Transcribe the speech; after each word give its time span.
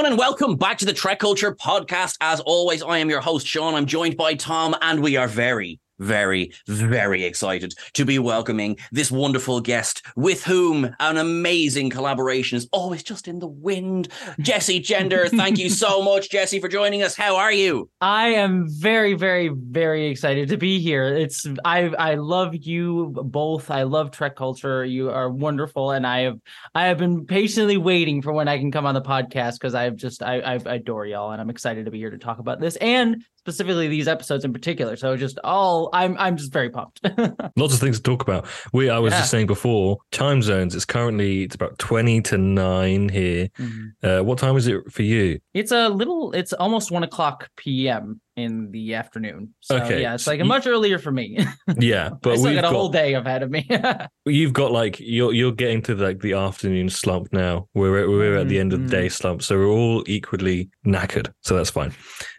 Everyone, 0.00 0.12
and 0.12 0.18
welcome 0.18 0.56
back 0.56 0.78
to 0.78 0.86
the 0.86 0.94
Trek 0.94 1.18
Culture 1.18 1.54
Podcast. 1.54 2.16
As 2.22 2.40
always, 2.40 2.82
I 2.82 2.96
am 2.96 3.10
your 3.10 3.20
host, 3.20 3.46
Sean. 3.46 3.74
I'm 3.74 3.84
joined 3.84 4.16
by 4.16 4.32
Tom, 4.32 4.74
and 4.80 5.02
we 5.02 5.18
are 5.18 5.28
very, 5.28 5.78
very, 6.00 6.52
very 6.66 7.24
excited 7.24 7.74
to 7.94 8.04
be 8.04 8.18
welcoming 8.18 8.76
this 8.90 9.10
wonderful 9.10 9.60
guest 9.60 10.02
with 10.16 10.44
whom 10.44 10.94
an 10.98 11.16
amazing 11.16 11.90
collaboration 11.90 12.56
is 12.56 12.68
always 12.72 13.02
just 13.02 13.28
in 13.28 13.38
the 13.38 13.46
wind. 13.46 14.08
Jessie 14.40 14.80
Gender, 14.80 15.28
thank 15.28 15.58
you 15.58 15.68
so 15.68 16.02
much, 16.10 16.30
Jessie, 16.30 16.60
for 16.60 16.68
joining 16.68 17.02
us. 17.02 17.14
How 17.14 17.36
are 17.36 17.52
you? 17.52 17.88
I 18.00 18.28
am 18.28 18.66
very, 18.68 19.14
very, 19.14 19.48
very 19.48 20.08
excited 20.08 20.48
to 20.48 20.56
be 20.56 20.80
here. 20.80 21.04
It's 21.04 21.46
I 21.64 21.88
I 21.98 22.14
love 22.14 22.54
you 22.54 23.14
both. 23.24 23.70
I 23.70 23.82
love 23.84 24.10
Trek 24.10 24.36
culture. 24.36 24.84
You 24.84 25.10
are 25.10 25.30
wonderful, 25.30 25.92
and 25.92 26.06
I 26.06 26.20
have 26.20 26.38
I 26.74 26.86
have 26.86 26.98
been 26.98 27.26
patiently 27.26 27.76
waiting 27.76 28.22
for 28.22 28.32
when 28.32 28.48
I 28.48 28.58
can 28.58 28.70
come 28.70 28.86
on 28.86 28.94
the 28.94 29.02
podcast 29.02 29.54
because 29.54 29.74
I've 29.74 29.96
just 29.96 30.22
I, 30.22 30.40
I 30.40 30.54
adore 30.54 31.06
y'all, 31.06 31.32
and 31.32 31.40
I'm 31.40 31.50
excited 31.50 31.84
to 31.84 31.90
be 31.90 31.98
here 31.98 32.10
to 32.10 32.18
talk 32.18 32.38
about 32.38 32.60
this 32.60 32.76
and 32.76 33.24
specifically 33.40 33.88
these 33.88 34.06
episodes 34.06 34.44
in 34.44 34.52
particular. 34.52 34.94
So 34.96 35.16
just 35.16 35.38
all 35.42 35.88
I'm 35.94 36.14
I'm 36.18 36.36
just 36.36 36.52
very 36.52 36.68
pumped. 36.68 37.00
Lots 37.56 37.72
of 37.74 37.80
things 37.80 37.96
to 37.96 38.02
talk 38.02 38.22
about. 38.22 38.46
We 38.74 38.90
I 38.90 38.98
was 38.98 39.12
Yeah. 39.12 39.20
just 39.20 39.30
saying 39.30 39.46
before, 39.46 39.96
time 40.12 40.42
zones. 40.42 40.74
It's 40.74 40.84
currently 40.84 41.42
it's 41.44 41.54
about 41.54 41.78
twenty 41.78 42.20
to 42.22 42.36
nine 42.38 43.08
here. 43.08 43.48
Uh, 44.02 44.20
what 44.20 44.38
time 44.38 44.56
is 44.56 44.66
it 44.66 44.80
for 44.92 45.02
you? 45.02 45.40
it's 45.54 45.72
a 45.72 45.88
little. 45.88 46.32
It's 46.32 46.52
almost 46.52 46.90
one 46.90 47.02
o'clock 47.02 47.48
p.m. 47.56 48.20
in 48.36 48.70
the 48.72 48.94
afternoon. 48.94 49.54
So 49.60 49.76
Okay, 49.78 50.02
yeah, 50.02 50.14
it's 50.14 50.24
so 50.24 50.32
like 50.32 50.38
you- 50.40 50.44
much 50.44 50.66
earlier 50.66 50.98
for 50.98 51.10
me. 51.10 51.38
Yeah, 51.78 52.10
but 52.22 52.38
we've 52.38 52.54
got 52.54 52.64
a 52.64 52.68
whole 52.68 52.88
day 52.90 53.14
ahead 53.14 53.42
of 53.42 53.50
me. 53.50 53.66
you've 54.26 54.52
got 54.52 54.70
like 54.70 54.98
you're 55.00 55.32
you're 55.32 55.52
getting 55.52 55.80
to 55.82 55.94
like 55.94 56.20
the 56.20 56.34
afternoon 56.34 56.90
slump 56.90 57.32
now. 57.32 57.68
We're 57.74 58.08
we're 58.10 58.36
at 58.36 58.48
the 58.48 58.58
end 58.58 58.72
of 58.74 58.82
the 58.82 58.88
day 58.88 59.08
slump, 59.08 59.42
so 59.42 59.56
we're 59.56 59.66
all 59.68 60.04
equally 60.06 60.68
knackered. 60.86 61.32
So 61.40 61.56
that's 61.56 61.70
fine. 61.70 61.94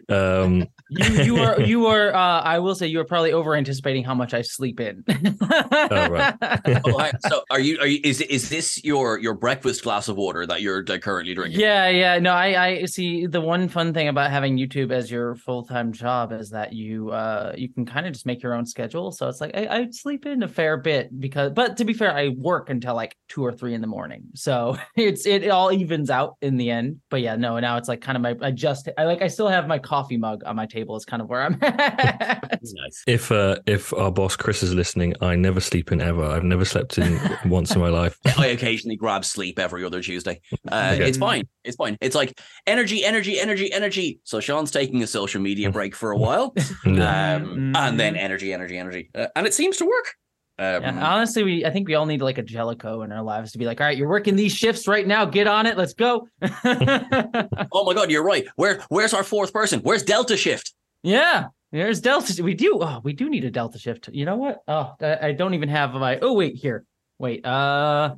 Um, 0.08 0.66
you 0.92 1.22
you 1.22 1.36
are 1.38 1.60
you 1.60 1.86
are 1.86 2.14
uh 2.14 2.40
I 2.40 2.58
will 2.58 2.74
say 2.74 2.86
you 2.86 3.00
are 3.00 3.04
probably 3.04 3.32
over 3.32 3.54
anticipating 3.54 4.04
how 4.04 4.14
much 4.14 4.34
I 4.34 4.42
sleep 4.42 4.80
in. 4.80 5.04
Oh, 5.10 6.08
right. 6.10 6.34
Oh, 6.84 6.98
hi. 6.98 7.12
so, 7.28 7.42
are 7.50 7.60
you? 7.60 7.78
Are 7.80 7.86
you? 7.86 8.00
Is 8.04 8.20
is 8.20 8.48
this 8.48 8.82
your 8.84 9.18
your 9.18 9.34
breakfast 9.34 9.82
glass 9.82 10.08
of 10.08 10.16
water 10.16 10.46
that 10.46 10.62
you're 10.62 10.82
currently 10.84 11.34
drinking? 11.34 11.60
yeah, 11.60 11.88
yeah. 11.88 12.18
No, 12.18 12.32
I 12.32 12.66
I 12.66 12.84
see 12.84 13.26
the 13.26 13.40
one 13.40 13.68
fun 13.68 13.92
thing 13.92 14.08
about 14.08 14.30
having 14.30 14.56
YouTube 14.56 14.92
as 14.92 15.10
your 15.10 15.34
full-time 15.36 15.92
job 15.92 16.32
is 16.32 16.50
that 16.50 16.72
you 16.72 17.10
uh 17.10 17.52
you 17.56 17.68
can 17.68 17.86
kind 17.86 18.06
of 18.06 18.12
just 18.12 18.26
make 18.26 18.42
your 18.42 18.54
own 18.54 18.66
schedule. 18.66 19.12
So 19.12 19.28
it's 19.28 19.40
like 19.40 19.56
I, 19.56 19.66
I 19.66 19.90
sleep 19.90 20.26
in 20.26 20.42
a 20.42 20.48
fair 20.48 20.76
bit 20.76 21.18
because 21.18 21.52
but 21.52 21.76
to 21.78 21.84
be 21.84 21.92
fair, 21.92 22.12
I 22.12 22.28
work 22.28 22.70
until 22.70 22.94
like 22.94 23.16
two 23.28 23.44
or 23.44 23.52
three 23.52 23.74
in 23.74 23.80
the 23.80 23.86
morning. 23.86 24.24
So 24.34 24.76
it's 24.96 25.26
it 25.26 25.48
all 25.48 25.72
evens 25.72 26.10
out 26.10 26.36
in 26.42 26.56
the 26.56 26.70
end. 26.70 27.00
But 27.10 27.22
yeah, 27.22 27.36
no, 27.36 27.58
now 27.58 27.76
it's 27.76 27.88
like 27.88 28.00
kind 28.00 28.16
of 28.16 28.22
my 28.22 28.36
I 28.46 28.50
just 28.50 28.88
I 28.98 29.04
like 29.04 29.22
I 29.22 29.28
still 29.28 29.48
have 29.48 29.66
my 29.66 29.78
coffee 29.78 30.16
mug 30.16 30.42
on 30.44 30.56
my 30.56 30.66
table 30.66 30.81
is 30.90 31.04
kind 31.04 31.22
of 31.22 31.28
where 31.28 31.42
I'm 31.42 31.56
at. 31.62 32.60
Nice. 32.62 33.02
if 33.06 33.30
uh, 33.32 33.56
if 33.66 33.92
our 33.94 34.10
boss 34.10 34.36
Chris 34.36 34.62
is 34.62 34.74
listening, 34.74 35.14
I 35.20 35.36
never 35.36 35.60
sleep 35.60 35.92
in 35.92 36.00
ever. 36.00 36.24
I've 36.24 36.44
never 36.44 36.64
slept 36.64 36.98
in 36.98 37.18
once 37.46 37.74
in 37.74 37.80
my 37.80 37.88
life. 37.88 38.18
I 38.38 38.46
occasionally 38.48 38.96
grab 38.96 39.24
sleep 39.24 39.58
every 39.58 39.84
other 39.84 40.00
Tuesday. 40.02 40.40
Uh, 40.70 40.90
Okay. 40.94 41.08
It's 41.08 41.18
fine. 41.18 41.44
It's 41.64 41.76
fine. 41.76 41.96
It's 42.00 42.14
like 42.16 42.38
energy, 42.66 43.04
energy, 43.04 43.38
energy, 43.40 43.72
energy. 43.72 44.20
So 44.24 44.40
Sean's 44.40 44.70
taking 44.70 45.02
a 45.02 45.06
social 45.06 45.40
media 45.40 45.70
break 45.70 45.94
for 45.94 46.10
a 46.10 46.16
while, 46.16 46.54
Yeah. 46.84 47.36
um, 47.36 47.74
and 47.76 47.98
then 48.00 48.16
energy, 48.16 48.52
energy, 48.52 48.76
energy, 48.78 49.10
uh, 49.14 49.28
and 49.36 49.46
it 49.46 49.54
seems 49.54 49.76
to 49.78 49.86
work. 49.86 50.14
Um, 50.58 50.82
Yeah, 50.82 51.06
honestly, 51.06 51.42
we 51.42 51.64
I 51.64 51.70
think 51.70 51.88
we 51.88 51.94
all 51.94 52.06
need 52.06 52.22
like 52.22 52.38
a 52.38 52.42
Jellico 52.42 53.02
in 53.02 53.12
our 53.12 53.22
lives 53.22 53.52
to 53.52 53.58
be 53.58 53.64
like, 53.64 53.80
all 53.80 53.86
right, 53.86 53.96
you're 53.96 54.08
working 54.08 54.36
these 54.36 54.52
shifts 54.52 54.86
right 54.86 55.06
now. 55.06 55.24
Get 55.24 55.46
on 55.46 55.66
it. 55.66 55.76
Let's 55.76 55.94
go. 55.94 56.28
oh 56.42 57.84
my 57.84 57.94
god, 57.94 58.10
you're 58.10 58.24
right. 58.24 58.46
Where 58.56 58.80
where's 58.88 59.14
our 59.14 59.24
fourth 59.24 59.52
person? 59.52 59.80
Where's 59.80 60.02
Delta 60.02 60.36
Shift? 60.36 60.74
yeah, 61.02 61.46
there's 61.72 62.00
Delta. 62.00 62.42
We 62.42 62.54
do. 62.54 62.78
Oh, 62.80 63.00
we 63.02 63.12
do 63.12 63.28
need 63.30 63.44
a 63.44 63.50
Delta 63.50 63.78
shift. 63.78 64.08
You 64.12 64.24
know 64.24 64.36
what? 64.36 64.62
Oh, 64.68 64.94
I, 65.00 65.28
I 65.28 65.32
don't 65.32 65.54
even 65.54 65.68
have 65.68 65.92
my. 65.94 66.18
Oh 66.20 66.34
wait, 66.34 66.56
here. 66.56 66.84
Wait. 67.18 67.44
Uh, 67.44 68.16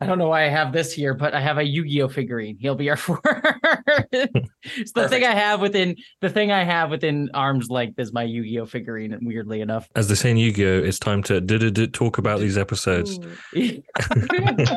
I 0.00 0.06
don't 0.06 0.18
know 0.18 0.28
why 0.28 0.44
I 0.44 0.48
have 0.48 0.72
this 0.72 0.92
here, 0.92 1.14
but 1.14 1.34
I 1.34 1.40
have 1.40 1.58
a 1.58 1.64
Yu-Gi-Oh 1.64 2.08
figurine. 2.08 2.56
He'll 2.58 2.74
be 2.74 2.90
our 2.90 2.96
fourth. 2.96 3.20
it's 3.24 4.92
the 4.92 5.08
thing 5.08 5.24
I 5.24 5.32
have 5.32 5.60
within 5.60 5.96
the 6.20 6.30
thing 6.30 6.50
I 6.52 6.64
have 6.64 6.90
within 6.90 7.30
arm's 7.34 7.70
length 7.70 7.98
is 7.98 8.12
my 8.12 8.24
Yu-Gi-Oh 8.24 8.66
figurine. 8.66 9.16
Weirdly 9.22 9.60
enough. 9.60 9.88
As 9.94 10.08
they 10.08 10.14
say 10.14 10.30
in 10.30 10.36
Yu-Gi-Oh, 10.36 10.82
it's 10.82 10.98
time 10.98 11.22
to 11.24 11.40
talk 11.88 12.18
about 12.18 12.40
these 12.40 12.58
episodes. 12.58 13.18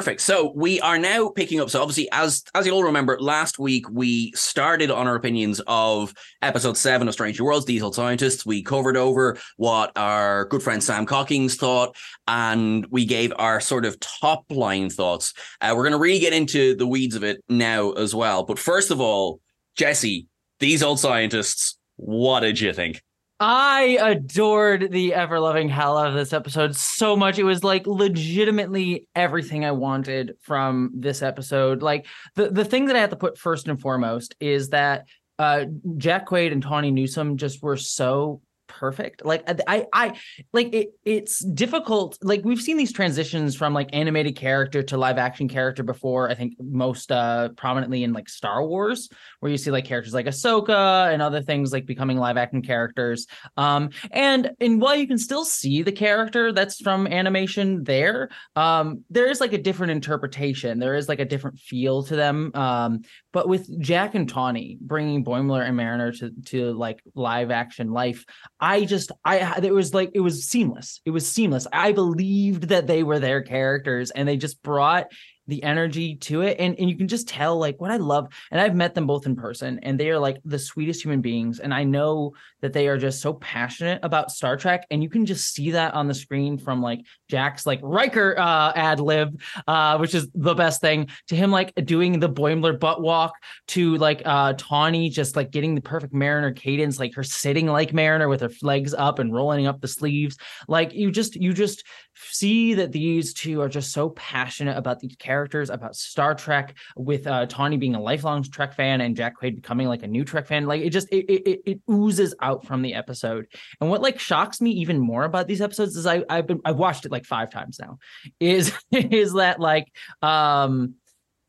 Perfect. 0.00 0.22
So 0.22 0.50
we 0.56 0.80
are 0.80 0.98
now 0.98 1.28
picking 1.28 1.60
up. 1.60 1.68
So 1.68 1.82
obviously, 1.82 2.08
as 2.10 2.42
as 2.54 2.64
you'll 2.64 2.76
all 2.76 2.84
remember, 2.84 3.20
last 3.20 3.58
week 3.58 3.84
we 3.90 4.32
started 4.32 4.90
on 4.90 5.06
our 5.06 5.14
opinions 5.14 5.60
of 5.66 6.14
episode 6.40 6.78
seven 6.78 7.06
of 7.06 7.12
Strange 7.12 7.38
New 7.38 7.44
Worlds, 7.44 7.66
Those 7.66 7.82
Old 7.82 7.94
Scientists. 7.94 8.46
We 8.46 8.62
covered 8.62 8.96
over 8.96 9.36
what 9.58 9.92
our 9.96 10.46
good 10.46 10.62
friend 10.62 10.82
Sam 10.82 11.04
Cockings 11.04 11.56
thought, 11.56 11.94
and 12.26 12.86
we 12.86 13.04
gave 13.04 13.34
our 13.36 13.60
sort 13.60 13.84
of 13.84 14.00
top 14.00 14.46
line 14.48 14.88
thoughts. 14.88 15.34
Uh, 15.60 15.74
we're 15.76 15.82
going 15.82 15.92
to 15.92 15.98
really 15.98 16.18
get 16.18 16.32
into 16.32 16.74
the 16.76 16.86
weeds 16.86 17.14
of 17.14 17.22
it 17.22 17.44
now 17.50 17.90
as 17.90 18.14
well. 18.14 18.44
But 18.44 18.58
first 18.58 18.90
of 18.90 19.02
all, 19.02 19.42
Jessie, 19.76 20.28
these 20.60 20.82
old 20.82 20.98
scientists, 20.98 21.76
what 21.96 22.40
did 22.40 22.58
you 22.58 22.72
think? 22.72 23.02
I 23.42 23.96
adored 24.02 24.92
the 24.92 25.14
ever 25.14 25.40
loving 25.40 25.70
hell 25.70 25.96
out 25.96 26.08
of 26.08 26.14
this 26.14 26.34
episode 26.34 26.76
so 26.76 27.16
much. 27.16 27.38
It 27.38 27.44
was 27.44 27.64
like 27.64 27.86
legitimately 27.86 29.08
everything 29.16 29.64
I 29.64 29.72
wanted 29.72 30.36
from 30.42 30.90
this 30.94 31.22
episode. 31.22 31.80
Like 31.80 32.06
the, 32.34 32.50
the 32.50 32.66
thing 32.66 32.84
that 32.86 32.96
I 32.96 33.00
have 33.00 33.10
to 33.10 33.16
put 33.16 33.38
first 33.38 33.66
and 33.66 33.80
foremost 33.80 34.34
is 34.40 34.68
that 34.68 35.06
uh, 35.38 35.64
Jack 35.96 36.28
Quaid 36.28 36.52
and 36.52 36.62
Tawny 36.62 36.90
Newsom 36.90 37.38
just 37.38 37.62
were 37.62 37.78
so 37.78 38.42
perfect. 38.80 39.24
Like 39.26 39.44
I, 39.68 39.86
I, 39.92 40.18
like 40.54 40.72
it. 40.72 40.94
It's 41.04 41.44
difficult. 41.44 42.16
Like 42.22 42.42
we've 42.44 42.60
seen 42.60 42.78
these 42.78 42.92
transitions 42.92 43.54
from 43.54 43.74
like 43.74 43.90
animated 43.92 44.36
character 44.36 44.82
to 44.84 44.96
live 44.96 45.18
action 45.18 45.48
character 45.48 45.82
before. 45.82 46.30
I 46.30 46.34
think 46.34 46.54
most 46.58 47.12
uh 47.12 47.50
prominently 47.50 48.02
in 48.02 48.14
like 48.14 48.28
Star 48.30 48.66
Wars, 48.66 49.10
where 49.40 49.52
you 49.52 49.58
see 49.58 49.70
like 49.70 49.84
characters 49.84 50.14
like 50.14 50.24
Ahsoka 50.24 51.12
and 51.12 51.20
other 51.20 51.42
things 51.42 51.72
like 51.72 51.84
becoming 51.84 52.16
live 52.16 52.38
action 52.38 52.62
characters. 52.62 53.26
Um, 53.58 53.90
and 54.12 54.50
and 54.60 54.80
while 54.80 54.96
you 54.96 55.06
can 55.06 55.18
still 55.18 55.44
see 55.44 55.82
the 55.82 55.92
character 55.92 56.50
that's 56.50 56.80
from 56.80 57.06
animation 57.06 57.84
there, 57.84 58.30
um, 58.56 59.04
there 59.10 59.28
is 59.30 59.40
like 59.40 59.52
a 59.52 59.58
different 59.58 59.90
interpretation. 59.90 60.78
There 60.78 60.94
is 60.94 61.06
like 61.06 61.20
a 61.20 61.26
different 61.26 61.58
feel 61.58 62.02
to 62.04 62.16
them. 62.16 62.50
Um, 62.54 63.02
but 63.32 63.46
with 63.46 63.68
Jack 63.80 64.14
and 64.14 64.26
Tawny 64.26 64.78
bringing 64.80 65.22
Boimler 65.22 65.66
and 65.66 65.76
Mariner 65.76 66.12
to 66.12 66.30
to 66.46 66.72
like 66.72 67.02
live 67.14 67.50
action 67.50 67.90
life, 67.90 68.24
I 68.58 68.69
just 68.84 69.12
I 69.24 69.60
it 69.62 69.72
was 69.72 69.92
like 69.92 70.10
it 70.14 70.20
was 70.20 70.46
seamless. 70.46 71.00
It 71.04 71.10
was 71.10 71.30
seamless. 71.30 71.66
I 71.72 71.92
believed 71.92 72.64
that 72.68 72.86
they 72.86 73.02
were 73.02 73.18
their 73.18 73.42
characters, 73.42 74.10
and 74.10 74.26
they 74.28 74.36
just 74.36 74.62
brought 74.62 75.08
the 75.50 75.62
energy 75.62 76.14
to 76.14 76.42
it 76.42 76.56
and, 76.58 76.78
and 76.78 76.88
you 76.88 76.96
can 76.96 77.08
just 77.08 77.28
tell 77.28 77.58
like 77.58 77.80
what 77.80 77.90
i 77.90 77.96
love 77.96 78.28
and 78.50 78.60
i've 78.60 78.74
met 78.74 78.94
them 78.94 79.06
both 79.06 79.26
in 79.26 79.36
person 79.36 79.78
and 79.82 79.98
they 79.98 80.08
are 80.08 80.18
like 80.18 80.38
the 80.44 80.58
sweetest 80.58 81.04
human 81.04 81.20
beings 81.20 81.58
and 81.58 81.74
i 81.74 81.84
know 81.84 82.32
that 82.62 82.72
they 82.72 82.88
are 82.88 82.96
just 82.96 83.20
so 83.20 83.34
passionate 83.34 83.98
about 84.02 84.30
star 84.30 84.56
trek 84.56 84.86
and 84.90 85.02
you 85.02 85.10
can 85.10 85.26
just 85.26 85.52
see 85.52 85.72
that 85.72 85.92
on 85.94 86.06
the 86.06 86.14
screen 86.14 86.56
from 86.56 86.80
like 86.80 87.00
jack's 87.28 87.66
like 87.66 87.80
riker 87.82 88.38
uh 88.38 88.72
ad 88.74 89.00
lib 89.00 89.40
uh 89.66 89.98
which 89.98 90.14
is 90.14 90.28
the 90.34 90.54
best 90.54 90.80
thing 90.80 91.08
to 91.26 91.34
him 91.34 91.50
like 91.50 91.74
doing 91.84 92.20
the 92.20 92.28
boimler 92.28 92.78
butt 92.78 93.02
walk 93.02 93.34
to 93.66 93.96
like 93.96 94.22
uh 94.24 94.52
tawny 94.56 95.10
just 95.10 95.34
like 95.34 95.50
getting 95.50 95.74
the 95.74 95.80
perfect 95.80 96.14
mariner 96.14 96.52
cadence 96.52 96.98
like 96.98 97.14
her 97.14 97.24
sitting 97.24 97.66
like 97.66 97.92
mariner 97.92 98.28
with 98.28 98.40
her 98.40 98.50
legs 98.62 98.94
up 98.94 99.18
and 99.18 99.34
rolling 99.34 99.66
up 99.66 99.80
the 99.80 99.88
sleeves 99.88 100.36
like 100.68 100.92
you 100.94 101.10
just 101.10 101.34
you 101.34 101.52
just 101.52 101.84
see 102.32 102.74
that 102.74 102.92
these 102.92 103.34
two 103.34 103.60
are 103.60 103.68
just 103.68 103.92
so 103.92 104.10
passionate 104.10 104.76
about 104.76 105.00
these 105.00 105.16
characters, 105.18 105.70
about 105.70 105.96
Star 105.96 106.34
Trek, 106.34 106.76
with 106.96 107.26
uh, 107.26 107.46
Tawny 107.46 107.76
being 107.76 107.94
a 107.94 108.00
lifelong 108.00 108.42
Trek 108.42 108.74
fan 108.74 109.00
and 109.00 109.16
Jack 109.16 109.40
Quaid 109.40 109.56
becoming 109.56 109.88
like 109.88 110.02
a 110.02 110.06
new 110.06 110.24
Trek 110.24 110.46
fan. 110.46 110.66
Like 110.66 110.82
it 110.82 110.90
just 110.90 111.08
it, 111.10 111.26
it 111.30 111.62
it 111.66 111.80
oozes 111.90 112.34
out 112.40 112.66
from 112.66 112.82
the 112.82 112.94
episode. 112.94 113.46
And 113.80 113.90
what 113.90 114.02
like 114.02 114.18
shocks 114.18 114.60
me 114.60 114.70
even 114.72 114.98
more 114.98 115.24
about 115.24 115.46
these 115.46 115.60
episodes 115.60 115.96
is 115.96 116.06
I 116.06 116.24
I've 116.28 116.46
been 116.46 116.60
I've 116.64 116.78
watched 116.78 117.06
it 117.06 117.12
like 117.12 117.24
five 117.24 117.50
times 117.50 117.78
now. 117.78 117.98
Is 118.38 118.72
is 118.92 119.34
that 119.34 119.60
like 119.60 119.92
um 120.22 120.94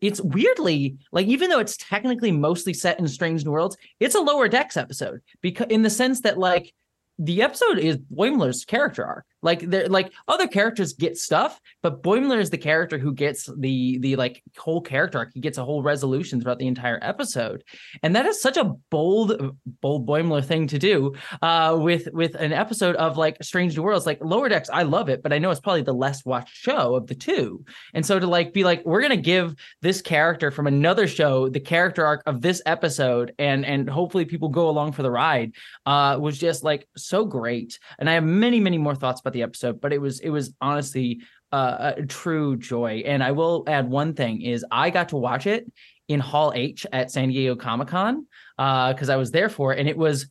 it's 0.01 0.19
weirdly 0.19 0.97
like 1.11 1.27
even 1.27 1.49
though 1.49 1.59
it's 1.59 1.77
technically 1.77 2.31
mostly 2.31 2.73
set 2.73 2.99
in 2.99 3.07
strange 3.07 3.45
new 3.45 3.51
worlds 3.51 3.77
it's 3.99 4.15
a 4.15 4.19
lower 4.19 4.47
decks 4.47 4.75
episode 4.75 5.21
because 5.41 5.67
in 5.69 5.83
the 5.83 5.91
sense 5.91 6.21
that 6.21 6.39
like 6.39 6.73
the 7.21 7.43
episode 7.43 7.77
is 7.77 7.97
Boimler's 7.97 8.65
character 8.65 9.05
arc. 9.05 9.25
Like 9.41 9.61
they're 9.61 9.87
like 9.87 10.11
other 10.27 10.47
characters 10.47 10.93
get 10.93 11.17
stuff, 11.17 11.59
but 11.81 12.03
Boimler 12.03 12.39
is 12.39 12.49
the 12.49 12.57
character 12.57 12.97
who 12.97 13.13
gets 13.13 13.49
the 13.57 13.97
the 13.99 14.15
like 14.15 14.43
whole 14.57 14.81
character 14.81 15.17
arc. 15.17 15.31
He 15.33 15.39
gets 15.39 15.57
a 15.57 15.65
whole 15.65 15.81
resolution 15.81 16.39
throughout 16.39 16.59
the 16.59 16.67
entire 16.67 16.99
episode, 17.01 17.63
and 18.03 18.15
that 18.15 18.25
is 18.25 18.41
such 18.41 18.57
a 18.57 18.73
bold 18.89 19.55
bold 19.81 20.07
Boimler 20.07 20.43
thing 20.45 20.67
to 20.67 20.77
do 20.77 21.15
uh, 21.41 21.77
with 21.79 22.07
with 22.13 22.35
an 22.35 22.53
episode 22.53 22.95
of 22.97 23.17
like 23.17 23.37
Strange 23.41 23.75
New 23.75 23.83
Worlds. 23.83 24.05
Like 24.05 24.19
Lower 24.21 24.49
Decks, 24.49 24.69
I 24.71 24.83
love 24.83 25.09
it, 25.09 25.23
but 25.23 25.33
I 25.33 25.39
know 25.39 25.49
it's 25.49 25.59
probably 25.59 25.81
the 25.81 25.93
less 25.93 26.23
watched 26.23 26.55
show 26.55 26.95
of 26.95 27.07
the 27.07 27.15
two, 27.15 27.63
and 27.93 28.05
so 28.05 28.19
to 28.19 28.27
like 28.27 28.53
be 28.53 28.63
like 28.63 28.85
we're 28.85 29.01
gonna 29.01 29.17
give 29.17 29.55
this 29.81 30.01
character 30.01 30.51
from 30.51 30.67
another 30.67 31.07
show 31.07 31.49
the 31.49 31.59
character 31.59 32.05
arc 32.05 32.21
of 32.27 32.41
this 32.41 32.61
episode, 32.65 33.33
and 33.39 33.65
and 33.65 33.89
hopefully 33.89 34.25
people 34.25 34.49
go 34.49 34.69
along 34.69 34.91
for 34.91 35.01
the 35.01 35.11
ride 35.11 35.53
uh, 35.85 36.17
was 36.19 36.37
just 36.37 36.63
like 36.63 36.87
so 36.95 37.25
great. 37.25 37.79
And 37.97 38.09
I 38.09 38.13
have 38.13 38.23
many 38.23 38.59
many 38.59 38.77
more 38.77 38.95
thoughts 38.95 39.19
about 39.19 39.30
the 39.33 39.43
episode, 39.43 39.81
but 39.81 39.93
it 39.93 39.99
was 39.99 40.19
it 40.19 40.29
was 40.29 40.53
honestly 40.61 41.21
uh, 41.51 41.93
a 41.97 42.05
true 42.05 42.57
joy. 42.57 43.03
And 43.05 43.23
I 43.23 43.31
will 43.31 43.63
add 43.67 43.89
one 43.89 44.13
thing: 44.13 44.41
is 44.41 44.65
I 44.71 44.89
got 44.89 45.09
to 45.09 45.17
watch 45.17 45.47
it 45.47 45.71
in 46.07 46.19
Hall 46.19 46.51
H 46.55 46.85
at 46.91 47.11
San 47.11 47.29
Diego 47.29 47.55
Comic 47.55 47.87
Con 47.87 48.27
because 48.57 49.09
uh, 49.09 49.13
I 49.13 49.15
was 49.15 49.31
there 49.31 49.49
for 49.49 49.73
it, 49.73 49.79
and 49.79 49.87
it 49.87 49.97
was 49.97 50.27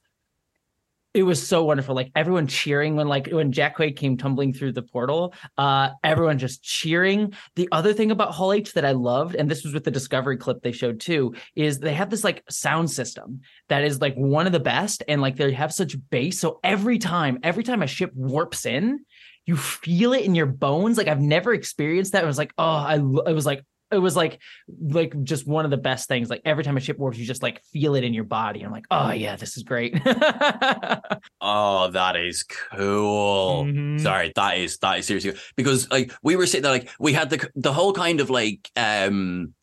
it 1.12 1.24
was 1.24 1.44
so 1.44 1.64
wonderful. 1.64 1.94
Like 1.94 2.12
everyone 2.14 2.46
cheering 2.46 2.94
when 2.94 3.08
like 3.08 3.28
when 3.28 3.50
Jack 3.50 3.76
Quaid 3.76 3.96
came 3.96 4.16
tumbling 4.16 4.52
through 4.52 4.72
the 4.72 4.82
portal, 4.82 5.34
uh, 5.58 5.90
everyone 6.04 6.38
just 6.38 6.62
cheering. 6.62 7.34
The 7.56 7.68
other 7.72 7.92
thing 7.92 8.10
about 8.10 8.32
Hall 8.32 8.52
H 8.52 8.72
that 8.74 8.84
I 8.84 8.92
loved, 8.92 9.34
and 9.34 9.50
this 9.50 9.64
was 9.64 9.74
with 9.74 9.84
the 9.84 9.90
Discovery 9.90 10.36
clip 10.36 10.62
they 10.62 10.72
showed 10.72 11.00
too, 11.00 11.34
is 11.56 11.78
they 11.78 11.94
have 11.94 12.10
this 12.10 12.22
like 12.22 12.44
sound 12.48 12.90
system 12.90 13.40
that 13.68 13.82
is 13.82 14.00
like 14.00 14.14
one 14.14 14.46
of 14.46 14.52
the 14.52 14.60
best, 14.60 15.02
and 15.08 15.20
like 15.20 15.36
they 15.36 15.52
have 15.52 15.72
such 15.72 15.96
bass. 16.10 16.38
So 16.38 16.60
every 16.62 16.98
time, 16.98 17.38
every 17.42 17.64
time 17.64 17.82
a 17.82 17.88
ship 17.88 18.12
warps 18.14 18.64
in, 18.64 19.00
you 19.46 19.56
feel 19.56 20.12
it 20.12 20.24
in 20.24 20.36
your 20.36 20.46
bones. 20.46 20.96
Like 20.96 21.08
I've 21.08 21.20
never 21.20 21.52
experienced 21.52 22.12
that. 22.12 22.22
It 22.22 22.28
was 22.28 22.38
like, 22.38 22.52
oh, 22.56 22.64
I 22.64 22.94
it 22.96 23.34
was 23.34 23.46
like 23.46 23.64
it 23.90 23.98
was 23.98 24.16
like 24.16 24.40
like 24.80 25.20
just 25.24 25.46
one 25.46 25.64
of 25.64 25.70
the 25.70 25.76
best 25.76 26.08
things. 26.08 26.30
Like 26.30 26.42
every 26.44 26.64
time 26.64 26.76
a 26.76 26.80
ship 26.80 26.98
warps, 26.98 27.18
you 27.18 27.26
just 27.26 27.42
like 27.42 27.62
feel 27.64 27.94
it 27.94 28.04
in 28.04 28.14
your 28.14 28.24
body. 28.24 28.62
I'm 28.62 28.72
like, 28.72 28.86
oh 28.90 29.10
yeah, 29.10 29.36
this 29.36 29.56
is 29.56 29.62
great. 29.62 30.00
oh, 31.40 31.90
that 31.92 32.16
is 32.16 32.44
cool. 32.44 33.64
Mm-hmm. 33.64 33.98
Sorry, 33.98 34.32
that 34.36 34.58
is 34.58 34.78
that 34.78 34.98
is 34.98 35.06
seriously 35.06 35.34
because 35.56 35.90
like 35.90 36.12
we 36.22 36.36
were 36.36 36.46
sitting 36.46 36.62
there, 36.62 36.72
like 36.72 36.90
we 36.98 37.12
had 37.12 37.30
the 37.30 37.50
the 37.54 37.72
whole 37.72 37.92
kind 37.92 38.20
of 38.20 38.30
like 38.30 38.70
um 38.76 39.54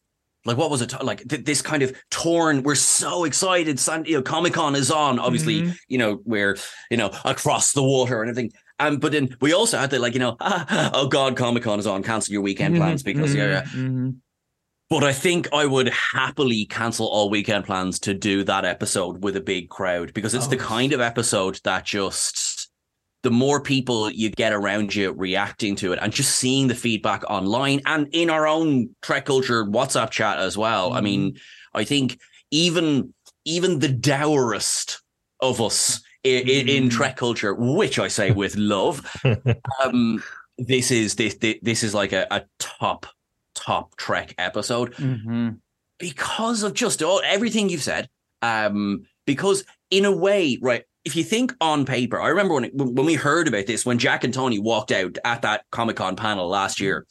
like 0.48 0.58
what 0.58 0.72
was 0.72 0.82
it 0.82 0.94
like 1.04 1.28
th- 1.28 1.44
this 1.44 1.62
kind 1.62 1.84
of 1.84 1.96
torn 2.10 2.64
we're 2.64 2.74
so 2.74 3.26
excited 3.26 3.80
San, 3.80 4.06
you 4.06 4.16
know 4.16 4.22
comic-con 4.22 4.76
is 4.76 4.90
on 4.90 5.20
obviously 5.20 5.62
mm-hmm. 5.62 5.72
you 5.90 5.98
know 5.98 6.22
we're 6.24 6.58
you 6.90 6.96
know 6.96 7.12
across 7.26 7.74
the 7.74 7.84
water 7.84 8.22
and 8.22 8.30
everything 8.30 8.52
um, 8.80 8.98
but 8.98 9.12
then 9.12 9.36
we 9.42 9.54
also 9.54 9.78
had 9.78 9.90
to 9.92 10.00
like, 10.00 10.14
you 10.14 10.20
know, 10.20 10.38
oh 10.40 11.08
God, 11.08 11.36
Comic 11.36 11.64
Con 11.64 11.80
is 11.80 11.88
on, 11.88 12.04
cancel 12.04 12.34
your 12.34 12.42
weekend 12.42 12.76
mm-hmm, 12.76 12.84
plans 12.84 13.04
because 13.04 13.32
mm-hmm, 13.32 13.40
yeah. 13.40 13.62
Mm-hmm. 13.64 14.10
But 14.90 15.04
I 15.04 15.12
think 15.12 15.50
I 15.52 15.66
would 15.66 15.90
happily 15.90 16.66
cancel 16.66 17.08
all 17.08 17.30
weekend 17.30 17.66
plans 17.66 18.00
to 18.02 18.14
do 18.14 18.44
that 18.46 18.64
episode 18.64 19.22
with 19.22 19.36
a 19.36 19.42
big 19.42 19.70
crowd 19.70 20.14
because 20.14 20.34
it's 20.34 20.48
oh. 20.48 20.50
the 20.50 20.58
kind 20.58 20.94
of 20.94 21.02
episode 21.02 21.60
that 21.66 21.84
just 21.84 22.70
the 23.24 23.32
more 23.32 23.60
people 23.60 24.10
you 24.10 24.30
get 24.30 24.54
around 24.54 24.96
you 24.96 25.12
reacting 25.12 25.76
to 25.76 25.92
it 25.92 26.00
and 26.02 26.14
just 26.14 26.38
seeing 26.38 26.68
the 26.68 26.76
feedback 26.76 27.24
online 27.30 27.82
and 27.86 28.08
in 28.14 28.30
our 28.30 28.48
own 28.48 28.96
Trek 29.02 29.26
culture 29.26 29.66
WhatsApp 29.66 30.12
chat 30.12 30.40
as 30.40 30.58
well. 30.58 30.94
I 30.94 31.02
mean, 31.02 31.32
mm-hmm. 31.32 31.78
I 31.78 31.84
think 31.84 32.20
even 32.52 33.14
even 33.44 33.80
the 33.80 33.90
dourest 33.90 35.02
of 35.42 35.60
us 35.60 36.02
in, 36.24 36.48
in, 36.48 36.70
in 36.70 36.84
mm. 36.86 36.92
Trek 36.92 37.18
culture, 37.18 37.54
which 37.54 38.00
I 38.00 38.08
say 38.08 38.32
with 38.32 38.56
love. 38.56 39.06
um, 39.84 40.24
this 40.58 40.92
is 40.92 41.16
this, 41.16 41.36
this 41.36 41.84
is 41.84 41.94
like 41.94 42.14
a, 42.14 42.28
a 42.32 42.44
top 42.60 43.06
top 43.54 43.96
Trek 43.98 44.36
episode 44.38 44.94
mm-hmm. 44.96 45.50
because 46.00 46.64
of 46.64 46.74
just 46.74 47.02
all 47.04 47.22
everything 47.26 47.70
you've 47.70 47.84
said. 47.84 48.10
Um, 48.42 49.06
because 49.26 49.66
in 49.90 50.06
a 50.06 50.16
way, 50.16 50.58
right, 50.62 50.84
if 51.06 51.16
you 51.16 51.24
think 51.24 51.56
on 51.62 51.86
paper, 51.86 52.20
I 52.20 52.28
remember 52.28 52.54
when 52.56 52.66
it, 52.66 52.76
when 52.76 53.06
we 53.06 53.16
heard 53.16 53.48
about 53.48 53.66
this 53.66 53.86
when 53.86 53.98
Jack 53.98 54.24
and 54.24 54.34
Tawny 54.34 54.60
walked 54.60 54.92
out 54.92 55.18
at 55.24 55.42
that 55.44 55.64
Comic 55.72 55.96
Con 55.96 56.16
panel 56.16 56.48
last 56.50 56.82
year, 56.82 57.08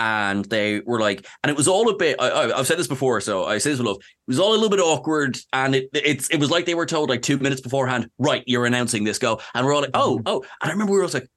and 0.00 0.46
they 0.46 0.80
were 0.80 0.98
like, 0.98 1.26
and 1.42 1.50
it 1.50 1.56
was 1.56 1.68
all 1.68 1.90
a 1.90 1.94
bit. 1.94 2.16
I, 2.18 2.56
have 2.56 2.66
said 2.66 2.78
this 2.78 2.88
before, 2.88 3.20
so 3.20 3.44
I 3.44 3.58
say 3.58 3.70
this 3.70 3.78
with 3.78 3.86
love. 3.86 3.98
It 3.98 4.28
was 4.28 4.40
all 4.40 4.52
a 4.52 4.54
little 4.54 4.70
bit 4.70 4.80
awkward, 4.80 5.38
and 5.52 5.74
it 5.74 5.90
it's 5.92 6.30
it 6.30 6.40
was 6.40 6.50
like 6.50 6.64
they 6.64 6.74
were 6.74 6.86
told 6.86 7.10
like 7.10 7.20
two 7.20 7.36
minutes 7.36 7.60
beforehand, 7.60 8.10
right? 8.18 8.42
You're 8.46 8.64
announcing 8.64 9.04
this, 9.04 9.18
go, 9.18 9.40
and 9.54 9.66
we're 9.66 9.74
all 9.74 9.82
like, 9.82 9.90
oh, 9.92 10.20
oh, 10.24 10.42
and 10.62 10.70
I 10.70 10.72
remember 10.72 10.92
we 10.92 10.98
were 10.98 11.04
all 11.04 11.10
like. 11.12 11.28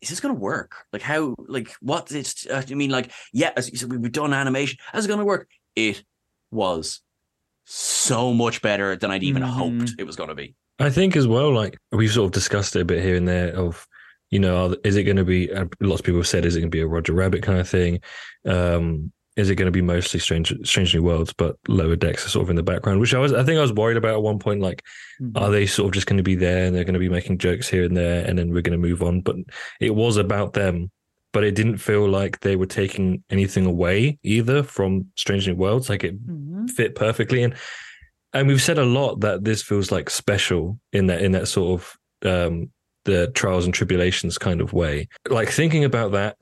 Is 0.00 0.10
this 0.10 0.20
going 0.20 0.32
to 0.32 0.40
work? 0.40 0.76
Like 0.92 1.02
how? 1.02 1.34
Like 1.38 1.72
what? 1.80 2.12
It's. 2.12 2.46
Uh, 2.46 2.62
I 2.68 2.74
mean, 2.74 2.90
like 2.90 3.10
yeah. 3.32 3.50
As 3.56 3.68
you 3.70 3.76
said, 3.76 3.92
we've 3.92 4.12
done 4.12 4.32
animation. 4.32 4.78
How's 4.92 5.04
it 5.04 5.08
going 5.08 5.18
to 5.18 5.24
work? 5.24 5.48
It 5.74 6.04
was 6.52 7.00
so 7.64 8.32
much 8.32 8.62
better 8.62 8.94
than 8.94 9.10
I'd 9.10 9.24
even 9.24 9.42
mm-hmm. 9.42 9.78
hoped 9.80 9.94
it 9.98 10.04
was 10.04 10.14
going 10.14 10.28
to 10.28 10.36
be. 10.36 10.54
I 10.78 10.90
think 10.90 11.16
as 11.16 11.26
well, 11.26 11.52
like 11.52 11.76
we've 11.90 12.12
sort 12.12 12.26
of 12.26 12.32
discussed 12.32 12.76
it 12.76 12.82
a 12.82 12.84
bit 12.84 13.02
here 13.02 13.16
and 13.16 13.26
there 13.26 13.52
of 13.56 13.88
you 14.30 14.38
know, 14.38 14.76
is 14.84 14.96
it 14.96 15.04
going 15.04 15.16
to 15.16 15.24
be? 15.24 15.52
Uh, 15.52 15.66
lots 15.80 16.00
of 16.00 16.06
people 16.06 16.20
have 16.20 16.26
said, 16.26 16.44
is 16.44 16.56
it 16.56 16.60
going 16.60 16.70
to 16.70 16.76
be 16.76 16.82
a 16.82 16.86
Roger 16.86 17.12
Rabbit 17.12 17.42
kind 17.42 17.58
of 17.58 17.68
thing? 17.68 18.00
Um, 18.46 19.12
is 19.36 19.50
it 19.50 19.54
going 19.54 19.66
to 19.66 19.72
be 19.72 19.82
mostly 19.82 20.18
Strange, 20.18 20.52
Strange 20.64 20.92
New 20.92 21.02
Worlds, 21.04 21.32
but 21.32 21.56
lower 21.68 21.94
decks 21.94 22.26
are 22.26 22.28
sort 22.28 22.42
of 22.42 22.50
in 22.50 22.56
the 22.56 22.62
background? 22.62 22.98
Which 22.98 23.14
I 23.14 23.20
was, 23.20 23.32
I 23.32 23.44
think, 23.44 23.56
I 23.56 23.62
was 23.62 23.72
worried 23.72 23.96
about 23.96 24.14
at 24.14 24.22
one 24.22 24.40
point. 24.40 24.60
Like, 24.60 24.82
mm-hmm. 25.22 25.38
are 25.38 25.50
they 25.50 25.64
sort 25.64 25.86
of 25.86 25.94
just 25.94 26.08
going 26.08 26.16
to 26.16 26.24
be 26.24 26.34
there 26.34 26.66
and 26.66 26.74
they're 26.74 26.82
going 26.82 26.94
to 26.94 27.00
be 27.00 27.08
making 27.08 27.38
jokes 27.38 27.68
here 27.68 27.84
and 27.84 27.96
there, 27.96 28.24
and 28.26 28.36
then 28.36 28.52
we're 28.52 28.62
going 28.62 28.80
to 28.80 28.88
move 28.88 29.00
on? 29.00 29.20
But 29.20 29.36
it 29.80 29.94
was 29.94 30.16
about 30.16 30.54
them, 30.54 30.90
but 31.32 31.44
it 31.44 31.54
didn't 31.54 31.78
feel 31.78 32.08
like 32.08 32.40
they 32.40 32.56
were 32.56 32.66
taking 32.66 33.22
anything 33.30 33.64
away 33.64 34.18
either 34.24 34.64
from 34.64 35.06
Strange 35.14 35.46
New 35.46 35.54
Worlds. 35.54 35.88
Like 35.88 36.02
it 36.02 36.20
mm-hmm. 36.20 36.66
fit 36.66 36.96
perfectly, 36.96 37.44
and 37.44 37.54
and 38.32 38.48
we've 38.48 38.60
said 38.60 38.78
a 38.78 38.84
lot 38.84 39.20
that 39.20 39.44
this 39.44 39.62
feels 39.62 39.92
like 39.92 40.10
special 40.10 40.80
in 40.92 41.06
that 41.06 41.22
in 41.22 41.30
that 41.32 41.46
sort 41.46 41.80
of 41.80 41.98
um, 42.28 42.70
the 43.08 43.28
trials 43.28 43.64
and 43.64 43.72
tribulations 43.72 44.36
kind 44.38 44.60
of 44.60 44.72
way. 44.72 45.08
Like 45.28 45.48
thinking 45.48 45.84
about 45.84 46.12
that, 46.12 46.36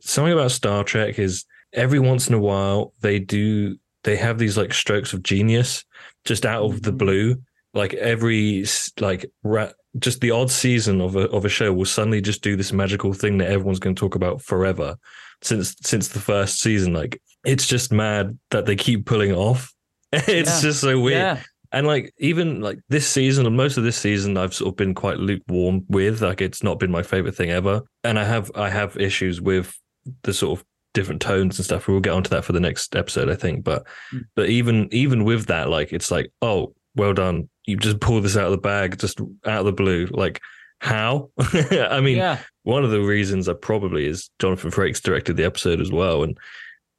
something 0.00 0.32
about 0.32 0.50
Star 0.50 0.84
Trek 0.84 1.18
is 1.18 1.44
every 1.72 1.98
once 1.98 2.28
in 2.28 2.34
a 2.34 2.38
while 2.38 2.92
they 3.00 3.18
do 3.18 3.76
they 4.02 4.16
have 4.16 4.38
these 4.38 4.56
like 4.56 4.74
strokes 4.74 5.12
of 5.12 5.22
genius 5.22 5.84
just 6.24 6.44
out 6.44 6.64
of 6.64 6.82
the 6.82 6.90
mm-hmm. 6.90 6.98
blue 6.98 7.36
like 7.74 7.94
every 7.94 8.64
like 8.98 9.24
ra- 9.44 9.70
just 9.98 10.20
the 10.20 10.30
odd 10.32 10.50
season 10.50 11.00
of 11.00 11.14
a 11.16 11.28
of 11.30 11.44
a 11.44 11.48
show 11.48 11.72
will 11.72 11.84
suddenly 11.84 12.20
just 12.20 12.42
do 12.42 12.56
this 12.56 12.72
magical 12.72 13.12
thing 13.12 13.38
that 13.38 13.48
everyone's 13.48 13.78
going 13.78 13.94
to 13.94 14.00
talk 14.00 14.16
about 14.16 14.42
forever 14.42 14.96
since 15.42 15.76
since 15.82 16.08
the 16.08 16.18
first 16.18 16.60
season 16.60 16.92
like 16.92 17.20
it's 17.44 17.66
just 17.68 17.92
mad 17.92 18.36
that 18.50 18.66
they 18.66 18.74
keep 18.76 19.06
pulling 19.06 19.30
it 19.30 19.36
off 19.36 19.72
it's 20.12 20.50
Yeah. 20.56 20.60
just 20.60 20.80
so 20.80 20.98
weird 20.98 21.18
Yeah. 21.18 21.42
And 21.72 21.86
like 21.86 22.12
even 22.18 22.60
like 22.60 22.78
this 22.88 23.06
season 23.08 23.46
and 23.46 23.56
most 23.56 23.76
of 23.76 23.84
this 23.84 23.96
season 23.96 24.36
I've 24.36 24.54
sort 24.54 24.68
of 24.72 24.76
been 24.76 24.94
quite 24.94 25.18
lukewarm 25.18 25.84
with 25.88 26.22
like 26.22 26.40
it's 26.40 26.62
not 26.62 26.78
been 26.78 26.90
my 26.90 27.02
favorite 27.02 27.34
thing 27.36 27.50
ever 27.50 27.82
and 28.04 28.18
I 28.18 28.24
have 28.24 28.50
I 28.54 28.68
have 28.70 28.96
issues 28.96 29.40
with 29.40 29.78
the 30.22 30.32
sort 30.32 30.58
of 30.58 30.64
different 30.94 31.20
tones 31.20 31.58
and 31.58 31.64
stuff 31.64 31.86
we'll 31.86 32.00
get 32.00 32.12
onto 32.12 32.30
that 32.30 32.44
for 32.44 32.52
the 32.52 32.60
next 32.60 32.96
episode 32.96 33.28
I 33.30 33.36
think 33.36 33.64
but 33.64 33.86
Mm. 34.12 34.24
but 34.34 34.48
even 34.48 34.88
even 34.92 35.24
with 35.24 35.46
that 35.46 35.68
like 35.68 35.92
it's 35.92 36.10
like 36.10 36.32
oh 36.42 36.74
well 36.96 37.12
done 37.14 37.48
you 37.66 37.76
just 37.76 38.00
pull 38.00 38.20
this 38.20 38.36
out 38.36 38.46
of 38.46 38.50
the 38.52 38.58
bag 38.58 38.98
just 38.98 39.20
out 39.20 39.60
of 39.60 39.66
the 39.66 39.72
blue 39.72 40.06
like 40.10 40.40
how 40.80 41.30
I 41.38 42.00
mean 42.00 42.16
yeah. 42.16 42.38
one 42.64 42.84
of 42.84 42.90
the 42.90 43.00
reasons 43.02 43.48
I 43.48 43.52
probably 43.52 44.06
is 44.06 44.30
Jonathan 44.40 44.70
Frakes 44.70 45.00
directed 45.02 45.36
the 45.36 45.44
episode 45.44 45.78
as 45.80 45.92
well. 45.92 46.22
And 46.24 46.36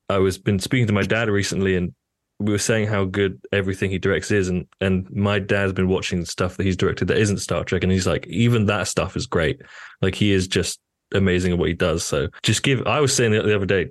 I 0.07 0.19
was 0.19 0.37
been 0.37 0.59
speaking 0.59 0.85
to 0.87 0.93
my 0.93 1.01
dad 1.01 1.29
recently 1.29 1.75
and 1.75 1.93
we 2.41 2.51
were 2.51 2.57
saying 2.57 2.87
how 2.87 3.05
good 3.05 3.39
everything 3.51 3.91
he 3.91 3.99
directs 3.99 4.31
is 4.31 4.47
and 4.49 4.67
and 4.79 5.09
my 5.11 5.39
dad's 5.39 5.73
been 5.73 5.87
watching 5.87 6.25
stuff 6.25 6.57
that 6.57 6.65
he's 6.65 6.77
directed 6.77 7.07
that 7.07 7.17
isn't 7.17 7.37
Star 7.37 7.63
Trek 7.63 7.83
and 7.83 7.91
he's 7.91 8.07
like 8.07 8.27
even 8.27 8.65
that 8.65 8.87
stuff 8.87 9.15
is 9.15 9.25
great. 9.25 9.61
Like 10.01 10.15
he 10.15 10.31
is 10.31 10.47
just 10.47 10.79
amazing 11.13 11.53
at 11.53 11.57
what 11.57 11.69
he 11.69 11.73
does. 11.73 12.03
So 12.03 12.27
just 12.43 12.63
give 12.63 12.85
I 12.87 12.99
was 12.99 13.15
saying 13.15 13.31
the 13.31 13.41
the 13.41 13.55
other 13.55 13.65
day 13.65 13.89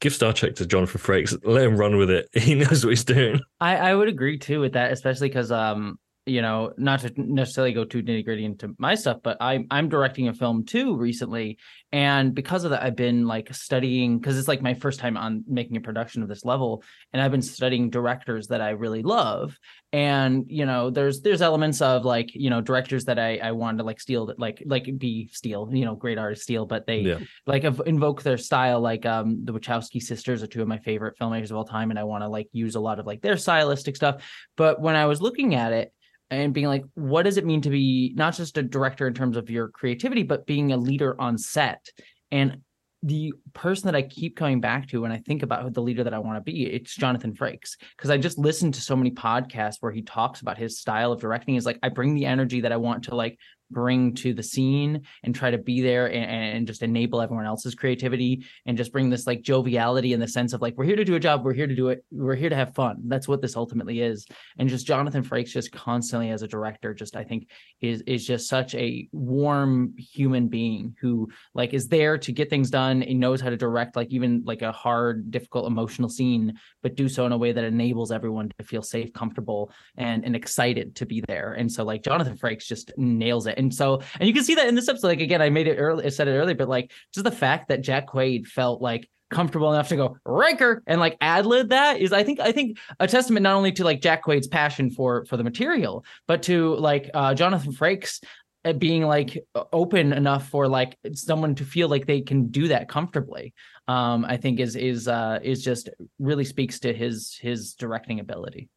give 0.00 0.12
Star 0.12 0.32
Trek 0.32 0.56
to 0.56 0.66
Jonathan 0.66 1.00
Frakes, 1.00 1.38
let 1.44 1.64
him 1.64 1.76
run 1.76 1.96
with 1.96 2.10
it. 2.10 2.28
He 2.34 2.54
knows 2.56 2.84
what 2.84 2.90
he's 2.90 3.04
doing. 3.04 3.40
I, 3.60 3.76
I 3.76 3.94
would 3.94 4.08
agree 4.08 4.38
too 4.38 4.60
with 4.60 4.72
that, 4.72 4.92
especially 4.92 5.28
because 5.28 5.52
um 5.52 5.98
you 6.26 6.40
know 6.40 6.72
not 6.76 7.00
to 7.00 7.12
necessarily 7.16 7.72
go 7.72 7.84
too 7.84 8.02
nitty 8.02 8.24
gritty 8.24 8.44
into 8.44 8.74
my 8.78 8.94
stuff, 8.94 9.18
but 9.22 9.36
I'm 9.40 9.66
I'm 9.70 9.88
directing 9.88 10.28
a 10.28 10.34
film 10.34 10.64
too 10.64 10.96
recently, 10.96 11.58
and 11.90 12.34
because 12.34 12.64
of 12.64 12.70
that, 12.70 12.82
I've 12.82 12.96
been 12.96 13.26
like 13.26 13.52
studying 13.54 14.18
because 14.18 14.38
it's 14.38 14.48
like 14.48 14.62
my 14.62 14.74
first 14.74 15.00
time 15.00 15.16
on 15.16 15.44
making 15.48 15.76
a 15.76 15.80
production 15.80 16.22
of 16.22 16.28
this 16.28 16.44
level, 16.44 16.84
and 17.12 17.20
I've 17.20 17.32
been 17.32 17.42
studying 17.42 17.90
directors 17.90 18.48
that 18.48 18.60
I 18.60 18.70
really 18.70 19.02
love, 19.02 19.58
and 19.92 20.44
you 20.46 20.64
know 20.64 20.90
there's 20.90 21.22
there's 21.22 21.42
elements 21.42 21.80
of 21.80 22.04
like 22.04 22.32
you 22.34 22.50
know 22.50 22.60
directors 22.60 23.04
that 23.06 23.18
I 23.18 23.38
I 23.38 23.52
wanted 23.52 23.78
to 23.78 23.84
like 23.84 24.00
steal 24.00 24.26
that 24.26 24.38
like 24.38 24.62
like 24.64 24.88
be 24.98 25.28
steal 25.32 25.68
you 25.72 25.84
know 25.84 25.96
great 25.96 26.18
artists 26.18 26.44
steal, 26.44 26.66
but 26.66 26.86
they 26.86 27.00
Yeah. 27.00 27.18
like 27.46 27.64
invoke 27.64 28.22
their 28.22 28.38
style 28.38 28.80
like 28.80 29.04
um 29.06 29.44
the 29.44 29.52
wachowski 29.52 30.00
sisters 30.00 30.42
are 30.42 30.46
two 30.46 30.62
of 30.62 30.68
my 30.68 30.78
favorite 30.78 31.18
filmmakers 31.20 31.50
of 31.50 31.56
all 31.56 31.64
time. 31.64 31.90
And 31.90 31.98
i 31.98 32.04
want 32.04 32.22
to 32.22 32.28
like 32.28 32.48
use 32.52 32.76
a 32.76 32.80
lot 32.80 33.00
of 33.00 33.06
like 33.06 33.22
their 33.22 33.36
stylistic 33.36 33.96
stuff. 33.96 34.22
But 34.56 34.80
when 34.80 34.94
i 34.94 35.06
was 35.06 35.20
looking 35.20 35.54
at 35.56 35.72
it 35.72 35.92
and 36.32 36.54
being 36.54 36.66
like 36.66 36.84
what 36.94 37.22
does 37.22 37.36
it 37.36 37.44
mean 37.44 37.60
to 37.60 37.70
be 37.70 38.12
not 38.16 38.34
just 38.34 38.56
a 38.58 38.62
director 38.62 39.06
in 39.06 39.14
terms 39.14 39.36
of 39.36 39.50
your 39.50 39.68
creativity 39.68 40.22
but 40.22 40.46
being 40.46 40.72
a 40.72 40.76
leader 40.76 41.20
on 41.20 41.38
set 41.38 41.86
and 42.30 42.58
the 43.04 43.32
person 43.52 43.86
that 43.86 43.96
I 43.96 44.02
keep 44.02 44.36
coming 44.36 44.60
back 44.60 44.88
to 44.88 45.00
when 45.00 45.10
I 45.10 45.18
think 45.18 45.42
about 45.42 45.74
the 45.74 45.82
leader 45.82 46.04
that 46.04 46.14
I 46.14 46.20
want 46.20 46.36
to 46.36 46.40
be, 46.40 46.66
it's 46.66 46.94
Jonathan 46.94 47.34
Frakes. 47.34 47.76
Because 47.96 48.10
I 48.10 48.16
just 48.16 48.38
listened 48.38 48.74
to 48.74 48.80
so 48.80 48.94
many 48.94 49.10
podcasts 49.10 49.78
where 49.80 49.90
he 49.90 50.02
talks 50.02 50.40
about 50.40 50.56
his 50.56 50.78
style 50.78 51.10
of 51.10 51.20
directing. 51.20 51.56
Is 51.56 51.66
like 51.66 51.80
I 51.82 51.88
bring 51.88 52.14
the 52.14 52.26
energy 52.26 52.60
that 52.60 52.70
I 52.70 52.76
want 52.76 53.04
to 53.04 53.16
like 53.16 53.38
bring 53.72 54.14
to 54.14 54.34
the 54.34 54.42
scene 54.42 55.02
and 55.22 55.34
try 55.34 55.50
to 55.50 55.58
be 55.58 55.80
there 55.80 56.06
and, 56.06 56.56
and 56.56 56.66
just 56.66 56.82
enable 56.82 57.20
everyone 57.20 57.46
else's 57.46 57.74
creativity 57.74 58.44
and 58.66 58.76
just 58.76 58.92
bring 58.92 59.10
this 59.10 59.26
like 59.26 59.42
joviality 59.42 60.12
in 60.12 60.20
the 60.20 60.28
sense 60.28 60.52
of 60.52 60.60
like 60.60 60.76
we're 60.76 60.84
here 60.84 60.96
to 60.96 61.04
do 61.04 61.14
a 61.14 61.20
job 61.20 61.44
we're 61.44 61.52
here 61.52 61.66
to 61.66 61.74
do 61.74 61.88
it 61.88 62.04
we're 62.10 62.34
here 62.34 62.50
to 62.50 62.56
have 62.56 62.74
fun. 62.74 63.02
That's 63.06 63.28
what 63.28 63.42
this 63.42 63.56
ultimately 63.56 64.00
is. 64.00 64.26
And 64.58 64.68
just 64.68 64.86
jonathan 64.86 65.24
frakes 65.24 65.50
just 65.50 65.72
constantly 65.72 66.30
as 66.30 66.42
a 66.42 66.48
director 66.48 66.94
just 66.94 67.16
i 67.16 67.24
think 67.24 67.48
is 67.80 68.02
is 68.02 68.26
just 68.26 68.48
such 68.48 68.74
a 68.74 69.08
warm 69.12 69.94
human 69.96 70.48
being 70.48 70.94
who 71.00 71.28
like 71.54 71.74
is 71.74 71.88
there 71.88 72.18
to 72.18 72.32
get 72.32 72.50
things 72.50 72.70
done 72.70 73.02
and 73.02 73.20
knows 73.20 73.40
how 73.40 73.50
to 73.50 73.56
direct 73.56 73.96
like 73.96 74.12
even 74.12 74.42
like 74.44 74.62
a 74.62 74.72
hard 74.72 75.30
difficult 75.30 75.66
emotional 75.66 76.08
scene 76.08 76.54
but 76.82 76.94
do 76.94 77.08
so 77.08 77.26
in 77.26 77.32
a 77.32 77.38
way 77.38 77.52
that 77.52 77.64
enables 77.64 78.12
everyone 78.12 78.50
to 78.58 78.64
feel 78.64 78.82
safe 78.82 79.12
comfortable 79.12 79.72
and 79.96 80.24
and 80.24 80.36
excited 80.36 80.94
to 80.96 81.06
be 81.06 81.22
there. 81.26 81.52
And 81.54 81.70
so 81.70 81.84
like 81.84 82.02
jonathan 82.02 82.36
frakes 82.36 82.66
just 82.66 82.92
nails 82.96 83.46
it 83.46 83.58
and 83.62 83.74
so 83.74 84.00
and 84.18 84.28
you 84.28 84.34
can 84.34 84.44
see 84.44 84.54
that 84.54 84.68
in 84.68 84.74
this 84.74 84.88
episode 84.88 85.08
like 85.08 85.20
again 85.20 85.40
i 85.40 85.48
made 85.48 85.66
it 85.66 85.76
early 85.76 86.04
i 86.04 86.08
said 86.08 86.28
it 86.28 86.32
earlier 86.32 86.54
but 86.54 86.68
like 86.68 86.92
just 87.14 87.24
the 87.24 87.30
fact 87.30 87.68
that 87.68 87.80
jack 87.80 88.08
quaid 88.08 88.46
felt 88.46 88.82
like 88.82 89.08
comfortable 89.32 89.72
enough 89.72 89.88
to 89.88 89.96
go 89.96 90.16
Riker 90.24 90.82
and 90.86 91.00
like 91.00 91.16
ad 91.20 91.46
lib 91.46 91.70
that 91.70 91.98
is 92.00 92.12
I 92.12 92.22
think 92.22 92.38
I 92.38 92.52
think 92.52 92.78
a 93.00 93.08
testament 93.08 93.42
not 93.42 93.54
only 93.54 93.72
to 93.72 93.84
like 93.84 94.00
Jack 94.00 94.24
Quaid's 94.24 94.46
passion 94.46 94.90
for 94.90 95.24
for 95.24 95.36
the 95.36 95.42
material 95.42 96.04
but 96.28 96.42
to 96.44 96.76
like 96.76 97.10
uh 97.14 97.34
Jonathan 97.34 97.72
Frakes 97.72 98.22
uh, 98.64 98.74
being 98.74 99.02
like 99.04 99.42
open 99.72 100.12
enough 100.12 100.48
for 100.48 100.68
like 100.68 100.96
someone 101.14 101.54
to 101.56 101.64
feel 101.64 101.88
like 101.88 102.06
they 102.06 102.20
can 102.20 102.48
do 102.48 102.68
that 102.68 102.88
comfortably 102.88 103.54
um 103.88 104.24
I 104.26 104.36
think 104.36 104.60
is 104.60 104.76
is 104.76 105.08
uh 105.08 105.38
is 105.42 105.64
just 105.64 105.88
really 106.18 106.44
speaks 106.44 106.78
to 106.80 106.92
his 106.92 107.36
his 107.40 107.74
directing 107.74 108.20
ability. 108.20 108.68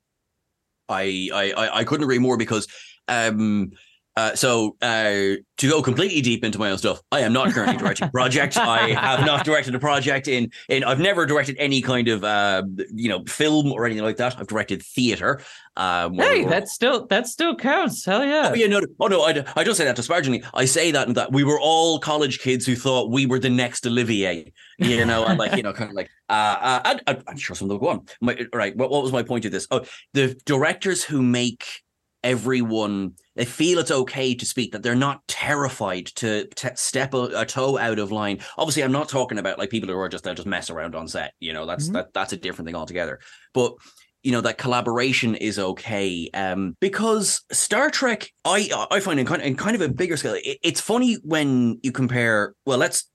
I, 0.88 1.30
I 1.34 1.52
I- 1.52 1.78
I 1.80 1.84
couldn't 1.84 2.06
agree 2.06 2.20
more 2.20 2.38
because 2.38 2.68
um 3.10 3.72
uh, 4.18 4.36
so 4.36 4.76
uh, 4.82 5.36
to 5.58 5.70
go 5.70 5.82
completely 5.82 6.22
deep 6.22 6.44
into 6.44 6.58
my 6.58 6.72
own 6.72 6.78
stuff, 6.78 7.02
I 7.12 7.22
am 7.22 7.34
not 7.34 7.52
currently 7.52 7.78
directing 7.84 8.08
a 8.08 8.12
project. 8.12 8.58
I 8.58 8.90
have 8.92 9.26
not 9.26 9.46
directed 9.46 9.76
a 9.76 9.80
project 9.80 10.28
in 10.28 10.52
in 10.70 10.84
I've 10.84 11.00
never 11.00 11.26
directed 11.26 11.56
any 11.60 11.82
kind 11.82 12.08
of 12.08 12.24
uh, 12.24 12.64
you 12.94 13.10
know 13.10 13.24
film 13.26 13.72
or 13.72 13.86
anything 13.86 14.04
like 14.04 14.18
that. 14.18 14.38
I've 14.40 14.48
directed 14.48 14.82
theater. 14.82 15.42
Um, 15.78 16.14
hey 16.14 16.46
that 16.46 16.70
still 16.70 17.06
that 17.08 17.28
still 17.28 17.54
counts 17.54 18.06
hell 18.06 18.24
yeah 18.24 18.46
Oh, 18.56 18.58
yeah, 18.58 18.68
no, 18.68 18.82
oh 19.02 19.08
no, 19.08 19.24
I, 19.24 19.44
I 19.58 19.64
don't 19.66 19.76
say 19.76 19.84
that 19.84 19.98
disparagingly. 19.98 20.44
I 20.54 20.64
say 20.64 20.92
that 20.92 21.08
and 21.08 21.18
that 21.18 21.34
we 21.34 21.44
were 21.44 21.60
all 21.60 22.00
college 22.00 22.40
kids 22.40 22.66
who 22.66 22.76
thought 22.76 23.12
we 23.12 23.26
were 23.26 23.40
the 23.40 23.50
next 23.50 23.86
Olivier, 23.86 24.52
you 24.78 25.06
know, 25.06 25.26
and 25.26 25.38
like, 25.38 25.58
you 25.58 25.64
know, 25.64 25.74
kind 25.74 25.90
of 25.90 25.96
like, 25.96 26.10
uh, 26.30 26.58
uh 26.62 26.82
and, 26.86 27.02
and 27.08 27.24
I'm 27.28 27.38
sure 27.38 27.56
some 27.56 27.66
of 27.66 27.70
them 27.72 27.80
go 27.80 27.90
on. 27.90 28.06
My, 28.22 28.38
right, 28.54 28.76
what, 28.78 28.90
what 28.90 29.04
was 29.04 29.12
my 29.12 29.24
point 29.24 29.44
of 29.44 29.52
this? 29.52 29.68
Oh, 29.72 29.82
the 30.14 30.40
directors 30.46 31.04
who 31.04 31.22
make 31.22 31.66
everyone, 32.26 33.14
they 33.36 33.46
feel 33.46 33.80
it's 33.80 33.92
okay 33.92 34.36
to 34.36 34.46
speak, 34.46 34.74
that 34.74 34.84
they're 34.84 34.96
not 34.96 35.26
terrified 35.28 36.08
to 36.08 36.48
t- 36.56 36.68
step 36.76 37.14
a, 37.14 37.30
a 37.42 37.46
toe 37.46 37.78
out 37.78 38.00
of 38.00 38.12
line. 38.12 38.40
Obviously, 38.58 38.84
I'm 38.84 38.92
not 38.92 39.08
talking 39.08 39.38
about 39.38 39.60
like 39.60 39.70
people 39.70 39.88
who 39.88 39.98
are 39.98 40.10
just, 40.10 40.24
they'll 40.26 40.34
just 40.34 40.48
mess 40.48 40.70
around 40.70 40.96
on 40.96 41.08
set, 41.08 41.34
you 41.40 41.54
know, 41.54 41.66
that's, 41.66 41.88
Mhm. 41.90 41.94
that, 41.94 42.14
that's 42.14 42.34
a 42.34 42.38
different 42.38 42.68
thing 42.68 42.76
altogether. 42.76 43.20
But 43.54 43.76
you 44.24 44.32
know 44.32 44.42
that 44.42 44.58
collaboration 44.58 45.36
is 45.36 45.60
okay 45.60 46.32
um 46.34 46.76
because 46.80 47.44
star 47.52 47.92
trek 47.92 48.28
i 48.44 48.68
i 48.90 49.00
find 49.00 49.20
in 49.20 49.26
kind 49.28 49.40
of, 49.40 49.48
in 49.48 49.56
kind 49.56 49.76
of 49.76 49.82
a 49.82 49.88
bigger 49.88 50.18
scale 50.18 50.34
it, 50.34 50.58
it's 50.64 50.82
funny 50.82 51.20
when 51.24 51.80
you 51.84 51.92
compare 51.92 52.56
well 52.66 52.80
let's 52.80 53.08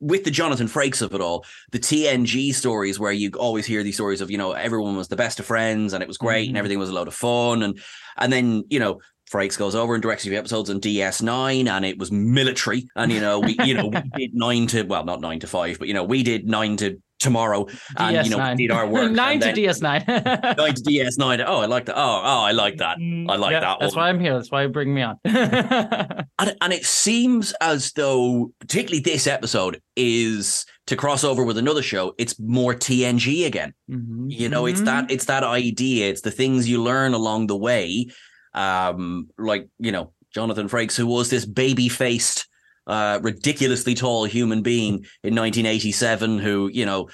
with 0.00 0.24
the 0.24 0.30
Jonathan 0.30 0.66
Frakes 0.68 1.00
of 1.02 1.14
it 1.14 1.20
all, 1.20 1.44
the 1.72 1.78
TNG 1.78 2.52
stories 2.54 2.98
where 2.98 3.12
you 3.12 3.30
always 3.38 3.64
hear 3.66 3.82
these 3.82 3.94
stories 3.94 4.20
of, 4.20 4.30
you 4.30 4.38
know, 4.38 4.52
everyone 4.52 4.96
was 4.96 5.08
the 5.08 5.16
best 5.16 5.40
of 5.40 5.46
friends 5.46 5.92
and 5.92 6.02
it 6.02 6.08
was 6.08 6.18
great 6.18 6.46
Mhm. 6.46 6.50
and 6.50 6.58
everything 6.58 6.78
was 6.78 6.90
a 6.90 6.92
load 6.92 7.08
of 7.08 7.14
fun. 7.14 7.62
And 7.62 7.80
and 8.18 8.32
then, 8.32 8.64
you 8.68 8.78
know, 8.78 9.00
Frakes 9.32 9.58
goes 9.58 9.74
over 9.74 9.94
and 9.94 10.02
directs 10.02 10.24
a 10.24 10.28
few 10.28 10.38
episodes 10.38 10.70
on 10.70 10.78
DS9 10.80 11.66
and 11.68 11.84
it 11.84 11.98
was 11.98 12.12
military. 12.12 12.86
And, 12.94 13.10
you 13.10 13.20
know, 13.20 13.40
we, 13.40 13.56
you 13.64 13.74
know, 13.74 13.88
we 13.88 14.00
did 14.16 14.34
nine 14.34 14.66
to, 14.68 14.82
well, 14.82 15.04
not 15.04 15.20
nine 15.20 15.40
to 15.40 15.46
five, 15.46 15.78
but, 15.78 15.88
you 15.88 15.94
know, 15.94 16.04
we 16.04 16.22
did 16.22 16.46
nine 16.46 16.76
to 16.76 17.00
tomorrow 17.18 17.66
and, 17.96 18.26
you 18.26 18.30
know, 18.30 18.38
DS9 18.38 18.56
we 18.56 18.66
did 18.66 18.72
our 18.74 18.86
work. 18.86 19.10
nine 19.24 19.40
to 19.40 19.52
DS9 19.52 20.06
Nine 20.06 20.74
to 20.74 20.82
DS9. 20.82 21.44
Oh, 21.46 21.60
I 21.60 21.66
like 21.66 21.86
that. 21.86 21.96
Oh, 21.96 22.20
oh, 22.24 22.40
I 22.42 22.52
like 22.52 22.76
that. 22.78 22.98
I 22.98 23.36
like 23.36 23.52
Yeah, 23.52 23.60
that 23.60 23.78
that's 23.80 23.94
one. 23.96 24.02
why 24.04 24.08
I'm 24.10 24.20
here 24.20 24.34
that's 24.34 24.50
why 24.50 24.62
you 24.64 24.68
bring 24.68 24.92
me 24.94 25.02
on 25.02 25.18
And, 25.24 26.54
and 26.60 26.72
it 26.72 26.84
seems 26.84 27.52
as 27.60 27.92
though, 27.92 28.52
particularly 28.60 29.00
this 29.00 29.26
episode, 29.26 29.80
is 29.96 30.66
to 30.86 30.96
cross 30.96 31.24
over 31.24 31.42
with 31.44 31.56
another 31.58 31.82
show. 31.82 32.14
It's 32.18 32.38
more 32.38 32.74
TNG 32.74 33.46
again. 33.46 33.72
Mhm. 33.90 34.26
You 34.28 34.48
know, 34.48 34.66
it's 34.66 34.80
Mhm. 34.82 34.84
that 34.84 35.10
it's 35.10 35.24
that 35.24 35.42
idea. 35.42 36.10
It's 36.10 36.20
the 36.20 36.30
things 36.30 36.68
you 36.68 36.82
learn 36.82 37.14
along 37.14 37.46
the 37.46 37.56
way. 37.56 38.06
Um, 38.54 39.28
like 39.38 39.68
you 39.78 39.92
know, 39.92 40.12
Jonathan 40.34 40.68
Frakes, 40.68 40.96
who 40.96 41.06
was 41.06 41.30
this 41.30 41.46
baby 41.46 41.88
faced, 41.88 42.46
uh, 42.86 43.18
ridiculously 43.22 43.94
tall 43.94 44.24
human 44.24 44.62
being 44.62 44.94
in 45.22 45.34
1987, 45.34 46.38
who 46.38 46.68
you 46.72 46.86
know 46.86 47.08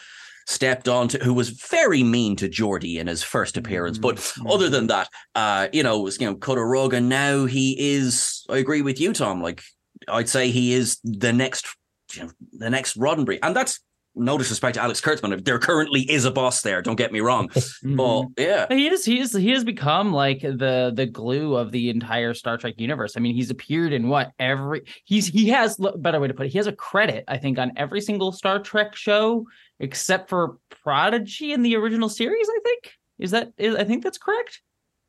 stepped 0.47 0.88
on 0.88 1.07
to, 1.09 1.19
who 1.19 1.33
was 1.33 1.50
very 1.50 2.02
mean 2.02 2.35
to 2.37 2.49
Geordi 2.49 2.97
in 2.97 3.07
his 3.07 3.23
first 3.23 3.57
appearance. 3.57 3.97
But 3.97 4.17
Mhm. 4.17 4.52
other 4.52 4.69
than 4.69 4.88
that, 4.88 5.09
uh, 5.37 5.69
you 5.73 5.83
know, 5.85 6.00
was 6.00 6.21
you 6.21 6.26
know, 6.26 6.35
cut 6.35 6.59
a 6.59 6.64
rug, 6.64 6.95
and 6.95 7.09
now 7.09 7.45
he 7.47 7.76
is. 7.79 8.45
I 8.49 8.59
agree 8.59 8.83
with 8.83 9.00
you, 9.00 9.12
Tom. 9.12 9.41
Like, 9.41 9.62
I'd 10.09 10.29
say 10.29 10.50
he 10.50 10.75
is 10.75 10.99
the 11.05 11.33
next, 11.33 11.67
you 12.14 12.25
know, 12.25 12.31
the 12.59 12.71
next 12.71 12.99
Roddenberry, 12.99 13.38
and 13.43 13.55
that's 13.55 13.79
no 14.14 14.37
disrespect 14.37 14.75
to 14.75 14.83
Alex 14.83 15.00
Kurtzman. 15.00 15.45
There 15.45 15.59
currently 15.59 16.02
is 16.02 16.25
a 16.25 16.31
boss 16.31 16.62
there. 16.62 16.83
Don't 16.83 16.97
get 16.97 17.12
me 17.12 17.21
wrong, 17.21 17.49
Mhm. 17.85 17.97
but 17.97 18.42
yeah, 18.42 18.66
He 18.69 18.88
is. 18.88 19.04
He 19.04 19.21
is. 19.21 19.33
He 19.33 19.50
has 19.50 19.64
become 19.64 20.12
like 20.12 20.40
the 20.42 20.92
the 20.95 21.07
glue 21.07 21.57
of 21.57 21.73
the 21.73 21.88
entire 21.90 22.35
Star 22.35 22.59
Trek 22.59 22.75
universe. 22.78 23.14
I 23.16 23.21
mean, 23.21 23.35
he's 23.35 23.50
appeared 23.50 23.92
in 23.92 24.09
what 24.09 24.33
every. 24.38 24.83
He's 25.04 25.26
he 25.28 25.49
has 25.49 25.78
look, 25.78 26.00
better 26.02 26.21
way 26.21 26.28
to 26.28 26.35
put 26.35 26.47
it. 26.47 26.50
He 26.52 26.59
has 26.59 26.66
a 26.66 26.73
credit, 26.73 27.25
I 27.28 27.38
think, 27.38 27.59
on 27.59 27.73
every 27.76 28.00
single 28.00 28.33
Star 28.33 28.59
Trek 28.59 28.95
show 28.97 29.47
except 29.81 30.28
for 30.28 30.59
Prodigy 30.83 31.52
in 31.52 31.62
the 31.62 31.75
original 31.76 32.09
series. 32.09 32.49
I 32.49 32.59
think 32.62 32.92
is 33.19 33.31
that 33.31 33.52
is 33.57 33.75
I 33.76 33.85
think 33.85 34.04
that's 34.04 34.19
correct. 34.19 34.61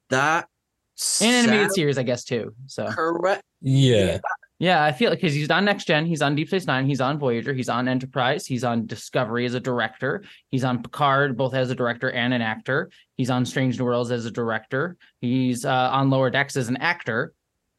that 0.10 0.48
And 1.22 1.48
animated 1.48 1.68
South- 1.70 1.76
series, 1.76 1.98
I 1.98 2.04
guess 2.04 2.24
too. 2.24 2.54
So 2.68 2.86
Correct. 2.88 3.42
Yeah. 3.62 4.06
yeah, 4.06 4.18
I 4.72 4.94
feel 4.94 5.10
like 5.10 5.20
because 5.20 5.34
he's 5.34 5.50
on 5.50 5.66
Next 5.66 5.86
Gen, 5.86 6.06
he's 6.06 6.22
on 6.22 6.36
Deep 6.36 6.48
Space 6.48 6.66
Nine, 6.68 6.86
he's 6.86 7.02
on 7.02 7.20
Voyager, 7.20 7.54
he's 7.54 7.70
on 7.70 7.88
Enterprise, 7.88 8.46
he's 8.46 8.64
on 8.64 8.86
Discovery 8.86 9.46
as 9.46 9.56
a 9.56 9.60
director, 9.60 10.24
he's 10.52 10.64
on 10.64 10.82
Picard 10.82 11.36
both 11.36 11.54
as 11.54 11.70
a 11.70 11.76
director 11.76 12.12
and 12.12 12.34
an 12.34 12.42
actor. 12.42 12.90
He's 13.18 13.30
on 13.30 13.46
Strange 13.46 13.78
New 13.78 13.86
Worlds 13.86 14.10
as 14.10 14.26
a 14.26 14.32
director. 14.32 14.96
He's 15.22 15.66
uh, 15.66 15.90
on 15.92 16.10
Lower 16.10 16.30
Decks 16.30 16.56
as 16.56 16.70
an 16.70 16.78
actor. 16.78 17.34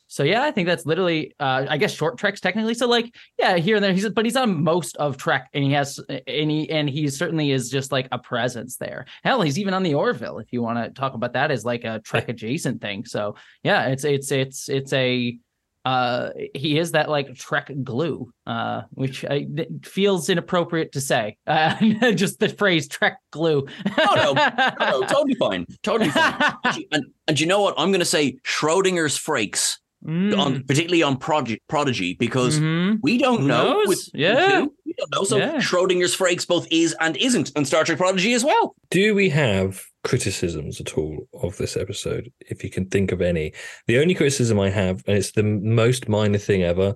So 0.08 0.22
yeah, 0.22 0.42
I 0.42 0.50
think 0.50 0.68
that's 0.68 0.84
literally, 0.84 1.34
uh, 1.40 1.66
I 1.68 1.76
guess, 1.78 1.92
short 1.92 2.18
treks 2.18 2.40
technically. 2.40 2.74
So 2.74 2.86
like, 2.86 3.14
yeah, 3.38 3.56
here 3.56 3.76
and 3.76 3.84
there, 3.84 3.92
he's 3.92 4.08
but 4.10 4.24
he's 4.24 4.36
on 4.36 4.62
most 4.62 4.96
of 4.98 5.16
Trek, 5.16 5.48
and 5.54 5.64
he 5.64 5.72
has, 5.72 5.98
and 6.08 6.50
he 6.50 6.70
and 6.70 6.88
he 6.88 7.08
certainly 7.08 7.50
is 7.50 7.70
just 7.70 7.90
like 7.90 8.08
a 8.12 8.18
presence 8.18 8.76
there. 8.76 9.06
Hell, 9.24 9.42
he's 9.42 9.58
even 9.58 9.74
on 9.74 9.82
the 9.82 9.94
Orville 9.94 10.38
if 10.38 10.52
you 10.52 10.62
want 10.62 10.78
to 10.78 10.90
talk 10.90 11.14
about 11.14 11.32
that 11.32 11.50
as 11.50 11.64
like 11.64 11.84
a 11.84 12.00
Trek 12.00 12.28
adjacent 12.28 12.80
thing. 12.80 13.04
So 13.04 13.36
yeah, 13.62 13.86
it's 13.86 14.04
it's 14.04 14.30
it's 14.30 14.68
it's 14.68 14.92
a 14.92 15.38
uh 15.84 16.30
he 16.54 16.78
is 16.78 16.92
that 16.92 17.08
like 17.10 17.34
trek 17.34 17.70
glue 17.82 18.32
uh 18.46 18.82
which 18.92 19.24
I, 19.24 19.46
feels 19.84 20.30
inappropriate 20.30 20.92
to 20.92 21.00
say 21.00 21.36
uh 21.46 21.74
just 22.12 22.40
the 22.40 22.48
phrase 22.48 22.88
trek 22.88 23.18
glue 23.30 23.66
Oh, 23.98 24.14
no. 24.16 24.32
No, 24.32 25.00
no, 25.00 25.06
totally 25.06 25.34
fine. 25.34 25.66
Totally 25.82 26.10
fine. 26.10 26.34
and, 26.92 27.04
and 27.28 27.38
you 27.40 27.46
know 27.46 27.60
what? 27.60 27.74
I'm 27.76 27.90
going 27.90 28.00
to 28.00 28.04
say 28.06 28.38
Schrodinger's 28.44 29.18
Frakes, 29.18 29.76
Mm. 30.06 30.38
on, 30.38 30.62
particularly 30.64 31.02
on 31.02 31.16
Prodigy, 31.16 31.62
Prodigy 31.66 32.12
because 32.18 32.60
Mhm. 32.60 32.98
we 33.02 33.16
don't 33.16 33.46
know. 33.46 33.78
with- 33.86 33.88
with 33.88 34.10
Yeah. 34.12 34.60
who. 34.60 34.74
We 34.96 35.02
don't 35.02 35.14
know. 35.14 35.24
So 35.24 35.36
Yeah. 35.38 35.56
Schrodinger's 35.58 36.16
Frakes 36.16 36.46
both 36.46 36.66
is 36.70 36.94
and 37.00 37.16
isn't 37.16 37.52
on 37.56 37.64
Star 37.64 37.84
Trek 37.84 37.98
Prodigy 37.98 38.34
as 38.34 38.44
well. 38.44 38.74
Do 38.90 39.14
we 39.14 39.28
have 39.30 39.82
criticisms 40.04 40.80
at 40.80 40.96
all 40.96 41.26
of 41.42 41.56
this 41.56 41.76
episode? 41.76 42.30
If 42.40 42.62
you 42.62 42.70
can 42.70 42.86
think 42.86 43.12
of 43.12 43.20
any, 43.20 43.52
the 43.86 43.98
only 43.98 44.14
criticism 44.14 44.60
I 44.60 44.70
have, 44.70 45.02
and 45.06 45.16
it's 45.16 45.32
the 45.32 45.42
most 45.42 46.08
minor 46.08 46.38
thing 46.38 46.62
ever, 46.62 46.94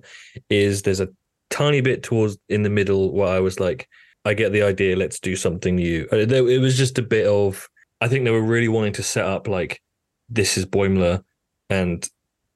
is 0.49 0.81
there's 0.83 0.99
a 1.01 1.09
tiny 1.49 1.81
bit 1.81 2.03
towards 2.03 2.37
in 2.49 2.63
the 2.63 2.69
middle 2.69 3.11
where 3.11 3.27
I 3.29 3.39
was 3.39 3.59
like, 3.59 3.87
I 4.25 4.33
get 4.33 4.51
the 4.51 4.61
idea. 4.61 4.95
Let's 4.95 5.19
do 5.19 5.35
something 5.35 5.77
new. 5.77 6.07
Uh, 6.11 6.17
It 6.17 6.61
was 6.61 6.77
just 6.77 6.97
a 6.97 7.01
bit 7.01 7.25
of. 7.25 7.67
I 8.01 8.07
think 8.07 8.23
they 8.23 8.31
were 8.31 8.41
really 8.41 8.67
wanting 8.67 8.93
to 8.93 9.03
set 9.03 9.25
up 9.25 9.47
like 9.47 9.81
this 10.29 10.57
is 10.57 10.65
Boimler, 10.65 11.23
and 11.69 12.07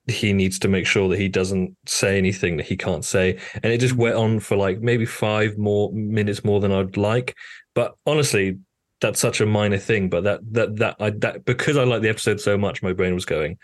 he 0.07 0.33
needs 0.33 0.59
to 0.59 0.67
make 0.67 0.85
sure 0.85 1.07
that 1.09 1.19
he 1.19 1.29
doesn't 1.29 1.75
say 1.85 2.17
anything 2.17 2.57
that 2.57 2.65
he 2.65 2.75
can't 2.75 3.05
say. 3.05 3.39
And 3.61 3.71
it 3.71 3.79
just 3.79 3.95
went 3.95 4.15
on 4.15 4.39
for 4.39 4.57
like 4.57 4.81
maybe 4.81 5.05
five 5.05 5.57
more 5.57 5.91
minutes 5.93 6.43
more 6.43 6.59
than 6.59 6.71
I'd 6.71 6.97
like. 6.97 7.35
But 7.73 7.95
honestly, 8.05 8.57
that's 9.01 9.19
such 9.19 9.39
a 9.41 9.45
minor 9.45 9.77
thing. 9.77 10.09
But 10.09 10.23
that 10.25 10.41
that 10.51 10.75
that 10.77 10.95
I 10.99 11.09
that 11.11 11.45
because 11.45 11.77
I 11.77 11.83
like 11.83 12.01
the 12.01 12.09
episode 12.09 12.41
so 12.41 12.57
much, 12.57 12.83
my 12.83 12.93
brain 12.93 13.13
was 13.13 13.25
going. 13.25 13.57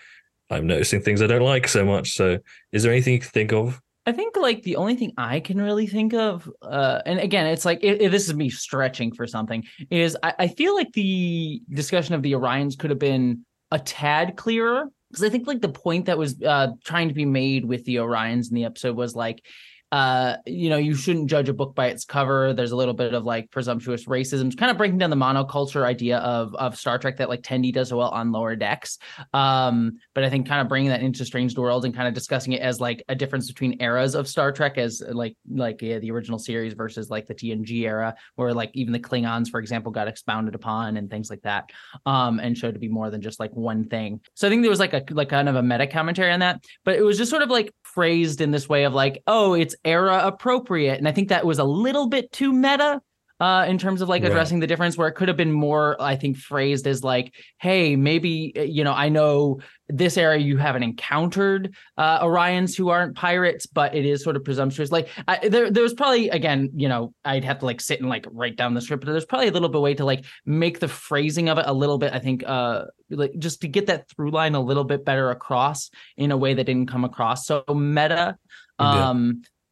I'm 0.50 0.65
noticing 0.65 1.01
things 1.01 1.22
I 1.22 1.27
don't 1.27 1.43
like 1.43 1.67
so 1.67 1.86
much. 1.86 2.13
So, 2.15 2.39
is 2.72 2.84
there 2.84 2.91
anything 2.91 3.13
you 3.13 3.19
can 3.19 3.29
think 3.29 3.53
of? 3.53 3.79
I 4.05 4.12
think 4.12 4.36
like 4.38 4.63
the 4.63 4.77
only 4.77 4.96
thing 4.96 5.13
I 5.17 5.39
can 5.39 5.62
really 5.62 5.86
think 5.86 6.13
of, 6.15 6.50
uh, 6.63 7.01
and 7.05 7.19
again, 7.19 7.46
it's 7.46 7.65
like 7.65 7.81
i 7.84 7.89
i- 7.89 8.08
this 8.08 8.27
is 8.27 8.34
me 8.34 8.50
stretching 8.50 9.13
for 9.13 9.27
something. 9.27 9.63
Is 9.91 10.17
I, 10.24 10.34
I 10.39 10.48
feel 10.48 10.74
like 10.74 10.91
the 10.93 11.62
discussion 11.72 12.15
of 12.15 12.24
the 12.24 12.31
Orions 12.31 12.77
could 12.79 12.89
have 12.89 12.98
been 12.98 13.46
a 13.72 13.77
tad 13.77 14.36
clearer 14.36 14.86
because 15.09 15.23
I 15.23 15.29
think 15.29 15.47
like 15.47 15.61
the 15.61 15.69
point 15.69 16.05
that 16.05 16.17
was 16.17 16.41
uh, 16.41 16.67
trying 16.83 17.07
to 17.07 17.13
be 17.13 17.25
made 17.25 17.65
with 17.65 17.83
the 17.85 17.95
Orions 17.95 18.49
in 18.49 18.55
the 18.55 18.65
episode 18.65 18.95
was 18.95 19.15
like, 19.15 19.43
uh, 19.91 20.36
you 20.46 20.69
know, 20.69 20.77
you 20.77 20.93
shouldn't 20.93 21.29
judge 21.29 21.50
a 21.50 21.53
book 21.53 21.74
by 21.74 21.88
its 21.88 22.05
cover. 22.05 22.53
There's 22.53 22.72
a 22.72 22.75
little 22.75 22.93
bit 22.93 23.13
of 23.13 23.24
like 23.24 23.50
presumptuous 23.50 24.05
racism, 24.05 24.55
kind 24.55 24.69
of 24.69 24.77
breaking 24.77 25.00
down 25.00 25.10
the 25.10 25.15
monoculture 25.15 25.84
idea 25.84 26.19
of 26.19 26.53
of 26.55 26.77
Star 26.77 27.00
Trek 27.00 27.17
that 27.17 27.29
like 27.29 27.41
Tendi 27.41 27.74
does 27.74 27.89
so 27.89 27.98
well 27.98 28.10
on 28.10 28.31
lower 28.31 28.55
decks. 28.55 29.00
Um, 29.34 29.98
but 30.13 30.24
I 30.24 30.29
think 30.29 30.48
kind 30.48 30.62
of 30.62 30.67
bringing 30.67 30.89
that 30.89 31.01
into 31.01 31.25
Strange 31.25 31.58
Worlds 31.58 31.86
and 31.86 31.96
kind 31.96 32.08
of 32.08 32.13
discussing 32.13 32.53
it 32.53 32.62
as 32.62 32.79
like 32.79 33.03
a 33.10 33.15
difference 33.15 33.48
between 33.48 33.81
eras 33.81 34.13
of 34.13 34.27
Star 34.27 34.51
Trek, 34.51 34.77
as 34.77 35.01
like 35.10 35.36
like 35.51 35.81
yeah, 35.81 35.98
the 35.98 36.12
original 36.12 36.38
series 36.38 36.74
versus 36.74 37.10
like 37.10 37.25
the 37.25 37.34
TNG 37.34 37.81
era, 37.81 38.15
where 38.36 38.53
like 38.53 38.69
even 38.74 38.93
the 38.93 39.00
Klingons, 39.00 39.50
for 39.50 39.60
example, 39.60 39.91
got 39.91 40.08
expounded 40.08 40.53
upon 40.53 40.98
and 40.98 41.10
things 41.10 41.31
like 41.31 41.41
that, 41.41 41.72
um, 42.05 42.39
and 42.39 42.55
showed 42.55 42.75
to 42.75 42.79
be 42.79 42.89
more 42.89 43.10
than 43.10 43.22
just 43.22 43.39
like 43.39 43.51
one 43.53 43.86
thing. 43.86 44.22
So 44.36 44.46
I 44.46 44.51
think 44.51 44.62
there 44.62 44.69
was 44.69 44.79
like 44.79 44.93
a 44.93 45.03
like 45.10 45.29
kind 45.29 45.50
of 45.50 45.55
a 45.55 45.63
meta 45.63 45.88
commentary 45.88 46.31
on 46.31 46.41
that, 46.41 46.63
but 46.86 46.96
it 46.96 47.01
was 47.01 47.17
just 47.17 47.31
sort 47.31 47.41
of 47.41 47.50
like 47.50 47.74
phrased 47.93 48.41
in 48.41 48.51
this 48.51 48.69
way 48.69 48.84
of 48.84 48.93
like, 48.93 49.22
oh, 49.27 49.53
it's 49.53 49.75
era 49.84 50.22
appropriate, 50.24 50.98
and 50.98 51.08
I 51.08 51.12
think 51.12 51.29
that 51.29 51.46
was 51.46 51.60
a 51.60 51.63
little 51.63 52.07
bit 52.07 52.31
too 52.31 52.53
meta 52.53 53.01
uh, 53.39 53.65
in 53.67 53.77
terms 53.77 54.01
of 54.01 54.09
like 54.09 54.23
Right. 54.23 54.31
addressing 54.31 54.59
the 54.59 54.67
difference 54.67 54.97
where 54.97 55.07
it 55.07 55.13
could 55.13 55.27
have 55.27 55.37
been 55.37 55.51
more, 55.51 55.95
I 55.99 56.15
think, 56.15 56.37
phrased 56.37 56.85
as 56.87 57.03
like, 57.03 57.33
hey, 57.59 57.95
maybe, 57.95 58.53
uh, 58.57 58.61
you 58.63 58.83
know, 58.83 58.93
I 58.93 59.09
know 59.09 59.59
this 59.87 60.17
area 60.17 60.39
you 60.39 60.57
haven't 60.57 60.83
encountered 60.83 61.73
uh, 61.97 62.23
Orions 62.23 62.75
who 62.77 62.89
aren't 62.89 63.15
pirates, 63.15 63.65
but 63.65 63.95
it 63.95 64.05
is 64.05 64.23
sort 64.23 64.35
of 64.35 64.43
presumptuous. 64.43 64.91
Like 64.91 65.07
I, 65.27 65.47
there, 65.47 65.71
there 65.71 65.81
was 65.83 65.93
probably, 65.93 66.29
again, 66.29 66.69
you 66.75 66.87
know, 66.89 67.13
I'd 67.25 67.43
have 67.43 67.59
to 67.59 67.65
like 67.65 67.81
sit 67.81 67.99
and 67.99 68.09
like 68.09 68.27
write 68.31 68.55
down 68.55 68.73
the 68.73 68.81
script, 68.81 69.05
but 69.05 69.11
there's 69.11 69.25
probably 69.25 69.47
a 69.47 69.51
little 69.51 69.69
bit 69.69 69.81
way 69.81 69.93
to 69.95 70.05
like 70.05 70.25
make 70.45 70.79
the 70.79 70.87
phrasing 70.87 71.49
of 71.49 71.57
it 71.57 71.65
a 71.67 71.73
little 71.73 71.97
bit, 71.97 72.13
I 72.13 72.19
think, 72.19 72.43
uh, 72.45 72.85
like 73.09 73.33
just 73.39 73.61
to 73.61 73.67
get 73.67 73.87
that 73.87 74.07
through 74.09 74.31
line 74.31 74.53
a 74.53 74.61
little 74.61 74.83
bit 74.83 75.03
better 75.05 75.31
across 75.31 75.89
in 76.17 76.31
a 76.31 76.37
way 76.37 76.53
that 76.53 76.65
didn't 76.65 76.87
come 76.89 77.03
across 77.05 77.47
so 77.47 77.63
meta. 77.73 78.37
Yeah. 78.79 79.09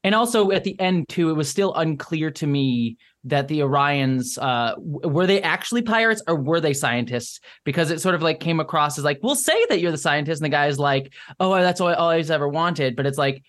And 0.07 0.15
also 0.15 0.51
at 0.51 0.63
the 0.63 0.79
end 0.79 1.09
too, 1.09 1.29
it 1.29 1.33
was 1.33 1.49
still 1.49 1.73
unclear 1.73 2.31
to 2.31 2.47
me 2.47 2.95
that 3.25 3.49
the 3.49 3.59
Orions 3.59 4.37
uh 4.41 4.73
were 4.79 5.27
they 5.27 5.41
actually 5.41 5.81
pirates 5.81 6.23
or 6.29 6.35
were 6.37 6.61
they 6.61 6.73
scientists? 6.73 7.41
Because 7.65 7.91
it 7.91 7.99
sort 7.99 8.15
of 8.15 8.21
like 8.21 8.39
came 8.39 8.61
across 8.61 8.97
as 8.97 9.03
like, 9.03 9.19
we'll 9.21 9.35
say 9.35 9.65
that 9.67 9.81
you're 9.81 9.91
the 9.91 9.97
scientist, 9.97 10.41
and 10.41 10.45
the 10.45 10.55
guy's 10.55 10.79
like, 10.79 11.11
oh, 11.41 11.53
that's 11.55 11.81
all 11.81 11.89
I 11.89 11.95
always 11.95 12.31
ever 12.31 12.47
wanted. 12.47 12.95
But 12.95 13.05
it's 13.05 13.17
like, 13.17 13.43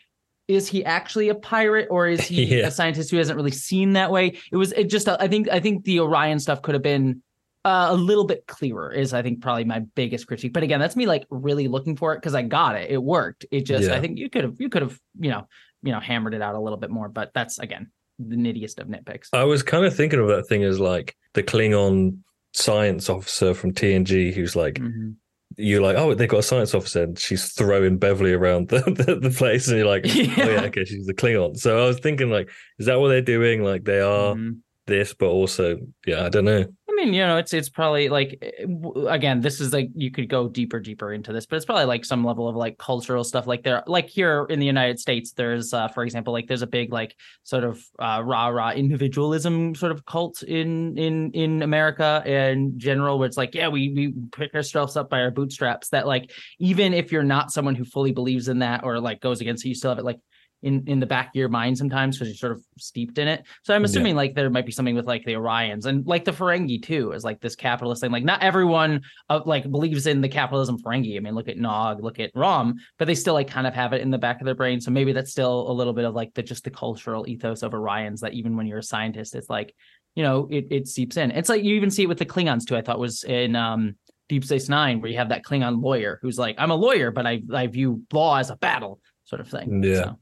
is 0.48 0.66
he 0.66 0.84
actually 0.84 1.28
a 1.28 1.36
pirate 1.36 1.86
or 1.92 2.08
is 2.08 2.22
he 2.26 2.44
Yeah. 2.58 2.66
a 2.66 2.70
scientist 2.72 3.12
who 3.12 3.18
hasn't 3.18 3.36
really 3.36 3.52
seen 3.52 3.92
that 3.92 4.10
way? 4.10 4.36
It 4.50 4.56
was 4.56 4.72
it 4.72 4.90
just 4.90 5.06
I 5.08 5.28
think 5.28 5.48
I 5.50 5.60
think 5.60 5.84
the 5.84 6.00
Orion 6.00 6.40
stuff 6.40 6.60
could 6.62 6.74
have 6.74 6.82
been 6.82 7.22
uh, 7.64 7.88
a 7.90 7.94
little 7.94 8.24
bit 8.24 8.48
clearer 8.48 8.90
is 8.90 9.14
I 9.14 9.22
think 9.22 9.42
probably 9.42 9.62
my 9.64 9.78
biggest 9.94 10.26
critique. 10.26 10.52
But 10.54 10.64
again, 10.64 10.80
that's 10.80 10.96
me 10.96 11.06
like 11.06 11.24
really 11.30 11.68
looking 11.68 11.94
for 11.96 12.14
it 12.14 12.16
because 12.16 12.34
I 12.34 12.42
got 12.42 12.74
it. 12.74 12.90
It 12.90 13.00
worked. 13.00 13.46
It 13.52 13.60
just 13.64 13.88
Yeah. 13.88 13.94
I 13.94 14.00
think 14.00 14.18
you 14.18 14.28
could 14.28 14.42
have 14.42 14.60
you 14.60 14.68
could 14.68 14.82
have 14.82 14.98
you 15.20 15.30
know 15.30 15.46
you 15.82 15.92
know 15.92 16.00
hammered 16.00 16.34
it 16.34 16.42
out 16.42 16.54
a 16.54 16.60
little 16.60 16.78
bit 16.78 16.90
more. 16.90 17.08
But 17.08 17.32
that's 17.34 17.58
again 17.58 17.90
the 18.18 18.36
nittiest 18.36 18.78
of 18.78 18.88
nitpicks. 18.88 19.28
I 19.32 19.44
was 19.44 19.62
kind 19.62 19.84
of 19.84 19.94
thinking 19.94 20.18
of 20.18 20.28
that 20.28 20.46
thing 20.48 20.64
as 20.64 20.80
like 20.80 21.14
the 21.34 21.42
Klingon 21.42 22.18
science 22.52 23.08
officer 23.08 23.54
from 23.54 23.72
TNG 23.72 24.32
who's 24.34 24.56
like, 24.56 24.74
Mhm. 24.74 25.14
you're 25.56 25.80
like, 25.82 25.96
oh, 25.96 26.14
they've 26.14 26.28
got 26.28 26.38
a 26.40 26.42
science 26.42 26.74
officer, 26.74 27.04
and 27.04 27.18
she's 27.18 27.52
throwing 27.52 27.98
Beverly 27.98 28.32
around 28.32 28.68
the, 28.68 28.80
the, 29.06 29.16
the 29.20 29.30
place, 29.30 29.68
and 29.68 29.76
you're 29.78 29.86
like, 29.86 30.04
oh 30.06 30.08
Yeah. 30.10 30.36
yeah, 30.50 30.62
okay, 30.64 30.84
she's 30.84 31.06
the 31.06 31.14
Klingon. 31.14 31.56
So 31.56 31.78
I 31.82 31.86
was 31.86 31.98
thinking, 32.00 32.30
like, 32.30 32.50
is 32.78 32.86
that 32.86 32.98
what 32.98 33.08
they're 33.08 33.20
doing? 33.22 33.62
Like, 33.62 33.84
they 33.84 34.00
are 34.00 34.34
Mhm. 34.34 34.58
this, 34.86 35.14
but 35.14 35.26
also, 35.28 35.78
yeah, 36.06 36.24
I 36.24 36.28
don't 36.28 36.44
know. 36.46 36.64
Mean, 36.98 37.14
you 37.14 37.24
know, 37.24 37.36
it's 37.36 37.52
it's 37.52 37.68
probably 37.68 38.08
like 38.08 38.38
eh, 38.42 38.66
again, 39.06 39.40
this 39.40 39.60
is 39.60 39.72
like 39.72 39.88
you 39.94 40.10
could 40.10 40.28
go 40.28 40.48
deeper, 40.48 40.80
deeper 40.80 41.12
into 41.12 41.32
this, 41.32 41.46
but 41.46 41.54
it's 41.54 41.64
probably 41.64 41.84
like 41.84 42.04
some 42.04 42.24
level 42.24 42.48
of 42.48 42.56
like 42.56 42.76
cultural 42.76 43.22
stuff. 43.22 43.46
Like 43.46 43.62
there, 43.62 43.84
like 43.86 44.08
here 44.08 44.46
in 44.50 44.58
the 44.58 44.66
United 44.66 44.98
States, 44.98 45.30
there's, 45.32 45.72
uh, 45.72 45.86
for 45.86 46.02
example, 46.02 46.32
like 46.32 46.48
there's 46.48 46.62
a 46.62 46.66
big 46.66 46.92
like 46.92 47.14
sort 47.44 47.62
of 47.62 47.80
uh, 48.00 48.20
rah 48.24 48.48
rah 48.48 48.72
individualism 48.72 49.76
sort 49.76 49.92
of 49.92 50.04
cult 50.06 50.42
in 50.42 50.98
in 50.98 51.30
in 51.34 51.62
America 51.62 52.20
in 52.26 52.76
general, 52.80 53.16
where 53.20 53.28
it's 53.28 53.36
like, 53.36 53.54
yeah, 53.54 53.68
we 53.68 53.90
we 53.90 54.12
pick 54.32 54.52
ourselves 54.56 54.96
up 54.96 55.08
by 55.08 55.20
our 55.20 55.30
bootstraps. 55.30 55.90
That 55.90 56.04
like 56.04 56.32
even 56.58 56.94
if 56.94 57.12
you're 57.12 57.22
not 57.22 57.52
someone 57.52 57.76
who 57.76 57.84
fully 57.84 58.10
believes 58.10 58.48
in 58.48 58.58
that 58.58 58.82
or 58.82 58.98
like 58.98 59.20
goes 59.20 59.40
against 59.40 59.64
it, 59.64 59.68
you 59.68 59.76
still 59.76 59.92
have 59.92 59.98
it 60.00 60.04
like 60.04 60.18
in 60.62 60.82
in 60.88 60.98
the 60.98 61.06
back 61.06 61.28
of 61.28 61.34
your 61.34 61.48
mind 61.48 61.78
sometimes 61.78 62.16
because 62.16 62.28
you're 62.28 62.36
sort 62.36 62.52
of 62.52 62.64
steeped 62.78 63.18
in 63.18 63.28
it. 63.28 63.44
So 63.62 63.74
I'm 63.74 63.82
Yeah. 63.82 63.86
assuming 63.86 64.16
like 64.16 64.34
there 64.34 64.50
might 64.50 64.66
be 64.66 64.72
something 64.72 64.96
with 64.96 65.06
like 65.06 65.24
the 65.24 65.34
Orions 65.34 65.86
and 65.86 66.04
like 66.06 66.24
the 66.24 66.32
Ferengi 66.32 66.82
too 66.82 67.12
is 67.12 67.22
like 67.24 67.40
this 67.40 67.54
capitalist 67.54 68.00
thing. 68.02 68.10
Like 68.10 68.24
not 68.24 68.42
everyone 68.42 69.02
uh, 69.28 69.40
like 69.46 69.70
believes 69.70 70.06
in 70.06 70.20
the 70.20 70.28
capitalism 70.28 70.76
Ferengi. 70.78 71.16
I 71.16 71.20
mean, 71.20 71.34
look 71.34 71.48
at 71.48 71.58
Nog, 71.58 72.02
look 72.02 72.18
at 72.18 72.32
Rom, 72.34 72.74
but 72.98 73.06
they 73.06 73.14
still 73.14 73.34
like 73.34 73.48
kind 73.48 73.66
of 73.66 73.74
have 73.74 73.92
it 73.92 74.00
in 74.00 74.10
the 74.10 74.18
back 74.18 74.40
of 74.40 74.46
their 74.46 74.54
brain. 74.56 74.80
So 74.80 74.90
maybe 74.90 75.12
that's 75.12 75.30
still 75.30 75.70
a 75.70 75.72
little 75.72 75.92
bit 75.92 76.04
of 76.04 76.14
like 76.14 76.34
the 76.34 76.42
just 76.42 76.64
the 76.64 76.70
cultural 76.70 77.28
ethos 77.28 77.62
of 77.62 77.72
Orions 77.72 78.20
that 78.20 78.32
even 78.34 78.56
when 78.56 78.66
you're 78.66 78.78
a 78.78 78.82
scientist, 78.82 79.34
it's 79.36 79.48
like 79.50 79.74
you 80.16 80.24
know 80.24 80.48
it 80.50 80.66
it 80.70 80.88
seeps 80.88 81.16
in. 81.16 81.30
It's 81.30 81.48
like 81.48 81.62
you 81.62 81.74
even 81.76 81.90
see 81.90 82.02
it 82.02 82.08
with 82.08 82.18
the 82.18 82.26
Klingons 82.26 82.66
too. 82.66 82.76
I 82.76 82.82
thought 82.82 82.98
was 82.98 83.22
in 83.22 83.54
um 83.54 83.94
Deep 84.28 84.44
Space 84.44 84.68
Nine 84.68 85.00
where 85.00 85.10
you 85.10 85.16
have 85.18 85.28
that 85.28 85.44
Klingon 85.44 85.80
lawyer 85.82 86.18
who's 86.20 86.36
like, 86.38 86.56
I'm 86.58 86.70
a 86.72 86.74
lawyer, 86.74 87.12
but 87.12 87.26
I 87.26 87.42
I 87.54 87.68
view 87.68 88.02
law 88.12 88.36
as 88.38 88.50
a 88.50 88.56
battle 88.56 89.00
sort 89.24 89.40
of 89.40 89.48
thing. 89.48 89.82
Yeah. 89.84 90.02
So, 90.02 90.18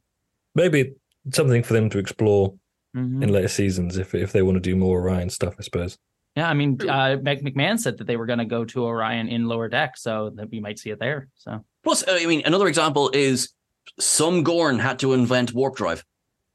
Maybe 0.56 0.94
something 1.32 1.62
for 1.62 1.74
them 1.74 1.88
to 1.90 1.98
explore 1.98 2.54
mhm. 2.96 3.22
in 3.22 3.28
later 3.30 3.48
seasons 3.48 3.98
if 3.98 4.14
if 4.14 4.32
they 4.32 4.42
want 4.42 4.56
to 4.56 4.60
do 4.60 4.74
more 4.74 5.00
Orion 5.00 5.30
stuff, 5.30 5.54
I 5.58 5.62
suppose. 5.62 5.98
Yeah, 6.34 6.50
I 6.50 6.54
mean, 6.54 6.78
uh, 6.86 7.16
Mike 7.22 7.40
McMahan 7.40 7.78
said 7.78 7.96
that 7.96 8.06
they 8.06 8.16
were 8.16 8.26
going 8.26 8.40
to 8.40 8.44
go 8.44 8.64
to 8.66 8.84
Orion 8.84 9.28
in 9.28 9.46
lower 9.46 9.68
deck, 9.68 9.96
so 9.96 10.30
that 10.34 10.50
we 10.50 10.60
might 10.60 10.78
see 10.78 10.90
it 10.90 10.98
there. 10.98 11.28
So, 11.34 11.64
Plus, 11.82 12.04
I 12.06 12.26
mean, 12.26 12.42
another 12.44 12.66
example 12.66 13.10
is 13.14 13.54
some 13.98 14.42
Gorn 14.42 14.78
had 14.78 14.98
to 14.98 15.14
invent 15.14 15.54
warp 15.54 15.76
drive. 15.76 16.04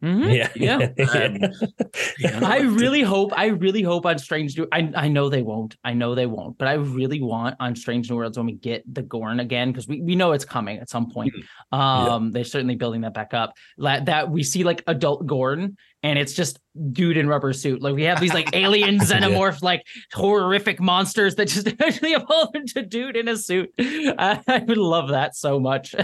Mhm. 0.03 0.33
Yeah, 0.55 0.89
yeah. 2.19 2.37
Um, 2.37 2.43
I 2.43 2.59
really 2.61 3.01
hope, 3.01 3.31
I 3.37 3.47
really 3.47 3.83
hope 3.83 4.05
on 4.05 4.17
Strange 4.17 4.57
New. 4.57 4.67
I 4.71 4.91
I 4.95 5.07
know 5.07 5.29
they 5.29 5.43
won't. 5.43 5.75
I 5.83 5.93
know 5.93 6.15
they 6.15 6.25
won't. 6.25 6.57
But 6.57 6.67
I 6.69 6.73
really 6.73 7.21
want 7.21 7.55
on 7.59 7.75
Strange 7.75 8.09
New 8.09 8.15
Worlds 8.15 8.37
when 8.37 8.47
we 8.47 8.53
get 8.53 8.83
the 8.91 9.03
Gorn 9.03 9.39
again 9.39 9.71
because 9.71 9.87
we, 9.87 10.01
we 10.01 10.15
know 10.15 10.31
it's 10.31 10.45
coming 10.45 10.79
at 10.79 10.89
some 10.89 11.09
point. 11.11 11.33
Um, 11.71 12.31
they're 12.31 12.43
certainly 12.43 12.75
building 12.75 13.01
that 13.01 13.13
back 13.13 13.33
up. 13.33 13.53
La- 13.77 13.99
That 13.99 14.29
we 14.31 14.43
see 14.43 14.63
like 14.63 14.83
adult 14.87 15.25
Gorn 15.27 15.77
and 16.03 16.17
it's 16.17 16.33
just 16.33 16.59
dude 16.91 17.17
in 17.17 17.27
rubber 17.27 17.53
suit. 17.53 17.81
Like 17.81 17.95
we 17.95 18.03
have 18.03 18.19
these 18.19 18.33
like 18.33 18.49
alien 18.53 18.99
xenomorph 18.99 19.61
like 19.61 19.85
horrific 20.13 20.79
monsters 20.79 21.35
that 21.35 21.47
just 21.47 21.67
eventually 21.67 22.13
evolve 22.13 22.49
into 22.55 22.81
dude 22.81 23.17
in 23.17 23.27
a 23.27 23.37
suit. 23.37 23.71
I, 23.79 24.41
I 24.47 24.59
would 24.59 24.77
love 24.77 25.09
that 25.09 25.35
so 25.35 25.59
much. 25.59 25.95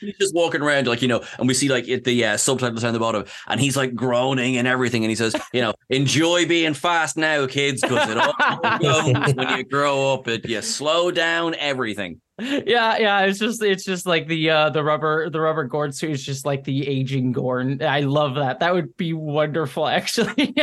he's 0.00 0.16
just 0.18 0.34
walking 0.34 0.62
around 0.62 0.86
like 0.86 1.02
you 1.02 1.08
know 1.08 1.22
and 1.38 1.48
we 1.48 1.54
see 1.54 1.68
like 1.68 1.88
it, 1.88 2.04
the 2.04 2.24
uh, 2.24 2.36
subtitles 2.36 2.82
down 2.82 2.92
the 2.92 2.98
bottom 2.98 3.24
and 3.48 3.60
he's 3.60 3.76
like 3.76 3.94
groaning 3.94 4.56
and 4.56 4.66
everything 4.66 5.04
and 5.04 5.10
he 5.10 5.16
says 5.16 5.34
you 5.52 5.60
know 5.60 5.74
enjoy 5.90 6.46
being 6.46 6.74
fast 6.74 7.16
now 7.16 7.46
kids 7.46 7.82
because 7.82 8.08
it 8.08 8.16
all 8.16 8.32
goes 8.78 9.34
when 9.34 9.58
you 9.58 9.64
grow 9.64 10.12
up 10.12 10.28
it 10.28 10.48
you 10.48 10.60
slow 10.62 11.10
down 11.10 11.54
everything 11.56 12.20
yeah, 12.66 12.98
yeah. 12.98 13.20
It's 13.20 13.38
just 13.38 13.62
it's 13.62 13.84
just 13.84 14.06
like 14.06 14.26
the 14.26 14.50
uh 14.50 14.70
the 14.70 14.82
rubber 14.82 15.30
the 15.30 15.40
rubber 15.40 15.64
Gorn 15.64 15.92
suit 15.92 16.10
is 16.10 16.24
just 16.24 16.44
like 16.44 16.64
the 16.64 16.88
aging 16.88 17.32
Gorn. 17.32 17.82
I 17.82 18.00
love 18.00 18.34
that. 18.36 18.60
That 18.60 18.74
would 18.74 18.96
be 18.96 19.12
wonderful, 19.12 19.86
actually. 19.88 20.54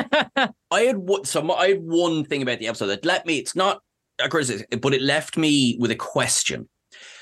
I 0.72 0.82
had 0.82 0.98
one, 0.98 1.26
so 1.26 1.52
I 1.54 1.70
had 1.70 1.84
one 1.84 2.26
thing 2.26 2.42
about 2.42 2.60
the 2.60 2.68
episode 2.68 2.88
that 2.88 3.06
let 3.06 3.26
me. 3.26 3.38
It's 3.38 3.56
not 3.56 3.82
a 4.20 4.28
criticism, 4.28 4.68
but 4.82 4.94
it 4.94 5.02
left 5.02 5.38
me 5.38 5.78
with 5.80 5.92
a 5.92 5.96
question. 5.96 6.68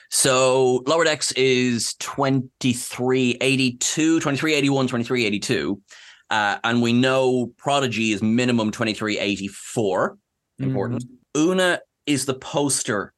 So 0.10 0.84
Lower 0.88 1.04
Decks 1.04 1.34
is 1.34 1.94
2382, 1.96 4.20
2381, 4.20 4.88
2382. 4.88 5.82
Uh, 6.30 6.58
and 6.64 6.82
we 6.82 6.94
know 6.94 7.48
Prodigy 7.58 8.12
is 8.12 8.22
minimum 8.22 8.72
2384. 8.72 10.18
Important. 10.60 11.04
Una 11.36 11.80
is 12.06 12.26
the 12.26 12.34
poster 12.34 13.14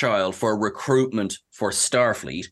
child 0.00 0.36
for 0.36 0.56
recruitment 0.56 1.38
for 1.50 1.70
Starfleet. 1.72 2.46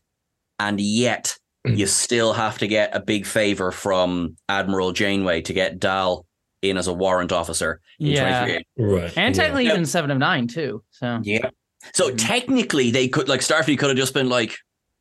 And 0.59 0.81
yet 0.81 1.37
Mm. 1.65 1.77
you 1.77 1.87
still 1.87 2.33
have 2.33 2.59
to 2.59 2.67
get 2.67 2.95
a 2.95 2.99
big 2.99 3.25
favor 3.25 3.71
from 3.71 4.35
Admiral 4.49 4.91
Janeway 4.91 5.41
to 5.41 5.53
get 5.53 5.79
Dal 5.79 6.25
in 6.61 6.77
as 6.77 6.85
a 6.87 6.93
warrant 6.93 7.31
officer. 7.31 7.79
in 7.99 8.07
Yeah. 8.07 8.59
right. 8.77 9.13
and 9.17 9.33
technically 9.33 9.65
Yeah. 9.65 9.71
even 9.71 9.85
seven 9.85 10.11
of 10.11 10.17
nine 10.19 10.47
too. 10.47 10.83
So 10.91 11.21
Yeah. 11.23 11.49
So 11.93 12.09
Mhm. 12.11 12.17
technically, 12.17 12.91
they 12.91 13.07
could 13.07 13.27
like 13.29 13.41
Starfleet 13.41 13.77
could 13.79 13.89
have 13.89 13.97
just 13.97 14.13
been 14.13 14.29
like, 14.29 14.53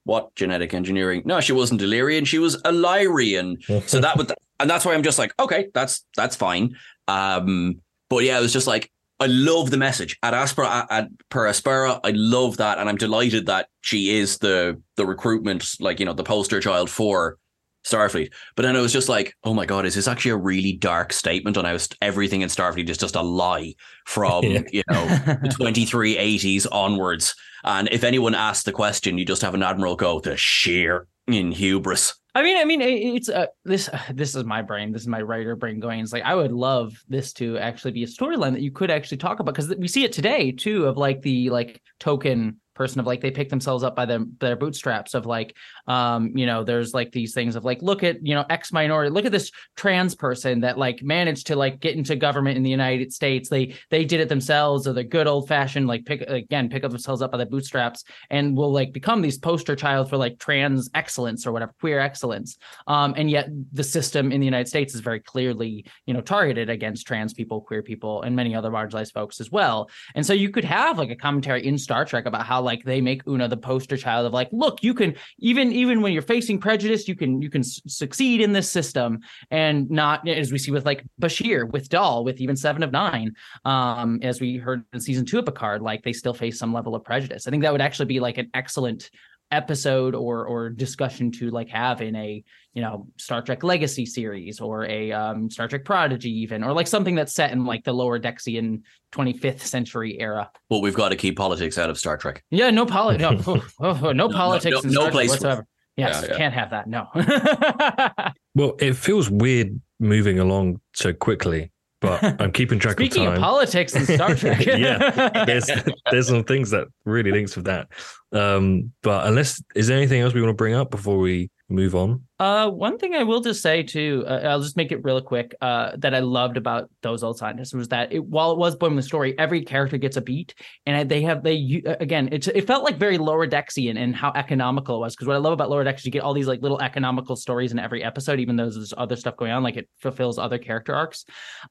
"What 0.04 0.34
genetic 0.36 0.72
engineering?" 0.74 1.22
No, 1.26 1.40
she 1.40 1.52
wasn't 1.52 1.82
Illyrian. 1.82 2.24
She 2.24 2.38
was 2.38 2.56
Illyrian. 2.64 3.56
So 3.86 4.00
that 4.00 4.16
would, 4.16 4.32
and 4.60 4.68
that's 4.70 4.84
why 4.86 4.94
I'm 4.94 5.02
just 5.02 5.18
like, 5.18 5.32
okay, 5.38 5.68
that's 5.74 6.04
that's 6.16 6.36
fine. 6.36 6.76
Um, 7.08 7.80
but 8.08 8.24
yeah, 8.24 8.38
it 8.38 8.42
was 8.42 8.52
just 8.54 8.66
like, 8.66 8.90
I 9.20 9.26
love 9.26 9.70
the 9.70 9.76
message 9.76 10.18
at 10.22 10.34
Aspera 10.34 10.86
at, 10.90 11.08
per 11.28 11.46
Aspera. 11.46 12.00
I 12.02 12.10
love 12.10 12.56
that, 12.56 12.78
and 12.78 12.88
I'm 12.88 12.96
delighted 12.96 13.46
that 13.46 13.68
she 13.80 14.16
is 14.16 14.38
the 14.38 14.80
the 14.96 15.06
recruitment, 15.06 15.74
like 15.80 16.00
you 16.00 16.06
know, 16.06 16.14
the 16.14 16.24
poster 16.24 16.60
child 16.60 16.90
for 16.90 17.38
Starfleet. 17.86 18.32
But 18.56 18.62
then 18.62 18.76
it 18.76 18.80
was 18.80 18.92
just 18.92 19.08
like, 19.08 19.34
oh 19.44 19.54
my 19.54 19.66
god, 19.66 19.86
is 19.86 19.94
this 19.94 20.08
actually 20.08 20.32
a 20.32 20.36
really 20.36 20.72
dark 20.72 21.12
statement 21.12 21.56
on 21.56 21.64
how 21.64 21.76
everything 22.02 22.40
in 22.40 22.48
Starfleet 22.48 22.88
is 22.88 22.98
just 22.98 23.14
a 23.14 23.22
lie 23.22 23.74
from 24.06 24.44
Yeah. 24.46 24.62
you 24.72 24.82
know 24.90 25.06
the 25.06 25.54
2380s 25.58 26.66
onwards. 26.72 27.34
And 27.62 27.88
if 27.92 28.04
anyone 28.04 28.34
asks 28.34 28.64
the 28.64 28.72
question, 28.72 29.16
you 29.16 29.24
just 29.24 29.42
have 29.42 29.54
an 29.54 29.62
admiral 29.62 29.96
go 29.96 30.20
the 30.20 30.36
sheer 30.36 31.06
in 31.26 31.52
hubris. 31.52 32.14
I 32.36 32.42
mean, 32.42 32.56
I 32.56 32.64
mean, 32.64 32.80
it's 32.80 33.28
uh, 33.28 33.46
this. 33.64 33.88
Uh, 33.88 34.00
this 34.12 34.34
is 34.34 34.44
my 34.44 34.60
brain. 34.60 34.90
This 34.90 35.02
is 35.02 35.08
my 35.08 35.22
writer 35.22 35.54
brain 35.54 35.78
going. 35.78 36.00
It's 36.00 36.12
like 36.12 36.24
I 36.24 36.34
would 36.34 36.50
love 36.50 37.00
this 37.08 37.32
to 37.34 37.58
actually 37.58 37.92
be 37.92 38.02
a 38.02 38.08
storyline 38.08 38.52
that 38.52 38.62
you 38.62 38.72
could 38.72 38.90
actually 38.90 39.18
talk 39.18 39.38
about 39.38 39.54
because 39.54 39.74
we 39.76 39.86
see 39.86 40.04
it 40.04 40.12
today 40.12 40.50
too 40.50 40.86
of 40.86 40.96
like 40.96 41.22
the 41.22 41.50
like 41.50 41.80
token 42.00 42.60
person 42.74 43.00
of 43.00 43.06
like 43.06 43.20
they 43.20 43.30
pick 43.30 43.48
themselves 43.48 43.82
up 43.82 43.96
by 43.96 44.06
them 44.06 44.36
their 44.40 44.56
bootstraps 44.56 45.14
of 45.14 45.26
like 45.26 45.56
um 45.86 46.36
you 46.36 46.46
know 46.46 46.64
there's 46.64 46.94
like 46.94 47.12
these 47.12 47.34
things 47.34 47.56
of 47.56 47.64
like 47.64 47.80
look 47.82 48.02
at 48.02 48.24
you 48.26 48.34
know 48.34 48.44
x 48.50 48.72
minority 48.72 49.10
look 49.10 49.24
at 49.24 49.32
this 49.32 49.50
trans 49.76 50.14
person 50.14 50.60
that 50.60 50.78
like 50.78 51.02
managed 51.02 51.46
to 51.46 51.56
like 51.56 51.80
get 51.80 51.96
into 51.96 52.16
government 52.16 52.56
in 52.56 52.62
the 52.62 52.70
united 52.70 53.12
states. 53.12 53.48
They 53.48 53.74
they 53.90 54.04
did 54.04 54.20
it 54.20 54.28
themselves 54.28 54.86
or 54.86 54.92
the 54.92 55.04
good 55.04 55.26
old 55.26 55.48
fashioned 55.48 55.86
like 55.86 56.04
pick 56.04 56.22
again 56.22 56.68
pick 56.68 56.84
up 56.84 56.90
themselves 56.90 57.22
up 57.22 57.32
by 57.32 57.38
the 57.38 57.46
bootstraps 57.46 58.04
and 58.30 58.56
will 58.56 58.72
like 58.72 58.92
become 58.92 59.22
these 59.22 59.38
poster 59.38 59.76
child 59.76 60.08
for 60.08 60.16
like 60.16 60.38
trans 60.38 60.90
excellence 60.94 61.46
or 61.46 61.52
whatever 61.52 61.72
queer 61.80 62.00
excellence. 62.00 62.56
Um 62.86 63.14
and 63.16 63.30
yet 63.30 63.48
the 63.72 63.84
system 63.84 64.32
in 64.32 64.40
the 64.40 64.46
united 64.46 64.68
states 64.68 64.94
is 64.94 65.00
very 65.00 65.20
clearly 65.20 65.84
you 66.06 66.14
know 66.14 66.20
targeted 66.20 66.70
against 66.70 67.06
trans 67.06 67.32
people 67.32 67.60
queer 67.60 67.82
people 67.82 68.22
and 68.22 68.34
many 68.34 68.54
other 68.54 68.70
marginalized 68.70 69.12
folks 69.12 69.40
as 69.40 69.50
well. 69.50 69.88
And 70.14 70.24
so 70.24 70.32
you 70.32 70.50
could 70.50 70.64
have 70.64 70.98
like 70.98 71.10
a 71.10 71.16
commentary 71.16 71.66
in 71.66 71.78
star 71.78 72.04
trek 72.04 72.26
about 72.26 72.46
how 72.46 72.60
like 72.64 72.84
they 72.84 73.00
make 73.00 73.26
una 73.28 73.46
the 73.48 73.56
poster 73.56 73.96
child 73.96 74.26
of 74.26 74.32
like 74.32 74.48
look 74.52 74.82
you 74.82 74.94
can 74.94 75.14
even 75.38 75.72
even 75.72 76.00
when 76.00 76.12
you're 76.12 76.22
facing 76.22 76.58
prejudice 76.58 77.06
you 77.06 77.14
can 77.14 77.40
you 77.40 77.50
can 77.50 77.62
succeed 77.62 78.40
in 78.40 78.52
this 78.52 78.70
system. 78.70 79.20
And 79.50 79.90
not 79.90 80.26
as 80.28 80.50
we 80.50 80.58
see 80.58 80.70
with 80.70 80.84
like 80.84 81.04
bashir 81.20 81.70
with 81.70 81.88
Dal, 81.88 82.24
with 82.24 82.40
even 82.40 82.56
seven 82.56 82.82
of 82.82 82.92
nine 82.92 83.34
um 83.64 84.18
as 84.22 84.40
we 84.40 84.56
heard 84.56 84.84
in 84.92 85.00
season 85.00 85.24
two 85.24 85.38
of 85.38 85.46
picard 85.46 85.82
like 85.82 86.02
they 86.02 86.12
still 86.12 86.34
face 86.34 86.58
some 86.58 86.72
level 86.72 86.94
of 86.94 87.04
prejudice. 87.04 87.46
I 87.46 87.50
think 87.50 87.62
that 87.62 87.72
would 87.72 87.80
actually 87.80 88.06
be 88.06 88.20
like 88.20 88.38
an 88.38 88.50
excellent 88.54 89.10
episode 89.54 90.14
or 90.14 90.44
or 90.46 90.68
discussion 90.70 91.30
to 91.32 91.50
like 91.50 91.68
have 91.70 92.02
in 92.02 92.14
a 92.16 92.44
you 92.74 92.82
know 92.82 93.06
Star 93.18 93.40
Trek 93.40 93.62
Legacy 93.62 94.04
series 94.04 94.60
or 94.60 94.84
a 94.84 95.12
um, 95.12 95.50
Star 95.50 95.68
Trek 95.68 95.84
Prodigy 95.84 96.30
even 96.40 96.62
or 96.64 96.72
like 96.72 96.86
something 96.86 97.14
that's 97.14 97.32
set 97.32 97.52
in 97.52 97.64
like 97.64 97.84
the 97.84 97.92
lower 97.92 98.18
Dexian 98.18 98.82
25th 99.12 99.60
century 99.60 100.18
era. 100.20 100.50
Well, 100.68 100.82
we've 100.82 100.94
got 100.94 101.10
to 101.10 101.16
keep 101.16 101.36
politics 101.36 101.78
out 101.78 101.88
of 101.88 101.98
Star 101.98 102.16
Trek. 102.16 102.42
Yeah, 102.50 102.70
no 102.70 102.84
politics. 102.84 103.46
no, 103.46 103.62
oh, 103.80 103.98
oh, 104.02 104.12
no, 104.12 104.12
no- 104.12 104.28
politics 104.28 104.74
no- 104.82 104.88
in 104.88 104.94
no 104.94 105.00
Star 105.00 105.04
Trek 105.04 105.12
place 105.12 105.28
for 105.30 105.32
whatsoever. 105.34 105.66
Yes, 105.96 106.22
Yeah, 106.24 106.30
yeah. 106.32 106.36
can't 106.36 106.54
have 106.54 106.70
that. 106.70 106.88
No. 106.88 107.08
Well, 108.56 108.76
it 108.78 108.94
feels 108.94 109.28
weird 109.28 109.80
moving 109.98 110.38
along 110.38 110.80
so 110.94 111.12
quickly, 111.12 111.72
but 112.04 112.40
I'm 112.40 112.52
keeping 112.52 112.78
track 112.78 112.94
Speaking 112.94 113.26
of 113.26 113.34
time. 113.34 113.42
politics 113.42 113.94
and 113.94 114.06
Star 114.06 114.34
Trek, 114.36 114.64
Yeah, 114.66 115.44
there's 115.44 115.70
there's 116.10 116.28
some 116.28 116.44
things 116.44 116.70
that 116.70 116.88
really 117.04 117.30
links 117.32 117.56
with 117.56 117.64
that. 117.66 117.88
Um, 118.32 118.92
but 119.02 119.26
unless 119.26 119.62
is 119.74 119.86
there 119.86 119.96
anything 119.96 120.20
else 120.20 120.34
we 120.34 120.40
want 120.40 120.50
to 120.50 120.54
bring 120.56 120.74
up 120.74 120.90
before 120.90 121.18
we 121.18 121.50
move 121.68 121.94
on? 121.94 122.22
Uh, 122.38 122.68
one 122.70 122.98
thing 122.98 123.14
I 123.14 123.22
will 123.22 123.40
just 123.40 123.62
say 123.62 123.82
too, 123.82 124.24
uh, 124.26 124.40
I'll 124.44 124.60
just 124.60 124.76
make 124.76 124.92
it 124.92 125.02
real 125.02 125.20
quick. 125.20 125.54
Uh, 125.60 125.92
that 125.98 126.14
I 126.14 126.18
loved 126.20 126.56
about 126.56 126.90
those 127.02 127.22
old 127.22 127.38
scientists 127.38 127.72
was 127.72 127.88
that 127.88 128.12
it, 128.12 128.24
while 128.24 128.52
it 128.52 128.58
was 128.58 128.76
the 128.78 129.02
story, 129.02 129.38
every 129.38 129.64
character 129.64 129.96
gets 129.96 130.16
a 130.16 130.20
beat, 130.20 130.54
and 130.86 131.08
they 131.08 131.22
have 131.22 131.42
they 131.42 131.82
uh, 131.86 131.96
again, 132.00 132.28
it 132.32 132.46
it 132.48 132.66
felt 132.66 132.84
like 132.84 132.96
very 132.96 133.18
lower 133.18 133.46
Dexian 133.46 133.98
and 133.98 134.14
how 134.14 134.32
economical 134.34 134.96
it 134.96 135.00
was. 135.00 135.14
Because 135.14 135.26
what 135.26 135.36
I 135.36 135.40
love 135.40 135.52
about 135.52 135.70
lower 135.70 135.84
decks 135.84 136.02
is 136.02 136.06
you 136.06 136.12
get 136.12 136.22
all 136.22 136.34
these 136.34 136.48
like 136.48 136.62
little 136.62 136.80
economical 136.80 137.36
stories 137.36 137.72
in 137.72 137.78
every 137.78 138.04
episode, 138.04 138.40
even 138.40 138.56
though 138.56 138.68
there's 138.68 138.94
other 138.96 139.16
stuff 139.16 139.36
going 139.36 139.52
on, 139.52 139.62
like 139.62 139.76
it 139.76 139.88
fulfills 140.00 140.38
other 140.38 140.58
character 140.58 140.94
arcs. 140.94 141.24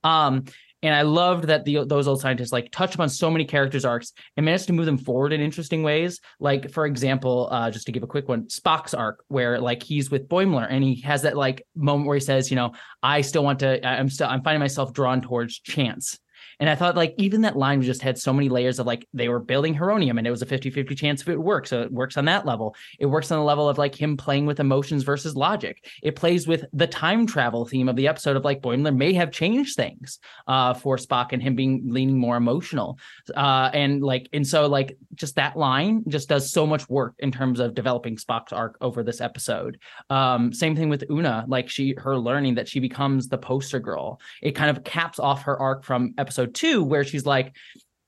Um, 0.03 0.45
and 0.83 0.93
I 0.93 1.01
loved 1.01 1.45
that 1.45 1.65
the 1.65 1.85
those 1.85 2.07
old 2.07 2.21
scientists 2.21 2.51
like 2.51 2.69
touch 2.71 2.93
upon 2.93 3.09
so 3.09 3.31
many 3.31 3.45
characters' 3.45 3.85
arcs 3.85 4.11
and 4.37 4.45
managed 4.45 4.67
to 4.67 4.73
move 4.73 4.85
them 4.85 4.97
forward 4.97 5.33
in 5.33 5.41
interesting 5.41 5.81
ways. 5.81 6.19
Like, 6.39 6.71
for 6.71 6.85
example, 6.85 7.47
uh, 7.51 7.71
just 7.71 7.85
to 7.85 7.91
give 7.91 8.03
a 8.03 8.07
quick 8.07 8.27
one, 8.27 8.43
Spock's 8.47 8.93
arc, 8.93 9.23
where 9.29 9.59
like 9.59 9.81
he's 9.81 10.11
with 10.11 10.27
Boimler 10.27 10.67
and 10.69 10.83
he 10.83 11.01
has 11.01 11.21
that 11.23 11.37
like 11.37 11.65
moment 11.75 12.07
where 12.07 12.17
he 12.17 12.21
says, 12.21 12.51
you 12.51 12.55
know, 12.55 12.73
I 13.01 13.21
still 13.21 13.43
want 13.43 13.59
to, 13.59 13.85
I'm 13.87 14.09
still, 14.09 14.27
I'm 14.27 14.43
finding 14.43 14.59
myself 14.59 14.93
drawn 14.93 15.21
towards 15.21 15.59
chance. 15.59 16.19
And 16.63 16.69
I 16.69 16.75
thought 16.75 16.95
like 16.95 17.13
even 17.17 17.41
that 17.41 17.57
line 17.57 17.81
just 17.81 18.01
had 18.01 18.17
so 18.17 18.31
many 18.31 18.47
layers 18.47 18.79
of 18.79 18.87
like 18.87 19.05
they 19.13 19.27
were 19.27 19.41
building 19.41 19.73
Heronium 19.73 20.17
and 20.17 20.25
it 20.25 20.31
was 20.31 20.41
a 20.41 20.45
50-50 20.45 20.95
chance 20.95 21.21
if 21.21 21.27
it 21.27 21.35
would 21.35 21.45
work. 21.45 21.67
So 21.67 21.81
it 21.81 21.91
works 21.91 22.15
on 22.15 22.23
that 22.23 22.45
level. 22.45 22.73
It 22.99 23.07
works 23.07 23.31
on 23.31 23.37
the 23.37 23.43
level 23.43 23.67
of 23.67 23.77
like 23.77 23.93
him 23.93 24.15
playing 24.15 24.45
with 24.45 24.61
emotions 24.61 25.03
versus 25.03 25.35
logic. 25.35 25.85
It 26.01 26.15
plays 26.15 26.47
with 26.47 26.63
the 26.71 26.87
time 26.87 27.27
travel 27.27 27.65
theme 27.65 27.89
of 27.89 27.97
the 27.97 28.07
episode 28.07 28.37
of 28.37 28.45
like 28.45 28.61
Boimler 28.61 28.95
may 28.95 29.11
have 29.11 29.29
changed 29.29 29.75
things 29.75 30.19
uh 30.47 30.73
for 30.73 30.95
Spock 30.95 31.33
and 31.33 31.43
him 31.43 31.53
being 31.53 31.81
leaning 31.83 32.17
more 32.17 32.37
emotional. 32.37 32.97
Uh 33.35 33.69
and 33.73 34.01
like 34.01 34.29
and 34.31 34.47
so 34.47 34.67
like 34.67 34.97
just 35.15 35.35
that 35.35 35.57
line 35.57 36.05
just 36.07 36.29
does 36.29 36.49
so 36.49 36.65
much 36.65 36.87
work 36.87 37.15
in 37.19 37.29
terms 37.29 37.59
of 37.59 37.73
developing 37.73 38.15
Spock's 38.15 38.53
arc 38.53 38.77
over 38.79 39.03
this 39.03 39.19
episode. 39.19 39.79
Um 40.09 40.53
same 40.53 40.77
thing 40.77 40.87
with 40.87 41.03
Una, 41.11 41.43
like 41.45 41.69
she 41.69 41.93
her 41.97 42.17
learning 42.17 42.55
that 42.55 42.69
she 42.69 42.79
becomes 42.79 43.27
the 43.27 43.37
poster 43.37 43.81
girl. 43.81 44.21
It 44.41 44.53
kind 44.53 44.69
of 44.69 44.85
caps 44.85 45.19
off 45.19 45.41
her 45.41 45.59
arc 45.59 45.83
from 45.83 46.13
episode 46.17 46.52
2 46.53 46.83
where 46.83 47.03
she's 47.03 47.25
like 47.25 47.55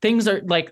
things 0.01 0.27
are 0.27 0.41
like 0.45 0.71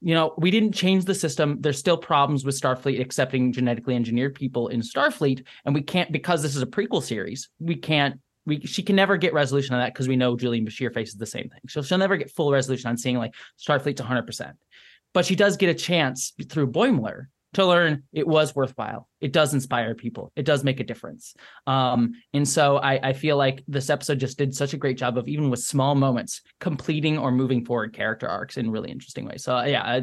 you 0.00 0.14
know, 0.14 0.34
we 0.38 0.50
didn't 0.50 0.72
change 0.72 1.04
the 1.04 1.14
system. 1.14 1.56
There's 1.60 1.78
still 1.78 1.96
problems 1.96 2.44
with 2.44 2.60
Starfleet 2.60 3.00
accepting 3.00 3.52
genetically 3.52 3.96
engineered 3.96 4.34
people 4.34 4.68
in 4.68 4.80
Starfleet, 4.80 5.44
and 5.64 5.74
we 5.74 5.82
can't 5.82 6.12
because 6.12 6.42
this 6.42 6.54
is 6.54 6.62
a 6.62 6.66
prequel 6.66 7.02
series. 7.02 7.48
We 7.58 7.74
can't. 7.74 8.20
We 8.46 8.60
she 8.60 8.82
can 8.82 8.96
never 8.96 9.16
get 9.16 9.34
resolution 9.34 9.74
on 9.74 9.80
that 9.80 9.92
because 9.92 10.08
we 10.08 10.16
know 10.16 10.36
Julian 10.36 10.64
Bashir 10.64 10.94
faces 10.94 11.16
the 11.16 11.26
same 11.26 11.48
thing. 11.48 11.60
So 11.68 11.82
she'll 11.82 11.98
never 11.98 12.16
get 12.16 12.30
full 12.30 12.52
resolution 12.52 12.88
on 12.88 12.96
seeing 12.96 13.18
like 13.18 13.34
Starfleet's 13.58 14.00
100. 14.00 14.22
percent 14.22 14.56
But 15.12 15.26
she 15.26 15.34
does 15.34 15.56
get 15.56 15.68
a 15.68 15.74
chance 15.74 16.32
through 16.48 16.70
Boimler 16.70 17.26
to 17.58 17.66
learn 17.66 18.04
it 18.12 18.26
was 18.26 18.54
worthwhile. 18.54 19.08
It 19.20 19.32
does 19.32 19.54
inspire 19.54 19.94
people. 19.94 20.32
It 20.36 20.44
does 20.44 20.64
make 20.64 20.80
a 20.80 20.84
difference. 20.84 21.34
Um, 21.66 22.12
and 22.32 22.48
so 22.48 22.78
I, 22.78 23.08
I 23.08 23.12
feel 23.12 23.36
like 23.36 23.62
this 23.68 23.90
episode 23.90 24.20
just 24.20 24.38
did 24.38 24.54
such 24.54 24.74
a 24.74 24.76
great 24.76 24.96
job 24.96 25.18
of 25.18 25.28
even 25.28 25.50
with 25.50 25.60
small 25.60 25.94
moments 25.94 26.42
completing 26.60 27.18
or 27.18 27.30
moving 27.32 27.64
forward 27.64 27.92
character 27.92 28.28
arcs 28.28 28.56
in 28.56 28.70
really 28.70 28.90
interesting 28.90 29.26
ways. 29.26 29.44
So 29.44 29.62
yeah, 29.62 30.00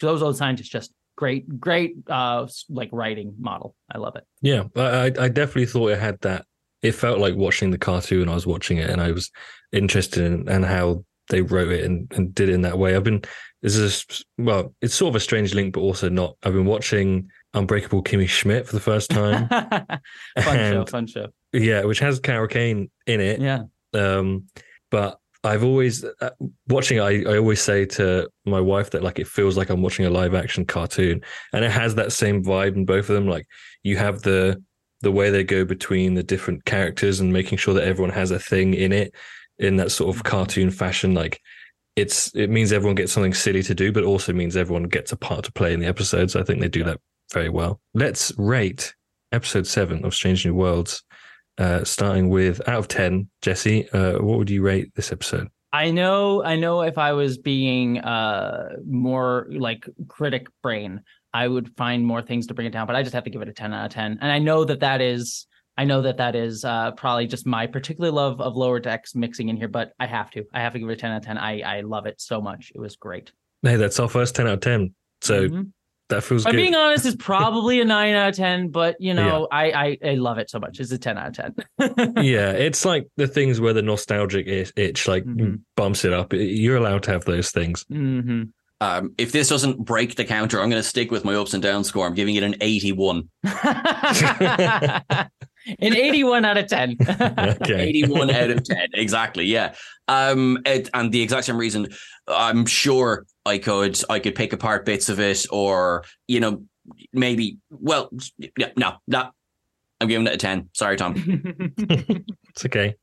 those 0.00 0.22
old 0.22 0.36
scientists 0.36 0.68
just 0.68 0.92
great, 1.16 1.60
great 1.60 1.94
uh 2.08 2.46
like 2.68 2.88
writing 2.92 3.34
model. 3.38 3.74
I 3.92 3.98
love 3.98 4.16
it. 4.16 4.24
Yeah, 4.42 4.64
I 4.76 5.12
I 5.18 5.28
definitely 5.28 5.66
thought 5.66 5.92
it 5.92 6.00
had 6.00 6.20
that. 6.22 6.46
It 6.82 6.92
felt 6.92 7.18
like 7.18 7.34
watching 7.34 7.70
the 7.70 7.78
cartoon. 7.78 8.28
I 8.28 8.34
was 8.34 8.46
watching 8.46 8.78
it, 8.78 8.90
and 8.90 9.00
I 9.00 9.12
was 9.12 9.30
interested 9.72 10.24
in 10.24 10.48
and 10.48 10.64
how 10.64 11.04
they 11.30 11.40
wrote 11.40 11.72
it 11.72 11.84
and, 11.84 12.12
and 12.14 12.34
did 12.34 12.48
it 12.48 12.54
in 12.54 12.62
that 12.62 12.78
way. 12.78 12.94
I've 12.94 13.04
been 13.04 13.22
this 13.64 13.76
is 13.76 14.24
a, 14.38 14.42
well, 14.42 14.74
it's 14.82 14.94
sort 14.94 15.08
of 15.08 15.16
a 15.16 15.20
strange 15.20 15.54
link, 15.54 15.72
but 15.72 15.80
also 15.80 16.10
not. 16.10 16.36
I've 16.42 16.52
been 16.52 16.66
watching 16.66 17.30
Unbreakable 17.54 18.02
Kimmy 18.02 18.28
Schmidt 18.28 18.66
for 18.66 18.74
the 18.74 18.80
first 18.80 19.08
time. 19.08 19.48
fun 19.48 20.00
and, 20.36 20.74
show, 20.74 20.84
fun 20.84 21.06
show. 21.06 21.28
Yeah, 21.54 21.84
which 21.84 21.98
has 22.00 22.20
Carol 22.20 22.46
Kane 22.46 22.90
in 23.06 23.22
it. 23.22 23.40
Yeah. 23.40 23.62
Um, 23.94 24.48
but 24.90 25.18
I've 25.44 25.64
always 25.64 26.04
uh, 26.04 26.30
watching. 26.68 27.00
I 27.00 27.22
I 27.22 27.38
always 27.38 27.62
say 27.62 27.86
to 27.86 28.28
my 28.44 28.60
wife 28.60 28.90
that 28.90 29.02
like 29.02 29.18
it 29.18 29.26
feels 29.26 29.56
like 29.56 29.70
I'm 29.70 29.80
watching 29.80 30.04
a 30.04 30.10
live 30.10 30.34
action 30.34 30.66
cartoon, 30.66 31.22
and 31.54 31.64
it 31.64 31.70
has 31.70 31.94
that 31.94 32.12
same 32.12 32.44
vibe 32.44 32.76
in 32.76 32.84
both 32.84 33.08
of 33.08 33.14
them. 33.14 33.26
Like 33.26 33.46
you 33.82 33.96
have 33.96 34.20
the 34.20 34.62
the 35.00 35.12
way 35.12 35.30
they 35.30 35.42
go 35.42 35.64
between 35.64 36.12
the 36.12 36.22
different 36.22 36.66
characters 36.66 37.18
and 37.18 37.32
making 37.32 37.56
sure 37.56 37.72
that 37.72 37.88
everyone 37.88 38.12
has 38.12 38.30
a 38.30 38.38
thing 38.38 38.74
in 38.74 38.92
it 38.92 39.14
in 39.58 39.76
that 39.76 39.90
sort 39.90 40.14
of 40.14 40.22
mm-hmm. 40.22 40.28
cartoon 40.28 40.70
fashion. 40.70 41.14
Like 41.14 41.40
it's 41.96 42.34
it 42.34 42.50
means 42.50 42.72
everyone 42.72 42.96
gets 42.96 43.12
something 43.12 43.34
silly 43.34 43.62
to 43.62 43.74
do, 43.74 43.92
but 43.92 44.04
also 44.04 44.32
means 44.32 44.56
everyone 44.56 44.84
gets 44.84 45.12
a 45.12 45.16
part 45.16 45.44
to 45.44 45.52
play 45.52 45.72
in 45.72 45.80
the 45.80 45.86
episodes. 45.86 46.34
I 46.36 46.42
think 46.42 46.60
they 46.60 46.68
do 46.68 46.84
that 46.84 47.00
very 47.32 47.48
well. 47.48 47.80
Let's 47.94 48.32
rate 48.36 48.94
episode 49.32 49.66
seven 49.66 50.04
of 50.04 50.14
Strange 50.14 50.44
New 50.44 50.54
Worlds, 50.54 51.02
uh, 51.58 51.84
starting 51.84 52.28
with 52.28 52.66
out 52.68 52.78
of 52.78 52.88
ten. 52.88 53.28
Jessie, 53.42 53.88
uh, 53.90 54.18
what 54.18 54.38
would 54.38 54.50
you 54.50 54.62
rate 54.62 54.94
this 54.94 55.12
episode? 55.12 55.48
I 55.72 55.90
know, 55.90 56.42
I 56.44 56.56
know. 56.56 56.82
If 56.82 56.98
I 56.98 57.12
was 57.12 57.38
being 57.38 57.98
uh, 57.98 58.76
more 58.86 59.48
like 59.50 59.88
critic 60.08 60.46
brain, 60.62 61.00
I 61.32 61.48
would 61.48 61.76
find 61.76 62.06
more 62.06 62.22
things 62.22 62.46
to 62.46 62.54
bring 62.54 62.66
it 62.66 62.70
down. 62.70 62.86
But 62.86 62.96
I 62.96 63.02
just 63.02 63.14
have 63.14 63.24
to 63.24 63.30
give 63.30 63.42
it 63.42 63.48
a 63.48 63.52
ten 63.52 63.72
out 63.72 63.86
of 63.86 63.92
ten, 63.92 64.18
and 64.20 64.30
I 64.30 64.38
know 64.38 64.64
that 64.64 64.80
that 64.80 65.00
is 65.00 65.46
I 65.76 65.84
know 65.84 66.02
that 66.02 66.18
that 66.18 66.36
is 66.36 66.64
uh, 66.64 66.92
probably 66.92 67.26
just 67.26 67.46
my 67.46 67.66
particular 67.66 68.10
love 68.10 68.40
of 68.40 68.56
lower 68.56 68.78
decks 68.78 69.14
mixing 69.14 69.48
in 69.48 69.56
here, 69.56 69.68
but 69.68 69.92
I 69.98 70.06
have 70.06 70.30
to. 70.32 70.44
I 70.52 70.60
have 70.60 70.72
to 70.74 70.78
give 70.78 70.88
it 70.88 70.92
a 70.92 70.96
10 70.96 71.10
out 71.10 71.16
of 71.18 71.24
10. 71.24 71.38
I, 71.38 71.60
I 71.60 71.80
love 71.80 72.06
it 72.06 72.20
so 72.20 72.40
much. 72.40 72.70
It 72.74 72.78
was 72.78 72.96
great. 72.96 73.32
Hey, 73.62 73.76
that's 73.76 73.98
our 73.98 74.08
first 74.08 74.36
10 74.36 74.46
out 74.46 74.54
of 74.54 74.60
10. 74.60 74.94
So 75.22 75.48
mm-hmm. 75.48 75.62
that 76.10 76.22
feels 76.22 76.44
good. 76.44 76.50
I'm 76.50 76.56
good. 76.56 76.62
being 76.62 76.74
honest, 76.76 77.06
it's 77.06 77.16
probably 77.16 77.80
a 77.80 77.84
9 77.84 78.14
out 78.14 78.28
of 78.28 78.36
10, 78.36 78.68
but 78.68 78.96
you 79.00 79.14
know, 79.14 79.48
yeah. 79.50 79.56
I, 79.56 79.72
I, 79.72 79.98
I 80.10 80.14
love 80.14 80.38
it 80.38 80.48
so 80.48 80.60
much. 80.60 80.78
It's 80.78 80.92
a 80.92 80.98
10 80.98 81.18
out 81.18 81.38
of 81.38 81.56
10. 81.78 82.14
yeah, 82.24 82.52
it's 82.52 82.84
like 82.84 83.08
the 83.16 83.26
things 83.26 83.60
where 83.60 83.72
the 83.72 83.82
nostalgic 83.82 84.46
itch 84.76 85.08
like 85.08 85.24
mm-hmm. 85.24 85.56
bumps 85.76 86.04
it 86.04 86.12
up. 86.12 86.32
You're 86.32 86.76
allowed 86.76 87.02
to 87.04 87.10
have 87.12 87.24
those 87.24 87.50
things. 87.50 87.84
Mm-hmm. 87.90 88.44
Um, 88.80 89.14
if 89.16 89.32
this 89.32 89.48
doesn't 89.48 89.84
break 89.84 90.16
the 90.16 90.24
counter, 90.24 90.60
I'm 90.60 90.68
going 90.68 90.82
to 90.82 90.88
stick 90.88 91.10
with 91.10 91.24
my 91.24 91.34
ups 91.34 91.54
and 91.54 91.62
downs 91.62 91.88
score. 91.88 92.06
I'm 92.06 92.14
giving 92.14 92.34
it 92.34 92.42
an 92.42 92.56
81. 92.60 93.30
An 95.66 95.96
81 95.96 96.44
out 96.44 96.58
of 96.58 96.66
10. 96.66 96.96
okay. 97.20 97.88
81 97.88 98.30
out 98.30 98.50
of 98.50 98.62
10. 98.64 98.88
Exactly. 98.94 99.46
Yeah. 99.46 99.74
Um, 100.08 100.58
it, 100.66 100.90
and 100.92 101.10
the 101.10 101.22
exact 101.22 101.46
same 101.46 101.56
reason 101.56 101.88
I'm 102.28 102.66
sure 102.66 103.26
I 103.46 103.58
could, 103.58 103.98
I 104.10 104.18
could 104.18 104.34
pick 104.34 104.52
apart 104.52 104.84
bits 104.84 105.08
of 105.08 105.20
it 105.20 105.46
or, 105.50 106.04
you 106.28 106.40
know, 106.40 106.64
maybe, 107.12 107.58
well, 107.70 108.10
yeah, 108.58 108.70
no, 108.76 108.96
no, 109.06 109.30
I'm 110.00 110.08
giving 110.08 110.26
it 110.26 110.34
a 110.34 110.36
10. 110.36 110.68
Sorry, 110.74 110.96
Tom. 110.96 111.14
it's 111.78 112.66
okay. 112.66 112.94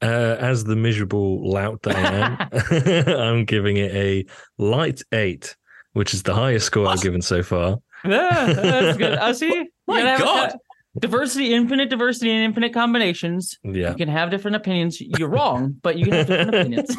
Uh, 0.00 0.36
as 0.40 0.64
the 0.64 0.74
miserable 0.74 1.48
lout 1.48 1.82
that 1.82 1.94
I 1.94 3.06
am, 3.06 3.08
I'm 3.20 3.44
giving 3.44 3.76
it 3.76 3.94
a 3.94 4.26
light 4.58 5.02
eight, 5.12 5.56
which 5.92 6.12
is 6.14 6.22
the 6.24 6.34
highest 6.34 6.66
score 6.66 6.88
I've 6.88 7.02
given 7.02 7.22
so 7.22 7.42
far. 7.42 7.78
Yeah, 8.04 8.52
that's 8.52 8.98
good. 8.98 9.18
I 9.18 9.30
see. 9.30 9.68
My 9.86 10.02
God 10.18 10.54
diversity, 10.98 11.54
infinite 11.54 11.90
diversity, 11.90 12.30
and 12.30 12.44
infinite 12.44 12.74
combinations. 12.74 13.58
Yeah, 13.62 13.90
you 13.90 13.96
can 13.96 14.08
have 14.08 14.30
different 14.30 14.56
opinions. 14.56 15.00
You're 15.00 15.28
wrong, 15.28 15.76
but 15.82 15.98
you 15.98 16.04
can 16.04 16.14
have 16.14 16.26
different 16.26 16.54
opinions. 16.54 16.96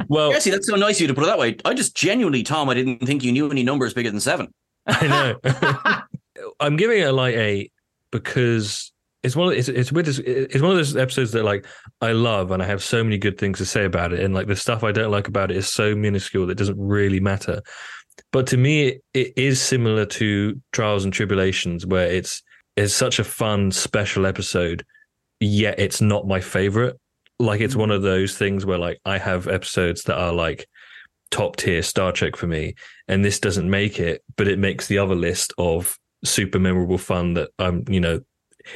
well, 0.08 0.32
Jessie, 0.32 0.50
that's 0.50 0.66
so 0.66 0.76
nice 0.76 0.96
of 0.96 1.02
you 1.02 1.06
to 1.08 1.14
put 1.14 1.24
it 1.24 1.26
that 1.26 1.38
way. 1.38 1.56
I 1.64 1.74
just 1.74 1.96
genuinely, 1.96 2.42
Tom, 2.42 2.68
I 2.68 2.74
didn't 2.74 2.98
think 3.06 3.22
you 3.22 3.32
knew 3.32 3.50
any 3.50 3.62
numbers 3.62 3.94
bigger 3.94 4.10
than 4.10 4.20
seven. 4.20 4.52
I 4.86 5.06
know. 5.06 6.02
I'm 6.60 6.76
giving 6.76 7.00
it 7.00 7.04
a 7.04 7.12
light 7.12 7.36
eight 7.36 7.72
because 8.10 8.92
it's 9.22 9.34
one. 9.34 9.52
Of, 9.52 9.58
it's 9.58 9.68
it's 9.68 9.92
weird. 9.92 10.08
It's 10.08 10.60
one 10.60 10.70
of 10.70 10.76
those 10.76 10.96
episodes 10.96 11.32
that 11.32 11.44
like 11.44 11.66
I 12.00 12.12
love, 12.12 12.50
and 12.50 12.62
I 12.62 12.66
have 12.66 12.82
so 12.82 13.02
many 13.02 13.18
good 13.18 13.38
things 13.38 13.58
to 13.58 13.66
say 13.66 13.84
about 13.84 14.12
it. 14.12 14.20
And 14.20 14.34
like 14.34 14.46
the 14.46 14.56
stuff 14.56 14.84
I 14.84 14.92
don't 14.92 15.10
like 15.10 15.28
about 15.28 15.50
it 15.50 15.56
is 15.56 15.68
so 15.68 15.94
minuscule 15.94 16.46
that 16.46 16.52
it 16.52 16.58
doesn't 16.58 16.78
really 16.78 17.20
matter. 17.20 17.62
But 18.32 18.46
to 18.48 18.56
me, 18.56 19.00
it 19.14 19.32
is 19.36 19.60
similar 19.60 20.06
to 20.06 20.60
Trials 20.72 21.04
and 21.04 21.12
Tribulations, 21.12 21.86
where 21.86 22.06
it's 22.06 22.42
is 22.76 22.94
such 22.94 23.18
a 23.18 23.24
fun 23.24 23.70
special 23.70 24.26
episode, 24.26 24.84
yet 25.40 25.78
it's 25.78 26.00
not 26.00 26.26
my 26.26 26.40
favorite. 26.40 26.98
Like 27.38 27.60
it's 27.60 27.76
one 27.76 27.90
of 27.90 28.00
mm. 28.00 28.04
those 28.04 28.36
things 28.36 28.64
where 28.64 28.78
like 28.78 28.98
I 29.04 29.18
have 29.18 29.48
episodes 29.48 30.04
that 30.04 30.18
are 30.18 30.32
like 30.32 30.66
top 31.30 31.56
tier 31.56 31.82
Star 31.82 32.12
Trek 32.12 32.36
for 32.36 32.46
me, 32.46 32.74
and 33.08 33.24
this 33.24 33.40
doesn't 33.40 33.68
make 33.68 33.98
it, 33.98 34.22
but 34.36 34.48
it 34.48 34.58
makes 34.58 34.86
the 34.86 34.98
other 34.98 35.14
list 35.14 35.52
of 35.58 35.98
super 36.24 36.58
memorable 36.58 36.98
fun 36.98 37.34
that 37.34 37.50
I'm, 37.58 37.84
you 37.88 38.00
know, 38.00 38.20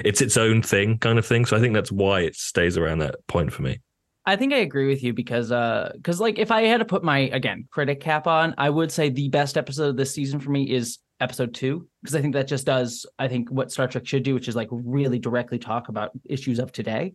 it's 0.05 0.21
its 0.21 0.37
own 0.37 0.63
thing 0.63 0.99
kind 0.99 1.19
of 1.19 1.27
thing. 1.27 1.45
So 1.47 1.57
I 1.57 1.61
think 1.61 1.75
that's 1.75 1.93
why 1.93 2.21
it 2.21 2.37
stays 2.37 2.77
around 2.77 2.99
that 2.99 3.27
point 3.27 3.53
for 3.53 3.63
me. 3.63 3.81
I 4.27 4.37
think 4.37 4.53
I 4.53 4.59
agree 4.59 4.87
with 4.87 5.03
you 5.03 5.15
because 5.15 5.51
uh 5.51 5.91
because 5.95 6.21
like 6.21 6.39
if 6.39 6.51
I 6.51 6.63
had 6.63 6.79
to 6.79 6.85
put 6.85 7.03
my 7.03 7.21
again 7.31 7.67
critic 7.71 8.01
cap 8.01 8.27
on, 8.27 8.55
I 8.59 8.69
would 8.69 8.93
say 8.93 9.09
the 9.09 9.31
best 9.31 9.57
episode 9.57 9.89
of 9.89 9.97
this 9.97 10.13
season 10.13 10.39
for 10.39 10.51
me 10.51 10.71
is 10.71 10.99
episode 11.21 11.55
two 11.55 11.89
because 12.03 12.15
I 12.15 12.21
think 12.21 12.35
that 12.35 12.47
just 12.49 12.67
does 12.67 13.07
I 13.19 13.29
think 13.29 13.51
what 13.51 13.73
Star 13.73 13.89
Trek 13.89 14.07
should 14.07 14.23
do, 14.23 14.35
which 14.35 14.49
is 14.49 14.57
like 14.57 14.69
really 14.71 15.19
directly 15.19 15.59
talk 15.59 15.89
about 15.89 16.13
issues 16.25 16.59
of 16.59 16.73
today, 16.73 17.15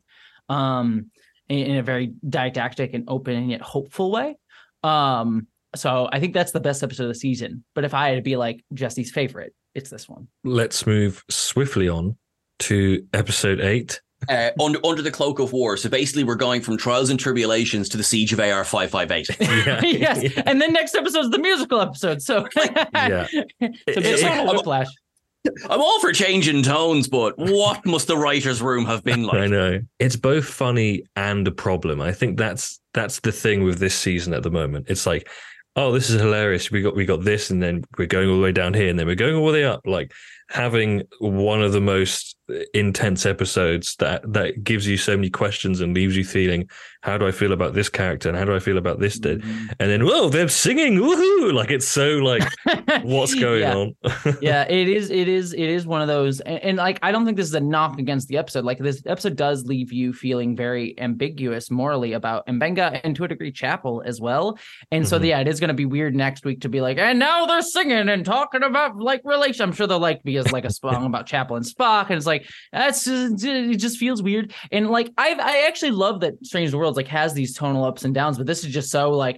um, 0.50 1.12
in, 1.50 1.78
a 1.78 1.84
very 1.84 2.14
didactic 2.28 2.94
and 2.94 3.06
open 3.08 3.36
and 3.36 3.52
yet 3.52 3.62
hopeful 3.62 4.12
way. 4.12 4.36
Um, 4.84 5.48
so 5.76 6.08
I 6.12 6.20
think 6.20 6.34
that's 6.34 6.52
the 6.52 6.60
best 6.60 6.84
episode 6.84 7.04
of 7.04 7.10
the 7.10 7.16
season. 7.16 7.64
But 7.74 7.84
if 7.84 7.94
I 7.94 8.10
had 8.10 8.16
to 8.16 8.22
be 8.22 8.36
like 8.36 8.64
Jessie's 8.74 9.12
favorite, 9.12 9.54
it's 9.74 9.90
this 9.90 10.08
one. 10.08 10.28
Let's 10.44 10.86
move 10.86 11.24
swiftly 11.30 11.90
on 11.90 12.18
to 12.60 13.06
episode 13.14 13.60
eight, 13.60 14.02
uh, 14.30 14.52
under 14.60 14.80
under 14.86 15.02
the 15.02 15.12
cloak 15.12 15.40
of 15.40 15.54
war. 15.54 15.78
So 15.78 15.90
basically, 15.90 16.24
we're 16.24 16.36
going 16.36 16.62
from 16.62 16.78
trials 16.78 17.10
and 17.10 17.20
tribulations 17.20 17.90
to 17.90 17.98
the 17.98 18.04
siege 18.04 18.34
of 18.34 18.40
AR 18.40 18.64
five 18.64 18.90
five 18.90 19.12
eight. 19.12 19.28
Yes, 19.84 20.34
and 20.46 20.62
then 20.62 20.74
next 20.74 20.96
episode 20.96 21.26
is 21.26 21.30
the 21.30 21.40
musical 21.40 21.80
episode. 21.80 22.22
So 22.22 22.48
yeah, 22.94 23.28
so 23.28 23.70
just 23.88 24.24
like 24.24 24.52
whiplash. 24.52 24.88
I'm 25.70 25.82
all 25.82 26.00
for 26.00 26.14
changing 26.14 26.64
tones, 26.64 27.08
but 27.08 27.38
what 27.38 27.86
must 27.86 28.08
the 28.08 28.18
writers' 28.18 28.62
room 28.62 28.86
have 28.86 29.04
been 29.04 29.24
like? 29.24 29.42
I 29.42 29.48
know 29.48 29.82
it's 30.00 30.16
both 30.16 30.46
funny 30.46 31.04
and 31.16 31.48
a 31.48 31.52
problem. 31.52 32.02
I 32.02 32.14
think 32.14 32.38
that's 32.38 32.80
that's 32.94 33.20
the 33.20 33.32
thing 33.32 33.64
with 33.64 33.80
this 33.80 33.96
season 33.96 34.34
at 34.34 34.44
the 34.44 34.52
moment. 34.52 34.88
It's 34.90 35.06
like, 35.06 35.30
oh, 35.76 35.92
this 35.92 36.10
is 36.10 36.22
hilarious. 36.22 36.72
We 36.72 36.82
got 36.82 36.96
we 36.96 37.06
got 37.06 37.24
this, 37.24 37.50
and 37.50 37.62
then 37.62 37.84
we're 37.98 38.08
going 38.08 38.30
all 38.30 38.38
the 38.38 38.42
way 38.42 38.54
down 38.54 38.74
here, 38.74 38.90
and 38.90 38.98
then 38.98 39.06
we're 39.06 39.16
going 39.16 39.36
all 39.36 39.48
the 39.48 39.54
way 39.54 39.66
up. 39.66 39.82
Like 39.86 40.14
having 40.50 41.04
one 41.20 41.62
of 41.62 41.74
the 41.74 41.82
most 41.82 42.38
intense 42.74 43.26
episodes 43.26 43.96
that 43.98 44.22
that 44.34 44.66
gives 44.66 44.86
you 44.86 44.98
so 44.98 45.16
many 45.16 45.30
questions 45.30 45.80
and 45.80 45.94
leaves 45.94 46.18
you 46.18 46.26
feeling 46.26 46.70
how 47.02 47.18
do 47.18 47.26
I 47.26 47.32
feel 47.32 47.54
about 47.54 47.74
this 47.74 47.88
character 47.88 48.28
and 48.28 48.38
how 48.38 48.44
do 48.44 48.54
I 48.54 48.60
feel 48.60 48.78
about 48.78 49.00
this 49.00 49.18
dude 49.18 49.42
mm-hmm. 49.42 49.68
and 49.80 49.90
then 49.90 50.06
whoa 50.06 50.28
they're 50.28 50.50
singing 50.50 50.96
woohoo 50.96 51.54
like 51.54 51.72
it's 51.72 51.88
so 51.88 52.18
like 52.18 52.44
what's 53.04 53.34
going 53.34 53.62
yeah. 53.62 53.76
on 53.76 53.96
yeah 54.42 54.64
it 54.64 54.90
is 54.90 55.10
it 55.10 55.30
is 55.30 55.54
it 55.54 55.60
is 55.62 55.88
one 55.88 56.02
of 56.02 56.10
those 56.10 56.42
and, 56.42 56.60
and, 56.64 56.78
like 56.78 57.00
I 57.02 57.14
don't 57.14 57.24
think 57.24 57.38
this 57.38 57.48
is 57.48 57.54
a 57.54 57.62
knock 57.62 57.98
against 57.98 58.28
the 58.28 58.38
episode 58.38 58.66
like 58.66 58.80
this 58.80 59.02
episode 59.06 59.38
does 59.38 59.64
leave 59.64 59.94
you 59.94 60.12
feeling 60.12 60.54
very 60.54 61.00
ambiguous 61.00 61.72
morally 61.72 62.12
about 62.12 62.46
Mbenga 62.48 63.00
and 63.06 63.16
to 63.16 63.24
a 63.24 63.28
degree 63.30 63.54
Chapel 63.54 64.04
as 64.06 64.20
well 64.20 64.60
and 64.92 65.08
so 65.08 65.16
mm-hmm. 65.16 65.26
yeah 65.26 65.40
it 65.40 65.48
is 65.48 65.62
going 65.62 65.70
to 65.70 65.74
be 65.74 65.86
weird 65.86 66.14
next 66.14 66.44
week 66.44 66.60
to 66.62 66.70
be 66.70 66.82
like 66.82 66.98
and 66.98 67.20
now 67.20 67.46
they're 67.46 67.62
singing 67.62 68.10
and 68.10 68.26
talking 68.26 68.64
about 68.64 68.98
like 68.98 69.22
relation 69.24 69.64
I'm 69.64 69.72
sure 69.72 69.88
they'll 69.88 70.00
like 70.00 70.24
be 70.24 70.36
as 70.36 70.52
like 70.52 70.66
a 70.66 70.74
song 70.74 71.06
about 71.06 71.26
Chapel 71.26 71.56
and 71.56 71.66
Spock 71.66 72.08
and 72.10 72.18
it's 72.18 72.26
like 72.26 72.33
like 72.34 72.46
that's 72.72 73.06
just, 73.06 73.44
it 73.46 73.78
just 73.78 73.98
feels 73.98 74.22
weird. 74.22 74.54
And 74.72 74.90
like 74.90 75.10
I 75.18 75.30
I 75.54 75.68
actually 75.68 75.92
love 75.92 76.20
that 76.22 76.34
Strange 76.46 76.74
Worlds 76.74 76.98
like 76.98 77.08
has 77.08 77.34
these 77.34 77.54
tonal 77.60 77.84
ups 77.86 78.04
and 78.06 78.14
downs, 78.14 78.38
but 78.38 78.48
this 78.48 78.64
is 78.66 78.74
just 78.74 78.90
so 78.92 79.12
like 79.12 79.38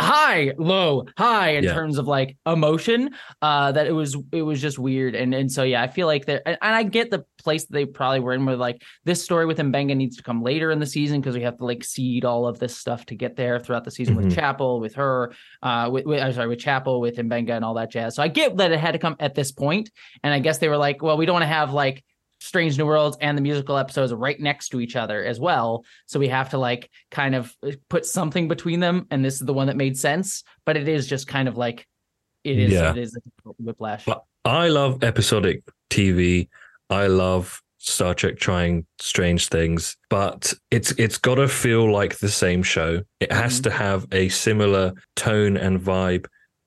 high 0.00 0.52
low 0.56 1.04
high 1.18 1.50
in 1.50 1.64
Yeah. 1.64 1.74
terms 1.74 1.98
of 1.98 2.06
like 2.08 2.36
emotion 2.46 3.10
uh 3.42 3.70
that 3.72 3.86
it 3.86 3.92
was 3.92 4.16
it 4.32 4.40
was 4.40 4.58
just 4.60 4.78
weird 4.78 5.14
and 5.14 5.34
and 5.34 5.52
so 5.52 5.62
yeah 5.64 5.82
i 5.82 5.86
feel 5.86 6.06
like 6.06 6.24
there 6.24 6.40
and 6.46 6.56
and 6.62 6.74
i 6.74 6.82
get 6.82 7.10
the 7.10 7.24
place 7.44 7.66
that 7.66 7.72
they 7.74 7.84
probably 7.84 8.18
were 8.18 8.32
in 8.32 8.46
where 8.46 8.56
like 8.56 8.82
this 9.04 9.22
story 9.22 9.44
with 9.44 9.58
Mbenga 9.58 9.94
needs 9.94 10.16
to 10.16 10.22
come 10.22 10.42
later 10.42 10.70
in 10.70 10.78
the 10.80 10.86
season 10.86 11.20
because 11.20 11.34
we 11.36 11.42
have 11.42 11.58
to 11.58 11.66
like 11.66 11.84
seed 11.84 12.24
all 12.24 12.46
of 12.46 12.58
this 12.58 12.74
stuff 12.76 13.04
to 13.06 13.14
get 13.14 13.36
there 13.36 13.60
throughout 13.60 13.84
the 13.84 13.90
season 13.90 14.16
with 14.16 14.26
Mhm. 14.26 14.34
chapel 14.34 14.80
with 14.80 14.94
her 14.94 15.34
uh 15.62 15.90
with, 15.92 16.06
with 16.06 16.20
i'm 16.22 16.32
sorry 16.32 16.48
with 16.48 16.58
chapel 16.58 16.98
with 17.02 17.16
Mbenga 17.18 17.50
and 17.50 17.64
all 17.64 17.74
that 17.74 17.90
jazz 17.90 18.14
so 18.16 18.22
i 18.22 18.28
get 18.28 18.56
that 18.56 18.72
it 18.72 18.80
had 18.80 18.92
to 18.92 18.98
come 18.98 19.16
at 19.20 19.34
this 19.34 19.52
point 19.52 19.90
and 20.24 20.32
i 20.32 20.38
guess 20.38 20.56
they 20.56 20.68
were 20.70 20.78
like 20.78 21.02
well 21.02 21.18
we 21.18 21.26
don't 21.26 21.34
want 21.34 21.42
to 21.44 21.54
have 21.60 21.74
like 21.74 22.02
Strange 22.42 22.76
New 22.78 22.86
Worlds 22.86 23.16
and 23.20 23.36
the 23.38 23.42
musical 23.42 23.76
episodes 23.78 24.12
right 24.12 24.38
next 24.40 24.70
to 24.70 24.80
each 24.80 24.96
other 24.96 25.24
as 25.24 25.38
well. 25.40 25.84
So 26.06 26.18
we 26.18 26.28
have 26.28 26.50
to 26.50 26.58
like 26.58 26.90
kind 27.10 27.34
of 27.34 27.54
uh, 27.66 27.72
put 27.88 28.04
something 28.06 28.48
between 28.48 28.80
them. 28.80 29.06
And 29.10 29.24
this 29.24 29.34
is 29.34 29.46
the 29.46 29.54
one 29.54 29.68
that 29.68 29.76
made 29.76 29.98
sense, 29.98 30.42
but 30.66 30.76
it 30.76 30.88
is 30.88 31.06
just 31.06 31.26
kind 31.28 31.48
of 31.48 31.56
like 31.56 31.86
it 32.44 32.58
is 32.58 32.72
Yeah. 32.72 32.90
it 32.90 32.98
is 32.98 33.16
a 33.16 33.50
whiplash. 33.58 34.04
But 34.04 34.24
I 34.44 34.68
love 34.68 35.04
episodic 35.04 35.62
TV. 35.90 36.48
I 36.90 37.06
love 37.06 37.62
Star 37.78 38.14
Trek 38.14 38.36
trying 38.38 38.86
strange 39.00 39.48
things, 39.48 39.96
but 40.10 40.52
it's 40.70 40.92
it's 40.98 41.18
got 41.18 41.36
to 41.36 41.48
feel 41.48 41.90
like 41.92 42.18
the 42.18 42.28
same 42.28 42.62
show. 42.62 43.02
It 43.20 43.32
has 43.32 43.60
Mhm. 43.60 43.62
to 43.64 43.70
have 43.70 44.06
a 44.12 44.28
similar 44.28 44.92
tone 45.16 45.56
and 45.56 45.80
vibe 45.80 46.26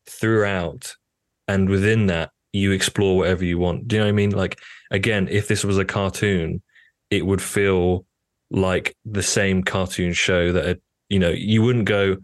throughout, 0.09 0.95
and 1.47 1.69
within 1.69 2.07
that, 2.07 2.31
you 2.53 2.71
explore 2.71 3.17
whatever 3.17 3.43
you 3.43 3.57
want. 3.57 3.88
Do 3.88 3.95
you 3.95 3.99
know 4.01 4.05
what 4.05 4.09
I 4.09 4.13
mean? 4.13 4.31
Like 4.31 4.59
again, 4.95 5.27
if 5.29 5.47
this 5.47 5.63
was 5.63 5.77
a 5.77 5.86
cartoon, 5.86 6.62
it 7.12 7.25
would 7.25 7.41
feel 7.41 8.05
like 8.49 8.95
the 9.05 9.23
same 9.23 9.63
cartoon 9.63 10.13
show 10.13 10.51
that 10.51 10.65
had, 10.65 10.81
you 11.10 11.19
know 11.19 11.29
you 11.29 11.62
wouldn't 11.62 11.86
go, 11.86 12.17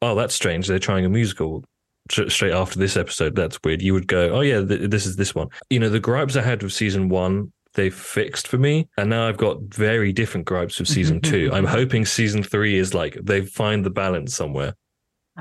oh, 0.00 0.14
that's 0.14 0.34
strange. 0.34 0.66
They're 0.66 0.78
trying 0.78 1.04
a 1.04 1.10
musical 1.10 1.64
tr- 2.08 2.28
straight 2.28 2.52
after 2.52 2.78
this 2.78 2.96
episode. 2.96 3.34
That's 3.34 3.58
weird. 3.64 3.82
You 3.82 3.92
would 3.94 4.06
go, 4.06 4.30
oh 4.30 4.40
yeah, 4.40 4.64
th- 4.64 4.90
this 4.90 5.06
is 5.06 5.16
this 5.16 5.34
one. 5.34 5.48
You 5.70 5.80
know, 5.80 5.90
the 5.90 6.00
gripes 6.00 6.36
I 6.36 6.42
had 6.42 6.62
with 6.62 6.72
season 6.72 7.08
one, 7.08 7.52
they 7.74 7.90
fixed 7.90 8.48
for 8.48 8.58
me, 8.58 8.88
and 8.96 9.10
now 9.10 9.26
I've 9.28 9.36
got 9.36 9.60
very 9.62 10.12
different 10.12 10.46
gripes 10.46 10.78
with 10.78 10.88
season 10.88 11.20
two. 11.30 11.50
I'm 11.52 11.66
hoping 11.66 12.04
season 12.06 12.42
three 12.42 12.78
is 12.78 12.94
like 12.94 13.18
they 13.22 13.42
find 13.42 13.84
the 13.84 13.90
balance 13.90 14.34
somewhere. 14.34 14.74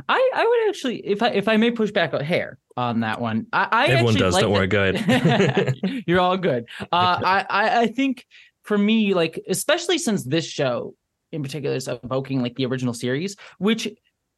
I, 0.08 0.32
I 0.36 0.46
would 0.46 0.70
actually, 0.70 1.06
if 1.06 1.22
I 1.22 1.30
if 1.30 1.48
I 1.48 1.58
may 1.58 1.72
push 1.72 1.92
back 1.92 2.14
a 2.14 2.24
hair 2.24 2.58
on 2.78 3.02
that 3.02 3.20
one, 3.20 3.48
I, 3.52 3.68
I 3.72 3.84
Everyone 3.88 4.14
actually 4.14 4.20
does. 4.20 4.34
like 4.34 4.44
Don't 4.44 4.52
worry, 4.54 4.68
go 4.68 4.84
ahead. 4.86 5.76
You're 6.08 6.20
all 6.20 6.38
good. 6.38 6.66
Uh, 6.82 6.86
I, 7.24 7.46
I 7.50 7.82
I 7.82 7.88
think 7.88 8.26
for 8.64 8.78
me, 8.78 9.14
like 9.14 9.40
especially 9.48 9.98
since 9.98 10.24
this 10.24 10.46
show 10.46 10.96
in 11.32 11.44
particular 11.44 11.76
is 11.76 11.88
evoking 11.88 12.42
like 12.42 12.56
the 12.56 12.66
original 12.66 12.94
series, 12.94 13.36
which 13.60 13.88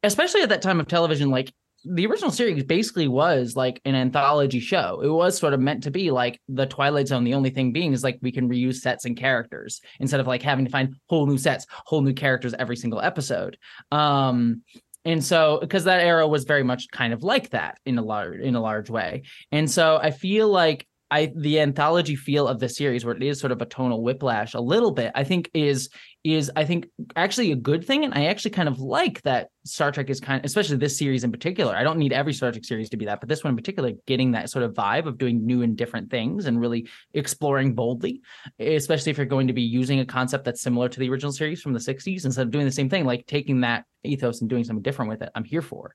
especially 0.02 0.42
at 0.42 0.48
that 0.48 0.62
time 0.62 0.80
of 0.80 0.88
television, 0.88 1.30
like 1.30 1.52
the 1.84 2.06
original 2.06 2.30
series 2.30 2.64
basically 2.64 3.08
was 3.08 3.56
like 3.56 3.80
an 3.84 3.94
anthology 3.94 4.60
show. 4.60 5.00
It 5.02 5.08
was 5.08 5.36
sort 5.36 5.52
of 5.52 5.60
meant 5.60 5.82
to 5.82 5.90
be 5.90 6.10
like 6.10 6.40
the 6.48 6.66
Twilight 6.66 7.08
Zone. 7.08 7.24
The 7.24 7.34
only 7.34 7.50
thing 7.50 7.72
being 7.72 7.92
is 7.92 8.02
like 8.02 8.18
we 8.22 8.32
can 8.32 8.48
reuse 8.48 8.76
sets 8.76 9.04
and 9.04 9.16
characters 9.16 9.80
instead 10.00 10.20
of 10.20 10.26
like 10.26 10.42
having 10.42 10.64
to 10.64 10.70
find 10.70 10.94
whole 11.08 11.26
new 11.26 11.36
sets, 11.36 11.66
whole 11.70 12.00
new 12.00 12.14
characters 12.14 12.54
every 12.58 12.76
single 12.76 13.00
episode. 13.00 13.58
Um, 13.92 14.62
and 15.04 15.24
so 15.24 15.58
because 15.60 15.84
that 15.84 16.00
era 16.00 16.26
was 16.26 16.44
very 16.44 16.62
much 16.62 16.88
kind 16.90 17.12
of 17.12 17.22
like 17.22 17.50
that 17.50 17.78
in 17.84 17.98
a 17.98 18.02
large 18.02 18.40
in 18.40 18.54
a 18.54 18.60
large 18.60 18.90
way. 18.90 19.22
And 19.52 19.70
so 19.70 19.98
I 20.02 20.10
feel 20.10 20.48
like 20.48 20.86
I 21.10 21.32
the 21.36 21.60
anthology 21.60 22.16
feel 22.16 22.48
of 22.48 22.58
the 22.58 22.68
series 22.68 23.04
where 23.04 23.14
it 23.14 23.22
is 23.22 23.38
sort 23.38 23.52
of 23.52 23.60
a 23.60 23.66
tonal 23.66 24.02
whiplash 24.02 24.54
a 24.54 24.60
little 24.60 24.90
bit, 24.90 25.12
I 25.14 25.22
think 25.22 25.50
is 25.54 25.90
is 26.24 26.50
I 26.56 26.64
think 26.64 26.88
actually 27.14 27.52
a 27.52 27.56
good 27.56 27.86
thing. 27.86 28.04
And 28.04 28.14
I 28.14 28.26
actually 28.26 28.52
kind 28.52 28.68
of 28.68 28.80
like 28.80 29.20
that 29.22 29.48
Star 29.66 29.92
Trek 29.92 30.08
is 30.08 30.20
kind 30.20 30.40
of, 30.40 30.46
especially 30.46 30.78
this 30.78 30.96
series 30.96 31.22
in 31.22 31.30
particular. 31.30 31.76
I 31.76 31.82
don't 31.82 31.98
need 31.98 32.14
every 32.14 32.32
Star 32.32 32.50
Trek 32.50 32.64
series 32.64 32.88
to 32.90 32.96
be 32.96 33.04
that, 33.04 33.20
but 33.20 33.28
this 33.28 33.44
one 33.44 33.50
in 33.50 33.56
particular, 33.56 33.92
getting 34.06 34.32
that 34.32 34.48
sort 34.48 34.64
of 34.64 34.72
vibe 34.72 35.06
of 35.06 35.18
doing 35.18 35.44
new 35.44 35.60
and 35.62 35.76
different 35.76 36.10
things 36.10 36.46
and 36.46 36.58
really 36.58 36.88
exploring 37.12 37.74
boldly, 37.74 38.22
especially 38.58 39.10
if 39.10 39.18
you're 39.18 39.26
going 39.26 39.48
to 39.48 39.52
be 39.52 39.62
using 39.62 40.00
a 40.00 40.06
concept 40.06 40.44
that's 40.44 40.62
similar 40.62 40.88
to 40.88 40.98
the 40.98 41.10
original 41.10 41.32
series 41.32 41.60
from 41.60 41.74
the 41.74 41.78
60s 41.78 42.24
instead 42.24 42.46
of 42.46 42.50
doing 42.50 42.64
the 42.64 42.72
same 42.72 42.88
thing, 42.88 43.04
like 43.04 43.26
taking 43.26 43.60
that 43.60 43.84
ethos 44.04 44.40
and 44.40 44.50
doing 44.50 44.64
something 44.64 44.82
different 44.82 45.08
with 45.10 45.22
it. 45.22 45.30
I'm 45.34 45.44
here 45.44 45.62
for. 45.62 45.94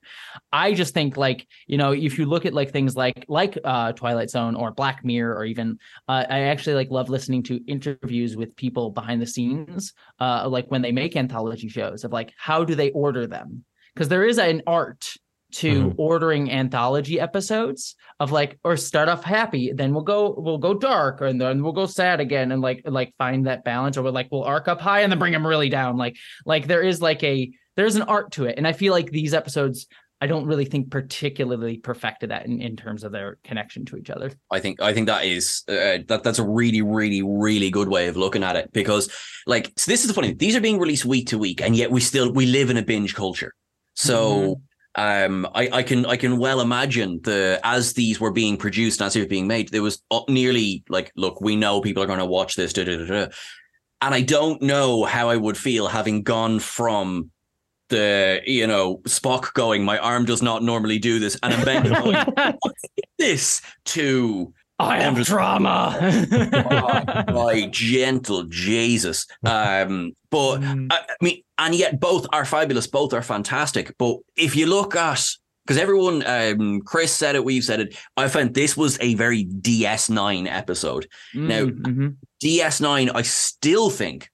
I 0.52 0.74
just 0.74 0.94
think 0.94 1.16
like, 1.16 1.46
you 1.66 1.78
know, 1.78 1.92
if 1.92 2.18
you 2.18 2.26
look 2.26 2.46
at 2.46 2.54
like 2.54 2.70
things 2.72 2.96
like 2.96 3.24
like 3.28 3.58
uh 3.64 3.92
Twilight 3.92 4.30
Zone 4.30 4.54
or 4.54 4.70
Black 4.72 5.04
Mirror 5.04 5.34
or 5.36 5.44
even 5.44 5.78
uh, 6.08 6.24
I 6.28 6.40
actually 6.42 6.74
like 6.74 6.90
love 6.90 7.08
listening 7.08 7.42
to 7.44 7.60
interviews 7.66 8.36
with 8.36 8.56
people 8.56 8.90
behind 8.90 9.20
the 9.22 9.26
scenes 9.26 9.92
uh 10.20 10.48
like 10.48 10.70
when 10.70 10.82
they 10.82 10.92
make 10.92 11.16
anthology 11.16 11.68
shows 11.68 12.04
of 12.04 12.12
like 12.12 12.32
how 12.36 12.64
do 12.64 12.74
they 12.74 12.90
order 12.90 13.26
them 13.26 13.64
because 13.94 14.08
there 14.08 14.24
is 14.24 14.38
an 14.38 14.62
art 14.66 15.14
to 15.52 15.86
Mhm. 15.86 15.94
ordering 15.98 16.50
anthology 16.52 17.18
episodes 17.18 17.96
of 18.20 18.30
like 18.30 18.56
or 18.62 18.76
start 18.76 19.08
off 19.08 19.24
happy 19.24 19.72
then 19.72 19.92
we'll 19.92 20.04
go 20.04 20.32
we'll 20.38 20.58
go 20.58 20.74
dark 20.74 21.20
and 21.22 21.40
then 21.40 21.62
we'll 21.62 21.72
go 21.72 21.86
sad 21.86 22.20
again 22.20 22.52
and 22.52 22.62
like 22.62 22.82
like 22.84 23.12
find 23.18 23.46
that 23.48 23.64
balance 23.64 23.96
or 23.96 24.02
we're 24.04 24.10
like 24.10 24.28
we'll 24.30 24.44
arc 24.44 24.68
up 24.68 24.80
high 24.80 25.00
and 25.00 25.10
then 25.10 25.18
bring 25.18 25.32
them 25.32 25.44
really 25.44 25.68
down 25.68 25.96
like 25.96 26.16
like 26.46 26.68
there 26.68 26.82
is 26.82 27.02
like 27.02 27.24
a 27.24 27.50
there's 27.76 27.96
an 27.96 28.02
art 28.02 28.32
to 28.32 28.44
it 28.44 28.56
and 28.56 28.66
i 28.66 28.72
feel 28.72 28.92
like 28.92 29.10
these 29.10 29.34
episodes 29.34 29.86
i 30.20 30.26
don't 30.26 30.46
really 30.46 30.64
think 30.64 30.90
particularly 30.90 31.78
perfected 31.78 32.30
that 32.30 32.46
in, 32.46 32.60
in 32.60 32.76
terms 32.76 33.04
of 33.04 33.12
their 33.12 33.38
connection 33.44 33.84
to 33.84 33.96
each 33.96 34.10
other 34.10 34.30
I 34.50 34.60
think 34.60 34.80
I 34.82 34.92
think 34.92 35.06
that 35.06 35.24
is 35.24 35.62
uh, 35.68 35.98
that 36.08 36.20
that's 36.22 36.38
a 36.38 36.46
really 36.46 36.82
really 36.82 37.22
really 37.22 37.70
good 37.70 37.88
way 37.88 38.08
of 38.08 38.16
looking 38.16 38.42
at 38.42 38.56
it 38.56 38.72
because 38.72 39.10
like 39.46 39.72
so 39.76 39.90
this 39.90 40.02
is 40.02 40.08
the 40.08 40.14
funny 40.14 40.28
thing. 40.28 40.38
these 40.38 40.56
are 40.56 40.60
being 40.60 40.78
released 40.78 41.04
week 41.04 41.28
to 41.28 41.38
week 41.38 41.62
and 41.62 41.74
yet 41.76 41.90
we 41.90 42.00
still 42.00 42.32
we 42.32 42.46
live 42.46 42.70
in 42.70 42.76
a 42.76 42.82
binge 42.82 43.14
culture 43.14 43.54
so 43.94 44.60
um 44.96 45.46
I, 45.54 45.68
I 45.72 45.82
can 45.82 46.04
I 46.04 46.16
can 46.16 46.38
well 46.38 46.60
imagine 46.60 47.20
the 47.22 47.60
as 47.62 47.92
these 47.94 48.20
were 48.20 48.32
being 48.32 48.56
produced 48.56 49.00
and 49.00 49.06
as 49.06 49.14
they 49.14 49.20
were 49.20 49.26
being 49.26 49.46
made 49.46 49.68
there 49.68 49.82
was 49.82 50.02
uh, 50.10 50.20
nearly 50.28 50.82
like 50.88 51.12
look 51.16 51.40
we 51.40 51.56
know 51.56 51.80
people 51.80 52.02
are 52.02 52.06
going 52.06 52.18
to 52.18 52.26
watch 52.26 52.56
this 52.56 52.72
da, 52.72 52.84
da, 52.84 53.06
da. 53.06 53.28
and 54.02 54.14
I 54.14 54.22
don't 54.22 54.60
know 54.60 55.04
how 55.04 55.28
I 55.28 55.36
would 55.36 55.56
feel 55.56 55.86
having 55.86 56.22
gone 56.22 56.58
from 56.58 57.30
the 57.90 58.40
you 58.46 58.66
know 58.66 58.98
Spock 59.04 59.52
going 59.52 59.84
my 59.84 59.98
arm 59.98 60.24
does 60.24 60.42
not 60.42 60.62
normally 60.62 60.98
do 60.98 61.18
this 61.18 61.36
and 61.42 61.52
I'm 61.52 61.64
bending 61.64 61.92
going 61.92 62.24
this 63.18 63.60
to 63.86 64.52
i 64.78 64.98
am 65.00 65.14
drama 65.22 65.94
oh, 66.00 67.24
my 67.34 67.68
gentle 67.70 68.44
Jesus. 68.44 69.26
Um, 69.44 70.12
but 70.30 70.60
Mm. 70.60 70.86
I, 70.90 70.96
I 71.00 71.14
mean, 71.20 71.42
and 71.58 71.74
yet 71.74 72.00
both 72.00 72.26
are 72.32 72.44
fabulous, 72.46 72.86
both 72.86 73.12
are 73.12 73.20
fantastic. 73.22 73.94
But 73.98 74.16
if 74.36 74.56
you 74.56 74.66
look 74.66 74.96
at 74.96 75.22
because 75.66 75.76
everyone, 75.80 76.24
um, 76.26 76.80
Chris 76.80 77.12
said 77.12 77.34
it, 77.36 77.44
we've 77.44 77.62
said 77.62 77.80
it. 77.80 77.96
I 78.16 78.28
found 78.28 78.54
this 78.54 78.74
was 78.76 78.98
a 79.00 79.14
very 79.14 79.44
DS9 79.44 80.48
episode. 80.50 81.06
Now- 81.34 81.66
Mhm. 81.66 82.16
DS9, 82.42 83.10
I 83.14 83.22
still 83.22 83.90
think, 83.90 84.30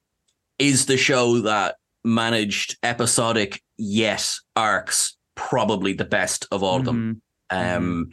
is 0.60 0.86
the 0.86 0.96
show 0.96 1.40
that 1.40 1.74
managed 2.06 2.76
episodic 2.82 3.62
yes 3.76 4.40
arcs 4.54 5.16
probably 5.34 5.92
the 5.92 6.04
best 6.04 6.46
of 6.50 6.62
all 6.62 6.78
of 6.78 6.84
them. 6.86 7.20
Mhm. 7.52 7.76
Um, 7.76 8.10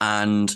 and 0.00 0.52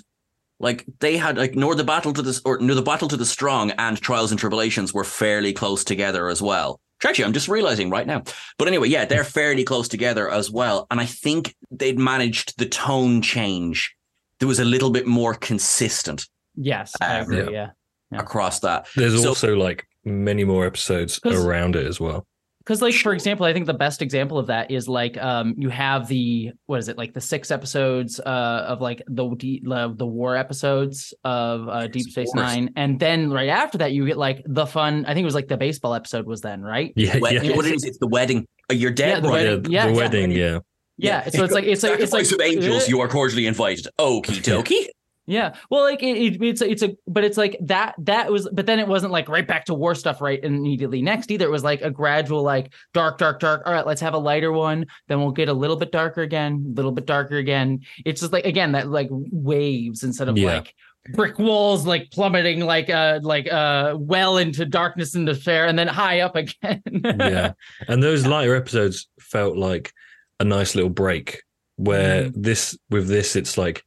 like 0.61 0.85
they 1.01 1.16
had 1.16 1.37
like 1.37 1.55
nor 1.57 1.75
the 1.75 1.83
battle 1.85 2.12
to 2.12 2.23
the 2.23 2.40
or 2.44 2.59
nor 2.59 2.77
the 2.77 2.83
battle 2.83 3.09
to 3.09 3.16
the 3.16 3.27
strong 3.27 3.73
and 3.73 4.01
Trials 4.01 4.31
and 4.31 4.38
Tribble-ations 4.38 4.94
were 4.94 5.05
fairly 5.05 5.53
close 5.53 5.83
together 5.85 6.29
as 6.29 6.40
well. 6.40 6.81
Actually, 7.05 7.25
I'm 7.27 7.33
just 7.35 7.49
realizing 7.49 7.90
right 7.90 8.07
now. 8.07 8.23
But 8.59 8.68
anyway, 8.68 8.88
yeah, 8.88 9.05
they're 9.05 9.25
fairly 9.25 9.64
close 9.64 9.88
together 9.88 10.31
as 10.31 10.51
well. 10.51 10.87
And 10.90 11.01
I 11.01 11.05
think 11.07 11.55
they'd 11.70 11.99
managed 11.99 12.57
the 12.59 12.64
tone 12.66 13.20
change. 13.20 13.94
There 14.38 14.49
was 14.49 14.59
a 14.61 14.64
little 14.64 14.90
bit 14.90 15.07
more 15.07 15.35
consistent 15.35 16.27
yes 16.57 16.92
i 17.01 17.18
Um, 17.18 17.23
agree 17.23 17.53
yeah 17.53 17.70
Yeah. 18.12 18.20
across 18.20 18.61
that. 18.61 18.87
There's 18.94 19.20
So- 19.23 19.29
also 19.31 19.57
like 19.57 19.87
many 20.05 20.44
more 20.44 20.64
episodes 20.66 21.18
around 21.27 21.75
it 21.77 21.85
as 21.87 21.99
well. 22.01 22.27
Because 22.64 22.81
like 22.83 22.94
for 22.94 23.12
example 23.12 23.44
i 23.46 23.53
think 23.53 23.66
the 23.66 23.74
best 23.74 24.00
example 24.03 24.38
of 24.38 24.46
that 24.46 24.70
is 24.70 24.88
like 24.88 25.16
um 25.22 25.55
you 25.59 25.68
have 25.68 26.09
the 26.09 26.50
what 26.66 26.79
is 26.79 26.88
it 26.88 26.96
like 26.98 27.12
the 27.12 27.20
six 27.20 27.50
episodes 27.50 28.18
uh 28.20 28.64
of 28.68 28.81
like 28.81 29.03
the 29.07 29.29
D- 29.37 29.62
the, 29.64 29.94
the 29.96 30.07
war 30.07 30.37
episodes 30.37 31.12
of 31.24 31.68
uh 31.68 31.87
deep 31.88 32.07
space 32.11 32.31
Wars. 32.35 32.46
nine 32.46 32.70
and 32.77 32.98
then 32.98 33.31
right 33.31 33.48
after 33.50 33.79
that 33.79 33.92
you 33.92 34.07
get 34.07 34.16
like 34.18 34.42
the 34.46 34.66
fun 34.66 35.05
i 35.07 35.14
think 35.14 35.22
it 35.22 35.27
was 35.27 35.35
like 35.35 35.48
the 35.48 35.57
baseball 35.57 35.94
episode 35.94 36.27
was 36.27 36.40
then 36.40 36.62
right 36.62 36.92
Yeah, 36.96 37.18
Wed- 37.18 37.44
yeah, 37.44 37.57
What 37.57 37.66
it 37.66 37.74
is, 37.74 37.85
it's 37.85 37.98
the 37.98 38.07
wedding. 38.07 38.46
Uh, 38.70 38.74
You're 38.74 38.90
dead, 38.92 39.09
Yeah, 39.09 39.20
the 39.20 39.29
brother. 39.29 39.44
yeah, 39.44 39.50
wedding. 39.50 39.70
Yeah, 39.70 39.85
the 39.87 39.90
yeah. 39.90 39.96
wedding. 39.96 40.31
Yeah, 40.33 40.59
yeah, 40.96 41.29
so 41.29 41.44
it's 41.44 41.53
like 41.53 41.64
it's 41.64 41.83
like 41.88 42.00
it's 42.00 42.12
like 42.12 42.24
Sacrifice 42.24 42.33
of 42.33 42.40
angels. 42.40 42.88
You 42.92 43.00
are 43.00 43.09
cordially 43.09 43.46
invited. 43.46 43.88
Okie 43.98 44.40
dokie. 44.42 44.87
Yeah. 45.26 45.54
Well, 45.70 45.82
like 45.84 46.02
it, 46.02 46.16
it, 46.16 46.42
it's 46.42 46.60
a, 46.60 46.70
it's 46.70 46.82
a, 46.82 46.96
but 47.06 47.24
it's 47.24 47.37
like 47.38 47.56
that, 47.62 47.94
that 47.98 48.30
was, 48.30 48.48
but 48.52 48.66
then 48.66 48.78
it 48.78 48.87
wasn't 48.87 49.12
like 49.12 49.28
right 49.28 49.46
back 49.46 49.64
to 49.66 49.74
war 49.74 49.94
stuff 49.94 50.20
right 50.20 50.38
immediately 50.42 51.00
next 51.00 51.30
either. 51.30 51.46
It 51.46 51.50
was 51.50 51.64
like 51.64 51.80
a 51.82 51.90
gradual, 51.90 52.42
like 52.42 52.72
dark, 52.92 53.18
dark, 53.18 53.40
dark. 53.40 53.62
All 53.64 53.72
right, 53.72 53.87
let's 53.87 54.00
have 54.02 54.14
a 54.14 54.18
lighter 54.18 54.52
one. 54.52 54.84
Then 55.08 55.20
we'll 55.20 55.32
get 55.32 55.48
a 55.48 55.52
little 55.54 55.76
bit 55.76 55.92
darker 55.92 56.22
again, 56.22 56.64
a 56.68 56.74
little 56.74 56.92
bit 56.92 57.06
darker 57.06 57.37
again. 57.38 57.80
It's 58.04 58.20
just 58.20 58.32
like, 58.32 58.44
again, 58.44 58.72
that 58.72 58.88
like 58.88 59.08
waves 59.10 60.02
instead 60.02 60.28
of 60.28 60.37
Yeah. 60.37 60.56
like 60.56 60.74
brick 61.12 61.38
walls, 61.38 61.87
like 61.87 62.10
plummeting, 62.10 62.60
like, 62.60 62.88
uh, 62.90 63.20
like, 63.22 63.50
uh, 63.52 63.94
well 63.98 64.38
into 64.38 64.64
darkness 64.64 65.14
and 65.14 65.26
despair 65.26 65.66
and 65.66 65.78
then 65.78 65.87
high 65.88 66.20
up 66.20 66.34
again. 66.37 66.82
yeah. 67.04 67.52
And 67.88 68.02
those 68.02 68.26
lighter 68.26 68.54
episodes 68.54 69.08
felt 69.20 69.56
like 69.56 69.92
a 70.40 70.44
nice 70.44 70.74
little 70.74 70.90
break. 70.90 71.42
Where 71.76 72.25
Mm. 72.31 72.33
this 72.37 72.79
with 72.88 73.08
this, 73.08 73.35
it's 73.37 73.58
like 73.58 73.83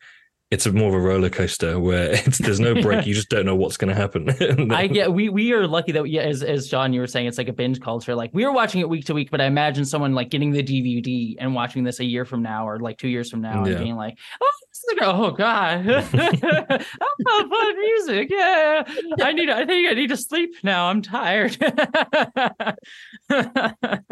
it's 0.50 0.66
a 0.66 0.72
more 0.72 0.88
of 0.88 0.94
a 0.94 1.00
roller 1.00 1.30
coaster 1.30 1.78
where 1.80 2.12
it's 2.26 2.38
there's 2.38 2.60
no 2.60 2.74
break. 2.82 3.06
you 3.06 3.14
just 3.14 3.30
don't 3.30 3.46
know 3.46 3.56
what's 3.56 3.76
going 3.78 3.90
to 3.90 3.96
happen. 3.96 4.30
And 4.40 4.72
I 4.74 4.88
then- 4.88 4.94
get 4.94 5.14
we 5.14 5.28
we 5.30 5.52
are 5.54 5.68
lucky 5.68 5.92
that 5.92 6.08
yeah, 6.10 6.22
as 6.22 6.42
as 6.44 6.68
John 6.70 6.94
you 6.94 7.02
were 7.02 7.08
saying, 7.08 7.28
it's 7.28 7.38
like 7.38 7.50
a 7.50 7.54
binge 7.54 7.82
culture. 7.82 8.16
Like 8.16 8.32
we 8.34 8.46
were 8.46 8.52
watching 8.54 8.80
it 8.82 8.88
week 8.90 9.06
to 9.06 9.14
week, 9.14 9.30
but 9.32 9.42
I 9.42 9.46
imagine 9.46 9.84
someone 9.86 10.14
like 10.14 10.30
getting 10.30 10.52
the 10.52 10.64
DVD 10.64 11.36
and 11.40 11.54
watching 11.54 11.84
this 11.84 12.00
a 12.00 12.06
year 12.06 12.24
from 12.26 12.42
now 12.42 12.68
or 12.68 12.80
like 12.80 12.98
two 12.98 13.10
years 13.10 13.30
from 13.30 13.42
now 13.42 13.66
Yeah. 13.66 13.72
and 13.74 13.84
being 13.84 13.96
like, 13.96 14.18
oh, 14.42 14.52
this 14.70 14.78
is 14.80 15.00
like, 15.00 15.10
oh 15.16 15.32
god, 15.32 15.88
oh, 17.28 17.50
fun 17.50 17.80
music. 17.80 18.30
Yeah, 18.32 18.84
I 19.22 19.34
need. 19.34 19.50
I 19.50 19.66
think 19.66 19.90
I 19.90 19.94
need 19.96 20.08
to 20.10 20.18
sleep 20.18 20.52
now. 20.64 20.88
I'm 20.88 21.02
tired. 21.02 21.58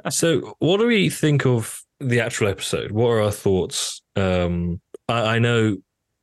So, 0.10 0.56
what 0.60 0.78
do 0.78 0.88
we 0.88 1.10
think 1.10 1.46
of 1.46 1.82
the 2.00 2.20
actual 2.20 2.48
episode? 2.48 2.92
What 2.92 3.08
are 3.10 3.22
our 3.22 3.32
thoughts? 3.32 4.02
Um, 4.16 4.82
I, 5.08 5.36
I 5.36 5.40
know 5.40 5.78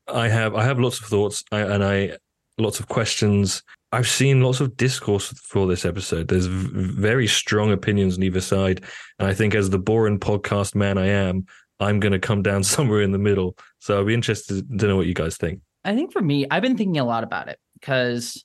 I 0.08 0.28
have 0.28 0.54
I 0.54 0.64
have 0.64 0.78
lots 0.78 1.00
of 1.00 1.06
thoughts 1.06 1.44
and 1.52 1.84
I 1.84 2.16
lots 2.58 2.80
of 2.80 2.88
questions. 2.88 3.62
I've 3.92 4.08
seen 4.08 4.40
lots 4.40 4.60
of 4.60 4.76
discourse 4.76 5.28
for 5.38 5.66
this 5.66 5.84
episode. 5.84 6.28
There's 6.28 6.46
very 6.46 7.26
strong 7.26 7.72
opinions 7.72 8.16
on 8.16 8.22
either 8.22 8.40
side, 8.40 8.84
and 9.18 9.28
I 9.28 9.34
think 9.34 9.54
as 9.54 9.70
the 9.70 9.78
boring 9.78 10.18
podcast 10.18 10.74
man 10.74 10.96
I 10.96 11.06
am, 11.06 11.46
I'm 11.78 12.00
going 12.00 12.12
to 12.12 12.18
come 12.18 12.42
down 12.42 12.62
somewhere 12.74 13.02
in 13.02 13.12
the 13.12 13.18
middle. 13.18 13.56
So 13.80 13.98
I'll 13.98 14.04
be 14.04 14.14
interested 14.14 14.78
to 14.78 14.86
know 14.86 14.96
what 14.96 15.06
you 15.06 15.14
guys 15.14 15.36
think. 15.36 15.60
I 15.84 15.94
think 15.94 16.12
for 16.12 16.22
me, 16.22 16.46
I've 16.50 16.62
been 16.62 16.76
thinking 16.76 16.98
a 16.98 17.04
lot 17.04 17.24
about 17.24 17.48
it 17.48 17.58
because 17.74 18.44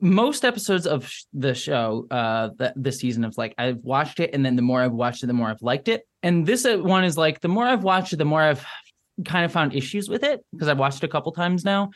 most 0.00 0.44
episodes 0.44 0.86
of 0.86 1.10
the 1.32 1.54
show, 1.54 2.06
uh, 2.10 2.50
the, 2.56 2.72
this 2.76 2.98
season 2.98 3.24
of 3.24 3.36
like 3.36 3.54
I've 3.58 3.78
watched 3.78 4.20
it, 4.20 4.30
and 4.32 4.44
then 4.44 4.56
the 4.56 4.62
more 4.62 4.80
I've 4.80 4.92
watched 4.92 5.24
it, 5.24 5.26
the 5.26 5.32
more 5.32 5.48
I've 5.48 5.62
liked 5.62 5.88
it. 5.88 6.06
And 6.22 6.46
this 6.46 6.64
uh, 6.64 6.78
one 6.78 7.04
is 7.04 7.18
like 7.18 7.40
the 7.40 7.48
more 7.48 7.64
I've 7.64 7.82
watched 7.82 8.12
it, 8.12 8.16
the 8.16 8.24
more 8.24 8.42
I've 8.42 8.64
kind 9.24 9.44
of 9.44 9.52
found 9.52 9.74
issues 9.74 10.08
with 10.08 10.22
it 10.24 10.44
because 10.52 10.68
I've 10.68 10.78
watched 10.78 11.02
it 11.02 11.06
a 11.06 11.08
couple 11.08 11.32
times 11.32 11.64
now. 11.64 11.90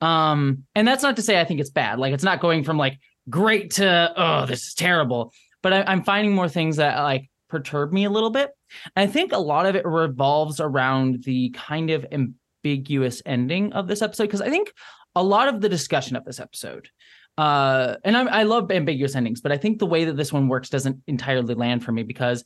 Um, 0.00 0.64
and 0.74 0.86
that's 0.86 1.02
not 1.02 1.16
to 1.16 1.22
say 1.22 1.40
I 1.40 1.44
think 1.44 1.60
it's 1.60 1.70
bad. 1.70 1.98
Like 1.98 2.14
it's 2.14 2.24
not 2.24 2.40
going 2.40 2.64
from 2.64 2.78
like 2.78 2.98
great 3.28 3.72
to 3.72 4.12
oh 4.16 4.46
this 4.46 4.68
is 4.68 4.74
terrible. 4.74 5.32
But 5.62 5.72
I, 5.72 5.82
I'm 5.82 6.02
finding 6.02 6.34
more 6.34 6.48
things 6.48 6.76
that 6.76 6.98
like 7.02 7.30
perturb 7.48 7.92
me 7.92 8.04
a 8.04 8.10
little 8.10 8.30
bit. 8.30 8.50
I 8.96 9.06
think 9.06 9.32
a 9.32 9.38
lot 9.38 9.66
of 9.66 9.76
it 9.76 9.84
revolves 9.84 10.60
around 10.60 11.24
the 11.24 11.50
kind 11.50 11.90
of 11.90 12.06
ambiguous 12.10 13.22
ending 13.26 13.72
of 13.74 13.86
this 13.86 14.02
episode 14.02 14.24
because 14.24 14.40
I 14.40 14.50
think 14.50 14.72
a 15.14 15.22
lot 15.22 15.48
of 15.48 15.60
the 15.60 15.68
discussion 15.68 16.16
of 16.16 16.24
this 16.24 16.40
episode, 16.40 16.88
uh, 17.36 17.96
and 18.04 18.16
I, 18.16 18.24
I 18.24 18.42
love 18.44 18.70
ambiguous 18.70 19.14
endings, 19.14 19.42
but 19.42 19.52
I 19.52 19.58
think 19.58 19.78
the 19.78 19.86
way 19.86 20.06
that 20.06 20.16
this 20.16 20.32
one 20.32 20.48
works 20.48 20.70
doesn't 20.70 21.02
entirely 21.06 21.54
land 21.54 21.84
for 21.84 21.92
me 21.92 22.02
because 22.02 22.42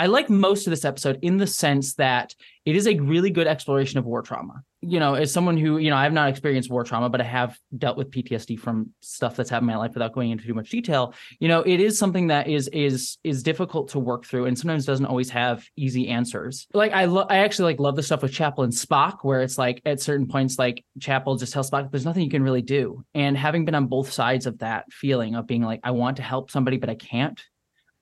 I 0.00 0.06
like 0.06 0.30
most 0.30 0.66
of 0.66 0.70
this 0.70 0.86
episode 0.86 1.18
in 1.20 1.36
the 1.36 1.46
sense 1.46 1.92
that 1.96 2.34
it 2.64 2.74
is 2.74 2.86
a 2.86 2.98
really 3.00 3.28
good 3.28 3.46
exploration 3.46 3.98
of 3.98 4.06
war 4.06 4.22
trauma. 4.22 4.62
You 4.80 4.98
know, 4.98 5.12
as 5.12 5.30
someone 5.30 5.58
who, 5.58 5.76
you 5.76 5.90
know, 5.90 5.96
I 5.96 6.04
have 6.04 6.14
not 6.14 6.30
experienced 6.30 6.70
war 6.70 6.84
trauma, 6.84 7.10
but 7.10 7.20
I 7.20 7.24
have 7.24 7.58
dealt 7.76 7.98
with 7.98 8.10
PTSD 8.10 8.58
from 8.58 8.94
stuff 9.02 9.36
that's 9.36 9.50
happened 9.50 9.68
in 9.68 9.76
my 9.76 9.78
life 9.78 9.92
without 9.92 10.14
going 10.14 10.30
into 10.30 10.46
too 10.46 10.54
much 10.54 10.70
detail. 10.70 11.12
You 11.38 11.48
know, 11.48 11.60
it 11.60 11.80
is 11.80 11.98
something 11.98 12.28
that 12.28 12.48
is 12.48 12.68
is 12.68 13.18
is 13.24 13.42
difficult 13.42 13.88
to 13.88 13.98
work 13.98 14.24
through 14.24 14.46
and 14.46 14.58
sometimes 14.58 14.86
doesn't 14.86 15.04
always 15.04 15.28
have 15.28 15.66
easy 15.76 16.08
answers. 16.08 16.66
Like 16.72 16.92
I 16.92 17.04
love 17.04 17.26
I 17.28 17.40
actually 17.40 17.72
like 17.74 17.80
love 17.80 17.96
the 17.96 18.02
stuff 18.02 18.22
with 18.22 18.32
Chapel 18.32 18.64
and 18.64 18.72
Spock, 18.72 19.18
where 19.20 19.42
it's 19.42 19.58
like 19.58 19.82
at 19.84 20.00
certain 20.00 20.26
points, 20.26 20.58
like 20.58 20.82
Chapel 20.98 21.36
just 21.36 21.52
tells 21.52 21.70
Spock 21.70 21.90
there's 21.90 22.06
nothing 22.06 22.24
you 22.24 22.30
can 22.30 22.42
really 22.42 22.62
do. 22.62 23.04
And 23.12 23.36
having 23.36 23.66
been 23.66 23.74
on 23.74 23.86
both 23.86 24.10
sides 24.10 24.46
of 24.46 24.60
that 24.60 24.90
feeling 24.90 25.34
of 25.34 25.46
being 25.46 25.62
like, 25.62 25.80
I 25.84 25.90
want 25.90 26.16
to 26.16 26.22
help 26.22 26.50
somebody, 26.50 26.78
but 26.78 26.88
I 26.88 26.94
can't 26.94 27.38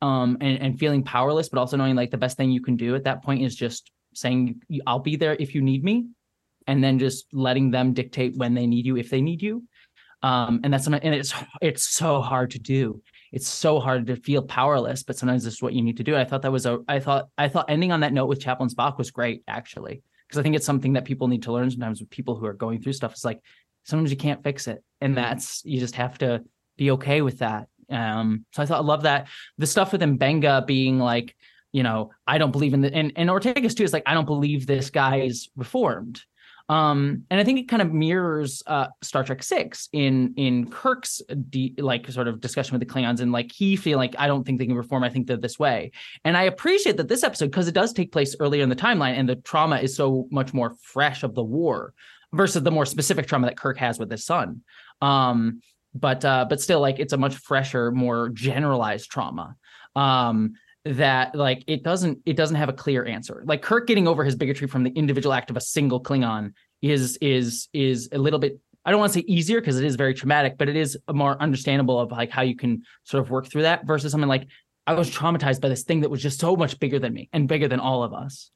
um 0.03 0.37
and, 0.41 0.61
and 0.61 0.79
feeling 0.79 1.03
powerless 1.03 1.49
but 1.49 1.59
also 1.59 1.77
knowing 1.77 1.97
like 1.97 2.11
the 2.11 2.19
best 2.19 2.37
thing 2.37 2.51
you 2.51 2.63
can 2.63 2.77
do 2.77 2.95
at 2.95 3.05
that 3.05 3.23
point 3.23 3.43
is 3.43 3.55
just 3.55 3.91
saying 4.15 4.61
i'll 4.87 4.99
be 4.99 5.17
there 5.17 5.37
if 5.39 5.55
you 5.55 5.61
need 5.61 5.83
me 5.83 6.07
and 6.69 6.85
then 6.85 6.99
just 6.99 7.27
letting 7.33 7.71
them 7.71 7.95
dictate 7.95 8.37
when 8.37 8.55
they 8.55 8.67
need 8.67 8.87
you 8.87 8.97
if 8.97 9.11
they 9.11 9.21
need 9.21 9.43
you. 9.43 9.65
Um 10.23 10.61
and 10.63 10.73
that's 10.73 10.87
and 10.87 10.95
it's 11.03 11.35
it's 11.61 11.89
so 11.89 12.21
hard 12.21 12.53
to 12.53 12.61
do. 12.61 13.03
It's 13.33 13.49
so 13.49 13.81
hard 13.81 14.07
to 14.07 14.17
feel 14.17 14.43
powerless 14.43 15.03
but 15.03 15.17
sometimes 15.17 15.43
this 15.45 15.55
is 15.55 15.63
what 15.63 15.73
you 15.73 15.83
need 15.83 15.97
to 15.97 16.05
do. 16.05 16.15
I 16.15 16.25
thought 16.25 16.43
that 16.43 16.53
was 16.53 16.67
a 16.67 16.79
i 16.87 17.01
thought 17.01 17.29
i 17.37 17.49
thought 17.49 17.67
ending 17.69 17.91
on 17.91 18.01
that 18.01 18.13
note 18.13 18.27
with 18.27 18.41
chapel 18.41 18.65
and 18.65 18.75
spock 18.75 18.99
was 18.99 19.11
great 19.11 19.43
actually 19.49 20.03
because 20.27 20.39
i 20.39 20.43
think 20.43 20.57
it's 20.57 20.67
something 20.67 20.93
that 20.95 21.05
people 21.05 21.29
need 21.29 21.45
to 21.45 21.53
learn 21.53 21.71
sometimes 21.71 22.01
with 22.01 22.11
people 22.11 22.37
who 22.37 22.47
are 22.47 22.53
going 22.53 22.81
through 22.81 22.93
stuff. 22.93 23.13
It's 23.13 23.25
like 23.25 23.41
sometimes 23.85 24.11
you 24.11 24.17
can't 24.17 24.43
fix 24.45 24.69
it 24.69 24.85
and 25.01 25.17
that's 25.17 25.63
you 25.65 25.81
just 25.81 25.97
have 25.97 26.19
to 26.19 26.45
be 26.77 26.91
okay 26.93 27.23
with 27.23 27.39
that 27.39 27.69
um, 27.91 28.45
so 28.53 28.63
I 28.63 28.67
thought 28.67 28.81
I 28.81 28.85
love 28.85 29.03
that. 29.03 29.29
The 29.59 29.67
stuff 29.67 29.93
with 29.93 30.01
Mbenga 30.01 30.67
being 30.67 30.99
like, 30.99 31.37
you 31.73 31.83
know, 31.83 32.11
I 32.27 32.39
don't 32.39 32.53
believe 32.53 32.75
in 32.75 32.81
the 32.81 32.93
and, 32.93 33.13
and 33.17 33.31
Ortegas 33.31 33.77
too 33.77 33.85
is 33.85 33.93
like, 33.93 34.05
I 34.07 34.15
don't 34.15 34.27
believe 34.27 34.67
this 34.67 34.91
guy 34.91 35.21
is 35.21 35.49
reformed. 35.57 36.23
Um, 36.71 37.25
and 37.31 37.41
I 37.41 37.45
think 37.45 37.59
it 37.59 37.69
kind 37.69 37.81
of 37.81 37.95
mirrors 37.95 38.63
uh 38.67 38.89
Star 39.01 39.25
Trek 39.25 39.43
Six 39.43 39.89
in 39.93 40.35
in 40.37 40.71
Kirk's 40.71 41.23
de- 41.49 41.75
like 41.79 42.11
sort 42.11 42.29
of 42.29 42.41
discussion 42.41 42.79
with 42.79 42.87
the 42.87 42.93
Klingons 42.93 43.21
and 43.21 43.33
like 43.33 43.51
he 43.51 43.75
feel 43.75 43.97
like 43.97 44.15
I 44.19 44.27
don't 44.27 44.45
think 44.45 44.59
they 44.59 44.67
can 44.67 44.77
reform. 44.77 45.03
I 45.03 45.09
think 45.09 45.27
they're 45.27 45.39
this 45.39 45.59
way. 45.59 45.93
And 46.25 46.37
I 46.37 46.43
appreciate 46.43 46.99
that 46.99 47.09
this 47.09 47.23
episode 47.23 47.47
because 47.47 47.69
it 47.69 47.75
does 47.75 47.95
take 47.95 48.13
place 48.13 48.37
earlier 48.39 48.63
in 48.63 48.69
the 48.69 48.77
timeline 48.77 49.15
and 49.15 49.27
the 49.27 49.37
trauma 49.37 49.79
is 49.79 49.97
so 49.97 50.29
much 50.31 50.53
more 50.53 50.75
fresh 50.83 51.23
of 51.23 51.35
the 51.35 51.45
war 51.45 51.95
versus 52.35 52.63
the 52.63 52.71
more 52.71 52.85
specific 52.85 53.27
trauma 53.27 53.47
that 53.47 53.57
Kirk 53.57 53.79
has 53.79 53.99
with 53.99 54.11
his 54.11 54.27
son. 54.27 54.63
Um, 55.01 55.63
but 55.95 56.25
uh 56.25 56.45
but 56.49 56.61
still 56.61 56.81
like 56.81 56.99
it's 56.99 57.13
a 57.13 57.17
much 57.17 57.37
fresher 57.37 57.91
more 57.91 58.29
generalized 58.31 59.11
trauma 59.11 59.57
um 59.97 60.53
that 60.85 61.35
like 61.35 61.65
it 61.67 61.83
doesn't 61.83 62.19
it 62.25 62.37
doesn't 62.37 62.57
have 62.57 62.69
a 62.69 62.73
clear 62.73 63.05
answer. 63.05 63.43
Like 63.45 63.63
kirk 63.63 63.87
getting 63.87 64.09
over 64.09 64.25
his 64.25 64.37
bigotry 64.37 64.69
from 64.69 64.85
the 64.85 64.91
individual 64.91 65.33
act 65.35 65.51
of 65.51 65.57
a 65.57 65.61
single 65.61 66.03
klingon 66.03 66.53
is 66.83 67.19
is 67.21 67.69
is 67.73 68.09
a 68.13 68.19
little 68.19 68.39
bit 68.39 68.61
i 68.85 68.91
don't 68.91 69.01
want 69.01 69.13
to 69.13 69.19
say 69.19 69.25
easier 69.27 69.61
because 69.61 69.79
it 69.79 69.85
is 69.85 69.97
very 69.97 70.15
traumatic 70.15 70.57
but 70.57 70.69
it 70.69 70.77
is 70.77 70.97
more 71.13 71.41
understandable 71.43 71.99
of 71.99 72.11
like 72.11 72.31
how 72.31 72.43
you 72.43 72.55
can 72.55 72.83
sort 73.05 73.23
of 73.23 73.31
work 73.31 73.47
through 73.47 73.63
that 73.63 73.87
versus 73.87 74.13
something 74.13 74.29
like 74.29 74.47
i 74.87 74.93
was 74.93 75.11
traumatized 75.11 75.61
by 75.61 75.69
this 75.69 75.83
thing 75.83 76.01
that 76.01 76.11
was 76.11 76.23
just 76.23 76.41
so 76.41 76.57
much 76.57 76.79
bigger 76.79 76.99
than 76.99 77.13
me 77.13 77.29
and 77.33 77.49
bigger 77.49 77.69
than 77.69 77.81
all 77.81 78.03
of 78.03 78.13
us 78.13 78.51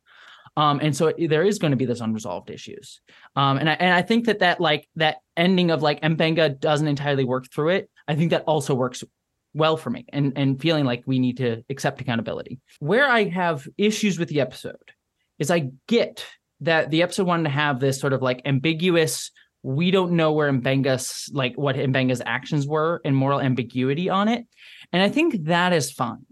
um, 0.56 0.80
and 0.82 0.94
so 0.94 1.12
there 1.18 1.44
is 1.44 1.58
going 1.58 1.70
to 1.70 1.76
be 1.76 1.86
this 1.86 2.00
unresolved 2.00 2.50
issues. 2.50 3.00
Um, 3.36 3.58
and 3.58 3.70
I, 3.70 3.72
and 3.74 3.94
I 3.94 4.02
think 4.02 4.26
that 4.26 4.40
that 4.40 4.60
like 4.60 4.88
that 4.96 5.18
ending 5.36 5.70
of 5.70 5.82
like 5.82 6.00
Mbenga 6.02 6.60
doesn't 6.60 6.88
entirely 6.88 7.24
work 7.24 7.50
through 7.50 7.70
it. 7.70 7.90
I 8.06 8.14
think 8.14 8.30
that 8.30 8.44
also 8.44 8.74
works 8.74 9.02
well 9.54 9.76
for 9.76 9.90
me 9.90 10.06
and 10.12 10.32
and 10.36 10.60
feeling 10.60 10.84
like 10.84 11.02
we 11.06 11.18
need 11.18 11.38
to 11.38 11.62
accept 11.70 12.00
accountability. 12.00 12.60
Where 12.80 13.08
I 13.08 13.24
have 13.24 13.66
issues 13.78 14.18
with 14.18 14.28
the 14.28 14.40
episode 14.40 14.92
is 15.38 15.50
I 15.50 15.70
get 15.88 16.26
that 16.60 16.90
the 16.90 17.02
episode 17.02 17.26
wanted 17.26 17.44
to 17.44 17.50
have 17.50 17.80
this 17.80 17.98
sort 17.98 18.12
of 18.12 18.22
like 18.22 18.42
ambiguous 18.44 19.30
we 19.64 19.92
don't 19.92 20.12
know 20.12 20.32
where 20.32 20.52
Mbenga's 20.52 21.30
like 21.32 21.54
what 21.54 21.76
Mbenga's 21.76 22.20
actions 22.26 22.66
were 22.66 23.00
and 23.04 23.14
moral 23.14 23.40
ambiguity 23.40 24.10
on 24.10 24.26
it. 24.28 24.44
And 24.92 25.02
I 25.02 25.08
think 25.08 25.44
that 25.44 25.72
is 25.72 25.92
fine 25.92 26.26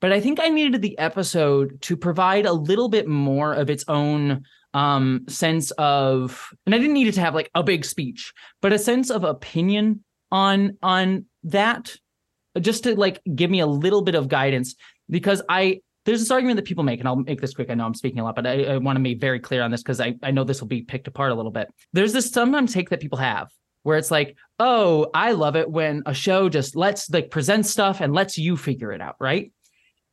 but 0.00 0.12
I 0.12 0.20
think 0.20 0.40
I 0.40 0.48
needed 0.48 0.82
the 0.82 0.98
episode 0.98 1.80
to 1.82 1.96
provide 1.96 2.46
a 2.46 2.52
little 2.52 2.88
bit 2.88 3.08
more 3.08 3.52
of 3.52 3.70
its 3.70 3.84
own 3.88 4.44
um, 4.74 5.24
sense 5.28 5.70
of, 5.72 6.48
and 6.66 6.74
I 6.74 6.78
didn't 6.78 6.94
need 6.94 7.08
it 7.08 7.14
to 7.14 7.20
have 7.20 7.34
like 7.34 7.50
a 7.54 7.62
big 7.62 7.84
speech, 7.84 8.32
but 8.60 8.72
a 8.72 8.78
sense 8.78 9.10
of 9.10 9.24
opinion 9.24 10.04
on 10.30 10.76
on 10.82 11.26
that, 11.44 11.96
just 12.60 12.84
to 12.84 12.94
like 12.94 13.22
give 13.34 13.50
me 13.50 13.60
a 13.60 13.66
little 13.66 14.02
bit 14.02 14.14
of 14.14 14.28
guidance 14.28 14.74
because 15.08 15.42
I 15.48 15.80
there's 16.04 16.20
this 16.20 16.30
argument 16.30 16.56
that 16.56 16.64
people 16.64 16.84
make, 16.84 17.00
and 17.00 17.08
I'll 17.08 17.16
make 17.16 17.40
this 17.40 17.52
quick. 17.52 17.68
I 17.68 17.74
know 17.74 17.84
I'm 17.84 17.94
speaking 17.94 18.20
a 18.20 18.24
lot, 18.24 18.36
but 18.36 18.46
I, 18.46 18.64
I 18.64 18.76
want 18.76 18.96
to 18.96 19.02
be 19.02 19.14
very 19.14 19.40
clear 19.40 19.62
on 19.62 19.72
this 19.72 19.82
because 19.82 20.00
I, 20.00 20.14
I 20.22 20.30
know 20.30 20.44
this 20.44 20.60
will 20.60 20.68
be 20.68 20.82
picked 20.82 21.08
apart 21.08 21.32
a 21.32 21.34
little 21.34 21.50
bit. 21.50 21.68
There's 21.92 22.12
this 22.12 22.30
sometimes 22.30 22.72
take 22.72 22.90
that 22.90 23.00
people 23.00 23.18
have 23.18 23.48
where 23.82 23.98
it's 23.98 24.10
like, 24.10 24.36
oh, 24.58 25.10
I 25.14 25.32
love 25.32 25.56
it 25.56 25.70
when 25.70 26.02
a 26.06 26.14
show 26.14 26.48
just 26.48 26.76
lets 26.76 27.10
like 27.10 27.30
present 27.30 27.66
stuff 27.66 28.00
and 28.00 28.12
lets 28.12 28.38
you 28.38 28.56
figure 28.56 28.92
it 28.92 29.00
out, 29.00 29.16
right? 29.20 29.52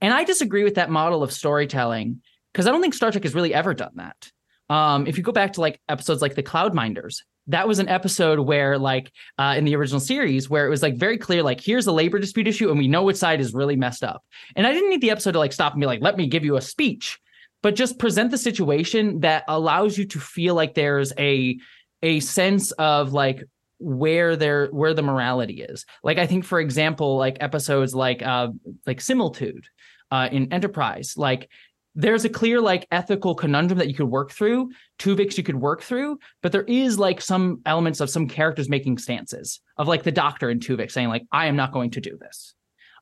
And 0.04 0.14
I 0.14 0.26
disagree 0.26 0.66
with 0.66 0.76
that 0.76 0.90
model 0.90 1.24
of 1.24 1.32
storytelling 1.32 2.22
because 2.52 2.68
I 2.68 2.72
don't 2.72 2.82
think 2.82 2.94
Star 2.94 3.10
Trek 3.10 3.24
has 3.24 3.34
really 3.34 3.54
ever 3.54 3.74
done 3.74 3.94
that. 3.96 4.32
Um, 4.70 5.08
if 5.08 5.18
you 5.18 5.24
go 5.24 5.32
back 5.32 5.54
to 5.54 5.62
like 5.62 5.80
episodes 5.88 6.22
like 6.22 6.36
the 6.36 6.44
Cloudminders, 6.44 7.22
that 7.48 7.68
was 7.68 7.80
an 7.80 7.88
episode 7.88 8.40
where 8.40 8.78
like 8.78 9.14
uh, 9.38 9.56
in 9.58 9.64
the 9.64 9.76
original 9.78 10.02
series 10.02 10.50
where 10.50 10.66
it 10.68 10.70
was 10.70 10.82
like 10.82 10.96
very 10.96 11.18
clear 11.18 11.42
like 11.42 11.60
here's 11.60 11.88
a 11.88 11.92
labor 11.92 12.20
dispute 12.20 12.48
issue 12.48 12.70
and 12.70 12.78
we 12.78 12.88
know 12.88 13.04
which 13.04 13.18
side 13.18 13.40
is 13.40 13.54
really 13.54 13.78
messed 13.78 14.04
up. 14.04 14.26
And 14.56 14.68
I 14.68 14.74
didn't 14.74 14.90
need 14.90 15.02
the 15.02 15.12
episode 15.12 15.32
to 15.32 15.40
like 15.40 15.54
stop 15.54 15.74
and 15.74 15.80
be 15.80 15.88
like 15.88 16.02
let 16.02 16.18
me 16.18 16.28
give 16.28 16.44
you 16.44 16.58
a 16.58 16.62
speech, 16.62 17.20
but 17.62 17.76
just 17.76 17.98
present 17.98 18.32
the 18.32 18.38
situation 18.38 19.22
that 19.22 19.46
allows 19.48 19.98
you 19.98 20.06
to 20.08 20.20
feel 20.20 20.54
like 20.54 20.74
there's 20.74 21.14
a 21.18 21.58
a 22.02 22.20
sense 22.20 22.72
of 22.74 23.14
like 23.14 23.44
where 23.80 24.36
there 24.36 24.68
where 24.68 24.94
the 24.94 25.02
morality 25.02 25.62
is. 25.62 25.86
Like 26.04 26.18
I 26.18 26.28
think 26.28 26.44
for 26.44 26.60
example 26.60 27.18
like 27.18 27.38
episodes 27.40 27.96
like 27.96 28.22
uh 28.22 28.50
like 28.86 29.02
Similitude 29.02 29.66
uh, 30.14 30.30
in 30.32 30.54
Enterprise. 30.54 31.16
Like 31.18 31.50
there's 31.96 32.24
a 32.24 32.30
clear 32.30 32.62
like 32.62 32.88
ethical 32.92 33.34
conundrum 33.34 33.80
that 33.80 33.88
you 33.88 33.96
could 33.96 34.12
work 34.12 34.32
through, 34.32 34.70
Tuvix 35.00 35.38
you 35.38 35.44
could 35.44 35.56
work 35.56 35.82
through, 35.82 36.20
but 36.44 36.52
there 36.52 36.64
is 36.64 37.00
like 37.00 37.20
some 37.20 37.62
elements 37.66 38.00
of 38.00 38.12
some 38.12 38.28
characters 38.28 38.70
making 38.70 39.00
stances 39.00 39.60
of 39.76 39.88
like 39.88 40.04
the 40.04 40.12
Doctor 40.12 40.52
in 40.52 40.60
Tuvix 40.60 40.92
saying 40.92 41.10
like 41.10 41.24
I 41.32 41.48
am 41.48 41.56
not 41.56 41.72
going 41.72 41.90
to 41.92 42.02
do 42.02 42.20
this. 42.22 42.54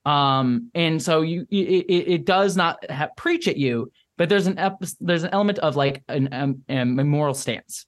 Um, 0.06 0.72
and 0.74 1.02
so 1.02 1.22
you 1.22 1.46
it, 1.52 1.86
it, 1.90 2.26
does 2.26 2.56
not 2.56 2.84
preach 3.18 3.50
at 3.50 3.58
you, 3.58 3.92
but 4.18 4.30
there's 4.30 4.48
an 4.48 4.58
ep- 4.58 4.84
there's 5.02 5.24
an 5.24 5.34
element 5.34 5.60
of 5.60 5.76
like 5.76 6.04
an 6.08 6.64
um, 6.70 7.00
a 7.00 7.04
moral 7.04 7.34
stance. 7.34 7.86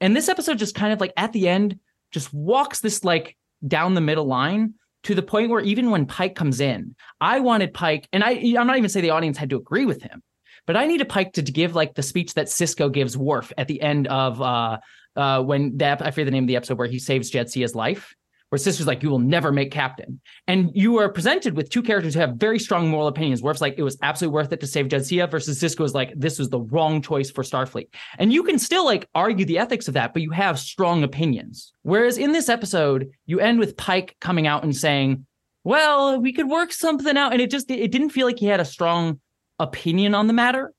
And 0.00 0.14
this 0.16 0.28
episode 0.28 0.58
just 0.58 0.76
kind 0.76 0.92
of 0.92 1.00
like 1.00 1.12
at 1.16 1.32
the 1.32 1.48
end 1.48 1.80
just 2.12 2.32
walks 2.32 2.80
this 2.80 3.02
like 3.02 3.36
down 3.66 3.94
the 3.94 4.00
middle 4.00 4.26
line 4.26 4.74
to 5.04 5.14
the 5.14 5.22
point 5.22 5.50
where 5.50 5.60
even 5.60 5.90
when 5.90 6.06
Pike 6.06 6.34
comes 6.34 6.60
in, 6.60 6.94
I 7.20 7.40
wanted 7.40 7.72
Pike, 7.72 8.08
and 8.12 8.24
I 8.24 8.32
I'm 8.58 8.66
not 8.66 8.76
even 8.76 8.88
saying 8.88 9.04
the 9.04 9.10
audience 9.10 9.38
had 9.38 9.50
to 9.50 9.56
agree 9.56 9.86
with 9.86 10.02
him, 10.02 10.22
but 10.66 10.76
I 10.76 10.86
needed 10.86 11.08
Pike 11.08 11.34
to, 11.34 11.42
give 11.42 11.74
like 11.74 11.94
the 11.94 12.02
speech 12.02 12.34
that 12.34 12.46
Sisko 12.46 12.92
gives 12.92 13.16
Worf 13.16 13.52
at 13.56 13.68
the 13.68 13.80
end 13.80 14.06
of 14.08 14.40
uh 14.40 14.78
uh 15.16 15.42
when 15.42 15.78
that 15.78 16.02
I 16.02 16.10
forget 16.10 16.26
the 16.26 16.32
name 16.32 16.44
of 16.44 16.48
the 16.48 16.56
episode 16.56 16.78
where 16.78 16.88
he 16.88 16.98
saves 16.98 17.30
Jadzia's 17.30 17.74
life 17.74 18.14
where 18.54 18.58
Sisko's 18.60 18.86
like, 18.86 19.02
you 19.02 19.10
will 19.10 19.18
never 19.18 19.50
make 19.50 19.72
captain. 19.72 20.20
And 20.46 20.70
you 20.74 20.98
are 20.98 21.08
presented 21.08 21.56
with 21.56 21.70
two 21.70 21.82
characters 21.82 22.14
who 22.14 22.20
have 22.20 22.36
very 22.36 22.60
strong 22.60 22.88
moral 22.88 23.08
opinions. 23.08 23.42
Worf's 23.42 23.60
like, 23.60 23.74
it 23.76 23.82
was 23.82 23.98
absolutely 24.00 24.32
worth 24.32 24.52
it 24.52 24.60
to 24.60 24.66
save 24.68 24.86
Jadzia 24.86 25.28
versus 25.28 25.60
Sisko 25.60 25.84
is 25.84 25.92
like, 25.92 26.12
this 26.14 26.38
was 26.38 26.50
the 26.50 26.60
wrong 26.60 27.02
choice 27.02 27.32
for 27.32 27.42
Starfleet. 27.42 27.88
And 28.16 28.32
you 28.32 28.44
can 28.44 28.60
still 28.60 28.84
like 28.84 29.08
argue 29.12 29.44
the 29.44 29.58
ethics 29.58 29.88
of 29.88 29.94
that, 29.94 30.12
but 30.12 30.22
you 30.22 30.30
have 30.30 30.60
strong 30.60 31.02
opinions. 31.02 31.72
Whereas 31.82 32.16
in 32.16 32.30
this 32.30 32.48
episode, 32.48 33.10
you 33.26 33.40
end 33.40 33.58
with 33.58 33.76
Pike 33.76 34.14
coming 34.20 34.46
out 34.46 34.62
and 34.62 34.76
saying, 34.76 35.26
well, 35.64 36.20
we 36.20 36.32
could 36.32 36.48
work 36.48 36.72
something 36.72 37.16
out. 37.16 37.32
And 37.32 37.42
it 37.42 37.50
just, 37.50 37.68
it 37.72 37.90
didn't 37.90 38.10
feel 38.10 38.28
like 38.28 38.38
he 38.38 38.46
had 38.46 38.60
a 38.60 38.64
strong 38.64 39.18
opinion 39.58 40.14
on 40.14 40.28
the 40.28 40.32
matter. 40.32 40.72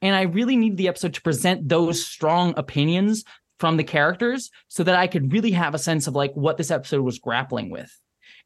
And 0.00 0.16
I 0.16 0.22
really 0.22 0.56
need 0.56 0.78
the 0.78 0.88
episode 0.88 1.12
to 1.12 1.20
present 1.20 1.68
those 1.68 2.02
strong 2.02 2.54
opinions 2.56 3.24
from 3.60 3.76
the 3.76 3.84
characters 3.84 4.50
so 4.68 4.82
that 4.82 4.96
I 4.96 5.06
could 5.06 5.32
really 5.32 5.52
have 5.52 5.74
a 5.74 5.78
sense 5.78 6.06
of 6.06 6.14
like 6.14 6.32
what 6.32 6.56
this 6.56 6.70
episode 6.70 7.02
was 7.02 7.18
grappling 7.18 7.70
with. 7.70 7.94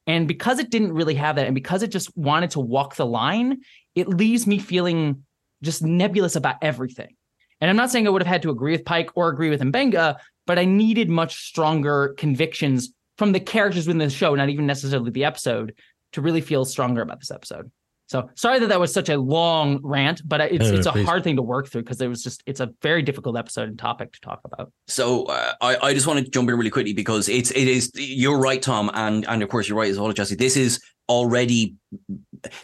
And 0.06 0.28
because 0.28 0.58
it 0.58 0.70
didn't 0.70 0.92
really 0.92 1.14
have 1.14 1.36
that, 1.36 1.46
and 1.46 1.54
because 1.54 1.82
it 1.82 1.88
just 1.88 2.14
wanted 2.16 2.50
to 2.50 2.60
walk 2.60 2.96
the 2.96 3.06
line, 3.06 3.60
it 3.94 4.08
leaves 4.08 4.46
me 4.46 4.58
feeling 4.58 5.24
just 5.62 5.82
nebulous 5.82 6.36
about 6.36 6.56
everything. 6.60 7.14
And 7.60 7.70
I'm 7.70 7.76
not 7.76 7.90
saying 7.90 8.06
I 8.06 8.10
would 8.10 8.20
have 8.20 8.28
had 8.28 8.42
to 8.42 8.50
agree 8.50 8.72
with 8.72 8.84
Pike 8.84 9.10
or 9.14 9.28
agree 9.28 9.48
with 9.48 9.62
Mbenga, 9.62 10.16
but 10.46 10.58
I 10.58 10.66
needed 10.66 11.08
much 11.08 11.46
stronger 11.46 12.14
convictions 12.18 12.92
from 13.16 13.32
the 13.32 13.40
characters 13.40 13.86
within 13.86 13.98
the 13.98 14.10
show, 14.10 14.34
not 14.34 14.48
even 14.48 14.66
necessarily 14.66 15.12
the 15.12 15.24
episode, 15.24 15.74
to 16.12 16.20
really 16.20 16.40
feel 16.40 16.64
stronger 16.64 17.00
about 17.00 17.20
this 17.20 17.30
episode. 17.30 17.70
So 18.06 18.28
sorry 18.34 18.58
that 18.58 18.66
that 18.68 18.78
was 18.78 18.92
such 18.92 19.08
a 19.08 19.16
long 19.16 19.80
rant, 19.82 20.20
but 20.26 20.40
it's 20.40 20.64
No, 20.64 20.70
no, 20.72 20.76
it's 20.78 20.86
a 20.86 20.92
please. 20.92 21.06
hard 21.06 21.24
thing 21.24 21.36
to 21.36 21.42
work 21.42 21.68
through 21.68 21.82
because 21.82 22.00
it 22.00 22.08
was 22.08 22.22
just 22.22 22.42
it's 22.46 22.60
a 22.60 22.70
very 22.82 23.00
difficult 23.02 23.36
episode 23.38 23.68
and 23.68 23.78
topic 23.78 24.12
to 24.12 24.20
talk 24.20 24.40
about. 24.44 24.70
So 24.88 25.24
uh, 25.24 25.52
I, 25.62 25.76
I 25.88 25.94
just 25.94 26.06
want 26.06 26.22
to 26.22 26.30
jump 26.30 26.48
in 26.50 26.56
really 26.56 26.70
quickly 26.70 26.92
because 26.92 27.28
it's 27.28 27.50
it 27.52 27.66
is 27.66 27.90
you're 27.94 28.38
right, 28.38 28.60
Tom, 28.60 28.90
and 28.94 29.26
and 29.26 29.42
of 29.42 29.48
course 29.48 29.68
you're 29.68 29.78
right 29.78 29.90
as 29.90 29.98
well, 29.98 30.12
Jessie. 30.12 30.34
This 30.34 30.56
is 30.56 30.80
already 31.08 31.74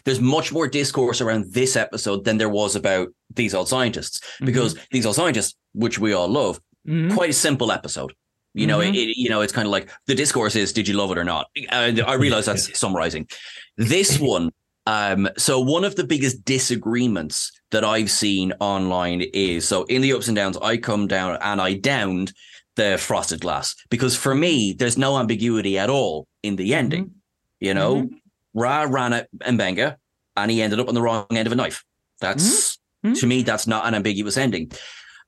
there's 0.05 0.19
much 0.21 0.51
more 0.51 0.67
discourse 0.67 1.21
around 1.21 1.51
this 1.53 1.75
episode 1.75 2.23
than 2.25 2.37
there 2.37 2.49
was 2.49 2.75
about 2.75 3.07
these 3.33 3.53
old 3.55 3.67
scientists 3.67 4.21
because 4.41 4.77
these 4.91 5.05
old 5.05 5.15
scientists, 5.15 5.55
which 5.73 5.97
we 5.99 6.13
all 6.13 6.27
love, 6.27 6.59
Mhm. 6.87 7.13
quite 7.13 7.29
a 7.31 7.33
simple 7.33 7.71
episode. 7.71 8.13
You 8.53 8.67
know, 8.67 8.79
Mhm. 8.79 8.89
it, 8.89 8.95
it- 9.09 9.17
you 9.17 9.29
know, 9.29 9.41
it's 9.41 9.53
kind 9.53 9.65
of 9.67 9.71
like 9.71 9.89
the 10.07 10.15
discourse 10.15 10.55
is, 10.55 10.73
did 10.73 10.87
you 10.87 10.95
love 10.95 11.11
it 11.11 11.17
or 11.17 11.23
not? 11.23 11.47
And 11.69 12.01
I 12.01 12.13
realize 12.15 12.45
that's 12.45 12.77
summarizing. 12.77 13.27
This 13.77 14.19
one, 14.33 14.51
um, 14.85 15.29
so 15.37 15.59
one 15.59 15.83
of 15.83 15.95
the 15.95 16.03
biggest 16.03 16.43
disagreements 16.43 17.51
that 17.71 17.83
I've 17.83 18.09
seen 18.11 18.53
online 18.59 19.21
is 19.33 19.67
so 19.67 19.83
in 19.83 20.01
the 20.01 20.13
ups 20.13 20.27
and 20.27 20.35
downs, 20.35 20.57
I 20.61 20.77
come 20.77 21.07
down 21.07 21.37
and 21.41 21.61
I 21.61 21.73
downed 21.75 22.33
the 22.75 22.97
frosted 22.97 23.41
glass 23.41 23.75
because 23.89 24.15
for 24.15 24.33
me, 24.33 24.73
there's 24.73 24.97
no 24.97 25.17
ambiguity 25.17 25.77
at 25.77 25.89
all 25.89 26.27
in 26.41 26.55
the 26.55 26.73
ending. 26.73 27.11
You 27.59 27.73
know, 27.73 28.09
Rah 28.53 28.85
ran 28.89 29.13
at 29.13 29.29
Mbenga 29.39 29.97
and 30.35 30.51
he 30.51 30.61
ended 30.61 30.79
up 30.79 30.87
on 30.87 30.95
the 30.95 31.01
wrong 31.01 31.25
end 31.31 31.47
of 31.47 31.51
a 31.53 31.55
knife. 31.55 31.83
That's 32.19 32.77
Mhm. 33.05 33.19
to 33.19 33.27
me, 33.27 33.41
that's 33.43 33.65
not 33.67 33.85
an 33.87 33.95
ambiguous 33.95 34.37
ending. 34.37 34.71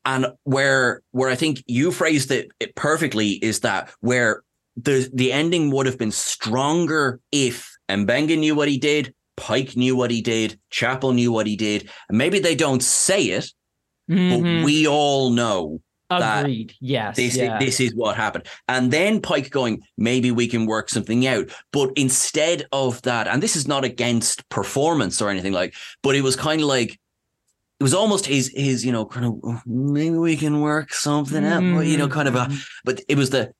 And 0.05 0.27
where 0.43 1.01
where 1.11 1.29
I 1.29 1.35
think 1.35 1.63
you 1.67 1.91
phrased 1.91 2.31
it, 2.31 2.49
it 2.59 2.75
perfectly 2.75 3.31
is 3.43 3.61
that 3.61 3.89
where 4.01 4.43
the 4.75 5.09
the 5.13 5.31
ending 5.31 5.71
would 5.71 5.85
have 5.85 5.97
been 5.97 6.11
stronger 6.11 7.19
if 7.31 7.71
Mbenga 7.89 8.37
knew 8.37 8.55
what 8.55 8.67
he 8.67 8.77
did, 8.77 9.13
Pike 9.35 9.75
knew 9.75 9.95
what 9.95 10.11
he 10.11 10.21
did, 10.21 10.59
Chapel 10.69 11.13
knew 11.13 11.31
what 11.31 11.47
he 11.47 11.55
did. 11.55 11.89
And 12.09 12.17
maybe 12.17 12.39
they 12.39 12.55
don't 12.55 12.83
say 12.83 13.23
it, 13.25 13.51
Mhm. 14.09 14.29
but 14.29 14.65
we 14.65 14.87
all 14.87 15.29
know 15.31 15.81
that 16.09 16.41
Agreed. 16.41 16.73
Yes. 16.79 17.15
this 17.15 17.35
yeah. 17.35 17.57
this 17.57 17.79
is 17.79 17.95
what 17.95 18.15
happened. 18.15 18.45
And 18.67 18.91
then 18.91 19.19
Pike 19.21 19.49
going, 19.49 19.81
maybe 19.97 20.29
we 20.31 20.47
can 20.47 20.67
work 20.67 20.89
something 20.89 21.25
out. 21.25 21.49
But 21.71 21.91
instead 21.95 22.65
of 22.71 23.01
that, 23.01 23.27
and 23.27 23.41
this 23.41 23.55
is 23.55 23.67
not 23.67 23.83
against 23.83 24.47
performance 24.49 25.21
or 25.21 25.29
anything 25.29 25.53
like, 25.53 25.73
but 26.03 26.15
it 26.15 26.21
was 26.21 26.35
kind 26.35 26.61
of 26.61 26.67
like 26.67 26.99
it 27.79 27.83
was 27.83 27.95
almost 27.95 28.27
his 28.27 28.51
his, 28.55 28.85
you 28.85 28.91
know, 28.91 29.05
kind 29.05 29.25
of 29.25 29.33
"Oh, 29.43 29.59
maybe 29.65 30.15
we 30.17 30.37
can 30.37 30.61
work 30.61 30.93
something 30.93 31.43
out. 31.43 31.63
You 31.63 31.97
know, 31.97 32.07
kind 32.07 32.27
of 32.27 32.35
a 32.35 32.45
Mhm. 32.45 32.63
but 32.85 33.01
it 33.07 33.17
was 33.17 33.31
the 33.31 33.51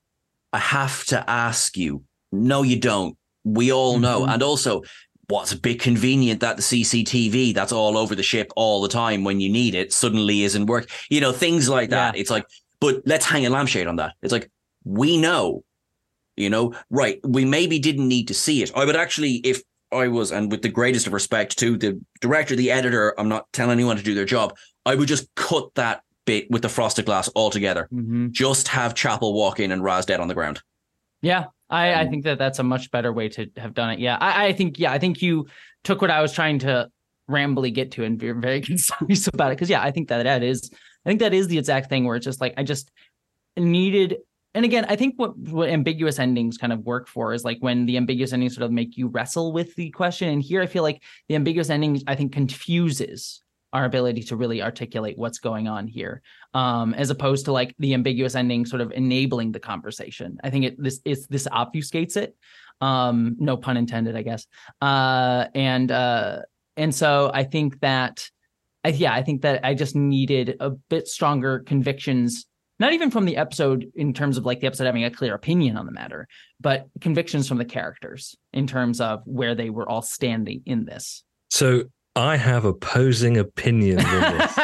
I 0.52 0.58
have 0.58 1.04
to 1.06 1.28
ask 1.28 1.76
you. 1.76 2.04
No, 2.30 2.62
you 2.62 2.78
don't. 2.78 3.16
We 3.42 3.72
all 3.72 3.98
know. 3.98 4.20
Mhm. 4.20 4.34
And 4.34 4.42
also, 4.44 4.82
what's 5.28 5.52
a 5.52 5.58
bit 5.58 5.80
convenient 5.80 6.40
that 6.40 6.56
the 6.56 6.62
CCTV 6.62 7.54
that's 7.54 7.72
all 7.72 7.96
over 7.96 8.14
the 8.14 8.22
ship 8.22 8.52
all 8.56 8.82
the 8.82 8.88
time 8.88 9.24
when 9.24 9.40
you 9.40 9.48
need 9.48 9.74
it 9.74 9.92
suddenly 9.92 10.42
isn't 10.42 10.66
work. 10.66 10.88
You 11.10 11.20
know, 11.20 11.32
things 11.32 11.68
like 11.68 11.90
that. 11.90 12.14
Yeah. 12.14 12.20
It's 12.20 12.30
like, 12.30 12.46
but 12.80 13.02
let's 13.06 13.24
hang 13.24 13.46
a 13.46 13.50
lampshade 13.50 13.86
on 13.86 13.96
that. 13.96 14.14
It's 14.22 14.32
like, 14.32 14.50
we 14.84 15.16
know, 15.16 15.64
you 16.36 16.50
know, 16.50 16.74
right. 16.90 17.20
We 17.24 17.44
maybe 17.44 17.78
didn't 17.78 18.08
need 18.08 18.28
to 18.28 18.34
see 18.34 18.62
it. 18.62 18.70
I 18.74 18.84
would 18.84 18.96
actually, 18.96 19.36
if 19.36 19.62
I 19.92 20.08
was, 20.08 20.32
and 20.32 20.50
with 20.50 20.62
the 20.62 20.68
greatest 20.68 21.06
of 21.06 21.12
respect 21.12 21.58
to 21.58 21.78
the 21.78 22.00
director, 22.20 22.56
the 22.56 22.70
editor, 22.70 23.14
I'm 23.18 23.28
not 23.28 23.50
telling 23.52 23.72
anyone 23.72 23.96
to 23.96 24.02
do 24.02 24.14
their 24.14 24.24
job. 24.24 24.54
I 24.84 24.94
would 24.94 25.08
just 25.08 25.32
cut 25.36 25.74
that 25.76 26.02
bit 26.26 26.50
with 26.50 26.62
the 26.62 26.68
frosted 26.68 27.06
glass 27.06 27.30
altogether. 27.36 27.88
Mhm. 27.92 28.32
Just 28.32 28.68
have 28.68 28.94
Chapel 28.94 29.34
walk 29.34 29.60
in 29.60 29.72
and 29.72 29.82
Rah's 29.82 30.06
dead 30.06 30.20
on 30.20 30.28
the 30.28 30.34
ground. 30.34 30.60
Yeah, 31.22 31.44
I, 31.70 31.92
I 31.94 32.04
Um, 32.04 32.10
think 32.10 32.24
that 32.24 32.38
that's 32.38 32.58
a 32.58 32.62
much 32.62 32.90
better 32.90 33.12
way 33.12 33.28
to 33.30 33.48
have 33.56 33.74
done 33.74 33.90
it. 33.90 33.98
Yeah, 33.98 34.16
I, 34.20 34.46
I 34.48 34.52
think 34.52 34.78
yeah, 34.78 34.92
I 34.92 34.98
think 34.98 35.22
you 35.22 35.46
took 35.82 36.00
what 36.00 36.10
I 36.10 36.22
was 36.22 36.32
trying 36.32 36.58
to 36.60 36.88
rambly 37.30 37.72
get 37.72 37.92
to 37.92 38.04
and 38.04 38.18
be 38.18 38.30
very 38.32 38.60
concise 38.70 39.26
about 39.28 39.52
it 39.52 39.56
because 39.56 39.70
yeah, 39.70 39.82
I 39.82 39.90
think 39.90 40.08
that 40.08 40.22
that 40.24 40.42
is 40.42 40.70
I 41.04 41.08
think 41.10 41.20
that 41.20 41.34
is 41.34 41.48
the 41.48 41.58
exact 41.58 41.88
thing 41.88 42.04
where 42.04 42.16
it's 42.16 42.24
just 42.24 42.40
like 42.40 42.54
I 42.56 42.62
just 42.62 42.90
needed. 43.56 44.16
And 44.56 44.64
again, 44.64 44.86
I 44.88 44.96
think 44.96 45.14
what 45.16 45.36
what 45.38 45.68
ambiguous 45.68 46.18
endings 46.18 46.58
kind 46.58 46.72
of 46.72 46.80
work 46.80 47.08
for 47.08 47.32
is 47.34 47.44
like 47.44 47.58
when 47.60 47.86
the 47.86 47.96
ambiguous 47.96 48.32
endings 48.32 48.54
sort 48.54 48.64
of 48.64 48.72
make 48.72 48.96
you 48.96 49.08
wrestle 49.08 49.52
with 49.52 49.74
the 49.74 49.90
question. 49.90 50.28
And 50.28 50.42
here, 50.42 50.62
I 50.62 50.66
feel 50.66 50.82
like 50.82 51.02
the 51.28 51.34
ambiguous 51.34 51.70
ending 51.70 52.00
I 52.06 52.14
think 52.14 52.32
confuses 52.32 53.43
our 53.74 53.84
ability 53.84 54.22
to 54.22 54.36
really 54.36 54.62
articulate 54.62 55.18
what's 55.18 55.40
going 55.40 55.66
on 55.68 55.88
here 55.88 56.22
um, 56.54 56.94
as 56.94 57.10
opposed 57.10 57.44
to 57.46 57.52
like 57.52 57.74
the 57.80 57.92
ambiguous 57.92 58.36
ending 58.36 58.64
sort 58.64 58.80
of 58.80 58.92
enabling 58.92 59.50
the 59.50 59.60
conversation. 59.60 60.38
I 60.42 60.50
think 60.50 60.64
it 60.64 60.82
this 60.82 61.00
is 61.04 61.26
this 61.26 61.48
obfuscates 61.48 62.16
it. 62.16 62.36
Um, 62.80 63.36
no 63.38 63.56
pun 63.56 63.76
intended, 63.76 64.16
I 64.16 64.22
guess. 64.22 64.46
Uh, 64.80 65.46
and 65.54 65.90
uh, 65.90 66.42
and 66.76 66.94
so 66.94 67.30
I 67.34 67.44
think 67.44 67.80
that, 67.80 68.28
I, 68.84 68.88
yeah, 68.88 69.12
I 69.12 69.22
think 69.22 69.42
that 69.42 69.64
I 69.64 69.74
just 69.74 69.96
needed 69.96 70.56
a 70.60 70.70
bit 70.70 71.08
stronger 71.08 71.60
convictions, 71.60 72.46
not 72.78 72.92
even 72.92 73.10
from 73.10 73.24
the 73.24 73.36
episode 73.36 73.86
in 73.94 74.12
terms 74.12 74.38
of 74.38 74.44
like 74.44 74.60
the 74.60 74.66
episode 74.66 74.86
having 74.86 75.04
a 75.04 75.10
clear 75.10 75.34
opinion 75.34 75.76
on 75.76 75.86
the 75.86 75.92
matter, 75.92 76.28
but 76.60 76.86
convictions 77.00 77.48
from 77.48 77.58
the 77.58 77.64
characters 77.64 78.36
in 78.52 78.66
terms 78.66 79.00
of 79.00 79.22
where 79.24 79.54
they 79.54 79.70
were 79.70 79.88
all 79.88 80.02
standing 80.02 80.62
in 80.66 80.84
this. 80.84 81.24
So 81.50 81.84
I 82.16 82.36
have 82.36 82.64
opposing 82.64 83.36
opinions 83.38 84.04
on 84.06 84.20
this. 84.38 84.58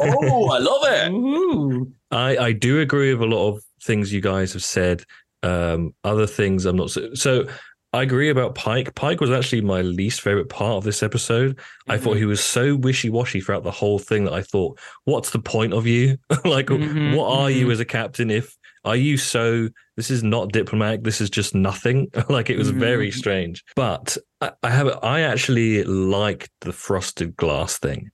oh, 0.00 0.50
I 0.50 0.58
love 0.58 0.82
it. 0.84 1.12
Ooh. 1.12 1.92
I, 2.10 2.36
I 2.38 2.52
do 2.52 2.80
agree 2.80 3.12
with 3.14 3.22
a 3.22 3.34
lot 3.34 3.48
of 3.54 3.62
things 3.82 4.12
you 4.12 4.20
guys 4.20 4.52
have 4.54 4.64
said. 4.64 5.04
Um, 5.42 5.94
other 6.04 6.26
things 6.26 6.64
I'm 6.64 6.76
not 6.76 6.90
so. 6.90 7.12
So 7.14 7.46
I 7.92 8.02
agree 8.02 8.30
about 8.30 8.54
Pike. 8.54 8.94
Pike 8.94 9.20
was 9.20 9.30
actually 9.30 9.60
my 9.60 9.82
least 9.82 10.20
favorite 10.22 10.48
part 10.48 10.72
of 10.78 10.84
this 10.84 11.02
episode. 11.02 11.58
I 11.88 11.98
thought 11.98 12.16
he 12.16 12.24
was 12.24 12.42
so 12.42 12.74
wishy 12.76 13.10
washy 13.10 13.40
throughout 13.40 13.62
the 13.62 13.70
whole 13.70 13.98
thing 13.98 14.24
that 14.24 14.32
I 14.32 14.42
thought, 14.42 14.80
what's 15.04 15.30
the 15.30 15.38
point 15.38 15.74
of 15.74 15.86
you? 15.86 16.16
like, 16.44 16.66
Mhm, 16.66 17.14
what 17.16 17.28
are 17.38 17.50
you 17.50 17.66
mhm. 17.68 17.72
as 17.72 17.80
a 17.80 17.84
captain? 17.84 18.30
If 18.30 18.56
are 18.84 18.96
you 18.96 19.16
so? 19.16 19.68
This 19.96 20.10
is 20.10 20.22
not 20.22 20.52
diplomatic. 20.52 21.04
This 21.04 21.20
is 21.20 21.30
just 21.30 21.54
nothing. 21.54 22.08
like 22.28 22.50
it 22.50 22.58
was 22.58 22.70
very 22.70 23.10
Mhm. 23.10 23.14
strange. 23.14 23.64
But 23.76 24.16
I, 24.40 24.52
I 24.62 24.70
have. 24.70 24.98
I 25.02 25.20
actually 25.22 25.84
liked 25.84 26.50
the 26.60 26.72
frosted 26.72 27.36
glass 27.36 27.78
thing 27.78 28.10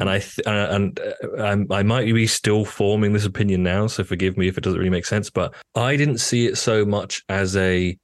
and 0.00 0.08
I 0.08 0.20
th- 0.20 0.46
uh, 0.46 0.68
and 0.70 1.00
uh, 1.00 1.42
I'm, 1.42 1.66
I 1.72 1.82
might 1.82 2.04
be 2.14 2.26
still 2.28 2.64
forming 2.64 3.12
this 3.12 3.24
opinion 3.26 3.64
now, 3.64 3.88
so 3.88 4.04
forgive 4.04 4.36
me 4.36 4.46
if 4.46 4.56
it 4.56 4.62
doesn't 4.62 4.78
really 4.78 4.90
make 4.90 5.06
sense. 5.06 5.28
But 5.28 5.54
I 5.74 5.96
didn't 5.96 6.18
see 6.18 6.46
it 6.46 6.56
so 6.56 6.84
much 6.84 7.24
as 7.28 7.56
a 7.56 7.98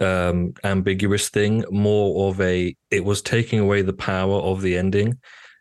um, 0.00 0.54
ambiguous 0.64 1.28
thing, 1.28 1.64
more 1.70 2.28
of 2.30 2.40
a 2.40 2.74
it 2.90 3.04
was 3.04 3.22
taking 3.22 3.58
away 3.60 3.82
the 3.82 3.92
power 3.92 4.36
of 4.40 4.62
the 4.62 4.76
ending. 4.76 5.18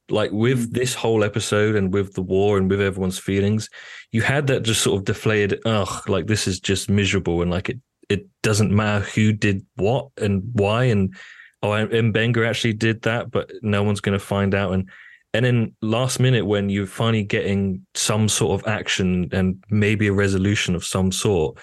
Like 0.10 0.32
with 0.32 0.70
mm. 0.70 0.74
this 0.74 0.94
whole 0.94 1.24
episode 1.24 1.76
and 1.76 1.94
with 1.94 2.14
the 2.14 2.22
war 2.22 2.58
and 2.58 2.70
with 2.70 2.82
everyone's 2.82 3.20
feelings, 3.20 3.70
you 4.12 4.22
had 4.22 4.48
that 4.48 4.64
just 4.64 4.82
sort 4.82 5.00
of 5.00 5.06
deflated, 5.06 5.62
ugh, 5.66 6.10
like 6.10 6.28
this 6.28 6.48
is 6.48 6.60
just 6.60 6.90
miserable 6.90 7.42
and 7.42 7.52
like 7.52 7.70
it 7.70 7.80
it 8.08 8.28
doesn't 8.44 8.72
matter 8.72 9.04
who 9.04 9.34
did 9.34 9.66
what 9.76 10.10
and 10.18 10.44
why 10.54 10.84
and 10.84 11.16
oh 11.64 11.70
Mbenga 11.70 12.48
actually 12.48 12.74
did 12.74 13.02
that, 13.02 13.32
but 13.32 13.52
no 13.62 13.82
one's 13.82 14.02
going 14.02 14.18
to 14.18 14.24
find 14.24 14.54
out 14.54 14.74
and 14.74 14.90
And 15.34 15.44
then 15.44 15.76
last 15.82 16.20
minute, 16.20 16.46
when 16.46 16.70
you're 16.70 16.88
finally 16.88 17.26
getting 17.26 17.86
some 17.94 18.30
sort 18.30 18.62
of 18.62 18.68
action 18.68 19.28
and 19.34 19.62
maybe 19.70 20.08
a 20.08 20.14
resolution 20.14 20.76
of 20.76 20.86
some 20.86 21.12
sort, 21.12 21.58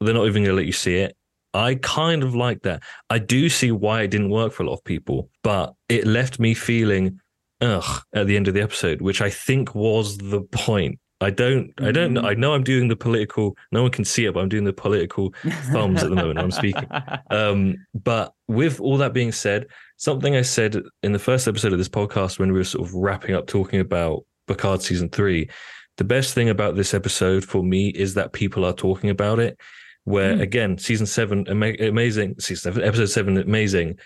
they're 0.00 0.12
not 0.12 0.26
even 0.26 0.44
going 0.44 0.56
to 0.56 0.60
let 0.60 0.66
you 0.66 0.72
see 0.72 0.96
it. 0.96 1.16
I 1.54 1.76
kind 1.76 2.22
of 2.22 2.34
like 2.34 2.60
that. 2.62 2.82
I 3.08 3.18
do 3.18 3.48
see 3.48 3.72
why 3.72 4.02
it 4.02 4.10
didn't 4.10 4.28
work 4.28 4.52
for 4.52 4.64
a 4.64 4.66
lot 4.66 4.74
of 4.74 4.84
people, 4.84 5.30
but 5.42 5.72
it 5.88 6.06
left 6.06 6.38
me 6.38 6.52
feeling 6.52 7.18
ugh 7.60 8.02
at 8.14 8.26
the 8.26 8.36
end 8.36 8.48
of 8.48 8.54
the 8.54 8.62
episode, 8.62 9.00
which 9.00 9.20
I 9.20 9.30
think 9.30 9.74
was 9.74 10.18
the 10.18 10.42
point. 10.42 10.98
I 11.22 11.30
don't, 11.30 11.72
I 11.80 11.92
don't. 11.92 12.12
Mm. 12.14 12.24
I 12.26 12.34
know 12.34 12.52
I'm 12.52 12.62
doing 12.62 12.88
the 12.88 12.96
political, 12.96 13.56
no 13.72 13.80
one 13.80 13.90
can 13.90 14.04
see 14.04 14.26
it, 14.26 14.34
but 14.34 14.40
I'm 14.40 14.50
doing 14.50 14.64
the 14.64 14.72
political 14.74 15.32
thumbs 15.72 16.02
at 16.02 16.10
the 16.10 16.16
moment. 16.16 16.38
I'm 16.38 16.50
speaking. 16.50 16.86
Um, 17.30 17.86
but 17.94 18.32
with 18.48 18.80
all 18.80 18.98
that 18.98 19.12
being 19.14 19.32
said, 19.32 19.66
something 19.96 20.36
I 20.36 20.42
said 20.42 20.76
in 21.02 21.12
the 21.12 21.18
first 21.18 21.48
episode 21.48 21.72
of 21.72 21.78
this 21.78 21.88
podcast 21.88 22.38
when 22.38 22.52
we 22.52 22.58
were 22.58 22.64
sort 22.64 22.86
of 22.86 22.94
wrapping 22.94 23.34
up 23.34 23.46
talking 23.46 23.80
about 23.80 24.24
Picard 24.46 24.82
season 24.82 25.08
three, 25.08 25.48
the 25.96 26.04
best 26.04 26.34
thing 26.34 26.50
about 26.50 26.76
this 26.76 26.92
episode 26.92 27.44
for 27.44 27.62
me 27.64 27.88
is 27.88 28.12
that 28.14 28.32
people 28.34 28.64
are 28.66 28.74
talking 28.74 29.08
about 29.10 29.38
it. 29.38 29.58
Where 30.04 30.34
Mm. 30.36 30.40
again, 30.42 30.78
season 30.78 31.06
seven, 31.06 31.46
ama- 31.48 31.74
amazing. 31.80 32.38
Season 32.38 32.72
seven, 32.72 32.86
episode 32.86 33.06
seven, 33.06 33.38
amazing. 33.38 33.98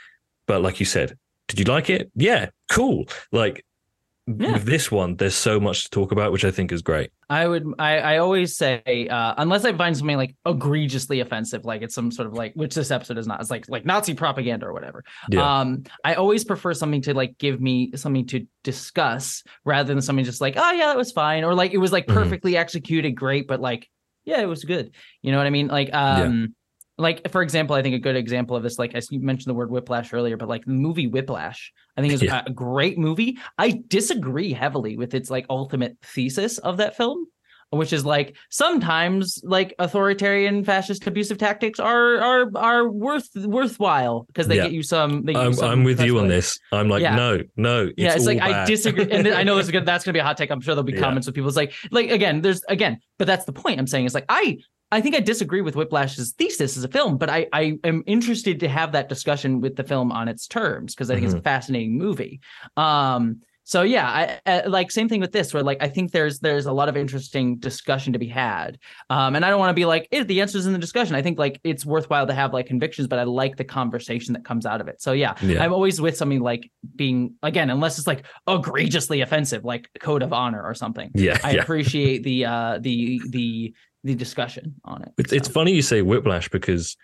But 0.46 0.62
like 0.62 0.78
you 0.80 0.86
said, 0.86 1.18
did 1.50 1.58
you 1.66 1.72
like 1.72 1.90
it? 1.90 2.10
Yeah, 2.14 2.50
cool. 2.70 3.06
Like 3.32 3.64
Yeah. 4.26 4.52
with 4.52 4.64
this 4.64 4.90
one, 4.92 5.16
there's 5.16 5.34
so 5.34 5.58
much 5.58 5.84
to 5.84 5.90
talk 5.90 6.12
about, 6.12 6.30
which 6.32 6.44
I 6.44 6.50
think 6.50 6.70
is 6.72 6.82
great. 6.82 7.10
I 7.28 7.46
would 7.48 7.64
I, 7.78 7.98
I 7.98 8.18
always 8.18 8.56
say 8.56 9.08
uh 9.10 9.34
unless 9.38 9.64
I 9.64 9.72
find 9.72 9.96
something 9.96 10.16
like 10.16 10.34
egregiously 10.46 11.20
offensive, 11.20 11.64
like 11.64 11.82
it's 11.82 11.94
some 11.94 12.10
sort 12.10 12.26
of 12.28 12.34
like 12.34 12.52
which 12.54 12.74
this 12.74 12.90
episode 12.90 13.18
is 13.18 13.26
not, 13.26 13.40
it's 13.40 13.50
like 13.50 13.68
like 13.68 13.84
Nazi 13.84 14.14
propaganda 14.14 14.66
or 14.66 14.72
whatever. 14.72 15.02
Yeah. 15.30 15.60
Um 15.60 15.84
I 16.04 16.14
always 16.14 16.44
prefer 16.44 16.74
something 16.74 17.02
to 17.02 17.14
like 17.14 17.38
give 17.38 17.60
me 17.60 17.92
something 17.96 18.26
to 18.28 18.46
discuss 18.64 19.42
rather 19.64 19.92
than 19.92 20.02
something 20.02 20.24
just 20.24 20.40
like, 20.40 20.54
oh 20.56 20.72
yeah, 20.72 20.86
that 20.86 20.96
was 20.96 21.12
fine. 21.12 21.44
Or 21.44 21.54
like 21.54 21.72
it 21.72 21.78
was 21.78 21.92
like 21.92 22.06
Mhm. 22.06 22.14
perfectly 22.14 22.56
executed, 22.56 23.12
great, 23.12 23.46
but 23.48 23.60
like, 23.60 23.88
yeah, 24.24 24.40
it 24.40 24.46
was 24.46 24.64
good. 24.64 24.92
You 25.22 25.32
know 25.32 25.38
what 25.38 25.46
I 25.46 25.50
mean? 25.50 25.68
Like 25.68 25.92
um 25.94 26.54
like 27.00 27.30
for 27.32 27.42
example, 27.42 27.74
I 27.74 27.82
think 27.82 27.94
a 27.94 27.98
good 27.98 28.16
example 28.16 28.54
of 28.56 28.62
this, 28.62 28.78
like 28.78 28.94
as 28.94 29.10
you 29.10 29.20
mentioned 29.20 29.50
the 29.50 29.54
word 29.54 29.70
whiplash 29.70 30.12
earlier, 30.12 30.36
but 30.36 30.48
like 30.48 30.64
the 30.64 30.72
movie 30.72 31.06
Whiplash, 31.06 31.72
I 31.96 32.00
think 32.02 32.12
is 32.12 32.22
Yeah. 32.30 32.42
a 32.46 32.50
great 32.50 32.98
movie. 32.98 33.38
I 33.58 33.82
disagree 33.88 34.52
heavily 34.52 34.96
with 34.96 35.14
its 35.14 35.30
like 35.30 35.46
ultimate 35.50 35.96
thesis 36.02 36.58
of 36.58 36.76
that 36.76 36.96
film, 36.96 37.26
which 37.70 37.92
is 37.92 38.04
like 38.04 38.36
sometimes 38.50 39.40
like 39.44 39.74
authoritarian, 39.78 40.62
fascist, 40.64 41.06
abusive 41.06 41.38
tactics 41.38 41.80
are 41.80 42.18
are 42.18 42.50
are 42.56 42.88
worth 42.90 43.28
worthwhile 43.34 44.24
because 44.28 44.46
they 44.46 44.56
Yeah. 44.56 44.64
get 44.64 44.72
you 44.72 44.82
some. 44.82 45.24
They 45.24 45.32
get 45.32 45.42
I'm, 45.42 45.52
some 45.54 45.70
I'm 45.70 45.84
with 45.84 46.00
you 46.00 46.18
on 46.18 46.28
this. 46.28 46.58
I'm 46.72 46.88
like, 46.88 47.02
Yeah. 47.02 47.16
no, 47.16 47.40
no. 47.56 47.84
It's 47.86 47.94
yeah, 47.96 48.14
it's 48.14 48.26
like 48.26 48.40
all 48.42 48.52
I 48.52 48.64
disagree, 48.66 49.10
and 49.10 49.26
I 49.28 49.42
know 49.42 49.56
this 49.56 49.66
is 49.66 49.72
good. 49.72 49.86
That's 49.90 50.04
gonna 50.04 50.12
be 50.12 50.18
a 50.20 50.24
hot 50.24 50.36
take. 50.36 50.50
I'm 50.50 50.60
sure 50.60 50.74
there'll 50.74 50.84
be 50.84 50.92
comments 50.92 51.26
with 51.26 51.34
people. 51.34 51.48
It's 51.48 51.56
like, 51.56 51.72
like 51.90 52.10
again, 52.10 52.40
there's 52.42 52.62
again, 52.68 52.98
but 53.18 53.26
that's 53.26 53.44
the 53.44 53.52
point 53.52 53.78
I'm 53.80 53.86
saying. 53.86 54.04
Is 54.04 54.14
like 54.14 54.26
I, 54.28 54.58
I 54.92 55.00
think 55.00 55.14
I 55.14 55.20
disagree 55.20 55.60
with 55.60 55.74
Whiplash's 55.76 56.32
thesis 56.32 56.76
as 56.76 56.84
a 56.84 56.88
film, 56.88 57.16
but 57.16 57.30
I, 57.30 57.46
I 57.52 57.78
am 57.84 58.02
interested 58.06 58.58
to 58.60 58.68
have 58.68 58.92
that 58.92 59.08
discussion 59.08 59.60
with 59.60 59.76
the 59.76 59.84
film 59.84 60.10
on 60.12 60.26
its 60.28 60.46
terms 60.46 60.94
because 60.94 61.10
I 61.10 61.14
think 61.14 61.24
it's 61.26 61.34
Mm-hmm. 61.34 61.40
a 61.40 61.42
fascinating 61.42 61.96
movie. 61.98 62.40
Um, 62.76 63.40
so 63.62 63.82
yeah, 63.82 64.08
I, 64.08 64.40
I 64.52 64.66
like 64.66 64.90
same 64.90 65.08
thing 65.08 65.20
with 65.20 65.30
this, 65.30 65.54
where 65.54 65.62
like 65.62 65.78
I 65.80 65.86
think 65.86 66.10
there's 66.10 66.40
there's 66.40 66.66
a 66.66 66.72
lot 66.72 66.88
of 66.88 66.96
interesting 66.96 67.56
discussion 67.58 68.12
to 68.14 68.18
be 68.18 68.26
had, 68.26 68.78
um, 69.10 69.36
and 69.36 69.44
I 69.44 69.50
don't 69.50 69.60
want 69.60 69.70
to 69.70 69.74
be 69.74 69.84
like 69.84 70.08
eh, 70.10 70.24
the 70.24 70.40
answers 70.40 70.66
in 70.66 70.72
the 70.72 70.78
discussion. 70.78 71.14
I 71.14 71.22
think 71.22 71.38
like 71.38 71.60
it's 71.62 71.86
worthwhile 71.86 72.26
to 72.26 72.34
have 72.34 72.52
like 72.52 72.66
convictions, 72.66 73.06
but 73.06 73.20
I 73.20 73.22
like 73.22 73.56
the 73.58 73.64
conversation 73.64 74.32
that 74.32 74.44
comes 74.44 74.66
out 74.66 74.80
of 74.80 74.88
it. 74.88 75.00
So 75.00 75.12
yeah, 75.12 75.34
Yeah. 75.40 75.62
I'm 75.62 75.72
always 75.72 76.00
with 76.00 76.16
something 76.16 76.40
like 76.40 76.68
being 76.96 77.34
again, 77.44 77.70
unless 77.70 77.96
it's 77.96 78.08
like 78.08 78.24
egregiously 78.48 79.20
offensive, 79.20 79.64
like 79.64 79.88
code 80.00 80.24
of 80.24 80.32
honor 80.32 80.62
or 80.64 80.74
something. 80.74 81.12
Yeah, 81.14 81.38
I 81.44 81.52
yeah. 81.52 81.62
appreciate 81.62 82.24
the 82.24 82.46
uh 82.46 82.78
the 82.80 83.20
the 83.28 83.72
the 84.04 84.14
discussion 84.14 84.74
on 84.84 85.02
it. 85.02 85.12
It's, 85.18 85.32
it's 85.32 85.48
funny 85.48 85.72
you 85.72 85.82
say 85.82 86.02
Whiplash 86.02 86.48
because 86.48 86.96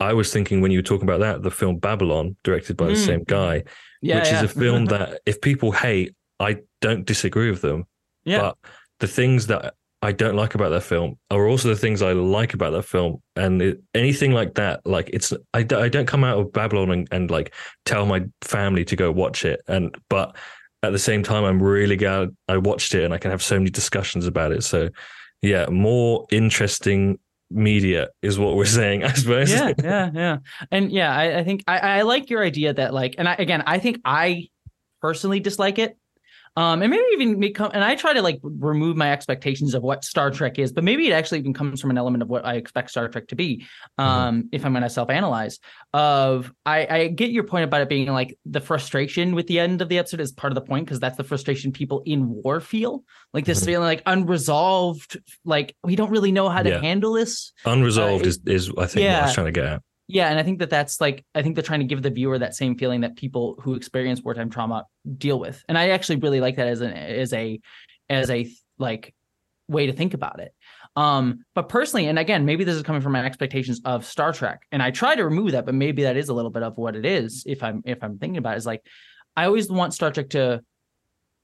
I 0.00 0.12
was 0.12 0.32
thinking 0.32 0.60
when 0.60 0.70
you 0.70 0.78
were 0.78 0.82
talking 0.82 1.08
about 1.08 1.20
that, 1.20 1.42
the 1.42 1.50
film 1.50 1.78
Babylon, 1.78 2.36
directed 2.44 2.76
by 2.76 2.86
the 2.86 2.92
Mm. 2.92 3.06
same 3.06 3.24
guy, 3.24 3.64
yeah, 4.00 4.16
which 4.20 4.28
yeah. 4.28 4.42
is 4.42 4.42
a 4.42 4.48
film 4.60 4.84
that 4.92 5.20
if 5.26 5.40
people 5.40 5.72
hate, 5.72 6.14
I 6.40 6.58
don't 6.80 7.04
disagree 7.06 7.50
with 7.50 7.62
them. 7.62 7.84
yeah. 8.24 8.40
But 8.40 8.56
the 9.00 9.06
things 9.08 9.46
that 9.48 9.74
I 10.04 10.12
don't 10.12 10.34
like 10.36 10.54
about 10.54 10.70
that 10.70 10.82
film 10.82 11.16
are 11.30 11.46
also 11.46 11.68
the 11.68 11.76
things 11.76 12.02
I 12.02 12.12
like 12.12 12.54
about 12.54 12.70
that 12.72 12.82
film. 12.84 13.22
And 13.36 13.62
it, 13.62 13.80
anything 13.94 14.32
like 14.32 14.54
that, 14.54 14.80
like 14.84 15.08
it's, 15.12 15.32
I, 15.54 15.62
don't- 15.62 15.82
I 15.82 15.88
don't 15.88 16.06
come 16.06 16.24
out 16.24 16.38
of 16.38 16.52
Babylon 16.52 16.90
and, 16.90 17.08
and 17.12 17.30
like 17.30 17.54
tell 17.84 18.04
my 18.06 18.22
family 18.42 18.84
to 18.86 18.96
go 18.96 19.12
watch 19.12 19.44
it. 19.44 19.60
And, 19.68 19.94
but 20.08 20.36
at 20.82 20.90
the 20.92 20.98
same 20.98 21.22
time, 21.22 21.44
I'm 21.44 21.62
really 21.62 21.96
glad 21.96 22.34
I 22.48 22.56
watched 22.56 22.94
it 22.96 23.04
and 23.04 23.14
I 23.14 23.18
can 23.18 23.30
have 23.30 23.42
so 23.42 23.58
many 23.58 23.70
discussions 23.70 24.26
about 24.26 24.50
it. 24.52 24.64
So 24.64 24.88
yeah, 25.42 25.66
more 25.66 26.26
interesting 26.30 27.18
media 27.50 28.08
is 28.22 28.38
what 28.38 28.56
we're 28.56 28.64
saying, 28.80 29.04
I 29.04 29.12
suppose. 29.12 29.52
yeah, 29.52 29.72
yeah, 29.82 30.10
yeah. 30.14 30.38
And 30.70 30.90
yeah, 30.90 31.14
I, 31.14 31.38
I 31.38 31.44
think 31.44 31.64
I, 31.66 31.78
I 31.78 32.02
like 32.02 32.30
your 32.30 32.42
idea 32.42 32.72
that 32.72 32.94
like, 32.94 33.16
and 33.18 33.28
I, 33.28 33.34
again, 33.34 33.62
I 33.66 33.78
think 33.78 34.00
I 34.04 34.48
personally 35.00 35.40
dislike 35.40 35.78
it. 35.78 35.96
Um, 36.54 36.82
and 36.82 36.90
maybe 36.90 37.02
even 37.14 37.40
become, 37.40 37.70
and 37.72 37.82
I 37.82 37.94
try 37.94 38.12
to 38.12 38.20
like 38.20 38.38
remove 38.42 38.94
my 38.94 39.10
expectations 39.10 39.72
of 39.74 39.82
what 39.82 40.04
Star 40.04 40.30
Trek 40.30 40.58
is, 40.58 40.70
but 40.70 40.84
maybe 40.84 41.08
it 41.08 41.12
actually 41.12 41.38
even 41.38 41.54
comes 41.54 41.80
from 41.80 41.90
an 41.90 41.96
element 41.96 42.22
of 42.22 42.28
what 42.28 42.44
I 42.44 42.56
expect 42.56 42.90
Star 42.90 43.08
Trek 43.08 43.28
to 43.28 43.36
be. 43.36 43.64
Um, 43.96 44.50
if 44.52 44.66
I'm 44.66 44.72
going 44.72 44.82
to 44.82 44.90
self-analyze, 44.90 45.58
of 45.94 46.52
I, 46.66 46.86
I 46.90 47.06
get 47.08 47.30
your 47.30 47.44
point 47.44 47.64
about 47.64 47.80
it 47.80 47.88
being 47.88 48.08
like 48.12 48.36
the 48.44 48.60
frustration 48.60 49.34
with 49.34 49.46
the 49.46 49.60
end 49.60 49.80
of 49.80 49.88
the 49.88 49.98
episode 49.98 50.20
is 50.20 50.30
part 50.32 50.50
of 50.52 50.54
the 50.56 50.60
point 50.60 50.84
because 50.84 51.00
that's 51.00 51.16
the 51.16 51.24
frustration 51.24 51.72
people 51.72 52.02
in 52.04 52.28
war 52.28 52.60
feel, 52.60 53.02
like 53.32 53.46
this 53.46 53.62
Mhm. 53.62 53.66
feeling 53.66 53.86
like 53.86 54.02
unresolved, 54.04 55.18
like 55.46 55.74
we 55.82 55.96
don't 55.96 56.10
really 56.10 56.32
know 56.32 56.50
how 56.50 56.62
to 56.62 56.68
Yeah. 56.68 56.80
handle 56.80 57.14
this. 57.14 57.52
Unresolved 57.64 58.24
Uh, 58.26 58.28
is, 58.28 58.40
is, 58.46 58.72
I 58.76 58.86
think, 58.86 59.08
what 59.10 59.20
I 59.20 59.22
was 59.22 59.34
trying 59.34 59.46
to 59.46 59.52
get 59.52 59.64
at. 59.64 59.82
Yeah, 60.12 60.28
and 60.28 60.38
I 60.38 60.42
think 60.42 60.58
that 60.58 60.68
that's 60.68 61.00
like 61.00 61.24
I 61.34 61.40
think 61.40 61.54
they're 61.56 61.62
trying 61.62 61.80
to 61.80 61.86
give 61.86 62.02
the 62.02 62.10
viewer 62.10 62.38
that 62.38 62.54
same 62.54 62.76
feeling 62.76 63.00
that 63.00 63.16
people 63.16 63.56
who 63.62 63.74
experience 63.74 64.20
wartime 64.22 64.50
trauma 64.50 64.84
deal 65.16 65.40
with, 65.40 65.64
and 65.70 65.78
I 65.78 65.88
actually 65.88 66.16
really 66.16 66.38
like 66.38 66.56
that 66.56 66.68
as 66.68 66.82
an 66.82 66.92
as 66.92 67.32
a 67.32 67.58
as 68.10 68.28
a 68.28 68.50
like 68.78 69.14
way 69.68 69.86
to 69.86 69.92
think 69.94 70.12
about 70.12 70.38
it. 70.40 70.52
Um, 70.96 71.46
but 71.54 71.70
personally, 71.70 72.08
and 72.08 72.18
again, 72.18 72.44
maybe 72.44 72.62
this 72.62 72.76
is 72.76 72.82
coming 72.82 73.00
from 73.00 73.12
my 73.12 73.24
expectations 73.24 73.80
of 73.86 74.04
Star 74.04 74.34
Trek, 74.34 74.66
and 74.70 74.82
I 74.82 74.90
try 74.90 75.14
to 75.14 75.24
remove 75.24 75.52
that, 75.52 75.64
but 75.64 75.74
maybe 75.74 76.02
that 76.02 76.18
is 76.18 76.28
a 76.28 76.34
little 76.34 76.50
bit 76.50 76.62
of 76.62 76.76
what 76.76 76.94
it 76.94 77.06
is. 77.06 77.44
If 77.46 77.62
I'm 77.62 77.82
if 77.86 78.04
I'm 78.04 78.18
thinking 78.18 78.36
about 78.36 78.52
it, 78.52 78.58
is 78.58 78.66
like 78.66 78.84
I 79.34 79.46
always 79.46 79.70
want 79.70 79.94
Star 79.94 80.10
Trek 80.12 80.28
to 80.30 80.62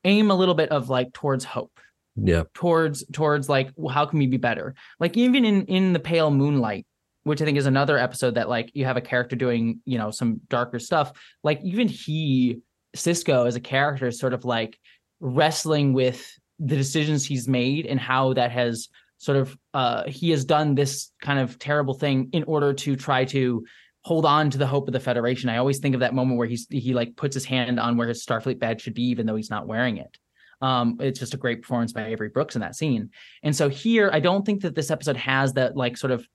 aim 0.05 0.31
a 0.31 0.35
little 0.35 0.55
bit 0.55 0.69
of 0.73 0.91
like 0.91 1.15
towards 1.15 1.43
hope 1.43 1.81
Yeah. 2.17 2.43
towards 2.53 3.03
towards 3.13 3.49
like 3.49 3.71
well, 3.77 3.95
how 3.95 4.05
can 4.05 4.19
we 4.19 4.27
be 4.27 4.37
better 4.37 4.75
like 5.01 5.17
even 5.17 5.47
in 5.47 5.65
in 5.65 5.95
the 5.95 6.01
pale 6.01 6.31
moonlight 6.31 6.85
which 7.29 7.41
i 7.41 7.45
think 7.45 7.59
is 7.59 7.67
another 7.67 7.99
episode 7.99 8.35
that 8.35 8.49
like 8.49 8.71
you 8.75 8.85
have 8.85 8.97
a 8.97 9.01
character 9.01 9.37
doing 9.37 9.81
you 9.85 9.99
know 9.99 10.11
some 10.11 10.41
darker 10.49 10.79
stuff. 10.79 11.13
Like 11.43 11.61
even 11.63 11.89
he 11.89 12.61
sisko 12.97 13.47
as 13.47 13.57
a 13.57 13.61
character 13.61 14.07
is 14.07 14.19
sort 14.19 14.35
of 14.35 14.45
like 14.45 14.79
wrestling 15.21 15.93
with 15.93 16.27
the 16.59 16.77
decisions 16.77 17.25
he's 17.25 17.47
made 17.47 17.87
and 17.87 18.01
how 18.01 18.33
that 18.35 18.51
has 18.51 18.89
sort 19.19 19.39
of 19.39 19.57
uh 19.75 20.05
he 20.07 20.31
has 20.31 20.45
done 20.45 20.75
this 20.75 21.13
kind 21.21 21.39
of 21.39 21.59
terrible 21.59 21.95
thing 21.95 22.31
in 22.33 22.45
order 22.45 22.73
to 22.73 22.97
try 22.97 23.25
to 23.25 23.65
hold 24.03 24.25
on 24.25 24.49
to 24.51 24.59
the 24.59 24.67
hope 24.67 24.87
of 24.89 24.93
the 24.93 25.01
federation. 25.01 25.51
I 25.51 25.59
always 25.59 25.81
think 25.81 25.95
of 25.95 26.01
that 26.01 26.15
moment 26.15 26.39
where 26.39 26.47
he's 26.47 26.67
he 26.71 26.95
like 26.95 27.17
puts 27.17 27.35
his 27.35 27.45
hand 27.45 27.79
on 27.79 27.97
where 27.97 28.09
his 28.09 28.25
starfleet 28.25 28.59
badge 28.59 28.83
should 28.83 28.95
be 28.95 29.09
even 29.11 29.27
though 29.27 29.37
he's 29.37 29.51
not 29.51 29.67
wearing 29.67 29.99
it. 29.99 30.17
Um, 30.61 30.97
it's 31.01 31.21
just 31.21 31.35
a 31.35 31.39
great 31.39 31.63
performance 31.63 31.93
by 31.93 32.07
Avery 32.07 32.31
Brooks 32.31 32.57
in 32.57 32.63
that 32.63 32.75
scene. 32.75 33.11
And 33.43 33.55
so 33.55 33.69
here, 33.69 34.11
I 34.13 34.19
don't 34.19 34.45
think 34.45 34.63
that 34.63 34.75
this 34.75 34.91
episode 34.91 35.17
has 35.17 35.53
that 35.53 35.77
like 35.77 35.97
sort 35.97 36.11
of 36.11 36.27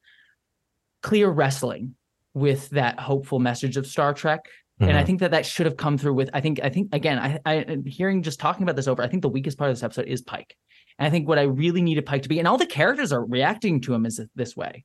clear 1.03 1.29
wrestling 1.29 1.95
with 2.33 2.69
that 2.71 2.99
hopeful 2.99 3.37
message 3.39 3.77
of 3.77 3.85
Star 3.85 4.13
Trek. 4.13 4.49
And 4.79 4.97
I 4.97 5.03
Mhm. 5.03 5.05
think 5.05 5.19
that 5.19 5.31
that 5.31 5.45
should 5.45 5.67
have 5.67 5.77
come 5.77 5.99
through 5.99 6.15
with. 6.15 6.31
I 6.33 6.41
think. 6.41 6.59
I 6.63 6.69
think 6.69 6.89
again. 6.93 7.19
I, 7.19 7.39
I 7.45 7.77
hearing 7.85 8.23
just 8.23 8.39
talking 8.39 8.63
about 8.63 8.75
this 8.75 8.87
over. 8.87 9.03
I 9.03 9.07
think 9.07 9.21
the 9.21 9.29
weakest 9.29 9.57
part 9.57 9.69
of 9.69 9.75
this 9.75 9.83
episode 9.83 10.07
is 10.07 10.23
Pike. 10.23 10.57
And 10.97 11.05
I 11.05 11.09
think 11.11 11.27
what 11.27 11.37
I 11.37 11.43
really 11.43 11.81
needed 11.81 12.05
Pike 12.07 12.23
to 12.23 12.29
be, 12.29 12.39
and 12.39 12.47
all 12.47 12.57
the 12.57 12.65
characters 12.65 13.13
are 13.13 13.23
reacting 13.23 13.81
to 13.81 13.93
him 13.93 14.05
is 14.05 14.19
this 14.35 14.57
way, 14.57 14.83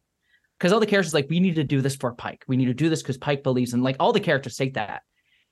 because 0.58 0.72
all 0.72 0.78
the 0.80 0.86
characters 0.86 1.14
like 1.14 1.26
we 1.30 1.40
need 1.40 1.54
to 1.54 1.64
do 1.64 1.80
this 1.80 1.96
for 1.96 2.12
Pike. 2.12 2.44
We 2.46 2.56
need 2.58 2.66
to 2.66 2.74
do 2.74 2.90
this 2.90 3.02
because 3.02 3.16
Pike 3.16 3.42
believes 3.42 3.72
in. 3.72 3.82
Like 3.82 3.96
all 3.98 4.12
the 4.12 4.20
characters 4.20 4.56
say 4.56 4.68
that. 4.70 5.02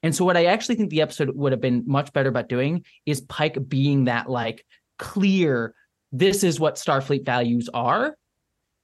And 0.03 0.15
so 0.15 0.25
what 0.25 0.37
I 0.37 0.45
actually 0.45 0.77
think 0.77 0.91
the 0.91 1.01
episode 1.03 1.31
would 1.35 1.53
have 1.53 1.61
been 1.63 1.83
much 1.87 2.13
better 2.13 2.29
about 2.29 2.49
doing 2.51 2.85
is 3.07 3.23
Pike 3.23 3.59
being 3.69 4.05
that 4.05 4.29
like 4.31 4.65
clear, 4.99 5.75
this 6.13 6.45
is 6.45 6.61
what 6.61 6.77
Starfleet 6.77 7.25
values 7.25 7.69
are. 7.73 8.15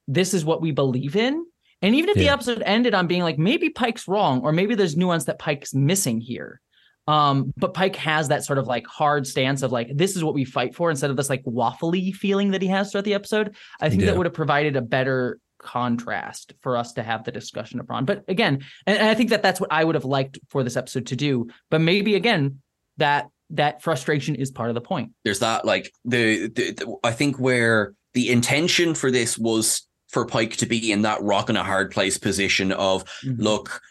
This 0.07 0.33
is 0.33 0.43
what 0.43 0.61
we 0.61 0.71
believe 0.71 1.15
in. 1.15 1.45
And 1.83 1.93
even 1.95 2.09
if 2.09 2.15
the 2.15 2.29
episode 2.29 2.63
ended 2.65 2.93
on 2.95 3.05
being 3.07 3.21
like, 3.21 3.37
maybe 3.37 3.69
Pike's 3.69 4.07
wrong, 4.07 4.41
or 4.41 4.51
maybe 4.51 4.73
there's 4.73 4.97
nuance 4.97 5.25
that 5.25 5.37
Pike's 5.37 5.73
missing 5.73 6.19
here. 6.19 6.59
Um, 7.05 7.53
but 7.57 7.73
Pike 7.73 7.97
has 7.97 8.29
that 8.29 8.45
sort 8.45 8.57
of 8.57 8.65
like 8.65 8.87
hard 8.87 9.27
stance 9.27 9.61
of 9.61 9.71
like, 9.73 9.89
this 9.93 10.15
is 10.15 10.23
what 10.23 10.33
we 10.33 10.45
fight 10.45 10.73
for 10.73 10.89
instead 10.89 11.09
of 11.09 11.17
this 11.17 11.29
like 11.29 11.43
waffly 11.43 12.13
feeling 12.13 12.51
that 12.51 12.61
he 12.61 12.69
has 12.69 12.91
throughout 12.91 13.03
the 13.03 13.13
episode. 13.13 13.55
I 13.81 13.89
think 13.89 14.01
Yeah. 14.01 14.07
that 14.11 14.17
would 14.17 14.25
have 14.25 14.33
provided 14.33 14.77
a 14.77 14.81
better 14.81 15.37
contrast 15.59 16.53
for 16.61 16.77
us 16.77 16.93
to 16.93 17.03
have 17.03 17.25
the 17.25 17.31
discussion 17.31 17.79
upon. 17.79 18.05
But 18.05 18.23
again, 18.27 18.63
and, 18.87 18.97
and 18.97 19.07
I 19.09 19.13
think 19.15 19.31
that 19.31 19.41
that's 19.43 19.59
what 19.59 19.71
I 19.71 19.83
would 19.83 19.95
have 19.95 20.05
liked 20.05 20.39
for 20.49 20.63
this 20.63 20.77
episode 20.77 21.07
to 21.07 21.15
do. 21.15 21.47
But 21.69 21.81
maybe 21.81 22.15
again, 22.15 22.61
that 22.97 23.29
that 23.49 23.81
frustration 23.81 24.35
is 24.35 24.51
part 24.51 24.69
of 24.69 24.75
the 24.75 24.81
point. 24.81 25.11
There's 25.25 25.39
that 25.39 25.65
like 25.65 25.91
the, 26.05 26.47
the, 26.47 26.71
the 26.71 26.95
I 27.03 27.11
think 27.11 27.37
where 27.37 27.93
the 28.13 28.31
intention 28.31 28.95
for 28.95 29.11
this 29.11 29.37
was 29.37 29.85
for 30.13 30.25
Pike 30.25 30.55
to 30.57 30.65
be 30.65 30.91
in 30.91 31.01
that 31.01 31.21
rock 31.21 31.49
and 31.49 31.57
a 31.57 31.63
hard 31.63 31.91
place 31.91 32.17
position 32.17 32.71
of 32.71 33.03
Mhm. 33.25 33.39
look, 33.39 33.81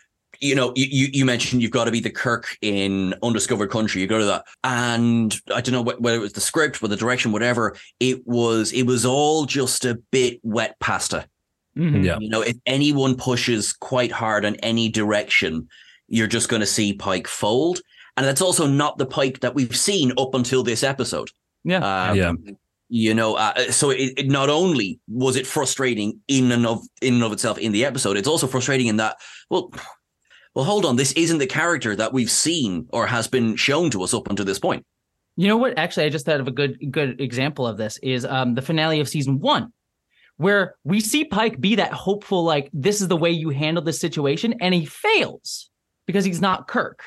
you 0.41 0.55
know, 0.55 0.73
you, 0.75 0.87
you 0.91 1.09
you 1.13 1.25
mentioned 1.25 1.61
you've 1.63 1.71
got 1.71 1.85
to 1.85 1.91
be 1.91 2.01
the 2.01 2.11
Kirk 2.11 2.57
in 2.63 3.15
undiscovered 3.23 3.71
country. 3.71 4.01
You 4.01 4.07
go 4.07 4.19
to 4.19 4.25
that, 4.25 4.45
and 4.65 5.39
I 5.55 5.61
don't 5.61 5.73
know 5.73 5.83
whether 5.99 6.17
it 6.17 6.21
was 6.21 6.33
the 6.33 6.41
script, 6.41 6.83
or 6.83 6.89
the 6.89 6.97
direction, 6.97 7.33
whatever. 7.33 7.77
It 8.01 8.27
was 8.27 8.73
it 8.73 8.85
was 8.85 9.05
all 9.05 9.45
just 9.47 9.85
a 9.85 9.97
bit 10.11 10.41
wet 10.43 10.77
pasta. 10.81 11.27
Mhm. 11.77 12.05
Yeah. 12.05 12.19
You 12.21 12.29
know, 12.29 12.41
if 12.43 12.57
anyone 12.67 13.17
pushes 13.17 13.73
quite 13.73 14.13
hard 14.13 14.45
in 14.45 14.57
any 14.57 14.89
direction, 14.89 15.69
you're 16.09 16.27
just 16.27 16.49
going 16.49 16.61
to 16.61 16.67
see 16.67 16.93
Pike 16.93 17.27
fold, 17.29 17.81
and 18.17 18.27
that's 18.27 18.43
also 18.43 18.67
not 18.67 18.99
the 18.99 19.07
Pike 19.07 19.41
that 19.41 19.55
we've 19.55 19.77
seen 19.77 20.13
up 20.19 20.35
until 20.35 20.63
this 20.63 20.83
episode. 20.83 21.31
Yeah. 21.65 22.11
Um, 22.11 22.17
Yeah. 22.17 22.33
You 22.95 23.15
know, 23.15 23.37
uh, 23.37 23.71
so 23.71 23.89
it, 23.89 24.13
it 24.19 24.27
not 24.29 24.51
only 24.51 25.01
was 25.09 25.37
it 25.37 25.47
frustrating 25.47 26.21
in 26.29 26.53
and 26.53 26.67
of 26.67 26.83
in 27.01 27.15
and 27.15 27.23
of 27.23 27.33
itself 27.33 27.57
in 27.57 27.73
the 27.73 27.87
episode, 27.87 28.19
it's 28.19 28.29
also 28.29 28.47
frustrating 28.47 28.87
in 28.87 28.99
that 28.99 29.17
well, 29.49 29.73
well, 30.55 30.67
hold 30.67 30.85
on, 30.85 30.97
this 30.97 31.13
isn't 31.13 31.39
the 31.39 31.47
character 31.47 31.97
that 31.97 32.13
we've 32.13 32.31
seen 32.31 32.87
or 32.93 33.07
has 33.07 33.29
been 33.29 33.57
shown 33.57 33.89
to 33.93 34.03
us 34.03 34.13
up 34.13 34.29
until 34.29 34.45
this 34.45 34.59
point. 34.59 34.85
You 35.37 35.49
know 35.49 35.57
what? 35.57 35.79
Actually, 35.79 36.05
I 36.05 36.09
just 36.11 36.27
thought 36.27 36.41
of 36.41 36.49
a 36.49 36.51
good 36.51 36.77
good 36.91 37.19
example 37.19 37.67
of 37.67 37.79
this 37.79 37.99
is 38.03 38.27
um, 38.27 38.57
the 38.57 38.61
finale 38.61 39.01
of 39.01 39.09
season 39.09 39.41
one, 39.41 39.73
where 40.37 40.75
we 40.85 41.01
see 41.01 41.25
Pike 41.25 41.59
be 41.59 41.77
that 41.77 41.95
hopeful, 41.95 42.45
like 42.45 42.69
this 42.75 43.01
is 43.01 43.09
the 43.09 43.17
way 43.17 43.31
you 43.31 43.49
handle 43.49 43.83
this 43.83 44.01
situation, 44.01 44.57
and 44.61 44.75
he 44.75 44.85
fails 44.85 45.71
because 46.07 46.27
he's 46.27 46.43
not 46.43 46.69
Kirk. 46.69 47.03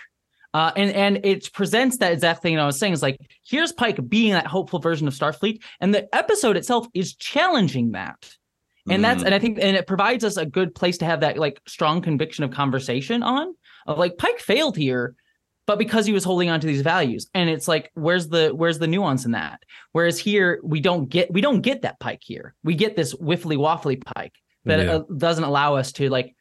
Uh, 0.55 0.71
and 0.77 0.91
and 0.91 1.25
it 1.25 1.51
presents 1.51 1.97
that 1.97 2.13
exact 2.13 2.41
thing 2.41 2.57
I 2.57 2.65
was 2.65 2.79
saying 2.79 2.93
is 2.93 3.01
like 3.01 3.17
here's 3.45 3.73
Pike 3.73 3.99
being 4.07 4.31
that 4.31 4.47
hopeful 4.47 4.79
version 4.79 5.05
of 5.07 5.13
Starfleet, 5.13 5.61
and 5.81 5.93
the 5.93 6.03
episode 6.15 6.55
itself 6.55 6.87
is 6.93 7.13
challenging 7.15 7.91
that. 7.91 8.19
And 8.89 9.03
that's 9.03 9.21
Mhm. 9.21 9.25
and 9.25 9.35
I 9.35 9.39
think 9.39 9.57
and 9.61 9.75
it 9.75 9.85
provides 9.85 10.23
us 10.23 10.37
a 10.37 10.45
good 10.45 10.73
place 10.73 10.97
to 10.99 11.05
have 11.05 11.19
that 11.21 11.37
like 11.37 11.59
strong 11.67 12.01
conviction 12.01 12.43
of 12.45 12.51
conversation 12.51 13.21
on 13.21 13.53
of 13.85 13.97
like 13.97 14.17
Pike 14.17 14.39
failed 14.39 14.77
here, 14.77 15.15
but 15.67 15.77
because 15.77 16.05
he 16.05 16.13
was 16.13 16.23
holding 16.23 16.49
on 16.49 16.59
to 16.61 16.67
these 16.67 16.83
values 16.83 17.27
and 17.33 17.49
it's 17.49 17.67
like 17.67 17.91
where's 17.95 18.29
the 18.29 18.51
where's 18.55 18.79
the 18.79 18.87
nuance 18.87 19.25
in 19.25 19.31
that 19.31 19.59
whereas 19.91 20.17
here 20.19 20.59
we 20.63 20.79
don't 20.79 21.09
get 21.09 21.33
we 21.33 21.41
don't 21.41 21.61
get 21.61 21.81
that 21.81 21.99
pike 21.99 22.21
here 22.23 22.53
we 22.63 22.75
get 22.75 22.95
this 22.95 23.13
whiffly 23.15 23.57
waffly 23.57 24.01
pike 24.15 24.35
that 24.65 24.79
Yeah. 24.85 24.91
uh, 24.93 25.03
doesn't 25.17 25.43
allow 25.43 25.75
us 25.75 25.91
to 25.93 26.09
like 26.09 26.33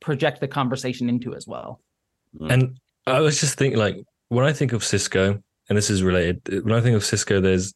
project 0.00 0.40
the 0.40 0.48
conversation 0.48 1.08
into 1.08 1.34
as 1.34 1.46
well 1.46 1.80
And 2.50 2.76
I 3.06 3.20
was 3.20 3.40
just 3.40 3.58
thinking, 3.58 3.78
like, 3.78 3.96
when 4.28 4.44
I 4.44 4.52
think 4.52 4.72
of 4.72 4.82
Sisko, 4.82 5.42
and 5.68 5.78
this 5.78 5.90
is 5.90 6.02
related, 6.02 6.64
when 6.64 6.74
I 6.74 6.80
think 6.80 6.96
of 6.96 7.02
Sisko, 7.02 7.42
there's 7.42 7.72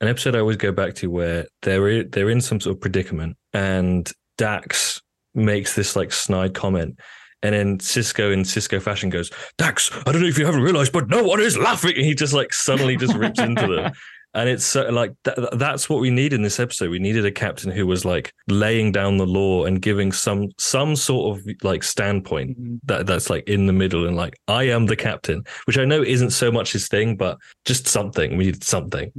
an 0.00 0.08
episode 0.08 0.34
I 0.34 0.40
always 0.40 0.56
go 0.56 0.72
back 0.72 0.94
to 0.96 1.10
where 1.10 1.46
they're 1.62 2.04
they're 2.04 2.30
in 2.30 2.40
some 2.40 2.60
sort 2.60 2.76
of 2.76 2.80
predicament, 2.80 3.36
and 3.52 4.10
Dax 4.36 5.00
makes 5.34 5.74
this 5.74 5.96
like 5.96 6.12
snide 6.12 6.54
comment, 6.54 6.98
and 7.42 7.54
then 7.54 7.78
Sisko 7.78 8.32
in 8.32 8.44
Cisco 8.44 8.80
fashion 8.80 9.10
goes, 9.10 9.30
"Dax, 9.58 9.90
I 10.06 10.12
don't 10.12 10.22
know 10.22 10.28
if 10.28 10.38
you 10.38 10.46
haven't 10.46 10.62
realized, 10.62 10.92
but 10.92 11.08
no 11.08 11.22
one 11.22 11.40
is 11.40 11.56
laughing," 11.56 11.94
and 11.96 12.04
he 12.04 12.14
just 12.14 12.32
like 12.32 12.52
suddenly 12.52 12.96
just 12.96 13.14
rips 13.14 13.38
into 13.38 13.66
them. 13.66 13.92
And 14.34 14.48
it's 14.48 14.64
so, 14.64 14.88
like 14.90 15.12
th- 15.24 15.36
that's 15.52 15.88
what 15.88 16.00
we 16.00 16.10
need 16.10 16.32
in 16.32 16.42
this 16.42 16.58
episode. 16.58 16.90
We 16.90 16.98
needed 16.98 17.24
a 17.24 17.30
captain 17.30 17.70
who 17.70 17.86
was 17.86 18.04
like 18.04 18.32
laying 18.48 18.90
down 18.90 19.16
the 19.16 19.26
law 19.26 19.64
and 19.64 19.80
giving 19.80 20.10
some 20.10 20.48
some 20.58 20.96
sort 20.96 21.38
of 21.38 21.46
like 21.62 21.84
standpoint 21.84 22.56
that 22.86 23.06
that's 23.06 23.30
like 23.30 23.48
in 23.48 23.66
the 23.66 23.72
middle 23.72 24.06
and 24.08 24.16
like 24.16 24.36
I 24.48 24.64
am 24.64 24.86
the 24.86 24.96
captain, 24.96 25.44
which 25.66 25.78
I 25.78 25.84
know 25.84 26.02
isn't 26.02 26.30
so 26.30 26.50
much 26.50 26.72
his 26.72 26.88
thing, 26.88 27.16
but 27.16 27.38
just 27.64 27.86
something. 27.86 28.36
We 28.36 28.46
need 28.46 28.64
something. 28.64 29.12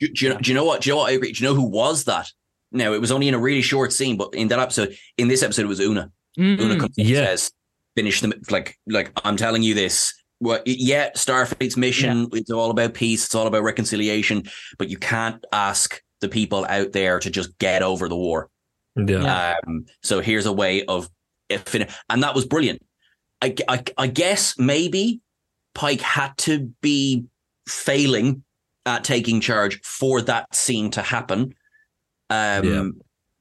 Do, 0.00 0.08
do 0.08 0.26
you 0.26 0.32
know, 0.32 0.38
do 0.40 0.50
you 0.50 0.54
know 0.54 0.64
what? 0.64 0.80
Do 0.82 0.88
you 0.90 0.94
know 0.94 0.98
what 0.98 1.10
I 1.10 1.14
agree? 1.14 1.32
Do 1.32 1.42
you 1.44 1.48
know 1.48 1.54
who 1.54 1.64
was 1.70 2.04
that? 2.04 2.30
Now 2.72 2.92
it 2.92 3.00
was 3.00 3.12
only 3.12 3.28
in 3.28 3.34
a 3.34 3.38
really 3.38 3.62
short 3.62 3.92
scene, 3.92 4.16
but 4.16 4.34
in 4.34 4.48
that 4.48 4.58
episode, 4.58 4.96
in 5.16 5.28
this 5.28 5.42
episode, 5.44 5.62
it 5.62 5.68
was 5.68 5.80
Una. 5.80 6.10
Mhm. 6.38 6.60
Una 6.60 6.76
comes 6.78 6.98
and 6.98 7.06
Yeah. 7.08 7.24
says, 7.26 7.52
"Finish 7.94 8.20
them." 8.20 8.32
Like, 8.50 8.76
like 8.88 9.12
I'm 9.24 9.36
telling 9.36 9.62
you 9.62 9.74
this. 9.74 10.12
Well, 10.40 10.60
yeah, 10.66 11.10
Starfleet's 11.12 11.76
mission 11.76 12.28
it's 12.32 12.50
all 12.50 12.70
about 12.70 12.94
peace. 12.94 13.24
It's 13.24 13.34
all 13.34 13.46
about 13.46 13.62
reconciliation. 13.62 14.44
But 14.78 14.88
you 14.88 14.98
can't 14.98 15.44
ask 15.52 16.02
the 16.20 16.28
people 16.28 16.66
out 16.68 16.92
there 16.92 17.18
to 17.18 17.30
just 17.30 17.56
get 17.58 17.82
over 17.82 18.08
the 18.08 18.16
war. 18.16 18.50
Yeah. 18.96 19.22
Yeah. 19.22 19.56
Um, 19.66 19.86
so 20.02 20.20
here's 20.20 20.46
a 20.46 20.52
way 20.52 20.84
of 20.84 21.08
if 21.48 21.74
and 21.74 22.22
that 22.22 22.34
was 22.34 22.44
brilliant. 22.44 22.82
I, 23.42 23.54
I, 23.68 23.84
I 23.98 24.06
guess 24.06 24.58
maybe 24.58 25.20
Pike 25.74 26.00
had 26.00 26.36
to 26.38 26.72
be 26.80 27.24
failing 27.68 28.42
at 28.86 29.04
taking 29.04 29.40
charge 29.40 29.80
for 29.82 30.22
that 30.22 30.54
scene 30.54 30.90
to 30.92 31.02
happen. 31.02 31.54
Um, 32.30 32.64
Yeah. 32.64 32.88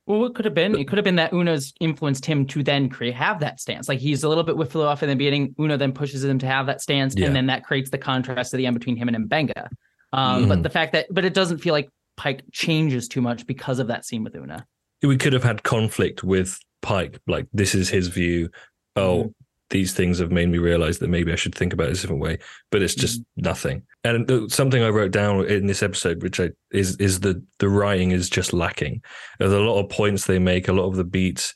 Well 0.07 0.19
what 0.19 0.35
could 0.35 0.45
have 0.45 0.53
been 0.53 0.75
it 0.77 0.87
could 0.87 0.97
have 0.97 1.05
been 1.05 1.15
that 1.15 1.33
una's 1.33 1.73
influenced 1.79 2.25
him 2.25 2.45
to 2.45 2.61
then 2.63 2.89
create 2.89 3.13
have 3.15 3.39
that 3.39 3.59
stance 3.59 3.87
like 3.89 3.99
he's 3.99 4.23
a 4.23 4.29
little 4.29 4.43
bit 4.43 4.55
whiffly 4.55 4.83
off 4.85 5.01
in 5.03 5.09
the 5.09 5.15
beginning 5.15 5.53
una 5.59 5.77
then 5.77 5.91
pushes 5.91 6.23
him 6.23 6.37
to 6.39 6.45
have 6.47 6.65
that 6.67 6.81
stance 6.81 7.15
Yeah. 7.15 7.27
and 7.27 7.35
then 7.35 7.47
that 7.47 7.63
creates 7.63 7.89
the 7.89 7.97
contrast 7.97 8.53
at 8.53 8.57
the 8.57 8.65
end 8.67 8.77
between 8.77 8.95
him 8.97 9.07
and 9.09 9.29
Mbenga. 9.29 9.67
um 10.13 10.47
but 10.47 10.59
Mhm. 10.59 10.63
the 10.63 10.69
fact 10.69 10.93
that 10.93 11.07
but 11.11 11.25
it 11.25 11.33
doesn't 11.33 11.57
feel 11.59 11.73
like 11.73 11.89
pike 12.17 12.43
changes 12.53 13.07
too 13.07 13.21
much 13.21 13.45
because 13.45 13.79
of 13.79 13.87
that 13.87 14.05
scene 14.05 14.23
with 14.23 14.35
una 14.35 14.65
We 15.03 15.17
could 15.17 15.33
have 15.33 15.43
had 15.43 15.63
conflict 15.63 16.23
with 16.23 16.57
Pike. 16.81 17.19
Like 17.27 17.47
this 17.51 17.73
is 17.75 17.89
his 17.89 18.07
view. 18.09 18.49
Oh, 18.95 19.33
these 19.69 19.93
things 19.93 20.19
have 20.19 20.31
made 20.31 20.49
me 20.49 20.57
realize 20.57 20.99
that 20.99 21.09
maybe 21.09 21.33
I 21.33 21.35
should 21.35 21.55
think 21.55 21.73
about 21.73 21.87
it 21.87 21.97
a 21.97 22.01
different 22.01 22.21
way. 22.21 22.37
But 22.71 22.81
it's 22.81 22.95
just 22.95 23.21
nothing. 23.35 23.83
And 24.03 24.27
the, 24.27 24.47
something 24.49 24.83
I 24.83 24.89
wrote 24.89 25.11
down 25.11 25.45
in 25.45 25.67
this 25.67 25.83
episode, 25.83 26.21
which 26.21 26.39
I 26.39 26.51
is 26.71 26.95
is 26.97 27.19
the 27.19 27.43
the 27.59 27.69
writing 27.69 28.11
is 28.11 28.29
just 28.29 28.53
lacking. 28.53 29.01
There's 29.39 29.53
a 29.53 29.59
lot 29.59 29.79
of 29.79 29.89
points 29.89 30.25
they 30.25 30.39
make, 30.39 30.67
a 30.67 30.73
lot 30.73 30.87
of 30.87 30.95
the 30.95 31.03
beats. 31.03 31.53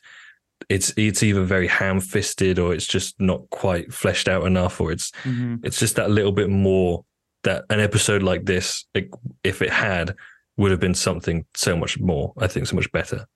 It's 0.68 0.92
it's 0.96 1.22
either 1.22 1.42
very 1.42 1.68
ham 1.68 2.00
fisted 2.00 2.58
or 2.58 2.74
it's 2.74 2.86
just 2.86 3.20
not 3.20 3.48
quite 3.50 3.92
fleshed 3.92 4.28
out 4.28 4.46
enough, 4.46 4.80
or 4.80 4.92
it's 4.92 5.12
it's 5.64 5.78
just 5.78 5.96
that 5.96 6.10
little 6.10 6.32
bit 6.32 6.50
more 6.50 7.04
that 7.44 7.64
an 7.70 7.80
episode 7.80 8.22
like 8.22 8.44
this, 8.44 8.84
if 9.44 9.62
it 9.62 9.70
had, 9.70 10.14
would 10.56 10.70
have 10.70 10.80
been 10.80 10.94
something 10.94 11.46
so 11.54 11.76
much 11.76 11.98
more. 11.98 12.34
I 12.38 12.46
think 12.46 12.66
so 12.66 12.76
much 12.76 12.90
better. 12.92 13.26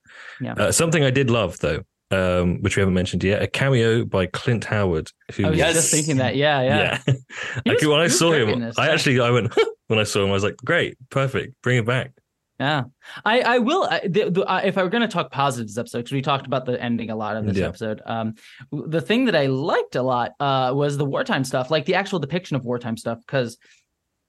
Yeah. 0.40 0.54
Uh, 0.54 0.72
something 0.72 1.02
I 1.02 1.10
did 1.10 1.30
love 1.30 1.58
though, 1.60 1.84
um, 2.14 2.62
which 2.62 2.76
we 2.76 2.80
haven't 2.80 2.94
mentioned 2.94 3.24
yet, 3.24 3.42
a 3.42 3.46
cameo 3.46 4.04
by 4.04 4.26
Clint 4.26 4.64
Howard. 4.64 5.10
Who 5.34 5.46
i 5.46 5.50
was 5.50 5.58
Yes. 5.58 5.74
just 5.74 5.90
thinking 5.90 6.16
that 6.18 6.36
yeah 6.36 6.62
yeah, 6.62 6.98
yeah. 7.06 7.14
Like, 7.66 7.80
was- 7.80 7.86
when 7.88 8.00
I 8.00 8.08
saw 8.08 8.32
him, 8.32 8.60
this, 8.60 8.78
I 8.78 8.88
actually 8.88 9.20
I 9.20 9.30
went 9.30 9.52
when 9.88 9.98
I 9.98 10.04
saw 10.04 10.22
him. 10.24 10.30
I 10.30 10.32
was 10.32 10.44
like, 10.44 10.56
great, 10.64 10.96
perfect, 11.10 11.54
bring 11.62 11.78
it 11.78 11.86
back. 11.86 12.12
Yeah, 12.60 12.84
I 13.24 13.40
I 13.40 13.58
will. 13.58 13.82
I- 13.84 14.06
The, 14.06 14.30
the, 14.30 14.60
if 14.64 14.78
I 14.78 14.82
were 14.84 14.88
going 14.88 15.02
to 15.02 15.08
talk 15.08 15.32
positives 15.32 15.76
episode, 15.76 15.98
because 15.98 16.12
we 16.12 16.22
talked 16.22 16.46
about 16.46 16.64
the 16.66 16.80
ending 16.80 17.10
a 17.10 17.16
lot 17.16 17.36
of 17.36 17.44
this 17.46 17.56
Yeah. 17.56 17.66
episode. 17.68 18.00
Um, 18.06 18.34
the 18.70 19.00
thing 19.00 19.24
that 19.26 19.34
I 19.34 19.46
liked 19.46 19.96
a 19.96 20.02
lot 20.02 20.32
uh 20.38 20.70
was 20.74 20.96
the 20.96 21.04
wartime 21.04 21.42
stuff, 21.44 21.70
like 21.70 21.84
the 21.84 21.96
actual 21.96 22.20
depiction 22.20 22.56
of 22.56 22.64
wartime 22.64 22.96
stuff, 22.96 23.18
because. 23.26 23.58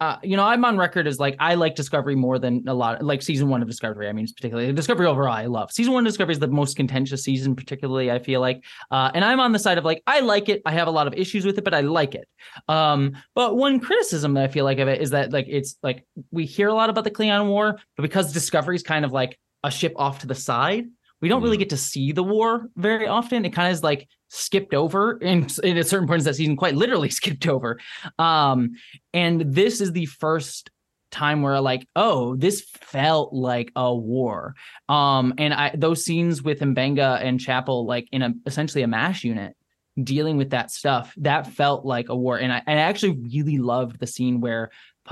Uh, 0.02 0.18
you 0.24 0.36
know, 0.36 0.44
I'm 0.44 0.66
on 0.66 0.78
record 0.78 1.08
as 1.08 1.20
like 1.20 1.38
I 1.40 1.56
like 1.56 1.76
Discovery 1.76 2.16
more 2.16 2.38
than 2.38 2.68
a 2.68 2.74
lot, 2.74 3.02
like 3.02 3.22
season 3.22 3.48
one 3.48 3.62
of 3.62 3.68
Discovery. 3.68 4.10
I 4.10 4.12
mean, 4.12 4.28
particularly 4.28 4.74
Discovery 4.74 5.08
overall, 5.08 5.32
I 5.32 5.46
love 5.46 5.72
season 5.72 5.94
one. 5.94 6.06
of 6.06 6.12
Discovery 6.12 6.34
is 6.34 6.40
the 6.40 6.50
most 6.50 6.76
contentious 6.76 7.24
season, 7.24 7.56
particularly. 7.56 8.12
I 8.12 8.20
feel 8.20 8.42
like, 8.42 8.64
uh, 8.92 9.12
and 9.14 9.24
I'm 9.24 9.40
on 9.40 9.54
the 9.54 9.60
side 9.60 9.78
of 9.78 9.86
like 9.86 10.04
I 10.06 10.20
like 10.20 10.50
it. 10.50 10.62
I 10.66 10.74
have 10.74 10.90
a 10.90 10.92
lot 10.92 11.08
of 11.08 11.14
issues 11.14 11.46
with 11.46 11.58
it, 11.58 11.64
but 11.64 11.74
I 11.74 11.80
like 11.80 12.14
it. 12.14 12.28
Um, 12.68 13.14
but 13.36 13.56
one 13.56 13.80
criticism 13.80 14.34
that 14.34 14.44
I 14.44 14.48
feel 14.50 14.66
like 14.66 14.80
of 14.80 14.90
it 14.90 15.02
is 15.02 15.12
that 15.12 15.32
like 15.32 15.46
it's 15.48 15.78
like 15.82 16.06
we 16.30 16.46
hear 16.46 16.68
a 16.68 16.74
lot 16.74 16.90
about 16.90 17.06
the 17.06 17.12
Klingon 17.12 17.48
War, 17.48 17.80
but 17.96 18.04
because 18.04 18.34
Discovery 18.34 18.76
is 18.76 18.84
kind 18.84 19.06
of 19.06 19.14
like 19.14 19.40
a 19.64 19.72
ship 19.72 19.94
off 19.96 20.20
to 20.20 20.28
the 20.28 20.36
side, 20.36 20.88
we 21.22 21.30
don't 21.30 21.42
really 21.42 21.58
get 21.58 21.70
to 21.70 21.78
see 21.78 22.12
the 22.12 22.24
war 22.24 22.70
very 22.76 23.08
often. 23.08 23.46
It 23.46 23.52
kind 23.52 23.70
of 23.70 23.74
is 23.74 23.84
like 23.84 24.10
skipped 24.30 24.74
over 24.74 25.18
in, 25.18 25.48
in 25.64 25.78
at 25.78 25.88
certain 25.88 26.08
points 26.08 26.26
that 26.26 26.36
season, 26.36 26.56
quite 26.56 26.76
literally 26.76 27.10
skipped 27.22 27.48
over. 27.48 27.80
Um, 28.20 28.72
and 29.14 29.42
this 29.42 29.82
is 29.82 29.92
the 29.92 30.06
first 30.06 30.70
time 31.12 31.42
where 31.42 31.60
like, 31.62 31.88
oh, 31.96 32.36
this 32.36 32.62
felt 32.62 33.34
like 33.34 33.72
a 33.76 33.94
war. 33.96 34.56
Um, 34.90 35.34
and 35.38 35.54
I 35.54 35.72
those 35.76 36.04
scenes 36.04 36.44
with 36.44 36.60
Mbenga 36.60 37.22
and 37.24 37.40
Chapel, 37.40 37.86
like 37.86 38.08
in 38.12 38.22
a 38.22 38.34
essentially 38.46 38.84
a 38.84 38.88
mash 38.88 39.24
unit, 39.24 39.56
dealing 40.02 40.38
with 40.38 40.50
that 40.52 40.72
stuff, 40.72 41.14
that 41.18 41.48
felt 41.48 41.86
like 41.86 42.10
a 42.10 42.16
war. 42.16 42.38
And 42.38 42.52
I, 42.52 42.62
and 42.66 42.80
I 42.80 42.84
actually 42.84 43.18
really 43.22 43.58
loved 43.58 44.00
the 44.00 44.08
scene 44.08 44.42
where 44.42 44.72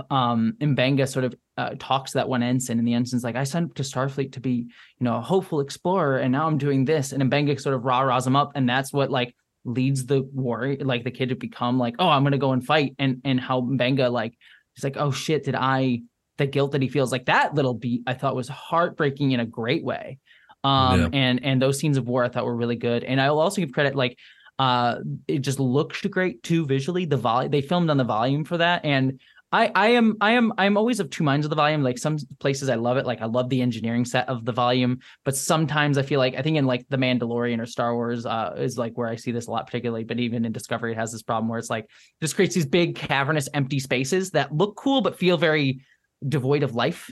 um 0.10 0.54
Mbenga 0.60 1.08
sort 1.08 1.24
of 1.24 1.36
uh, 1.56 1.76
talks 1.78 2.14
to 2.14 2.18
that 2.18 2.28
one 2.28 2.42
ensign 2.42 2.80
and 2.80 2.88
the 2.88 2.96
ensign's 2.96 3.24
like 3.24 3.36
I 3.36 3.44
sent 3.44 3.70
up 3.70 3.76
to 3.76 3.84
Starfleet 3.84 4.32
to 4.32 4.40
be 4.40 4.52
you 4.52 5.02
know 5.02 5.18
a 5.18 5.22
hopeful 5.22 5.60
explorer 5.60 6.18
and 6.18 6.32
now 6.32 6.48
I'm 6.48 6.58
doing 6.58 6.84
this 6.84 7.12
and 7.12 7.22
Mbenga 7.22 7.62
sort 7.62 7.76
of 7.76 7.84
rah 7.86 8.00
rahs 8.02 8.26
him 8.26 8.36
up 8.36 8.54
and 8.56 8.68
that's 8.68 8.92
what 8.92 9.12
like 9.12 9.36
leads 9.66 10.08
the 10.08 10.24
war 10.34 10.76
like 10.80 11.04
the 11.04 11.12
kid 11.12 11.30
to 11.30 11.36
become 11.36 11.78
like 11.78 11.94
oh 12.00 12.10
I'm 12.10 12.24
gonna 12.24 12.40
go 12.40 12.54
and 12.54 12.66
fight 12.66 12.96
and 12.98 13.22
and 13.24 13.40
how 13.40 13.62
Mbenga 13.62 14.12
like 14.12 14.34
he's 14.74 14.84
like 14.84 14.98
oh 14.98 15.12
shit 15.12 15.44
did 15.44 15.54
I 15.54 16.02
the 16.40 16.48
guilt 16.48 16.72
that 16.72 16.82
he 16.82 16.88
feels 16.88 17.12
like 17.12 17.26
that 17.26 17.54
little 17.54 17.76
beat 17.76 18.02
I 18.08 18.16
thought 18.16 18.36
was 18.36 18.50
heartbreaking 18.50 19.30
in 19.30 19.40
a 19.40 19.46
great 19.46 19.84
way 19.84 20.18
um 20.64 21.00
Yeah. 21.02 21.10
and 21.14 21.46
and 21.46 21.62
those 21.62 21.78
scenes 21.78 21.98
of 21.98 22.08
war 22.08 22.24
I 22.24 22.30
thought 22.30 22.46
were 22.46 22.56
really 22.56 22.78
good 22.78 23.04
and 23.04 23.22
I'll 23.22 23.40
also 23.40 23.62
give 23.62 23.72
credit 23.74 23.96
like 23.96 24.18
uh 24.60 24.96
it 25.28 25.40
just 25.40 25.60
looked 25.60 26.10
great 26.12 26.44
too 26.44 26.66
visually 26.66 27.06
the 27.06 27.18
volume 27.18 27.52
they 27.52 27.62
filmed 27.62 27.90
on 27.90 27.98
the 27.98 28.04
volume 28.04 28.44
for 28.46 28.58
that 28.58 28.84
and 28.86 29.20
I, 29.54 29.72
I 29.76 29.88
am 29.90 30.18
I 30.20 30.32
am 30.32 30.52
I'm 30.58 30.78
always 30.78 31.00
of 31.00 31.12
two 31.12 31.24
minds 31.24 31.46
of 31.46 31.52
the 31.52 31.56
volume. 31.56 31.84
Like 31.84 32.00
some 32.00 32.18
places 32.40 32.70
I 32.70 32.76
love 32.76 32.98
it, 32.98 33.06
like 33.06 33.22
I 33.22 33.26
love 33.26 33.50
the 33.50 33.62
engineering 33.62 34.04
set 34.04 34.28
of 34.28 34.46
the 34.46 34.52
volume, 34.52 34.98
but 35.24 35.36
sometimes 35.38 36.00
I 36.00 36.02
feel 36.02 36.20
like 36.20 36.34
I 36.36 36.42
think 36.42 36.58
in 36.58 36.66
like 36.66 36.88
the 36.90 36.98
Mandalorian 36.98 37.62
or 37.62 37.68
Star 37.68 37.94
Wars 37.94 38.26
uh, 38.26 38.56
is 38.58 38.80
like 38.80 38.98
where 38.98 39.08
I 39.08 39.16
see 39.16 39.32
this 39.32 39.46
a 39.46 39.52
lot, 39.52 39.68
particularly. 39.68 40.06
But 40.06 40.20
even 40.20 40.44
in 40.44 40.52
Discovery, 40.54 40.94
it 40.94 40.98
has 40.98 41.12
this 41.12 41.22
problem 41.22 41.50
where 41.50 41.60
it's 41.60 41.70
like 41.70 41.86
this 42.20 42.34
creates 42.34 42.56
these 42.56 42.66
big 42.66 42.96
cavernous 42.96 43.48
empty 43.54 43.80
spaces 43.80 44.32
that 44.32 44.52
look 44.52 44.76
cool 44.76 45.02
but 45.02 45.20
feel 45.20 45.38
very 45.38 45.82
devoid 46.28 46.64
of 46.64 46.74
life 46.74 47.12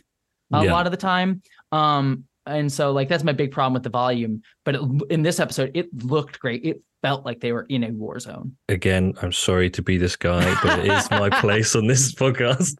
a 0.51 0.63
Yeah. 0.63 0.71
lot 0.71 0.87
of 0.87 0.91
the 0.91 0.97
time. 0.97 1.43
Um, 1.71 2.23
and 2.51 2.71
so 2.71 2.91
like 2.91 3.09
that's 3.09 3.23
my 3.23 3.33
big 3.33 3.51
problem 3.51 3.73
with 3.73 3.83
the 3.83 3.89
volume. 3.89 4.41
But 4.65 4.75
it, 4.75 4.81
in 5.09 5.21
this 5.23 5.39
episode, 5.39 5.71
it 5.73 5.89
looked 6.03 6.39
great. 6.39 6.63
It 6.65 6.81
felt 7.01 7.25
like 7.25 7.39
they 7.39 7.51
were 7.51 7.65
in 7.69 7.83
a 7.83 7.91
war 7.91 8.19
zone. 8.19 8.55
Again, 8.69 9.13
I'm 9.21 9.31
sorry 9.31 9.69
to 9.71 9.81
be 9.81 9.97
this 9.97 10.15
guy, 10.15 10.55
but 10.63 10.79
it 10.79 10.91
is 10.91 11.09
my 11.11 11.29
place 11.41 11.75
on 11.75 11.87
this 11.87 12.13
podcast. 12.13 12.77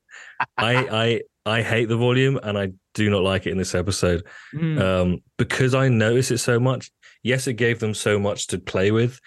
I 0.57 0.75
I 0.75 1.21
I 1.45 1.61
hate 1.61 1.89
the 1.89 1.97
volume 1.97 2.39
and 2.43 2.57
I 2.57 2.71
do 2.93 3.09
not 3.09 3.23
like 3.23 3.47
it 3.47 3.51
in 3.51 3.57
this 3.57 3.75
episode. 3.75 4.25
Mm. 4.53 4.81
um, 4.81 5.23
because 5.37 5.73
I 5.73 5.89
notice 5.89 6.31
it 6.31 6.37
so 6.37 6.59
much. 6.59 6.91
Yes, 7.23 7.47
it 7.47 7.53
gave 7.53 7.79
them 7.79 7.93
so 7.93 8.19
much 8.19 8.47
to 8.47 8.59
play 8.59 8.91
with, 8.91 9.19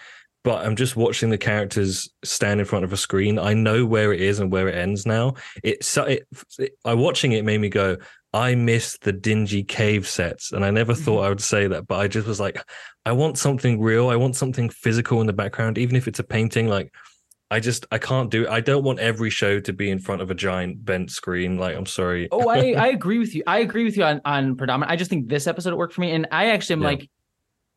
but 0.42 0.64
I'm 0.64 0.76
just 0.76 0.96
watching 0.96 1.30
the 1.30 1.38
characters 1.38 2.08
stand 2.24 2.60
in 2.60 2.66
front 2.66 2.84
of 2.84 2.92
a 2.92 2.96
screen. 2.96 3.38
I 3.38 3.54
know 3.54 3.86
where 3.86 4.12
it 4.12 4.20
is 4.20 4.40
and 4.40 4.52
where 4.52 4.68
it 4.68 4.76
ends 4.76 5.06
now. 5.06 5.34
It, 5.62 5.84
so 5.84 6.04
it, 6.04 6.26
it 6.58 6.72
I 6.84 6.94
watching 6.94 7.32
it 7.32 7.44
made 7.44 7.60
me 7.60 7.68
go, 7.68 7.96
I 8.34 8.56
miss 8.56 8.98
the 8.98 9.12
dingy 9.12 9.62
cave 9.62 10.08
sets, 10.08 10.50
and 10.50 10.64
I 10.64 10.72
never 10.72 10.92
mm-hmm. 10.92 11.04
thought 11.04 11.20
I 11.20 11.28
would 11.28 11.40
say 11.40 11.68
that, 11.68 11.86
but 11.86 12.00
I 12.00 12.08
just 12.08 12.26
was 12.26 12.40
like, 12.40 12.60
I 13.06 13.12
want 13.12 13.38
something 13.38 13.80
real. 13.80 14.08
I 14.08 14.16
want 14.16 14.34
something 14.34 14.68
physical 14.70 15.20
in 15.20 15.28
the 15.28 15.32
background, 15.32 15.78
even 15.78 15.94
if 15.94 16.08
it's 16.08 16.18
a 16.18 16.24
painting. 16.24 16.66
Like, 16.66 16.92
I 17.52 17.60
just 17.60 17.86
I 17.92 17.98
can't 17.98 18.32
do. 18.32 18.48
I 18.48 18.58
don't 18.58 18.82
want 18.82 18.98
every 18.98 19.30
show 19.30 19.60
to 19.60 19.72
be 19.72 19.88
in 19.88 20.00
front 20.00 20.20
of 20.20 20.32
a 20.32 20.34
giant 20.34 20.84
bent 20.84 21.12
screen. 21.12 21.58
Like, 21.58 21.76
I'm 21.76 21.86
sorry. 21.86 22.28
oh, 22.32 22.48
I, 22.48 22.72
I 22.72 22.86
agree 22.98 23.18
with 23.18 23.36
you. 23.36 23.44
I 23.46 23.58
agree 23.58 23.84
with 23.84 23.96
you 23.96 24.02
on 24.02 24.20
on 24.24 24.56
predominant. 24.56 24.90
I 24.90 24.96
just 24.96 25.10
think 25.10 25.28
this 25.28 25.46
episode 25.46 25.72
worked 25.74 25.94
for 25.94 26.00
me, 26.00 26.10
and 26.10 26.26
I 26.32 26.50
actually 26.50 26.74
am 26.74 26.82
Yeah. 26.82 26.88
like. 26.88 27.10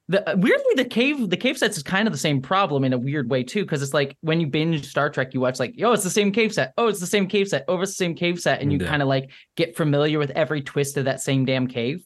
The, 0.09 0.23
weirdly, 0.37 0.73
the 0.77 0.85
cave 0.85 1.29
the 1.29 1.35
cave 1.37 1.57
sets 1.57 1.75
is 1.75 1.83
kind 1.83 2.07
of 2.07 2.13
the 2.13 2.17
same 2.17 2.41
problem 2.41 2.85
in 2.85 2.93
a 2.93 2.97
weird 2.97 3.29
way 3.29 3.43
too, 3.43 3.63
because 3.63 3.81
it's 3.81 3.93
like 3.93 4.15
when 4.21 4.39
you 4.39 4.47
binge 4.47 4.87
Star 4.87 5.09
Trek, 5.09 5.33
you 5.33 5.41
watch 5.41 5.59
like, 5.59 5.75
oh, 5.83 5.91
it's 5.91 6.03
the 6.03 6.09
same 6.09 6.31
cave 6.31 6.53
set. 6.53 6.71
Oh, 6.77 6.87
it's 6.87 7.01
the 7.01 7.05
same 7.07 7.27
cave 7.27 7.49
set. 7.49 7.65
Oh, 7.67 7.81
it's 7.81 7.91
the 7.91 7.95
same 7.95 8.15
cave 8.15 8.39
set, 8.39 8.61
and 8.61 8.71
you 8.71 8.79
Yeah. 8.79 8.87
kind 8.87 9.01
of 9.01 9.09
like 9.09 9.29
get 9.57 9.75
familiar 9.75 10.17
with 10.17 10.29
every 10.31 10.61
twist 10.61 10.95
of 10.95 11.05
that 11.05 11.19
same 11.21 11.43
damn 11.45 11.67
cave. 11.67 12.05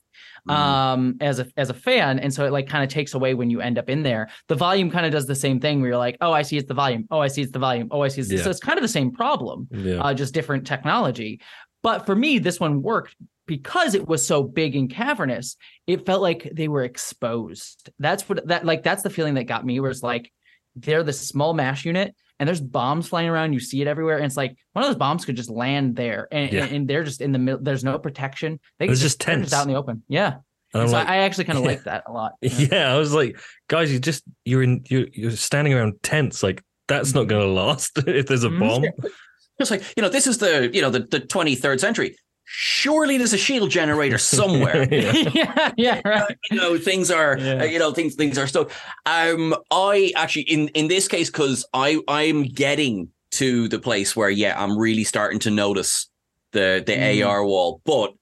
Mhm. 0.49 0.53
um 0.55 1.15
as 1.21 1.37
a 1.37 1.45
as 1.55 1.69
a 1.69 1.73
fan 1.73 2.17
and 2.17 2.33
so 2.33 2.43
it 2.47 2.51
like 2.51 2.67
kind 2.67 2.83
of 2.83 2.89
takes 2.89 3.13
away 3.13 3.35
when 3.35 3.51
you 3.51 3.61
end 3.61 3.77
up 3.77 3.89
in 3.91 4.01
there 4.01 4.27
the 4.47 4.55
volume 4.55 4.89
kind 4.89 5.05
of 5.05 5.11
does 5.11 5.27
the 5.27 5.35
same 5.35 5.59
thing 5.59 5.79
where 5.81 5.89
you're 5.91 5.97
like 5.99 6.17
oh 6.19 6.31
i 6.31 6.41
see 6.41 6.57
it's 6.57 6.67
the 6.67 6.73
volume 6.73 7.05
oh 7.11 7.19
i 7.19 7.27
see 7.27 7.43
it's 7.43 7.51
the 7.51 7.59
volume 7.59 7.87
oh 7.91 8.01
i 8.01 8.07
see 8.07 8.21
it's 8.21 8.31
Yeah. 8.31 8.41
so 8.41 8.49
it's 8.49 8.59
kind 8.59 8.75
of 8.79 8.81
the 8.81 8.87
same 8.87 9.11
problem 9.11 9.67
Yeah. 9.71 10.01
uh, 10.01 10.15
just 10.15 10.33
different 10.33 10.65
technology. 10.65 11.41
But 11.83 12.05
for 12.07 12.15
me, 12.15 12.39
this 12.39 12.59
one 12.59 12.81
worked 12.81 13.15
because 13.45 13.95
it 13.95 14.07
was 14.07 14.25
so 14.25 14.43
big 14.43 14.75
and 14.75 14.89
cavernous. 14.89 15.55
It 15.87 16.05
felt 16.05 16.21
like 16.21 16.49
they 16.53 16.67
were 16.67 16.83
exposed. 16.83 17.89
That's 17.99 18.27
what 18.27 18.47
that 18.47 18.65
like. 18.65 18.83
That's 18.83 19.03
the 19.03 19.09
feeling 19.09 19.35
that 19.35 19.45
got 19.45 19.65
me. 19.65 19.79
was 19.79 20.03
like 20.03 20.31
they're 20.75 21.03
the 21.03 21.13
small 21.13 21.53
mash 21.53 21.83
unit, 21.85 22.15
and 22.39 22.47
there's 22.47 22.61
bombs 22.61 23.07
flying 23.07 23.27
around. 23.29 23.53
You 23.53 23.59
see 23.59 23.81
it 23.81 23.87
everywhere, 23.87 24.17
and 24.17 24.25
it's 24.25 24.37
like 24.37 24.55
one 24.73 24.83
of 24.83 24.89
those 24.89 24.97
bombs 24.97 25.25
could 25.25 25.35
just 25.35 25.49
land 25.49 25.95
there, 25.95 26.27
and, 26.31 26.51
Yeah. 26.51 26.63
and, 26.65 26.75
and 26.75 26.87
they're 26.87 27.03
just 27.03 27.21
in 27.21 27.31
the 27.31 27.39
middle. 27.39 27.61
There's 27.61 27.83
no 27.83 27.99
protection. 27.99 28.59
They 28.79 28.87
could 28.87 28.93
It's 28.93 29.01
just 29.01 29.19
they're 29.25 29.35
tense. 29.37 29.53
out 29.53 29.63
in 29.67 29.73
the 29.73 29.77
open. 29.79 30.03
Yeah. 30.07 30.35
And 30.73 30.83
I'm 30.83 30.87
so 30.87 30.93
like- 30.95 31.07
I 31.09 31.17
actually 31.17 31.43
kind 31.45 31.57
of 31.59 31.63
Yeah. 31.65 31.69
like 31.71 31.83
that 31.83 32.03
a 32.07 32.11
lot. 32.13 32.31
Yeah, 32.41 32.93
I 32.93 32.97
was 32.97 33.13
like, 33.13 33.37
guys, 33.67 33.91
you 33.91 33.99
just 33.99 34.23
you're 34.45 34.63
in 34.63 34.83
you're 34.89 35.07
you're 35.11 35.31
standing 35.31 35.73
around 35.73 36.01
tents. 36.03 36.41
Like 36.41 36.63
that's 36.87 37.13
not 37.13 37.27
going 37.27 37.45
to 37.45 37.51
last 37.51 37.97
if 38.07 38.27
there's 38.27 38.43
a 38.45 38.49
Mhm. 38.49 38.59
bomb. 38.59 38.83
It's 39.59 39.69
like, 39.69 39.83
you 39.95 40.01
know, 40.01 40.09
this 40.09 40.25
is 40.25 40.39
the, 40.39 40.71
you 40.73 40.81
know, 40.81 40.89
the, 40.89 41.01
the 41.01 41.19
23rd 41.19 41.79
century. 41.79 42.15
Surely 42.53 43.17
there's 43.17 43.33
a 43.33 43.37
shield 43.37 43.69
generator 43.71 44.17
somewhere. 44.35 44.83
Yeah. 44.91 45.31
yeah, 45.33 45.71
yeah, 45.77 46.01
right. 46.05 46.37
you 46.49 46.57
know 46.57 46.77
things 46.77 47.09
are 47.11 47.37
Yeah. 47.39 47.61
uh, 47.61 47.63
you 47.65 47.79
know 47.79 47.91
things 47.93 48.15
things 48.15 48.37
are 48.37 48.47
stuck 48.47 48.71
um 49.05 49.55
i 49.71 50.11
actually 50.15 50.43
in 50.43 50.67
in 50.69 50.87
this 50.87 51.07
case 51.07 51.29
because 51.29 51.65
i 51.73 51.99
i'm 52.07 52.43
getting 52.43 53.09
to 53.31 53.67
the 53.67 53.79
place 53.79 54.15
where 54.15 54.29
yeah 54.29 54.61
i'm 54.61 54.77
really 54.77 55.03
starting 55.03 55.39
to 55.39 55.49
notice 55.51 56.09
the 56.51 56.83
the 56.85 56.93
Mm. 56.93 57.27
ar 57.27 57.45
wall 57.45 57.81
but 57.85 58.13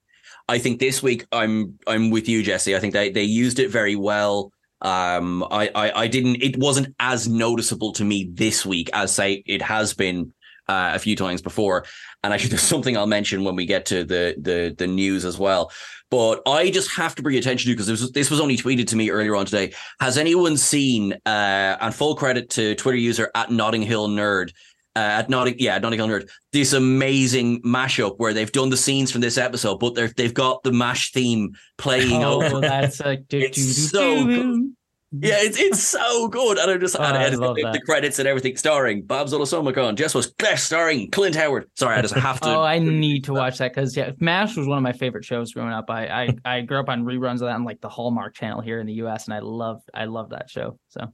i 0.48 0.58
think 0.58 0.78
this 0.80 1.02
week 1.02 1.26
i'm 1.32 1.78
i'm 1.86 2.10
with 2.10 2.28
you 2.28 2.42
jessie 2.42 2.76
i 2.76 2.80
think 2.80 2.92
they 2.94 3.10
they 3.10 3.24
used 3.24 3.58
it 3.58 3.70
very 3.70 3.96
well 3.96 4.52
um 4.82 5.42
i 5.50 5.68
i, 5.74 6.02
I 6.02 6.06
didn't 6.06 6.42
it 6.42 6.56
wasn't 6.56 6.94
as 7.00 7.28
noticeable 7.28 7.92
to 7.94 8.04
me 8.04 8.30
this 8.32 8.64
week 8.64 8.88
as 8.92 9.12
say 9.12 9.42
it 9.46 9.62
has 9.62 9.94
been 9.94 10.32
uh, 10.70 10.90
a 10.94 10.98
few 10.98 11.16
times 11.16 11.40
before 11.42 11.78
and 12.22 12.32
actually 12.32 12.50
there's 12.54 12.62
something 12.74 12.96
i'll 12.96 13.06
mention 13.18 13.44
when 13.44 13.56
we 13.60 13.66
get 13.66 13.82
to 13.86 13.98
the 14.04 14.24
the 14.48 14.74
the 14.78 14.86
news 14.86 15.24
as 15.24 15.36
well 15.38 15.70
but 16.10 16.42
I 16.44 16.70
just 16.70 16.90
have 16.96 17.14
to 17.14 17.22
bring 17.22 17.36
attention 17.36 17.68
to 17.70 17.74
because 17.74 17.86
this 17.86 18.00
was, 18.00 18.10
this 18.10 18.30
was 18.32 18.40
only 18.40 18.56
tweeted 18.56 18.88
to 18.88 18.96
me 18.96 19.10
earlier 19.10 19.36
on 19.36 19.44
today. 19.46 19.72
Has 20.00 20.18
anyone 20.18 20.56
seen? 20.56 21.12
Uh, 21.24 21.76
and 21.80 21.94
full 21.94 22.16
credit 22.16 22.50
to 22.56 22.74
Twitter 22.74 22.98
user 22.98 23.30
at 23.36 23.52
Notting 23.52 23.82
Hill 23.82 24.08
Nerd. 24.08 24.50
Uh, 24.96 25.20
at 25.22 25.30
Notting, 25.30 25.54
yeah, 25.60 25.78
Notting 25.78 26.00
Hill 26.00 26.08
Nerd. 26.08 26.28
This 26.52 26.72
amazing 26.72 27.62
mashup 27.62 28.14
where 28.18 28.32
they've 28.34 28.50
done 28.50 28.70
the 28.70 28.76
scenes 28.76 29.12
from 29.12 29.20
this 29.20 29.38
episode, 29.38 29.78
but 29.78 29.94
they're 29.94 30.10
they've 30.16 30.34
got 30.34 30.64
the 30.64 30.72
mash 30.72 31.12
theme 31.12 31.52
playing 31.78 32.24
Oh, 32.24 32.42
over. 32.42 32.60
that's 32.60 32.98
like 32.98 33.22
It's 33.30 33.88
so 33.92 34.26
do. 34.26 34.72
Yeah, 35.12 35.38
it's 35.40 35.58
it's 35.58 35.82
so 35.82 36.28
good, 36.28 36.56
and 36.58 36.70
I'm 36.70 36.78
just 36.78 36.94
Oh, 36.96 37.02
and 37.02 37.16
I 37.16 37.22
editing 37.22 37.40
love 37.40 37.56
the, 37.56 37.62
that. 37.64 37.72
the 37.72 37.80
credits 37.80 38.20
and 38.20 38.28
everything, 38.28 38.56
starring 38.56 39.02
Babs 39.02 39.32
Olusanmokun, 39.32 39.96
Jess 39.96 40.14
was 40.14 40.28
guest 40.38 40.66
starring 40.66 41.10
Clint 41.10 41.34
Howard. 41.34 41.68
Sorry, 41.76 41.96
I 41.96 42.02
just 42.02 42.14
have 42.14 42.40
to. 42.42 42.48
Oh, 42.48 42.62
I 42.62 42.78
need 42.78 43.24
to 43.24 43.32
watch 43.32 43.58
that 43.58 43.74
because 43.74 43.96
yeah, 43.96 44.12
MASH 44.20 44.56
was 44.56 44.68
one 44.68 44.78
of 44.78 44.84
my 44.84 44.92
favorite 44.92 45.24
shows 45.24 45.52
growing 45.52 45.72
up. 45.72 45.90
I, 45.90 46.06
I 46.44 46.56
I 46.58 46.60
grew 46.60 46.78
up 46.78 46.88
on 46.88 47.04
reruns 47.04 47.34
of 47.34 47.40
that 47.40 47.56
on 47.56 47.64
like 47.64 47.80
the 47.80 47.88
Hallmark 47.88 48.34
Channel 48.36 48.60
here 48.60 48.78
in 48.78 48.86
the 48.86 48.92
U.S. 48.94 49.24
and 49.26 49.34
I 49.34 49.40
love 49.40 49.80
I 49.92 50.04
love 50.04 50.30
that 50.30 50.48
show. 50.48 50.78
So 50.90 51.12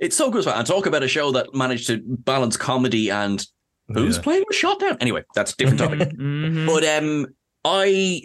It's 0.00 0.16
so 0.16 0.28
good. 0.28 0.44
And 0.48 0.66
talk 0.66 0.86
about 0.86 1.04
a 1.04 1.08
show 1.08 1.30
that 1.30 1.54
managed 1.54 1.86
to 1.86 2.00
balance 2.04 2.56
comedy 2.56 3.10
and 3.12 3.46
who's 3.94 4.16
Yeah. 4.16 4.22
playing 4.22 4.44
with 4.48 4.56
shot 4.56 4.80
down. 4.80 4.96
Anyway, 5.00 5.22
that's 5.36 5.52
a 5.52 5.56
different 5.56 5.78
topic. 5.78 6.08
Mhm. 6.18 6.66
but 6.66 6.84
um, 6.84 7.26
I 7.68 8.22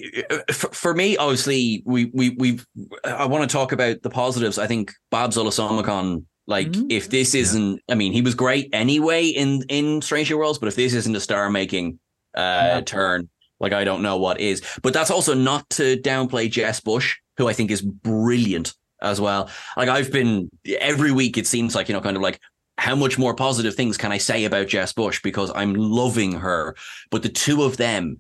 for, 0.51 0.69
for 0.69 0.93
me, 0.93 1.17
obviously, 1.17 1.81
we 1.85 2.05
we 2.13 2.29
we 2.31 2.59
I 3.03 3.25
want 3.25 3.49
to 3.49 3.51
talk 3.51 3.71
about 3.71 4.03
the 4.03 4.09
positives. 4.11 4.59
I 4.59 4.67
think 4.67 4.93
Babs 5.09 5.35
Olusanmokun. 5.37 6.25
Like, 6.47 6.69
Mhm. 6.71 6.91
if 6.91 7.09
this 7.09 7.33
isn't, 7.35 7.81
I 7.89 7.95
mean, 7.95 8.11
he 8.13 8.21
was 8.21 8.35
great 8.35 8.69
anyway 8.73 9.27
in 9.27 9.63
in 9.69 10.01
Stranger 10.01 10.37
Worlds, 10.37 10.59
but 10.59 10.67
if 10.67 10.75
this 10.75 10.93
isn't 10.93 11.15
a 11.15 11.19
star 11.19 11.49
making 11.49 11.99
uh 12.35 12.39
Yeah. 12.41 12.81
turn, 12.81 13.29
like 13.59 13.73
I 13.73 13.83
don't 13.83 14.01
know 14.03 14.17
what 14.17 14.39
is. 14.39 14.61
But 14.83 14.93
that's 14.93 15.11
also 15.11 15.33
not 15.33 15.67
to 15.71 15.97
downplay 15.97 16.49
Jess 16.51 16.79
Bush, 16.79 17.15
who 17.37 17.47
I 17.47 17.53
think 17.53 17.71
is 17.71 17.81
brilliant 17.81 18.73
as 19.01 19.19
well. 19.21 19.49
Like 19.77 19.89
I've 19.89 20.11
been 20.11 20.49
every 20.79 21.11
week, 21.11 21.37
it 21.37 21.47
seems 21.47 21.73
like 21.73 21.87
you 21.89 21.93
know, 21.93 22.01
kind 22.01 22.17
of 22.17 22.21
like 22.23 22.39
how 22.77 22.95
much 22.95 23.17
more 23.17 23.35
positive 23.35 23.75
things 23.75 23.97
can 23.97 24.11
I 24.11 24.17
say 24.17 24.45
about 24.45 24.67
Jess 24.67 24.93
Bush 24.93 25.21
because 25.23 25.51
I'm 25.55 25.73
loving 25.73 26.33
her. 26.33 26.75
But 27.11 27.23
the 27.23 27.29
two 27.29 27.63
of 27.63 27.77
them, 27.77 28.19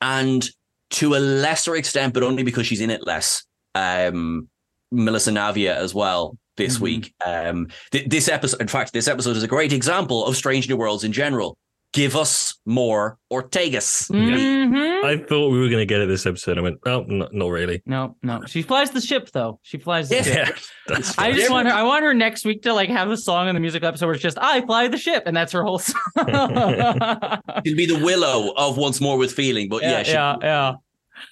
and 0.00 0.48
to 0.92 1.14
a 1.14 1.18
lesser 1.18 1.76
extent, 1.76 2.14
but 2.14 2.22
only 2.22 2.42
because 2.42 2.66
she's 2.66 2.80
in 2.80 2.90
it 2.90 3.06
less, 3.06 3.44
um, 3.74 4.48
Melissa 4.90 5.30
Navia 5.30 5.74
as 5.74 5.94
well 5.94 6.36
this 6.56 6.76
Mhm. 6.78 6.80
week. 6.80 7.14
Um, 7.24 7.68
th- 7.90 8.08
this 8.08 8.28
episode, 8.28 8.60
in 8.60 8.68
fact, 8.68 8.92
this 8.92 9.08
episode 9.08 9.36
is 9.36 9.42
a 9.42 9.48
great 9.48 9.72
example 9.72 10.24
of 10.26 10.36
Strange 10.36 10.68
New 10.68 10.76
Worlds 10.76 11.04
in 11.04 11.12
general. 11.12 11.56
Give 11.92 12.16
us 12.16 12.58
more 12.64 13.18
Ortegas. 13.30 14.10
Mhm. 14.10 15.04
I 15.04 15.18
thought 15.18 15.50
we 15.50 15.58
were 15.60 15.68
going 15.68 15.80
to 15.80 15.84
get 15.86 16.00
it 16.00 16.06
this 16.08 16.24
episode. 16.24 16.56
I 16.56 16.62
went, 16.62 16.78
oh, 16.86 17.04
no, 17.06 17.28
not 17.32 17.48
really. 17.48 17.82
no, 17.84 18.16
no, 18.22 18.40
she 18.46 18.62
flies 18.62 18.92
the 18.92 19.00
ship 19.00 19.30
though. 19.32 19.60
She 19.62 19.76
flies 19.76 20.08
the 20.08 20.22
ship. 20.22 20.48
Yeah, 20.48 20.50
that's 20.86 21.18
I 21.18 21.32
just 21.32 21.50
want 21.50 21.68
her. 21.68 21.74
I 21.74 21.82
want 21.82 22.02
her 22.04 22.14
next 22.14 22.46
week 22.46 22.62
to 22.62 22.72
like 22.72 22.88
have 22.88 23.10
a 23.10 23.16
song 23.18 23.48
in 23.48 23.54
the 23.54 23.60
music 23.60 23.82
episode 23.82 24.06
where 24.06 24.14
it's 24.14 24.22
just 24.22 24.38
"I 24.40 24.62
fly 24.64 24.88
the 24.88 24.96
ship" 24.96 25.24
and 25.26 25.36
that's 25.36 25.52
her 25.52 25.62
whole 25.64 25.78
song. 25.80 26.00
She'll 27.64 27.76
be 27.76 27.86
the 27.86 28.00
Willow 28.02 28.52
of 28.56 28.76
Once 28.78 29.00
More 29.00 29.18
with 29.18 29.32
Feeling, 29.32 29.68
but 29.68 29.82
yeah, 29.82 29.90
yeah, 29.98 30.02
she, 30.02 30.12
yeah, 30.12 30.36
yeah. 30.42 30.72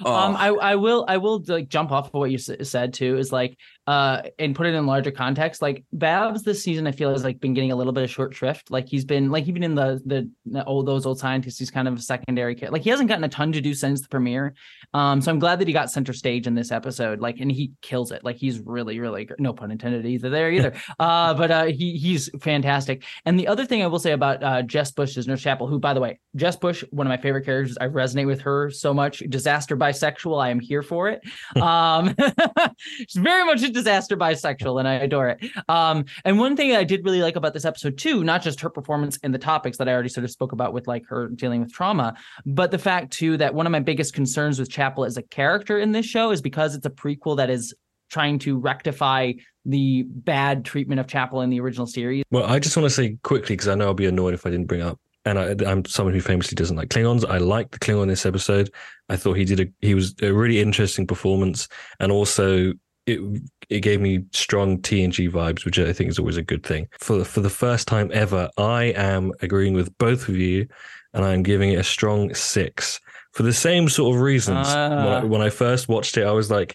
oh, 0.04 0.14
Um, 0.14 0.36
I, 0.36 0.48
I 0.48 0.74
will, 0.76 1.04
I 1.08 1.16
will 1.16 1.42
like 1.46 1.68
jump 1.68 1.90
off 1.92 2.08
of 2.08 2.14
what 2.14 2.30
you 2.30 2.36
s- 2.38 2.68
said 2.68 2.92
too. 2.92 3.16
Is 3.16 3.32
like, 3.32 3.56
uh, 3.90 4.22
and 4.38 4.54
put 4.54 4.68
it 4.68 4.74
in 4.74 4.86
larger 4.86 5.10
context. 5.10 5.60
Like 5.60 5.84
Babs 5.92 6.44
this 6.44 6.62
season, 6.62 6.86
I 6.86 6.92
feel 6.92 7.10
has 7.10 7.24
like 7.24 7.40
been 7.40 7.54
getting 7.54 7.72
a 7.72 7.76
little 7.76 7.92
bit 7.92 8.04
of 8.04 8.10
short 8.10 8.32
shrift. 8.32 8.70
Like 8.70 8.88
he's 8.88 9.04
been 9.04 9.32
like 9.32 9.48
even 9.48 9.64
in 9.64 9.74
the 9.74 10.00
the, 10.06 10.30
the 10.46 10.64
old 10.64 10.86
those 10.86 11.06
old 11.06 11.18
scientists, 11.18 11.58
he's 11.58 11.72
kind 11.72 11.88
of 11.88 11.94
a 11.94 12.00
secondary. 12.00 12.54
Character. 12.54 12.72
Like 12.72 12.82
he 12.82 12.90
hasn't 12.90 13.08
gotten 13.08 13.24
a 13.24 13.28
ton 13.28 13.50
to 13.50 13.60
do 13.60 13.74
since 13.74 14.00
the 14.00 14.08
premiere. 14.08 14.54
Um, 14.94 15.20
so 15.20 15.32
I'm 15.32 15.40
glad 15.40 15.58
that 15.58 15.66
he 15.66 15.74
got 15.74 15.90
center 15.90 16.12
stage 16.12 16.46
in 16.46 16.54
this 16.54 16.70
episode. 16.70 17.18
Like, 17.18 17.40
and 17.40 17.50
he 17.50 17.72
kills 17.82 18.12
it. 18.12 18.22
Like 18.22 18.36
he's 18.36 18.60
really, 18.60 19.00
really 19.00 19.28
no 19.40 19.52
pun 19.52 19.72
intended 19.72 20.06
either 20.06 20.30
there 20.30 20.52
either. 20.52 20.72
uh, 21.00 21.34
but 21.34 21.50
uh, 21.50 21.64
he 21.64 21.98
he's 21.98 22.30
fantastic. 22.40 23.02
And 23.24 23.40
the 23.40 23.48
other 23.48 23.66
thing 23.66 23.82
I 23.82 23.88
will 23.88 23.98
say 23.98 24.12
about 24.12 24.40
uh, 24.44 24.62
Jess 24.62 24.92
Bush 24.92 25.16
is 25.16 25.26
Nurse 25.26 25.42
Chapel, 25.42 25.66
who 25.66 25.80
by 25.80 25.94
the 25.94 26.00
way, 26.00 26.20
Jess 26.36 26.54
Bush, 26.54 26.84
one 26.90 27.08
of 27.08 27.10
my 27.10 27.16
favorite 27.16 27.44
characters. 27.44 27.76
I 27.80 27.88
resonate 27.88 28.26
with 28.26 28.42
her 28.42 28.70
so 28.70 28.94
much. 28.94 29.18
Disaster 29.28 29.76
bisexual. 29.76 30.40
I 30.40 30.50
am 30.50 30.60
here 30.60 30.82
for 30.82 31.08
it. 31.08 31.20
Um, 31.60 32.14
she's 33.08 33.22
very 33.22 33.44
much 33.44 33.62
a 33.62 33.70
disaster 33.80 34.16
bisexual, 34.16 34.78
and 34.78 34.86
I 34.86 34.94
adore 34.94 35.28
it. 35.28 35.44
Um, 35.68 36.04
and 36.24 36.38
one 36.38 36.56
thing 36.56 36.74
I 36.76 36.84
did 36.84 37.04
really 37.04 37.22
like 37.22 37.36
about 37.36 37.54
this 37.54 37.64
episode 37.64 37.98
too, 37.98 38.22
not 38.24 38.42
just 38.42 38.60
her 38.60 38.70
performance 38.70 39.18
and 39.22 39.34
the 39.34 39.38
topics 39.38 39.78
that 39.78 39.88
I 39.88 39.92
already 39.92 40.08
sort 40.08 40.24
of 40.24 40.30
spoke 40.30 40.52
about 40.52 40.72
with 40.72 40.86
like 40.86 41.04
her 41.08 41.28
dealing 41.28 41.60
with 41.60 41.72
trauma, 41.72 42.14
but 42.46 42.70
the 42.70 42.78
fact 42.78 43.12
too 43.12 43.36
that 43.38 43.54
one 43.54 43.66
of 43.66 43.72
my 43.72 43.80
biggest 43.80 44.14
concerns 44.14 44.58
with 44.58 44.70
Chapel 44.70 45.04
as 45.04 45.16
a 45.16 45.22
character 45.22 45.78
in 45.78 45.92
this 45.92 46.06
show 46.06 46.30
is 46.30 46.40
because 46.40 46.74
it's 46.74 46.86
a 46.86 46.90
prequel 46.90 47.36
that 47.36 47.50
is 47.50 47.74
trying 48.10 48.38
to 48.40 48.58
rectify 48.58 49.32
the 49.64 50.04
bad 50.08 50.64
treatment 50.64 51.00
of 51.00 51.06
Chapel 51.06 51.40
in 51.42 51.50
the 51.50 51.60
original 51.60 51.86
series. 51.86 52.24
Well, 52.30 52.44
I 52.44 52.58
just 52.58 52.76
want 52.76 52.86
to 52.86 52.94
say 52.94 53.16
quickly 53.22 53.54
because 53.54 53.68
I 53.68 53.74
know 53.74 53.86
I'll 53.86 53.94
be 53.94 54.06
annoyed 54.06 54.34
if 54.34 54.46
I 54.46 54.50
didn't 54.50 54.66
bring 54.66 54.82
up. 54.82 54.98
And 55.26 55.38
I, 55.38 55.54
I'm 55.70 55.84
someone 55.84 56.14
who 56.14 56.20
famously 56.22 56.54
doesn't 56.54 56.76
like 56.76 56.88
Klingons. 56.88 57.28
I 57.28 57.36
liked 57.36 57.72
the 57.72 57.78
Klingon 57.78 58.04
in 58.04 58.08
this 58.08 58.24
episode. 58.24 58.70
I 59.10 59.16
thought 59.16 59.34
he 59.34 59.44
did 59.44 59.60
a 59.60 59.66
he 59.80 59.94
was 59.94 60.14
a 60.22 60.32
really 60.32 60.60
interesting 60.60 61.06
performance, 61.06 61.68
and 62.00 62.10
also 62.10 62.72
it 63.10 63.42
it 63.68 63.80
gave 63.80 64.00
me 64.00 64.24
strong 64.32 64.78
TNG 64.78 65.30
vibes, 65.30 65.64
which 65.64 65.78
I 65.78 65.92
think 65.92 66.10
is 66.10 66.18
always 66.18 66.36
a 66.36 66.42
good 66.42 66.64
thing. 66.64 66.88
For 66.98 67.24
for 67.24 67.40
the 67.40 67.50
first 67.50 67.86
time 67.88 68.10
ever, 68.12 68.50
I 68.58 68.84
am 68.96 69.32
agreeing 69.42 69.74
with 69.74 69.96
both 69.98 70.28
of 70.28 70.36
you, 70.36 70.66
and 71.14 71.24
I'm 71.24 71.42
giving 71.42 71.72
it 71.72 71.78
a 71.78 71.84
strong 71.84 72.34
six 72.34 73.00
for 73.32 73.42
the 73.44 73.52
same 73.52 73.88
sort 73.88 74.14
of 74.16 74.20
reasons. 74.22 74.66
When, 74.68 74.76
I, 74.76 75.20
Ah. 75.20 75.24
when 75.24 75.40
I 75.40 75.50
first 75.50 75.88
watched 75.88 76.16
it, 76.16 76.24
I 76.26 76.32
was 76.32 76.50
like, 76.50 76.74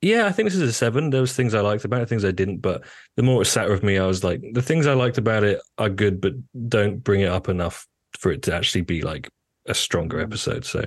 yeah, 0.00 0.26
I 0.26 0.30
think 0.32 0.46
this 0.46 0.54
is 0.54 0.62
a 0.62 0.72
seven. 0.72 1.10
There 1.10 1.20
was 1.20 1.34
things 1.34 1.54
I 1.54 1.60
liked 1.60 1.84
about 1.84 2.02
it, 2.02 2.08
things 2.08 2.24
I 2.24 2.30
didn't. 2.30 2.58
But 2.58 2.82
the 3.16 3.24
more 3.24 3.42
it 3.42 3.46
sat 3.46 3.68
with 3.68 3.82
me, 3.82 3.98
I 3.98 4.06
was 4.06 4.22
like, 4.22 4.40
the 4.52 4.62
things 4.62 4.86
I 4.86 4.94
liked 4.94 5.18
about 5.18 5.42
it 5.42 5.60
are 5.76 5.88
good, 5.88 6.20
but 6.20 6.34
don't 6.68 7.02
bring 7.02 7.20
it 7.22 7.28
up 7.28 7.48
enough 7.48 7.84
for 8.16 8.30
it 8.30 8.42
to 8.42 8.54
actually 8.54 8.82
be 8.82 9.02
like 9.02 9.28
a 9.66 9.74
stronger 9.74 10.20
episode. 10.20 10.64
So, 10.64 10.84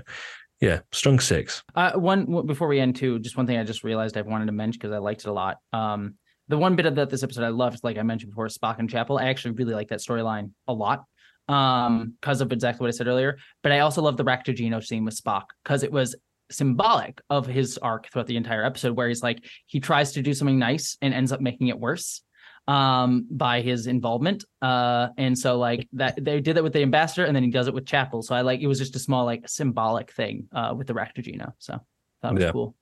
yeah, 0.61 0.81
strong 0.91 1.19
six. 1.19 1.63
Uh, 1.75 1.93
one 1.93 2.45
before 2.45 2.67
we 2.67 2.79
end 2.79 2.95
too, 2.95 3.19
just 3.19 3.35
one 3.35 3.47
thing 3.47 3.57
I 3.57 3.63
just 3.63 3.83
realized 3.83 4.15
I 4.15 4.21
wanted 4.21 4.45
to 4.45 4.51
mention 4.51 4.79
because 4.79 4.93
I 4.93 4.99
liked 4.99 5.21
it 5.21 5.27
a 5.27 5.33
lot. 5.33 5.57
Um, 5.73 6.15
the 6.47 6.57
one 6.57 6.75
bit 6.75 6.85
of 6.85 6.95
that 6.95 7.09
this 7.09 7.23
episode 7.23 7.43
I 7.43 7.49
loved, 7.49 7.79
like 7.83 7.97
I 7.97 8.03
mentioned 8.03 8.31
before, 8.31 8.47
Spock 8.47 8.77
and 8.77 8.89
Chapel. 8.89 9.17
I 9.17 9.29
actually 9.29 9.55
really 9.55 9.73
like 9.73 9.89
that 9.89 9.99
storyline 9.99 10.51
a 10.67 10.73
lot. 10.73 11.03
Um, 11.49 12.13
because 12.21 12.39
of 12.39 12.53
exactly 12.53 12.85
what 12.85 12.93
I 12.93 12.97
said 12.97 13.07
earlier. 13.07 13.37
But 13.63 13.73
I 13.73 13.79
also 13.79 14.01
love 14.01 14.15
the 14.15 14.23
Raktajino 14.23 14.81
scene 14.85 15.03
with 15.03 15.21
Spock 15.21 15.45
because 15.63 15.83
it 15.83 15.91
was 15.91 16.15
symbolic 16.49 17.19
of 17.29 17.45
his 17.47 17.77
arc 17.79 18.09
throughout 18.09 18.27
the 18.27 18.37
entire 18.37 18.63
episode, 18.63 18.95
where 18.95 19.09
he's 19.09 19.23
like 19.23 19.43
he 19.65 19.79
tries 19.79 20.13
to 20.13 20.21
do 20.21 20.33
something 20.33 20.59
nice 20.59 20.97
and 21.01 21.13
ends 21.13 21.31
up 21.31 21.41
making 21.41 21.67
it 21.67 21.79
worse 21.79 22.21
um 22.67 23.25
by 23.31 23.61
his 23.61 23.87
involvement 23.87 24.45
uh 24.61 25.07
and 25.17 25.37
so 25.37 25.57
like 25.57 25.87
that 25.93 26.13
they 26.23 26.39
did 26.39 26.55
that 26.55 26.63
with 26.63 26.73
the 26.73 26.81
ambassador 26.81 27.25
and 27.25 27.35
then 27.35 27.43
he 27.43 27.49
does 27.49 27.67
it 27.67 27.73
with 27.73 27.85
chapel 27.87 28.21
so 28.21 28.35
i 28.35 28.41
like 28.41 28.59
it 28.61 28.67
was 28.67 28.77
just 28.77 28.95
a 28.95 28.99
small 28.99 29.25
like 29.25 29.47
symbolic 29.49 30.11
thing 30.11 30.47
uh 30.53 30.71
with 30.77 30.85
the 30.85 30.93
Raktajino. 30.93 31.53
so 31.57 31.79
that 32.21 32.33
was 32.33 32.43
Yeah. 32.43 32.51
cool 32.51 32.75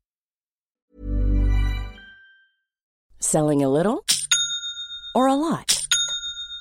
Selling 3.21 3.63
a 3.63 3.69
little 3.69 4.05
or 5.13 5.27
a 5.27 5.35
lot? 5.35 5.78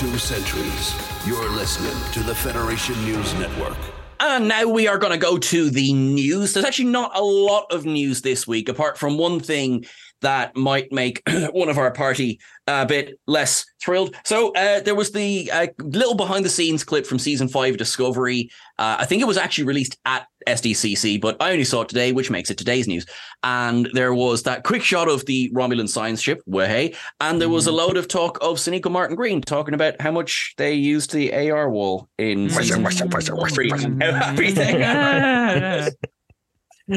Two 0.00 0.16
centuries, 0.16 0.94
you're 1.26 1.50
listening 1.50 1.92
to 2.14 2.20
the 2.20 2.34
Federation 2.34 2.94
News 3.04 3.34
Network. 3.34 3.76
And 4.18 4.48
now 4.48 4.66
we 4.66 4.88
are 4.88 4.96
going 4.96 5.12
to 5.12 5.18
go 5.18 5.36
to 5.36 5.68
the 5.68 5.92
news. 5.92 6.54
There's 6.54 6.64
actually 6.64 6.86
not 6.86 7.14
a 7.14 7.20
lot 7.20 7.66
of 7.70 7.84
news 7.84 8.22
this 8.22 8.46
week, 8.46 8.70
apart 8.70 8.96
from 8.96 9.18
one 9.18 9.40
thing 9.40 9.84
that 10.22 10.56
might 10.56 10.90
make 10.90 11.22
one 11.52 11.68
of 11.68 11.76
our 11.76 11.90
party 11.90 12.40
a 12.66 12.86
bit 12.86 13.20
less 13.26 13.66
thrilled. 13.82 14.16
So 14.24 14.54
uh, 14.54 14.80
there 14.80 14.94
was 14.94 15.12
the 15.12 15.50
uh, 15.52 15.66
little 15.78 16.14
behind 16.14 16.46
the 16.46 16.50
scenes 16.50 16.82
clip 16.82 17.04
from 17.04 17.18
season 17.18 17.48
five 17.48 17.76
Discovery. 17.76 18.50
Uh, 18.78 18.96
I 19.00 19.04
think 19.04 19.20
it 19.20 19.26
was 19.26 19.36
actually 19.36 19.64
released 19.64 19.98
at 20.06 20.26
SDCC, 20.46 21.20
but 21.20 21.36
I 21.40 21.52
only 21.52 21.64
saw 21.64 21.82
it 21.82 21.88
today, 21.88 22.12
which 22.12 22.30
makes 22.30 22.50
it 22.50 22.58
today's 22.58 22.88
news. 22.88 23.06
And 23.42 23.88
there 23.92 24.14
was 24.14 24.42
that 24.44 24.64
quick 24.64 24.82
shot 24.82 25.08
of 25.08 25.24
the 25.26 25.50
Romulan 25.54 25.88
science 25.88 26.20
ship, 26.20 26.42
Wahey, 26.46 26.94
and 27.20 27.40
there 27.40 27.48
was 27.48 27.66
a 27.66 27.72
load 27.72 27.96
of 27.96 28.08
talk 28.08 28.38
of 28.40 28.56
Sonequa 28.56 28.90
Martin 28.90 29.16
Green 29.16 29.40
talking 29.40 29.74
about 29.74 30.00
how 30.00 30.10
much 30.10 30.54
they 30.56 30.74
used 30.74 31.12
the 31.12 31.50
AR 31.50 31.70
wall 31.70 32.08
in 32.18 32.50
season 32.50 32.84
three 32.84 33.70
and 33.70 34.02
how 34.02 34.12
happy 34.12 34.52
they 34.52 34.82
are. 34.82 35.90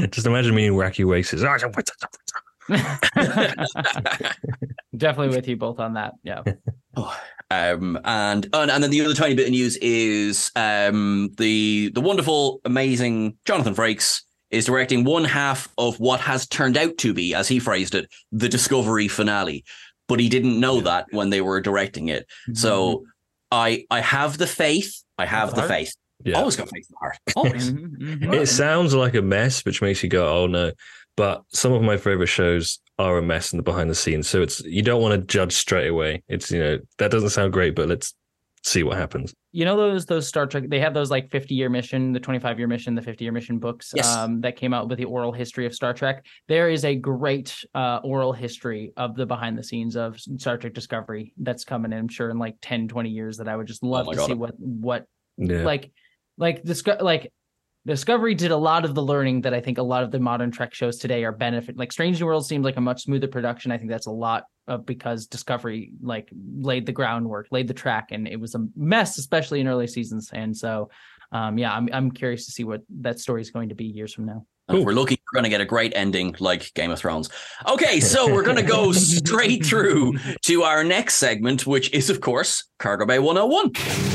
Just 0.08 0.26
imagine 0.26 0.56
me 0.56 0.68
in 0.68 0.74
wacky 0.74 1.08
races. 1.08 1.44
Definitely 4.96 5.36
with 5.36 5.48
you 5.48 5.58
both 5.58 5.80
on 5.80 5.96
that. 5.96 6.14
Yeah. 6.24 6.44
Oh, 6.96 7.20
Um, 7.54 8.00
and, 8.04 8.48
and 8.54 8.72
and 8.72 8.84
then 8.84 8.92
the 8.92 9.02
other 9.02 9.14
tiny 9.14 9.36
bit 9.36 9.48
of 9.48 9.52
news 9.52 9.78
is 9.78 10.52
um, 10.56 11.30
the 11.38 11.92
the 11.94 12.02
wonderful, 12.02 12.62
amazing 12.66 13.38
Jonathan 13.46 13.76
Frakes 13.76 14.22
is 14.52 14.66
directing 14.66 15.04
one 15.04 15.24
half 15.26 15.68
of 15.78 16.00
what 16.00 16.20
has 16.22 16.48
turned 16.48 16.78
out 16.78 16.98
to 17.00 17.14
be, 17.14 17.34
as 17.34 17.48
he 17.48 17.60
phrased 17.60 17.96
it, 17.96 18.08
the 18.32 18.50
Discovery 18.50 19.08
finale. 19.08 19.64
But 20.08 20.20
he 20.20 20.30
didn't 20.30 20.60
know 20.60 20.82
that 20.82 21.08
when 21.12 21.30
they 21.30 21.42
were 21.42 21.62
directing 21.62 22.10
it. 22.10 22.28
So 22.54 23.06
I 23.52 23.86
I 23.90 24.02
have 24.02 24.38
the 24.38 24.48
faith. 24.48 25.02
I 25.18 25.26
have 25.26 25.50
With 25.50 25.56
the 25.56 25.68
faith. 25.68 25.96
Yeah. 26.24 26.40
Always 26.40 26.56
got 26.56 26.70
faith 26.70 26.86
in 26.90 26.94
the 26.94 27.00
heart. 27.00 27.18
Always. 27.36 27.72
Mhm, 27.72 28.20
mhm. 28.22 28.34
It 28.34 28.48
sounds 28.48 28.94
like 28.94 29.16
a 29.16 29.22
mess, 29.22 29.66
which 29.66 29.82
makes 29.82 30.04
you 30.04 30.10
go, 30.10 30.28
"Oh 30.28 30.48
no!" 30.48 30.72
But 31.16 31.44
some 31.50 31.74
of 31.74 31.82
my 31.82 31.98
favorite 31.98 32.28
shows 32.28 32.80
are 33.00 33.18
a 33.18 33.22
mess 33.22 33.54
in 33.54 33.58
the 33.58 33.64
behind 33.64 33.90
the 33.90 33.96
scenes, 33.96 34.28
so 34.28 34.42
it's 34.42 34.62
you 34.62 34.82
don't 34.82 35.02
want 35.02 35.20
to 35.20 35.26
judge 35.26 35.54
straight 35.54 35.88
away. 35.88 36.24
It's 36.28 36.52
you 36.52 36.60
know 36.60 36.80
that 37.00 37.12
doesn't 37.12 37.30
sound 37.30 37.54
great, 37.54 37.76
but 37.76 37.88
let's 37.90 38.14
see 38.66 38.82
what 38.84 38.98
happens. 38.98 39.34
you 39.52 39.66
know 39.66 39.76
those 39.76 40.06
those 40.06 40.26
Star 40.28 40.46
Trek 40.48 40.64
they 40.70 40.80
have 40.80 40.94
those 40.94 41.12
like 41.12 41.30
50 41.32 41.54
year 41.54 41.70
mission, 41.70 42.14
the 42.14 42.20
25 42.20 42.60
year 42.60 42.68
mission, 42.68 42.96
the 42.96 43.02
50 43.02 43.26
year 43.26 43.32
mission 43.34 43.60
books 43.60 43.92
Yes. 43.96 44.08
um 44.08 44.40
that 44.42 44.56
came 44.56 44.74
out 44.74 44.88
with 44.88 44.98
the 45.00 45.06
oral 45.06 45.34
history 45.34 45.66
of 45.66 45.74
Star 45.76 45.94
Trek. 45.94 46.26
There 46.48 46.70
is 46.70 46.86
a 46.86 46.96
great 46.96 47.58
uh 47.76 48.00
oral 48.04 48.32
history 48.32 48.94
of 48.96 49.16
the 49.16 49.26
behind 49.26 49.58
the 49.58 49.64
scenes 49.64 49.96
of 49.98 50.18
Star 50.20 50.58
Trek 50.58 50.74
Discovery 50.74 51.34
that's 51.38 51.66
coming 51.66 51.92
in, 51.92 51.98
I'm 52.00 52.08
sure 52.08 52.30
in 52.30 52.38
like 52.40 52.56
10 52.62 52.88
20 52.88 53.10
years 53.10 53.38
that 53.38 53.48
I 53.50 53.56
would 53.58 53.68
just 53.68 53.84
love 53.84 54.06
my 54.06 54.14
to 54.14 54.18
God. 54.20 54.28
see 54.28 54.34
what 54.34 54.54
what 54.60 55.08
Yeah, 55.38 55.64
like 55.66 55.92
like 56.38 56.64
discuss 56.64 57.02
like 57.02 57.34
Discovery 57.86 58.34
did 58.34 58.52
a 58.52 58.58
lot 58.58 58.86
of 58.86 58.96
the 58.96 59.04
learning 59.04 59.42
that 59.42 59.54
I 59.54 59.60
think 59.60 59.78
a 59.78 59.84
lot 59.84 60.04
of 60.04 60.12
the 60.12 60.20
modern 60.20 60.52
Trek 60.52 60.74
shows 60.74 60.98
today 60.98 61.26
are 61.26 61.34
benefit. 61.34 61.76
Like 61.76 61.92
Strange 61.92 62.20
New 62.20 62.26
World 62.26 62.46
seemed 62.46 62.64
like 62.64 62.78
a 62.78 62.82
much 62.82 63.04
smoother 63.04 63.28
production. 63.28 63.72
I 63.72 63.78
think 63.78 63.90
that's 63.90 64.06
a 64.06 64.12
lot 64.12 64.46
of 64.68 64.86
because 64.86 65.28
Discovery 65.28 65.92
like 66.02 66.30
laid 66.32 66.86
the 66.86 66.94
groundwork, 66.94 67.48
laid 67.52 67.68
the 67.68 67.74
track, 67.74 68.10
and 68.12 68.26
it 68.26 68.40
was 68.40 68.56
a 68.56 68.66
mess, 68.78 69.18
especially 69.18 69.60
in 69.60 69.68
early 69.68 69.88
seasons. 69.88 70.30
And 70.32 70.56
so, 70.56 70.90
um, 71.34 71.58
yeah, 71.58 71.74
I'm 71.74 71.90
I'm 71.92 72.12
curious 72.12 72.46
to 72.46 72.54
see 72.54 72.64
what 72.64 72.84
that 73.02 73.20
story 73.20 73.42
is 73.42 73.52
going 73.52 73.68
to 73.68 73.76
be 73.76 73.86
years 73.86 74.14
from 74.14 74.28
now. 74.28 74.46
And 74.70 74.78
if 74.78 74.86
we're 74.86 74.94
lucky, 74.94 75.20
we're 75.34 75.42
going 75.42 75.44
to 75.44 75.50
get 75.50 75.60
a 75.60 75.66
great 75.66 75.92
ending 75.94 76.36
like 76.40 76.74
Game 76.76 76.90
of 76.90 77.00
Thrones. 77.00 77.30
Okay, 77.68 78.00
so 78.00 78.32
we're 78.32 78.44
going 78.44 78.56
to 78.56 78.64
go 78.64 78.94
straight 78.94 79.66
through 79.66 80.14
to 80.44 80.64
our 80.64 80.86
next 80.86 81.16
segment, 81.16 81.68
which 81.68 81.92
is, 81.92 82.10
of 82.10 82.22
course, 82.22 82.64
Cargo 82.80 83.06
Bay 83.06 83.20
101. 83.20 84.13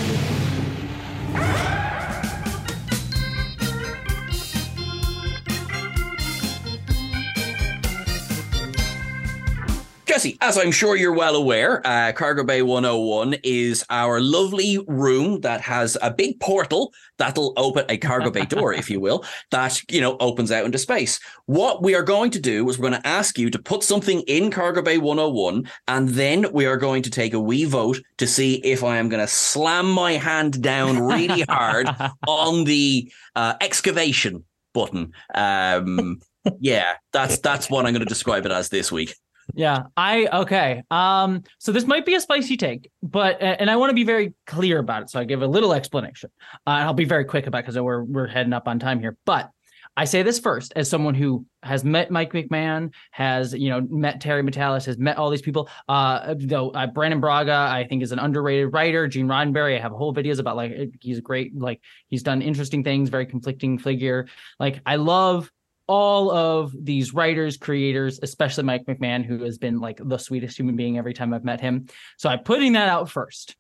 Jessie, 10.19 10.37
as 10.41 10.59
I'm 10.59 10.73
sure 10.73 10.97
you're 10.97 11.13
well 11.13 11.37
aware, 11.37 11.81
uh, 11.87 12.11
Cargo 12.11 12.43
Bay 12.43 12.61
101 12.61 13.37
is 13.45 13.85
our 13.89 14.21
lovely 14.21 14.85
room 14.89 15.43
that 15.43 15.61
has 15.61 15.97
a 16.03 16.11
big 16.11 16.41
portal 16.41 16.93
that'll 17.19 17.53
open 17.57 17.85
a 17.89 17.97
cargo 17.97 18.29
bay 18.29 18.45
door, 18.45 18.73
if 18.73 18.91
you 18.91 18.99
will, 18.99 19.25
that, 19.53 19.81
you 19.89 20.01
know, 20.01 20.17
opens 20.19 20.51
out 20.51 20.65
into 20.65 20.77
space. 20.77 21.21
What 21.47 21.85
we 21.85 21.95
are 21.95 22.03
going 22.03 22.33
to 22.33 22.41
do 22.41 22.69
is 22.69 22.81
we're 22.81 22.91
going 22.91 23.01
to 23.01 23.07
ask 23.07 23.39
you 23.39 23.49
to 23.49 23.61
put 23.61 23.85
something 23.85 24.23
in 24.23 24.51
Cargo 24.51 24.83
Bay 24.83 24.99
101, 24.99 25.71
and 25.87 26.09
then 26.09 26.47
we 26.53 26.67
are 26.67 26.77
going 26.77 27.05
to 27.05 27.11
take 27.11 27.33
a 27.33 27.39
wee 27.39 27.65
vote 27.65 28.03
to 28.17 28.27
see 28.27 28.55
if 28.65 28.83
I 28.83 28.97
am 28.97 29.09
going 29.09 29.23
to 29.23 29.29
slam 29.29 29.89
my 29.89 30.15
hand 30.15 30.61
down 30.61 30.99
really 30.99 31.43
hard 31.49 31.89
on 32.27 32.65
the 32.65 33.09
uh, 33.37 33.55
excavation 33.61 34.43
button. 34.75 35.13
Um, 35.33 36.19
yeah, 36.59 36.95
that's 37.13 37.39
that's 37.39 37.71
what 37.71 37.87
I'm 37.87 37.93
going 37.93 38.01
to 38.01 38.05
describe 38.05 38.47
it 38.47 38.51
as 38.51 38.69
this 38.69 38.91
week. 38.91 39.15
Yeah, 39.55 39.85
I 39.97 40.27
okay. 40.27 40.83
Um, 40.91 41.43
so 41.59 41.73
this 41.73 41.87
might 41.87 42.05
be 42.05 42.15
a 42.15 42.21
spicy 42.21 42.57
take, 42.57 42.91
but 43.03 43.41
and 43.41 43.71
I 43.71 43.77
want 43.77 43.91
to 43.91 43.95
be 43.95 44.05
very 44.05 44.35
clear 44.47 44.79
about 44.79 45.03
it. 45.03 45.11
So 45.11 45.19
I 45.19 45.25
give 45.25 45.43
a 45.43 45.47
little 45.47 45.73
explanation, 45.73 46.31
uh, 46.67 46.71
and 46.71 46.85
I'll 46.85 46.95
be 46.95 47.07
very 47.07 47.25
quick 47.25 47.47
about 47.47 47.63
because 47.65 47.79
we're 47.79 48.05
we're 48.05 48.27
heading 48.27 48.53
up 48.53 48.69
on 48.69 48.79
time 48.79 49.01
here. 49.01 49.17
But 49.25 49.51
I 49.97 50.05
say 50.05 50.23
this 50.23 50.39
first 50.39 50.73
as 50.77 50.89
someone 50.89 51.15
who 51.15 51.45
has 51.63 51.83
met 51.83 52.11
Mike 52.11 52.33
McMahan, 52.33 52.93
has 53.11 53.55
you 53.55 53.71
know 53.71 53.81
met 53.91 54.21
Terry 54.21 54.43
Matalas, 54.43 54.85
has 54.87 54.99
met 54.99 55.17
all 55.17 55.31
these 55.31 55.43
people. 55.43 55.69
Uh, 55.89 56.35
though 56.39 56.71
uh, 56.71 56.87
Brannon 56.87 57.19
Braga, 57.21 57.53
I 57.53 57.87
think 57.89 58.03
is 58.03 58.13
an 58.13 58.19
underrated 58.19 58.73
writer. 58.73 59.09
Gene 59.09 59.27
Roddenberry, 59.27 59.77
I 59.77 59.81
have 59.81 59.93
whole 59.93 60.15
videos 60.15 60.39
about 60.39 60.57
like 60.57 60.73
he's 61.01 61.21
great 61.21 61.59
like 61.59 61.81
he's 62.07 62.23
done 62.23 62.43
interesting 62.43 62.85
things, 62.85 63.09
very 63.09 63.27
conflicting 63.27 63.79
figure. 63.79 64.29
Like 64.61 64.81
I 64.87 64.97
love 64.97 65.51
all 65.89 66.31
of 66.31 66.73
these 66.79 67.15
writers, 67.15 67.57
creators, 67.57 68.21
especially 68.23 68.65
Mike 68.65 68.85
McMahan, 68.85 69.25
who 69.25 69.43
has 69.43 69.59
been 69.59 69.81
like 69.81 69.99
the 70.03 70.19
sweetest 70.19 70.59
human 70.59 70.77
being 70.77 70.99
every 70.99 71.15
time 71.15 71.33
I've 71.33 71.45
met 71.45 71.61
him. 71.61 71.87
So 72.19 72.29
I'm 72.29 72.41
putting 72.41 72.75
that 72.75 72.89
out 72.89 73.11
first. 73.11 73.57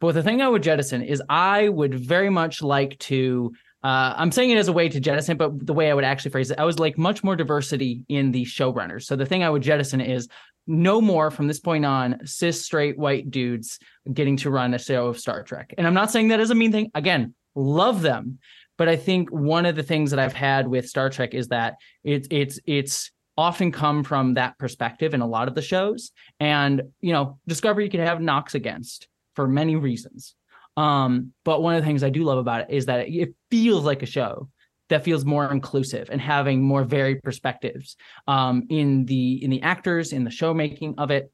But 0.00 0.12
the 0.12 0.22
thing 0.22 0.42
I 0.42 0.48
would 0.48 0.64
jettison 0.64 1.02
is 1.02 1.22
I 1.28 1.68
would 1.68 1.94
very 1.94 2.28
much 2.28 2.60
like 2.60 2.98
to. 3.00 3.52
Uh, 3.84 4.14
I'm 4.16 4.32
saying 4.32 4.50
it 4.50 4.58
as 4.58 4.68
a 4.68 4.72
way 4.72 4.88
to 4.88 5.00
jettison, 5.00 5.36
but 5.36 5.64
the 5.66 5.72
way 5.72 5.90
I 5.90 5.94
would 5.94 6.04
actually 6.04 6.32
phrase 6.32 6.50
it, 6.50 6.58
I 6.58 6.64
was 6.64 6.78
like 6.78 6.98
much 6.98 7.24
more 7.24 7.34
diversity 7.34 8.02
in 8.08 8.30
the 8.30 8.44
showrunners. 8.44 9.04
So 9.04 9.16
the 9.16 9.26
thing 9.26 9.42
I 9.42 9.50
would 9.50 9.62
jettison 9.62 10.00
is 10.00 10.28
no 10.66 11.00
more 11.00 11.30
from 11.30 11.48
this 11.48 11.60
point 11.60 11.84
on 11.84 12.20
cis 12.24 12.64
straight 12.64 12.96
white 12.96 13.30
dudes 13.30 13.78
getting 14.12 14.36
to 14.38 14.50
run 14.50 14.74
a 14.74 14.78
show 14.78 15.06
of 15.06 15.18
Star 15.18 15.42
Trek. 15.42 15.74
And 15.78 15.86
I'm 15.86 15.94
not 15.94 16.10
saying 16.10 16.28
that 16.28 16.40
as 16.40 16.50
a 16.50 16.54
mean 16.54 16.72
thing. 16.72 16.90
Again, 16.94 17.34
love 17.54 18.02
them. 18.02 18.38
But 18.82 18.88
I 18.88 18.96
think 18.96 19.30
one 19.30 19.64
of 19.64 19.76
the 19.76 19.84
things 19.84 20.10
that 20.10 20.18
I've 20.18 20.32
had 20.32 20.66
with 20.66 20.88
Star 20.88 21.08
Trek 21.08 21.34
is 21.34 21.46
that 21.50 21.76
it's 22.02 22.26
it's 22.32 22.58
it's 22.66 23.12
often 23.36 23.70
come 23.70 24.02
from 24.02 24.34
that 24.34 24.58
perspective 24.58 25.14
in 25.14 25.20
a 25.20 25.26
lot 25.28 25.46
of 25.46 25.54
the 25.54 25.62
shows. 25.62 26.10
And 26.40 26.82
you 27.00 27.12
know, 27.12 27.38
Discovery 27.46 27.88
could 27.88 28.00
have 28.00 28.20
knocks 28.20 28.56
against 28.56 29.06
for 29.36 29.46
many 29.46 29.76
reasons. 29.76 30.34
Um, 30.76 31.32
but 31.44 31.62
one 31.62 31.76
of 31.76 31.82
the 31.82 31.86
things 31.86 32.02
I 32.02 32.10
do 32.10 32.24
love 32.24 32.38
about 32.38 32.62
it 32.62 32.70
is 32.70 32.86
that 32.86 33.08
it 33.08 33.36
feels 33.52 33.84
like 33.84 34.02
a 34.02 34.06
show 34.06 34.48
that 34.88 35.04
feels 35.04 35.24
more 35.24 35.48
inclusive 35.52 36.08
and 36.10 36.20
having 36.20 36.60
more 36.60 36.82
varied 36.82 37.22
perspectives 37.22 37.94
um, 38.26 38.66
in 38.68 39.04
the 39.04 39.44
in 39.44 39.50
the 39.50 39.62
actors, 39.62 40.12
in 40.12 40.24
the 40.24 40.30
show 40.32 40.52
making 40.52 40.96
of 40.98 41.12
it. 41.12 41.30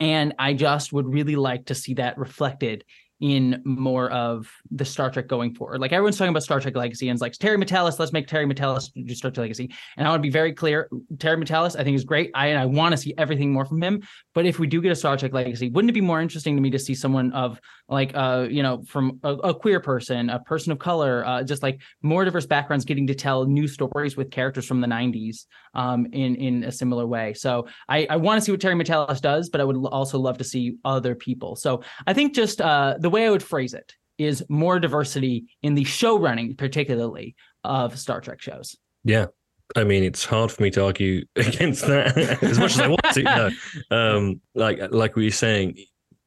And 0.00 0.32
I 0.38 0.54
just 0.54 0.90
would 0.90 1.06
really 1.06 1.36
like 1.36 1.66
to 1.66 1.74
see 1.74 1.92
that 1.94 2.16
reflected 2.16 2.84
in 3.22 3.62
more 3.64 4.10
of 4.10 4.50
the 4.72 4.84
Star 4.84 5.08
Trek 5.08 5.28
going 5.28 5.54
forward. 5.54 5.80
Like 5.80 5.92
everyone's 5.92 6.18
talking 6.18 6.30
about 6.30 6.42
Star 6.42 6.58
Trek 6.58 6.74
Legacy 6.74 7.08
and 7.08 7.14
it's 7.14 7.22
like 7.22 7.32
Terry 7.34 7.56
Matalas, 7.56 8.00
let's 8.00 8.12
make 8.12 8.26
Terry 8.26 8.46
Matalas 8.46 8.90
do 8.92 9.14
Star 9.14 9.30
Trek 9.30 9.44
Legacy. 9.44 9.72
And 9.96 10.08
I 10.08 10.10
want 10.10 10.20
to 10.20 10.26
be 10.26 10.32
very 10.32 10.52
clear, 10.52 10.90
Terry 11.20 11.36
Matalas 11.36 11.78
I 11.78 11.84
think 11.84 11.94
is 11.94 12.02
great. 12.02 12.32
I 12.34 12.48
and 12.48 12.58
I 12.58 12.66
want 12.66 12.92
to 12.92 12.96
see 12.96 13.14
everything 13.16 13.52
more 13.52 13.64
from 13.64 13.80
him. 13.80 14.02
But 14.34 14.44
if 14.44 14.58
we 14.58 14.66
do 14.66 14.82
get 14.82 14.90
a 14.90 14.96
Star 14.96 15.16
Trek 15.16 15.32
Legacy, 15.32 15.70
wouldn't 15.70 15.90
it 15.90 15.94
be 15.94 16.00
more 16.00 16.20
interesting 16.20 16.56
to 16.56 16.60
me 16.60 16.70
to 16.70 16.80
see 16.80 16.96
someone 16.96 17.32
of 17.32 17.60
like 17.88 18.12
uh 18.14 18.46
you 18.50 18.62
know 18.62 18.82
from 18.88 19.20
a, 19.22 19.34
a 19.34 19.54
queer 19.54 19.78
person, 19.78 20.28
a 20.28 20.40
person 20.40 20.72
of 20.72 20.80
color, 20.80 21.24
uh, 21.24 21.44
just 21.44 21.62
like 21.62 21.80
more 22.02 22.24
diverse 22.24 22.46
backgrounds, 22.46 22.84
getting 22.84 23.06
to 23.06 23.14
tell 23.14 23.44
new 23.44 23.68
stories 23.68 24.16
with 24.16 24.32
characters 24.32 24.66
from 24.66 24.80
the 24.80 24.88
'90s 24.88 25.46
um, 25.74 26.06
in 26.06 26.34
in 26.34 26.64
a 26.64 26.72
similar 26.72 27.06
way. 27.06 27.34
So 27.34 27.68
I 27.88 28.06
I 28.10 28.16
want 28.16 28.40
to 28.40 28.44
see 28.44 28.50
what 28.50 28.60
Terry 28.60 28.74
Matalas 28.74 29.20
does, 29.20 29.48
but 29.48 29.60
I 29.60 29.64
would 29.64 29.76
also 29.76 30.18
love 30.18 30.38
to 30.38 30.44
see 30.44 30.78
other 30.84 31.14
people. 31.14 31.54
So 31.54 31.82
I 32.06 32.12
think 32.12 32.34
just 32.34 32.60
uh 32.60 32.96
the 32.98 33.11
way 33.12 33.26
I 33.26 33.30
would 33.30 33.42
phrase 33.42 33.74
it 33.74 33.94
is 34.18 34.44
more 34.48 34.78
diversity 34.78 35.46
in 35.62 35.74
the 35.74 35.84
show 35.84 36.18
running, 36.18 36.56
particularly 36.56 37.34
of 37.64 37.98
Star 37.98 38.20
Trek 38.20 38.40
shows. 38.40 38.76
Yeah. 39.04 39.26
I 39.74 39.84
mean, 39.84 40.04
it's 40.04 40.24
hard 40.24 40.52
for 40.52 40.62
me 40.62 40.70
to 40.72 40.84
argue 40.84 41.24
against 41.36 41.86
that 41.86 42.16
as 42.42 42.58
much 42.58 42.72
as 42.72 42.80
I 42.80 42.88
want 42.88 43.04
to. 43.14 43.22
No. 43.22 43.50
Um, 43.90 44.40
like 44.54 44.78
like 44.90 45.16
we 45.16 45.24
were 45.24 45.30
saying, 45.30 45.78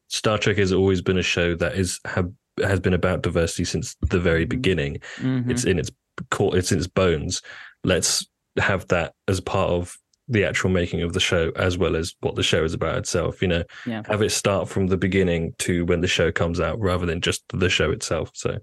Star 0.07 0.37
Trek 0.37 0.57
has 0.57 0.73
always 0.73 1.01
been 1.01 1.17
a 1.17 1.23
show 1.23 1.55
that 1.55 1.75
is 1.75 1.99
have 2.05 2.31
has 2.63 2.79
been 2.79 2.93
about 2.93 3.21
diversity 3.21 3.65
since 3.65 3.95
the 4.01 4.19
very 4.19 4.45
beginning. 4.45 4.97
Mhm. 5.17 5.49
It's 5.51 5.65
in 5.65 5.77
its 5.77 5.91
core, 6.31 6.57
it's 6.57 6.71
in 6.71 6.77
its 6.77 6.87
bones. 6.87 7.41
Let's 7.83 8.25
have 8.57 8.87
that 8.87 9.13
as 9.27 9.41
part 9.41 9.69
of 9.69 9.97
the 10.27 10.43
actual 10.43 10.69
making 10.71 11.01
of 11.03 11.13
the 11.13 11.19
show, 11.19 11.51
as 11.55 11.77
well 11.77 11.95
as 11.95 12.15
what 12.21 12.35
the 12.35 12.43
show 12.43 12.63
is 12.63 12.73
about 12.73 12.97
itself. 12.97 13.41
You 13.41 13.47
know, 13.47 13.63
Yeah. 13.85 14.01
have 14.07 14.21
it 14.21 14.31
start 14.31 14.67
from 14.67 14.87
the 14.87 14.97
beginning 14.97 15.53
to 15.59 15.85
when 15.85 16.01
the 16.01 16.07
show 16.07 16.31
comes 16.31 16.59
out, 16.59 16.79
rather 16.79 17.05
than 17.05 17.21
just 17.21 17.43
the 17.53 17.69
show 17.69 17.91
itself. 17.91 18.31
So, 18.33 18.57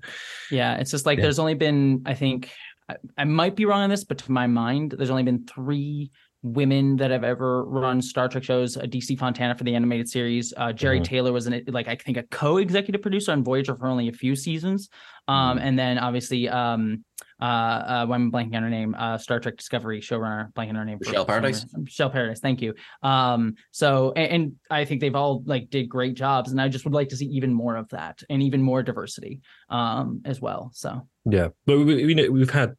Yeah, 0.51 0.77
it's 0.77 0.91
just 0.91 1.07
like 1.07 1.19
Yeah. 1.19 1.23
there's 1.23 1.39
only 1.39 1.55
been, 1.55 2.03
I 2.05 2.15
think, 2.15 2.51
I, 2.89 2.97
I 3.17 3.25
might 3.25 3.55
be 3.55 3.65
wrong 3.65 3.83
on 3.83 3.91
this, 3.91 4.03
but 4.05 4.19
to 4.19 4.33
my 4.33 4.47
mind, 4.49 4.95
there's 4.97 5.11
only 5.11 5.23
been 5.23 5.47
three 5.47 6.11
women 6.45 6.97
that 6.97 7.13
have 7.13 7.23
ever 7.23 7.65
run 7.65 8.03
Star 8.03 8.27
Trek 8.27 8.43
shows. 8.43 8.77
Uh, 8.77 8.81
DC 8.81 9.17
Fontana 9.17 9.55
for 9.55 9.63
the 9.63 9.77
animated 9.77 10.09
series. 10.09 10.53
Uh, 10.57 10.73
Jeri 10.73 10.99
Mhm. 10.99 11.05
Taylor 11.05 11.33
was 11.33 11.47
an 11.47 11.63
like 11.69 11.87
I 11.87 11.95
think 11.95 12.17
a 12.17 12.25
co-executive 12.25 13.01
producer 13.01 13.31
on 13.31 13.45
Voyager 13.45 13.77
for 13.77 13.87
only 13.87 14.09
a 14.09 14.13
few 14.13 14.35
seasons. 14.35 14.89
Um, 15.29 15.59
and 15.59 15.79
then 15.79 15.99
obviously, 15.99 16.49
um, 16.49 17.05
uh, 17.43 17.45
uh, 17.45 18.07
when 18.07 18.23
I'm 18.23 18.33
blanking 18.33 18.55
on 18.55 18.63
her 18.63 18.71
name, 18.71 18.95
uh, 18.97 19.19
Star 19.19 19.41
Trek 19.41 19.57
Discovery 19.57 20.01
showrunner, 20.01 20.53
blanking 20.53 20.71
on 20.71 20.75
her 20.77 20.85
name. 20.85 20.99
for- 21.01 21.11
Michelle 21.11 21.25
Paradise? 21.27 21.67
Michelle 21.77 22.11
Paradise. 22.11 22.39
Thank 22.39 22.63
you. 22.63 22.75
Um, 23.03 23.55
so 23.73 24.13
and, 24.15 24.33
and 24.33 24.53
I 24.71 24.85
think 24.85 25.01
they've 25.01 25.17
all 25.17 25.43
like 25.45 25.69
did 25.69 25.89
great 25.89 26.15
jobs, 26.15 26.53
and 26.53 26.61
I 26.61 26.69
just 26.69 26.85
would 26.85 26.95
like 26.95 27.09
to 27.09 27.17
see 27.17 27.27
even 27.27 27.53
more 27.53 27.75
of 27.77 27.89
that 27.89 28.23
and 28.31 28.43
even 28.43 28.63
more 28.63 28.85
diversity, 28.85 29.41
um, 29.71 30.23
as 30.25 30.41
well. 30.41 30.71
So 30.73 31.09
yeah, 31.25 31.49
but 31.67 31.79
we, 31.79 32.07
we 32.07 32.15
know 32.15 32.31
we've 32.31 32.49
had 32.49 32.75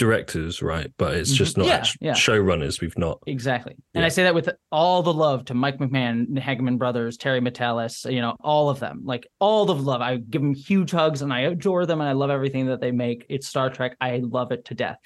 directors, 0.00 0.62
right? 0.62 0.90
But 0.96 1.14
it's 1.14 1.30
just 1.32 1.54
Mhm. 1.56 1.58
not 1.58 1.66
Yeah, 1.66 1.84
yeah. 2.00 2.12
showrunners. 2.14 2.80
We've 2.80 2.96
not. 2.96 3.18
Exactly. 3.26 3.74
And 3.94 4.00
Yeah. 4.02 4.06
I 4.06 4.08
say 4.08 4.22
that 4.24 4.34
with 4.34 4.48
all 4.72 5.02
the 5.02 5.12
love 5.12 5.44
to 5.44 5.54
Mike 5.54 5.76
McMahan, 5.78 6.26
Hageman 6.38 6.78
Brothers, 6.78 7.18
Terry 7.18 7.40
Matalas, 7.40 8.10
you 8.10 8.22
know, 8.22 8.34
all 8.40 8.70
of 8.70 8.80
them. 8.80 9.02
Like 9.04 9.26
all 9.40 9.66
the 9.66 9.74
love. 9.74 10.00
I 10.00 10.16
give 10.16 10.40
them 10.40 10.54
huge 10.54 10.90
hugs 10.90 11.20
and 11.20 11.32
I 11.32 11.40
adore 11.40 11.84
them 11.84 12.00
and 12.00 12.08
I 12.08 12.12
love 12.12 12.30
everything 12.30 12.66
that 12.66 12.80
they 12.80 12.90
make. 12.92 13.26
It's 13.28 13.46
Star 13.46 13.68
Trek. 13.68 13.96
I 14.00 14.16
love 14.24 14.50
it 14.52 14.64
to 14.64 14.74
death. 14.74 14.96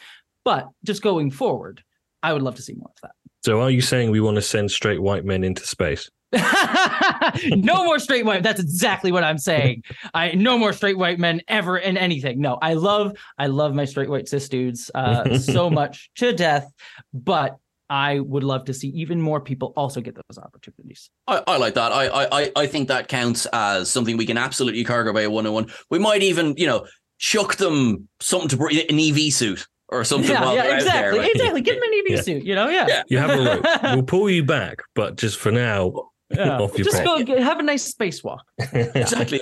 But 0.44 0.68
just 0.84 1.02
going 1.02 1.30
forward, 1.32 1.82
I 2.22 2.32
would 2.32 2.42
love 2.42 2.54
to 2.54 2.62
see 2.62 2.74
more 2.74 2.90
of 2.94 3.00
that. 3.02 3.12
So, 3.44 3.60
are 3.60 3.70
you 3.70 3.80
saying 3.82 4.10
we 4.12 4.20
want 4.20 4.36
to 4.36 4.42
send 4.42 4.70
straight 4.70 5.02
white 5.02 5.24
men 5.24 5.42
into 5.44 5.66
space? 5.66 6.08
That. 6.34 7.40
no 7.56 7.84
more 7.84 7.98
straight 7.98 8.24
white. 8.24 8.42
That's 8.42 8.60
exactly 8.60 9.12
what 9.12 9.24
I'm 9.24 9.38
saying. 9.38 9.82
I 10.12 10.32
no 10.32 10.58
more 10.58 10.72
straight 10.72 10.98
white 10.98 11.18
men 11.18 11.40
ever 11.48 11.78
in 11.78 11.96
anything. 11.96 12.40
No, 12.40 12.58
I 12.60 12.74
love 12.74 13.16
I 13.38 13.46
love 13.46 13.74
my 13.74 13.84
straight 13.84 14.08
white 14.10 14.28
cis 14.28 14.48
dudes 14.48 14.90
uh, 14.94 15.38
so 15.38 15.70
much 15.80 16.10
to 16.16 16.32
death, 16.32 16.70
but 17.12 17.56
I 17.90 18.20
would 18.20 18.44
love 18.44 18.64
to 18.66 18.74
see 18.74 18.88
even 18.88 19.20
more 19.20 19.40
people 19.40 19.72
also 19.76 20.00
get 20.00 20.14
those 20.14 20.38
opportunities. 20.38 21.10
I, 21.26 21.42
I 21.46 21.56
like 21.58 21.74
that. 21.74 21.92
I, 21.92 22.06
I 22.06 22.40
I- 22.42 22.52
I 22.56 22.66
think 22.66 22.88
that 22.88 23.08
counts 23.08 23.46
as 23.52 23.90
something 23.90 24.16
we 24.16 24.26
can 24.26 24.38
absolutely 24.38 24.84
cargo 24.84 25.12
by 25.12 25.22
a 25.22 25.30
101. 25.30 25.70
We 25.90 25.98
might 25.98 26.22
even, 26.22 26.54
you 26.56 26.66
know, 26.66 26.86
chuck 27.18 27.56
them 27.56 28.08
something 28.20 28.48
to 28.48 28.56
bring 28.56 28.78
an 28.78 28.98
EV 28.98 29.32
suit 29.32 29.66
or 29.90 30.02
something 30.02 30.30
yeah, 30.30 30.40
while 30.42 30.56
yeah, 30.56 30.62
they're 30.62 30.72
out 30.72 30.78
exactly, 30.78 31.10
there. 31.10 31.22
like- 31.22 31.34
exactly. 31.34 31.60
Give 31.60 31.74
them 31.74 31.82
an 31.84 31.92
EV 31.98 32.04
Yeah. 32.10 32.20
suit, 32.22 32.42
you 32.44 32.54
know? 32.54 32.68
Yeah. 32.70 32.86
Yeah. 32.88 33.02
You 33.08 33.18
have 33.18 33.30
a 33.30 33.44
rope. 33.44 33.64
we'll 33.82 34.02
pull 34.02 34.30
you 34.30 34.42
back, 34.44 34.78
but 34.94 35.16
just 35.16 35.38
for 35.38 35.52
now, 35.52 35.92
Yeah. 36.36 36.66
Just 36.76 36.92
back. 36.92 37.04
go 37.04 37.22
get, 37.22 37.38
have 37.40 37.58
a 37.58 37.62
nice 37.62 37.92
spacewalk. 37.92 38.40
exactly. 38.58 39.40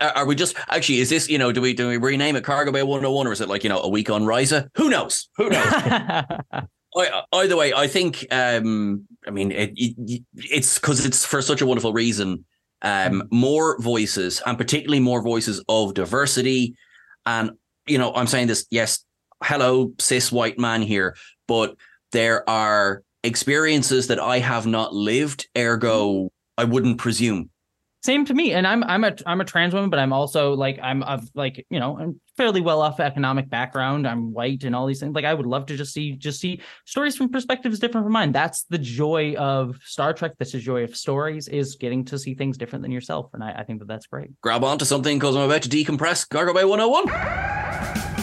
Are- 0.00 0.26
we 0.26 0.34
just 0.34 0.56
actually? 0.68 0.98
Is 0.98 1.10
this 1.10 1.28
you 1.28 1.38
know? 1.38 1.52
Do 1.52 1.60
we 1.60 1.72
do 1.72 1.88
we 1.88 1.96
rename 1.96 2.36
it 2.36 2.44
Cargo 2.44 2.72
Bay 2.72 2.82
101 2.82 3.26
or 3.26 3.32
is 3.32 3.40
it 3.40 3.48
like 3.48 3.62
you 3.62 3.68
know 3.68 3.80
a 3.80 3.88
week 3.88 4.10
on 4.10 4.22
Risa? 4.22 4.68
Who 4.76 4.90
knows? 4.90 5.28
Who 5.36 5.50
knows? 5.50 5.72
I, 6.96 7.22
either 7.32 7.56
way, 7.56 7.72
I 7.74 7.86
think. 7.86 8.26
Um, 8.30 9.06
I 9.26 9.30
mean, 9.30 9.52
it, 9.52 9.72
it, 9.76 10.22
it's 10.34 10.78
because 10.78 11.04
it's 11.04 11.24
for 11.24 11.42
such 11.42 11.60
a 11.60 11.66
wonderful 11.66 11.92
reason. 11.92 12.44
Um, 12.82 13.28
more 13.30 13.80
voices, 13.80 14.42
and 14.44 14.58
particularly 14.58 15.00
more 15.00 15.22
voices 15.22 15.62
of 15.68 15.94
diversity. 15.94 16.76
And 17.24 17.52
you 17.86 17.98
know, 17.98 18.12
I'm 18.14 18.26
saying 18.26 18.48
this. 18.48 18.66
Yes, 18.70 19.04
hello, 19.42 19.92
cis 19.98 20.32
white 20.32 20.58
man 20.58 20.82
here, 20.82 21.16
but 21.46 21.76
there 22.12 22.48
are 22.48 23.02
experiences 23.26 24.06
that 24.06 24.18
I 24.18 24.38
have 24.38 24.66
not 24.66 24.94
lived. 24.94 25.48
Ergo, 25.56 26.30
I 26.56 26.64
wouldn't 26.64 26.98
presume. 26.98 27.50
Same 28.04 28.24
to 28.26 28.34
me, 28.34 28.52
and 28.52 28.68
I'm 28.68 28.84
I'm 28.84 29.02
a 29.02 29.16
I'm 29.26 29.40
a 29.40 29.44
trans 29.44 29.74
woman, 29.74 29.90
but 29.90 29.98
I'm 29.98 30.12
also 30.12 30.52
like 30.52 30.78
I'm 30.80 31.02
of 31.02 31.28
like 31.34 31.66
you 31.70 31.80
know 31.80 31.98
I'm 31.98 32.20
fairly 32.36 32.60
well 32.60 32.80
off 32.80 33.00
economic 33.00 33.50
background. 33.50 34.06
I'm 34.06 34.32
white 34.32 34.62
and 34.62 34.76
all 34.76 34.86
these 34.86 35.00
things. 35.00 35.12
Like 35.12 35.24
I 35.24 35.34
would 35.34 35.46
love 35.46 35.66
to 35.66 35.76
just 35.76 35.92
see 35.92 36.12
just 36.12 36.38
see 36.38 36.60
stories 36.84 37.16
from 37.16 37.30
perspectives 37.30 37.80
different 37.80 38.04
from 38.04 38.12
mine. 38.12 38.30
That's 38.30 38.62
the 38.64 38.78
joy 38.78 39.34
of 39.34 39.76
Star 39.82 40.12
Trek. 40.12 40.34
That's 40.38 40.52
the 40.52 40.60
joy 40.60 40.84
of 40.84 40.96
stories 40.96 41.48
is 41.48 41.74
getting 41.74 42.04
to 42.04 42.16
see 42.16 42.34
things 42.34 42.56
different 42.56 42.82
than 42.82 42.92
yourself, 42.92 43.30
and 43.34 43.42
I, 43.42 43.52
I 43.52 43.64
think 43.64 43.80
that 43.80 43.88
that's 43.88 44.06
great. 44.06 44.40
Grab 44.40 44.62
onto 44.62 44.84
something 44.84 45.18
because 45.18 45.34
I'm 45.34 45.42
about 45.42 45.62
to 45.62 45.68
decompress 45.68 46.28
Cargo 46.28 46.54
Bay 46.54 46.64
101. 46.64 48.15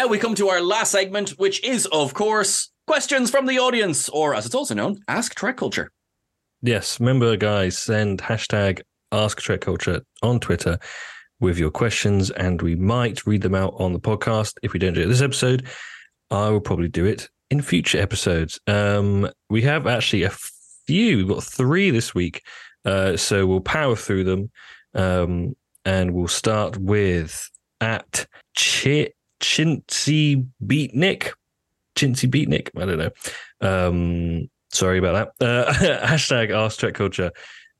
Now 0.00 0.06
we 0.06 0.18
come 0.18 0.34
to 0.34 0.48
our 0.48 0.62
last 0.62 0.92
segment, 0.92 1.28
which 1.32 1.62
is, 1.62 1.84
of 1.92 2.14
course, 2.14 2.70
questions 2.86 3.30
from 3.30 3.44
the 3.44 3.58
audience, 3.58 4.08
or 4.08 4.34
as 4.34 4.46
it's 4.46 4.54
also 4.54 4.72
known, 4.74 4.98
Ask 5.08 5.34
Trek 5.34 5.58
Culture. 5.58 5.92
Yes, 6.62 6.98
remember, 6.98 7.36
guys, 7.36 7.76
send 7.76 8.22
hashtag 8.22 8.80
Ask 9.12 9.42
Trek 9.42 9.60
Culture 9.60 10.00
on 10.22 10.40
Twitter 10.40 10.78
with 11.38 11.58
your 11.58 11.70
questions, 11.70 12.30
and 12.30 12.62
we 12.62 12.74
might 12.76 13.26
read 13.26 13.42
them 13.42 13.54
out 13.54 13.74
on 13.76 13.92
the 13.92 14.00
podcast. 14.00 14.54
If 14.62 14.72
we 14.72 14.78
don't 14.78 14.94
do 14.94 15.02
it 15.02 15.06
this 15.08 15.20
episode, 15.20 15.66
I 16.30 16.48
will 16.48 16.62
probably 16.62 16.88
do 16.88 17.04
it 17.04 17.28
in 17.50 17.60
future 17.60 18.00
episodes. 18.00 18.58
Um, 18.66 19.28
we 19.50 19.60
have 19.62 19.86
actually 19.86 20.22
a 20.22 20.32
few. 20.86 21.18
We've 21.18 21.28
got 21.28 21.44
three 21.44 21.90
this 21.90 22.14
week, 22.14 22.40
uh, 22.86 23.18
so 23.18 23.46
we'll 23.46 23.60
power 23.60 23.96
through 23.96 24.24
them, 24.24 24.50
um, 24.94 25.56
and 25.84 26.14
we'll 26.14 26.26
start 26.26 26.78
with 26.78 27.50
at 27.82 28.26
Ch- 28.56 29.10
Chintzy 29.40 30.46
Beatnik. 30.64 31.32
Chintzy 31.96 32.30
Beatnik. 32.30 32.70
I 32.76 32.86
don't 32.86 32.98
know. 32.98 33.10
Um, 33.60 34.50
sorry 34.72 34.98
about 34.98 35.36
that. 35.38 35.46
Uh, 35.46 35.72
hashtag 36.06 36.50
Ask 36.50 36.78
Trek 36.78 36.94
Culture. 36.94 37.32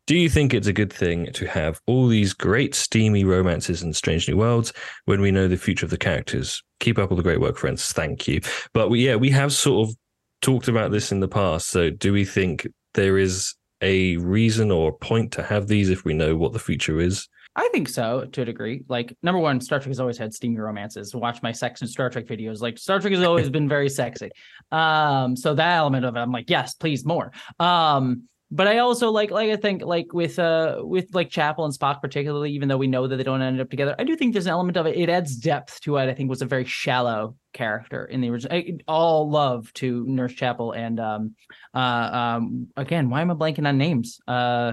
Do 0.07 0.17
you 0.17 0.29
think 0.29 0.53
it's 0.53 0.67
a 0.67 0.73
good 0.73 0.93
thing 0.93 1.31
to 1.35 1.47
have 1.47 1.81
all 1.87 2.09
these 2.09 2.33
great 2.33 2.75
steamy 2.75 3.23
romances 3.23 3.83
in 3.83 3.93
Strange 3.93 4.29
New 4.29 4.37
Worlds 4.37 4.73
when 5.05 5.21
we 5.21 5.31
know 5.31 5.47
the 5.47 5.57
future 5.57 5.87
of 5.87 5.91
the 5.91 5.97
characters? 5.97 6.63
Keep 6.81 6.99
up 6.99 7.11
all 7.11 7.17
the 7.17 7.23
great 7.23 7.41
work, 7.41 7.57
friends. 7.57 7.93
Thank 7.93 8.27
you. 8.27 8.41
But 8.75 8.91
we, 8.91 9.07
yeah, 9.07 9.15
we 9.15 9.31
have 9.31 9.53
sort 9.53 9.89
of 9.89 9.95
talked 10.41 10.67
about 10.67 10.91
this 10.91 11.13
in 11.13 11.21
the 11.21 11.29
past. 11.29 11.69
So 11.69 11.91
do 11.91 12.13
we 12.13 12.25
think 12.25 12.67
there 12.95 13.19
is 13.19 13.55
a 13.83 14.17
reason 14.17 14.71
or 14.71 14.89
a 14.89 14.93
point 14.93 15.33
to 15.33 15.43
have 15.45 15.69
these 15.69 15.91
if 15.91 16.05
we 16.05 16.15
know 16.15 16.35
what 16.35 16.53
the 16.53 16.59
future 16.59 17.01
is? 17.01 17.29
I 17.57 17.69
think 17.73 17.89
so 17.89 18.27
to 18.27 18.43
a 18.43 18.45
degree. 18.45 18.85
Like 18.89 19.17
number 19.23 19.41
one, 19.41 19.61
Star 19.61 19.81
Trek 19.81 19.89
has 19.89 20.01
always 20.01 20.19
had 20.19 20.33
steamy 20.33 20.59
romances. 20.59 21.15
Watch 21.15 21.43
my 21.43 21.53
sex 21.53 21.81
and 21.81 21.91
Star 21.91 22.09
Trek 22.09 22.27
videos. 22.27 22.61
Like 22.61 22.79
Star 22.79 23.01
Trek 23.01 23.13
has 23.13 23.23
always 23.23 23.51
been 23.57 23.69
very 23.69 23.89
sexy. 23.89 24.31
Um, 24.71 25.37
so 25.37 25.55
that 25.55 25.77
element 25.77 26.05
of 26.05 26.17
it, 26.17 26.21
I'm 26.21 26.33
like, 26.33 26.49
yes, 26.49 26.75
please 26.75 27.05
more. 27.05 27.33
Um, 27.59 28.29
but 28.53 28.67
I 28.67 28.79
also 28.79 29.11
like 29.11 29.31
like 29.31 29.51
I 29.51 29.57
think 29.57 29.83
like 29.85 30.13
with 30.13 30.39
uh 30.39 30.81
with 30.81 31.15
like 31.15 31.31
Chapel 31.31 31.65
and 31.65 31.73
Spock 31.73 32.01
particularly, 32.01 32.51
even 32.53 32.69
though 32.69 32.77
we 32.77 32.89
know 32.89 33.07
that 33.07 33.17
they 33.17 33.23
don't 33.23 33.43
end 33.43 33.61
up 33.61 33.71
together, 33.71 33.95
I 33.99 34.05
do 34.05 34.17
think 34.17 34.33
there's 34.33 34.47
an 34.47 34.53
element 34.53 34.77
of 34.77 34.87
it. 34.87 34.97
It 34.97 35.09
adds 35.09 35.37
depth 35.37 35.81
to 35.83 35.93
what 35.93 36.09
I 36.09 36.15
think 36.15 36.29
was 36.29 36.43
a 36.43 36.47
very 36.47 36.65
shallow 36.65 37.37
character 37.53 38.05
in 38.05 38.21
the 38.21 38.31
original. 38.31 38.57
I, 38.57 38.79
all 38.89 39.31
love 39.31 39.73
to 39.75 40.05
Nurse 40.07 40.33
Chapel 40.33 40.73
and 40.73 40.99
um 40.99 41.35
uh 41.75 42.39
um 42.39 42.69
again, 42.77 43.09
why 43.09 43.21
am 43.21 43.31
I 43.31 43.35
blanking 43.35 43.69
on 43.69 43.79
names? 43.79 44.19
Uh 44.27 44.73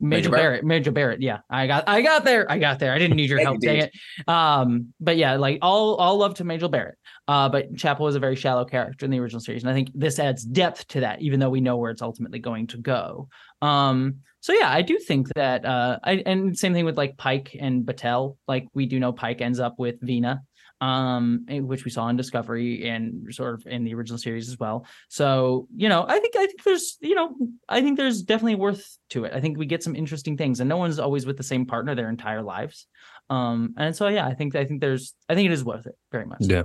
Majel, 0.00 0.30
Majel 0.30 0.32
Barrett. 0.32 0.42
Barrett. 0.42 0.64
Majel 0.64 0.92
Barrett. 0.92 1.22
Yeah, 1.22 1.38
I 1.50 1.66
got, 1.66 1.84
I 1.86 2.02
got 2.02 2.24
there. 2.24 2.50
I 2.50 2.58
got 2.58 2.78
there. 2.78 2.92
I 2.92 2.98
didn't 2.98 3.16
need 3.16 3.30
your 3.30 3.40
help. 3.40 3.60
Dang 3.60 3.82
it. 3.82 3.92
Um, 4.26 4.92
but 4.98 5.16
yeah, 5.16 5.36
like 5.36 5.58
all, 5.62 5.96
all 5.96 6.16
love 6.16 6.34
to 6.34 6.44
Majel 6.44 6.68
Barrett. 6.68 6.96
Uh, 7.28 7.48
but 7.48 7.76
Chapel 7.76 8.08
is 8.08 8.16
a 8.16 8.20
very 8.20 8.34
shallow 8.34 8.64
character 8.64 9.04
in 9.04 9.10
the 9.10 9.20
original 9.20 9.40
series, 9.40 9.62
and 9.62 9.70
I 9.70 9.74
think 9.74 9.90
this 9.94 10.18
adds 10.18 10.42
depth 10.42 10.88
to 10.88 11.00
that, 11.00 11.22
even 11.22 11.38
though 11.38 11.50
we 11.50 11.60
know 11.60 11.76
where 11.76 11.90
it's 11.90 12.02
ultimately 12.02 12.38
going 12.38 12.66
to 12.68 12.78
go. 12.78 13.28
Um, 13.62 14.16
so 14.40 14.52
yeah, 14.52 14.70
I 14.70 14.82
do 14.82 14.98
think 14.98 15.28
that. 15.36 15.64
Uh, 15.64 15.98
I 16.02 16.22
and 16.26 16.58
same 16.58 16.72
thing 16.72 16.86
with 16.86 16.96
like 16.96 17.16
Pike 17.16 17.54
and 17.60 17.84
Batel. 17.84 18.36
Like 18.48 18.66
we 18.74 18.86
do 18.86 18.98
know 18.98 19.12
Pike 19.12 19.42
ends 19.42 19.60
up 19.60 19.78
with 19.78 20.00
Vina, 20.00 20.42
um, 20.80 21.46
eh, 21.48 21.60
which 21.60 21.84
we 21.84 21.90
saw 21.90 22.08
in 22.08 22.16
Discovery 22.16 22.88
and 22.88 23.32
sort 23.34 23.54
of 23.54 23.66
in 23.66 23.84
the 23.84 23.94
original 23.94 24.18
series 24.18 24.48
as 24.48 24.58
well. 24.58 24.86
So 25.08 25.68
you 25.74 25.88
know, 25.88 26.04
I 26.08 26.18
think 26.18 26.36
I 26.36 26.46
think 26.46 26.62
there's 26.64 26.96
you 27.00 27.14
know 27.14 27.34
I 27.68 27.82
think 27.82 27.96
there's 27.96 28.22
definitely 28.22 28.56
worth 28.56 28.98
to 29.10 29.24
it. 29.24 29.32
I 29.34 29.40
think 29.40 29.58
we 29.58 29.66
get 29.66 29.82
some 29.82 29.96
interesting 29.96 30.36
things, 30.36 30.60
and 30.60 30.68
no 30.68 30.76
one's 30.76 30.98
always 30.98 31.26
with 31.26 31.36
the 31.36 31.42
same 31.42 31.66
partner 31.66 31.94
their 31.94 32.08
entire 32.08 32.42
lives. 32.42 32.86
Um, 33.28 33.74
and 33.76 33.94
so 33.94 34.08
yeah, 34.08 34.26
I 34.26 34.34
think 34.34 34.56
I 34.56 34.64
think 34.64 34.80
there's 34.80 35.14
I 35.28 35.34
think 35.34 35.46
it 35.46 35.52
is 35.52 35.64
worth 35.64 35.86
it 35.86 35.96
very 36.10 36.26
much. 36.26 36.40
Yeah. 36.40 36.64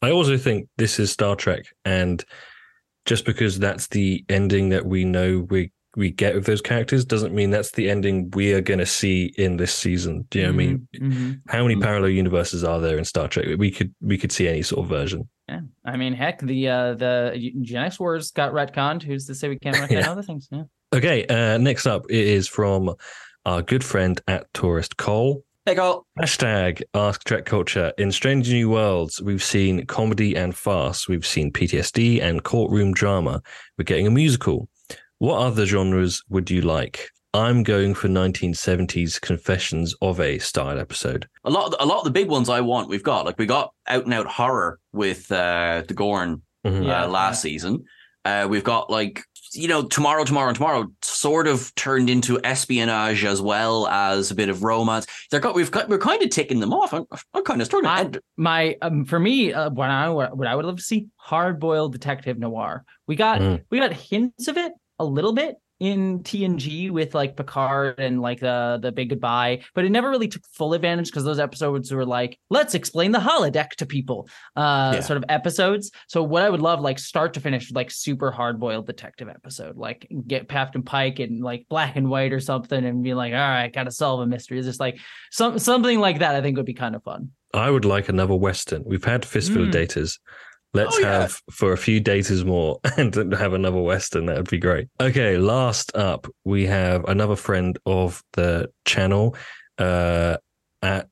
I 0.00 0.12
also 0.12 0.36
think 0.36 0.68
this 0.76 1.00
is 1.00 1.10
Star 1.10 1.34
Trek, 1.34 1.64
and 1.84 2.24
just 3.04 3.24
because 3.24 3.58
that's 3.58 3.88
the 3.88 4.24
ending 4.28 4.68
that 4.68 4.86
we 4.86 5.04
know 5.04 5.46
we 5.50 5.72
we 5.98 6.10
get 6.10 6.34
with 6.34 6.46
those 6.46 6.60
characters 6.62 7.04
doesn't 7.04 7.34
mean 7.34 7.50
that's 7.50 7.72
the 7.72 7.90
ending 7.90 8.30
we 8.34 8.52
are 8.54 8.60
going 8.60 8.78
to 8.78 8.86
see 8.86 9.34
in 9.36 9.56
this 9.56 9.74
season. 9.74 10.26
Do 10.30 10.38
you 10.38 10.44
know 10.46 10.52
what 10.52 10.54
I 10.54 10.56
mean? 10.66 10.88
Mhm. 10.96 11.40
How 11.48 11.62
many 11.64 11.76
parallel 11.80 12.10
universes 12.10 12.62
are 12.64 12.80
there 12.80 12.96
in 12.96 13.04
Star 13.04 13.26
Trek? 13.28 13.46
We 13.58 13.70
could 13.70 13.92
we 14.00 14.16
could 14.16 14.32
see 14.32 14.46
any 14.48 14.62
sort 14.62 14.84
of 14.84 14.88
version. 14.88 15.28
Yeah, 15.48 15.60
I 15.84 15.96
mean, 15.96 16.12
heck, 16.14 16.40
the 16.40 16.68
uh 16.68 16.94
the 16.94 17.32
Eugenics 17.36 17.98
Wars 17.98 18.30
got 18.30 18.52
retconned. 18.52 19.02
Who's 19.02 19.26
to 19.26 19.34
say 19.34 19.48
we 19.48 19.58
can't 19.58 19.76
retcon 19.82 19.90
Yeah. 19.90 20.10
other 20.12 20.22
things? 20.22 20.48
Yeah. 20.52 20.64
Okay, 20.94 21.26
uh, 21.26 21.58
next 21.58 21.86
up 21.86 22.06
it 22.08 22.26
is 22.26 22.48
from 22.48 22.94
our 23.44 23.60
good 23.62 23.82
friend 23.84 24.20
at 24.28 24.46
Tourist 24.54 24.96
Cole. 24.98 25.44
Hey, 25.66 25.74
Carl. 25.74 26.06
Hashtag 26.18 26.80
Ask 26.94 27.24
Trek 27.24 27.44
Culture. 27.44 27.92
In 27.98 28.10
Strange 28.10 28.48
New 28.48 28.70
Worlds, 28.70 29.20
we've 29.20 29.42
seen 29.42 29.84
comedy 29.84 30.34
and 30.34 30.54
farce. 30.56 31.06
We've 31.08 31.26
seen 31.26 31.52
PTSD 31.52 32.22
and 32.22 32.42
courtroom 32.42 32.94
drama. 32.94 33.42
We're 33.76 33.84
getting 33.84 34.06
a 34.06 34.10
musical. 34.10 34.66
What 35.18 35.38
other 35.40 35.66
genres 35.66 36.22
would 36.28 36.50
you 36.50 36.60
like? 36.62 37.10
I'm 37.34 37.62
going 37.62 37.94
for 37.94 38.08
1970s 38.08 39.20
Confessions 39.20 39.94
of 40.00 40.18
a 40.20 40.38
style 40.38 40.78
episode. 40.78 41.28
A 41.44 41.50
lot, 41.50 41.66
of 41.66 41.70
the, 41.72 41.82
a 41.82 41.86
lot 41.86 41.98
of 41.98 42.04
the 42.04 42.10
big 42.10 42.28
ones 42.28 42.48
I 42.48 42.60
want, 42.62 42.88
we've 42.88 43.02
got. 43.02 43.26
Like 43.26 43.38
we 43.38 43.46
got 43.46 43.72
out 43.86 44.04
and 44.04 44.14
out 44.14 44.26
horror 44.26 44.78
with 44.92 45.30
uh, 45.30 45.82
the 45.86 45.94
Gorn 45.94 46.42
Mhm. 46.66 46.86
Yeah, 46.86 47.04
uh, 47.04 47.08
last 47.08 47.40
season. 47.40 47.84
Uh, 48.24 48.46
we've 48.50 48.64
got 48.64 48.90
like 48.90 49.22
you 49.52 49.68
know 49.68 49.84
tomorrow, 49.84 50.24
tomorrow, 50.24 50.48
and 50.48 50.56
tomorrow 50.56 50.88
sort 51.02 51.46
of 51.46 51.72
turned 51.76 52.10
into 52.10 52.40
espionage 52.42 53.24
as 53.24 53.40
well 53.40 53.86
as 53.86 54.30
a 54.32 54.34
bit 54.34 54.48
of 54.48 54.64
romance. 54.64 55.06
They're 55.30 55.38
got 55.40 55.54
we've 55.54 55.70
got 55.70 55.88
we're 55.88 55.98
kind 55.98 56.20
of 56.22 56.30
ticking 56.30 56.58
them 56.58 56.72
off. 56.74 56.92
I'm, 56.92 57.04
I'm 57.32 57.44
kind 57.44 57.60
of 57.62 57.66
struggling. 57.66 57.90
I- 57.92 58.00
And- 58.00 58.18
my 58.36 58.76
um, 58.82 59.04
for 59.04 59.20
me, 59.20 59.52
uh, 59.52 59.70
what 59.70 59.88
I 59.88 60.08
what 60.08 60.48
I 60.48 60.54
would 60.56 60.64
love 60.64 60.76
to 60.78 60.82
see 60.82 61.06
hard 61.16 61.60
boiled 61.60 61.92
detective 61.92 62.38
noir. 62.38 62.84
We 63.06 63.14
got 63.14 63.40
Mm. 63.40 63.62
we 63.70 63.78
got 63.78 63.92
hints 63.92 64.48
of 64.48 64.56
it 64.56 64.72
a 64.98 65.04
little 65.04 65.32
bit 65.32 65.56
in 65.80 66.24
TNG 66.24 66.90
with 66.90 67.14
like 67.14 67.36
Picard 67.36 68.00
and 68.00 68.20
like 68.20 68.40
the 68.40 68.80
the 68.82 68.90
big 68.90 69.10
goodbye, 69.10 69.60
but 69.76 69.84
it 69.84 69.90
never 69.90 70.10
really 70.10 70.26
took 70.26 70.42
full 70.50 70.74
advantage 70.74 71.06
because 71.06 71.22
those 71.22 71.38
episodes 71.38 71.92
were 71.92 72.04
like 72.04 72.36
let's 72.50 72.74
explain 72.74 73.12
the 73.12 73.20
holodeck 73.20 73.70
to 73.76 73.86
people, 73.86 74.28
uh, 74.56 74.90
Yeah. 74.94 75.00
sort 75.02 75.18
of 75.18 75.24
episodes. 75.28 75.92
So 76.08 76.24
what 76.24 76.42
I 76.42 76.50
would 76.50 76.60
love 76.62 76.80
like 76.80 76.98
start 76.98 77.34
to 77.34 77.40
finish 77.40 77.70
like 77.70 77.92
super 77.92 78.32
hard 78.32 78.58
boiled 78.58 78.86
detective 78.88 79.28
episode, 79.28 79.76
like 79.76 80.08
get 80.26 80.48
Captain 80.48 80.82
Pike 80.82 81.20
and 81.20 81.44
like 81.44 81.66
black 81.68 81.94
and 81.94 82.10
white 82.10 82.32
or 82.32 82.40
something, 82.40 82.84
and 82.84 83.04
be 83.04 83.14
like, 83.14 83.32
all 83.32 83.38
right, 83.38 83.72
gotta 83.72 83.92
solve 83.92 84.18
a 84.18 84.26
mystery. 84.26 84.58
It's 84.58 84.66
just 84.66 84.80
like 84.80 84.98
some 85.30 85.60
something 85.60 86.00
like 86.00 86.18
that. 86.18 86.34
I 86.34 86.42
think 86.42 86.56
would 86.56 86.66
be 86.66 86.74
kind 86.74 86.96
of 86.96 87.04
fun. 87.04 87.30
I 87.54 87.70
would 87.70 87.84
like 87.84 88.08
another 88.08 88.34
Western. 88.34 88.82
We've 88.84 89.04
had 89.04 89.24
Fistful 89.24 89.62
of 89.62 89.68
Mm. 89.68 89.72
Datas. 89.72 90.18
Let's 90.74 90.96
Oh, 90.96 91.00
yeah. 91.00 91.20
have 91.22 91.40
for 91.50 91.72
a 91.72 91.78
few 91.78 92.00
datas 92.00 92.44
more 92.44 92.78
and 92.96 93.14
have 93.32 93.52
another 93.54 93.80
Western. 93.80 94.26
That 94.26 94.36
would 94.36 94.50
be 94.50 94.58
great. 94.58 94.88
Okay, 95.00 95.38
last 95.38 95.94
up, 95.96 96.26
we 96.44 96.66
have 96.66 97.04
another 97.04 97.36
friend 97.36 97.78
of 97.86 98.22
the 98.34 98.70
channel 98.84 99.34
uh, 99.78 100.36
at 100.82 101.08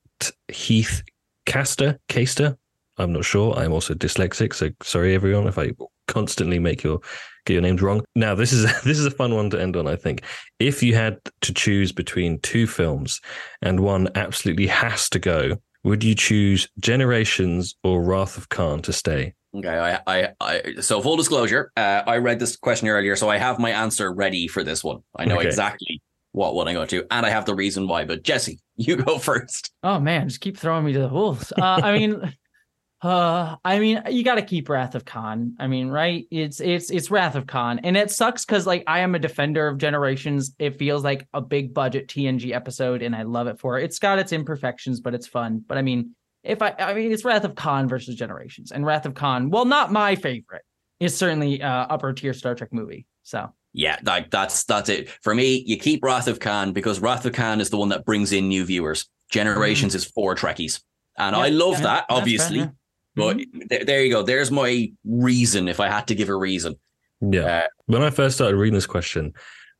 Heath 0.51 1.01
Caster. 1.45 1.99
Caster. 2.07 2.57
I'm 2.97 3.13
not 3.13 3.25
sure. 3.25 3.53
I'm 3.55 3.73
also 3.73 3.93
dyslexic, 3.93 4.53
so 4.53 4.69
sorry 4.81 5.13
everyone 5.15 5.47
if 5.47 5.57
I 5.57 5.71
constantly 6.07 6.57
make 6.59 6.83
your 6.83 6.99
get 7.45 7.53
your 7.53 7.61
names 7.61 7.81
wrong. 7.81 8.03
Now, 8.15 8.33
this 8.35 8.51
is 8.53 8.63
this 8.83 8.97
is 8.99 9.05
a 9.05 9.11
fun 9.11 9.33
one 9.35 9.49
to 9.51 9.61
end 9.61 9.75
on. 9.75 9.87
I 9.87 9.95
think 9.95 10.21
if 10.59 10.81
you 10.83 10.93
had 10.95 11.19
to 11.41 11.53
choose 11.53 11.91
between 11.91 12.39
two 12.39 12.67
films 12.67 13.21
and 13.61 13.79
one 13.79 14.07
absolutely 14.15 14.67
has 14.67 15.09
to 15.09 15.19
go, 15.19 15.57
would 15.83 16.03
you 16.03 16.15
choose 16.15 16.67
Generations 16.79 17.75
or 17.83 18.03
Wrath 18.03 18.37
of 18.37 18.49
Khan 18.49 18.81
to 18.83 18.93
stay? 18.93 19.33
Okay, 19.57 19.69
I, 19.69 19.99
I, 20.05 20.29
I 20.39 20.73
so 20.81 21.01
full 21.01 21.17
disclosure, 21.17 21.71
uh, 21.75 22.03
I 22.05 22.17
read 22.17 22.39
this 22.39 22.55
question 22.55 22.87
earlier, 22.89 23.15
so 23.15 23.29
I 23.29 23.37
have 23.37 23.57
my 23.57 23.71
answer 23.71 24.13
ready 24.13 24.47
for 24.47 24.63
this 24.63 24.83
one. 24.83 24.99
I 25.15 25.25
know 25.25 25.37
Okay. 25.39 25.47
exactly 25.47 26.01
what 26.33 26.53
one 26.53 26.67
I 26.67 26.73
go 26.73 26.85
to, 26.85 27.05
and 27.09 27.25
I 27.25 27.29
have 27.29 27.45
the 27.45 27.55
reason 27.55 27.87
why. 27.87 28.05
But 28.05 28.23
Jessie, 28.23 28.59
you 28.75 28.97
go 28.97 29.17
first. 29.17 29.71
Oh 29.81 29.99
man, 29.99 30.27
just 30.29 30.41
keep 30.41 30.57
throwing 30.57 30.85
me 30.85 30.93
to 30.93 30.99
the 30.99 31.07
wolves. 31.07 31.51
Uh, 31.51 31.61
I 31.63 31.97
mean, 31.97 32.35
uh, 33.01 33.55
I 33.65 33.79
mean, 33.79 34.03
you 34.11 34.23
got 34.23 34.35
to 34.35 34.43
keep 34.43 34.69
Wrath 34.69 34.93
of 34.93 35.05
Khan. 35.05 35.55
I 35.59 35.65
mean, 35.65 35.87
right? 35.87 36.27
It's 36.29 36.59
it's 36.59 36.91
it's 36.91 37.09
Wrath 37.09 37.33
of 37.35 37.47
Khan, 37.47 37.79
and 37.79 37.97
it 37.97 38.11
sucks 38.11 38.45
because 38.45 38.67
like 38.67 38.83
I 38.85 38.99
am 38.99 39.15
a 39.15 39.19
defender 39.19 39.67
of 39.67 39.79
Generations. 39.79 40.53
It 40.59 40.77
feels 40.77 41.03
like 41.03 41.27
a 41.33 41.41
big 41.41 41.73
budget 41.73 42.09
TNG 42.09 42.53
episode, 42.53 43.01
and 43.01 43.15
I 43.15 43.23
love 43.23 43.47
it 43.47 43.59
for 43.59 43.79
it. 43.79 43.85
It's 43.85 43.97
got 43.97 44.19
its 44.19 44.33
imperfections, 44.33 44.99
but 44.99 45.15
it's 45.15 45.25
fun. 45.25 45.63
But 45.67 45.79
I 45.79 45.81
mean, 45.81 46.15
if 46.47 46.61
I, 46.61 46.73
I 46.79 46.93
mean, 46.93 47.11
it's 47.11 47.23
Wrath 47.25 47.43
of 47.43 47.55
Khan 47.55 47.87
versus 47.87 48.15
Generations, 48.15 48.71
and 48.71 48.85
Wrath 48.85 49.05
of 49.05 49.13
Khan, 49.13 49.49
well, 49.49 49.65
not 49.65 49.91
my 49.91 50.15
favorite, 50.15 50.63
is 50.99 51.15
certainly 51.15 51.61
uh, 51.61 51.69
upper 51.89 52.13
tier 52.13 52.33
Star 52.33 52.55
Trek 52.55 52.73
movie. 52.73 53.05
So 53.23 53.53
Yeah, 53.73 53.99
like 54.03 54.31
that's 54.31 54.63
that's 54.63 54.89
it 54.89 55.09
for 55.21 55.35
me. 55.35 55.63
You 55.67 55.77
keep 55.77 56.03
Wrath 56.03 56.27
of 56.27 56.39
Khan 56.39 56.73
because 56.73 56.99
Wrath 56.99 57.25
of 57.25 57.33
Khan 57.33 57.59
is 57.61 57.69
the 57.69 57.77
one 57.77 57.89
that 57.89 58.05
brings 58.05 58.31
in 58.33 58.47
new 58.47 58.65
viewers. 58.65 59.07
Generations 59.29 59.93
is 59.93 60.05
for 60.05 60.35
Trekkies, 60.35 60.81
and 61.17 61.35
I 61.35 61.49
love 61.49 61.73
yeah, 61.73 61.79
that 61.81 61.83
that's 61.83 62.05
fair, 62.09 62.17
obviously. 62.17 62.59
yeah. 62.59 62.69
But 63.15 63.37
Mm-hmm. 63.37 63.59
there, 63.69 63.83
there 63.83 64.03
you 64.05 64.11
go. 64.11 64.21
There's 64.23 64.51
my 64.51 64.91
reason. 65.03 65.67
If 65.67 65.79
I 65.79 65.89
had 65.89 66.07
to 66.07 66.15
give 66.15 66.29
a 66.29 66.35
reason, 66.35 66.75
Yeah. 67.19 67.41
Uh, 67.63 67.67
when 67.87 68.03
I 68.03 68.09
first 68.11 68.35
started 68.35 68.55
reading 68.57 68.75
this 68.75 68.85
question, 68.85 69.33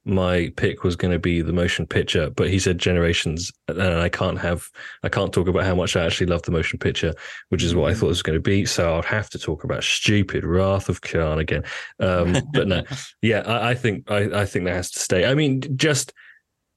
my 0.07 0.51
pick 0.55 0.83
was 0.83 0.95
going 0.95 1.11
to 1.11 1.19
be 1.19 1.41
the 1.41 1.53
motion 1.53 1.85
picture, 1.85 2.29
but 2.29 2.49
he 2.49 2.59
said 2.59 2.77
Generations, 2.77 3.51
and 3.67 3.81
I 3.81 4.09
can't 4.09 4.39
have, 4.39 4.69
I 5.03 5.09
can't 5.09 5.33
talk 5.33 5.47
about 5.47 5.65
how 5.65 5.75
much 5.75 5.95
I 5.95 6.05
actually 6.05 6.27
love 6.27 6.43
the 6.43 6.51
motion 6.51 6.79
picture, 6.79 7.13
which 7.49 7.61
is 7.61 7.75
what 7.75 7.91
I 7.91 7.93
thought 7.93 8.07
it 8.07 8.09
was 8.09 8.23
going 8.23 8.37
to 8.37 8.41
be. 8.41 8.65
So 8.65 8.97
I'd 8.97 9.05
have 9.05 9.29
to 9.31 9.39
talk 9.39 9.63
about 9.63 9.83
stupid 9.83 10.45
Wrath 10.45 10.87
of 10.87 11.01
Khan 11.01 11.39
again. 11.39 11.63
Um, 11.99 12.37
but 12.53 12.67
no, 12.67 12.83
yeah, 13.21 13.41
I, 13.41 13.71
I 13.71 13.75
think 13.75 14.09
I, 14.09 14.41
I 14.41 14.45
think 14.45 14.65
that 14.65 14.75
has 14.75 14.91
to 14.91 14.99
stay. 14.99 15.25
I 15.25 15.33
mean, 15.33 15.61
just 15.75 16.13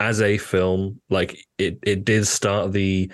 as 0.01 0.21
a 0.21 0.37
film, 0.39 1.01
like 1.09 1.39
it, 1.59 1.79
it 1.83 2.05
did 2.05 2.27
start 2.27 2.73
the 2.73 3.13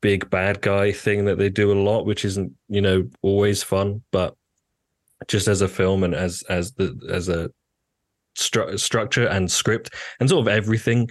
big 0.00 0.30
bad 0.30 0.60
guy 0.60 0.92
thing 0.92 1.24
that 1.24 1.38
they 1.38 1.50
do 1.50 1.72
a 1.72 1.80
lot, 1.80 2.06
which 2.06 2.24
isn't 2.24 2.52
you 2.68 2.80
know 2.80 3.08
always 3.22 3.62
fun, 3.62 4.02
but 4.12 4.36
just 5.26 5.48
as 5.48 5.62
a 5.62 5.68
film 5.68 6.04
and 6.04 6.14
as 6.14 6.42
as 6.48 6.72
the 6.72 6.96
as 7.10 7.28
a 7.28 7.50
stru- 8.38 8.78
structure 8.78 9.26
and 9.26 9.50
script 9.50 9.94
and 10.20 10.28
sort 10.28 10.46
of 10.46 10.48
everything. 10.48 11.10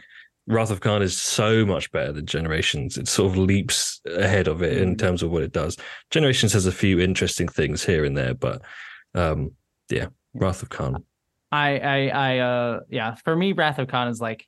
Wrath 0.50 0.72
of 0.72 0.80
Khan 0.80 1.02
is 1.02 1.18
so 1.22 1.66
much 1.66 1.92
better 1.92 2.14
than 2.14 2.26
Generations. 2.26 2.98
It 2.98 3.10
sort 3.10 3.32
of 3.34 3.38
leaps 3.38 4.00
ahead 4.06 4.48
of 4.48 4.64
it 4.64 4.78
in 4.78 4.96
terms 4.96 5.22
of 5.22 5.30
what 5.30 5.44
it 5.44 5.52
does. 5.52 5.76
Generations 6.10 6.54
has 6.54 6.66
a 6.66 6.72
few 6.72 7.02
interesting 7.02 7.50
things 7.50 7.84
here 7.84 8.06
and 8.06 8.16
there, 8.16 8.34
but 8.34 8.62
um, 9.14 9.52
yeah, 9.90 10.08
Wrath 10.34 10.62
of 10.64 10.70
Khan. 10.70 11.04
I 11.52 11.80
I 11.80 12.08
I 12.08 12.40
uh 12.40 12.80
yeah, 12.90 13.16
for 13.16 13.36
me 13.36 13.52
Wrath 13.54 13.80
of 13.80 13.88
Khan 13.90 14.08
is 14.08 14.22
like 14.22 14.46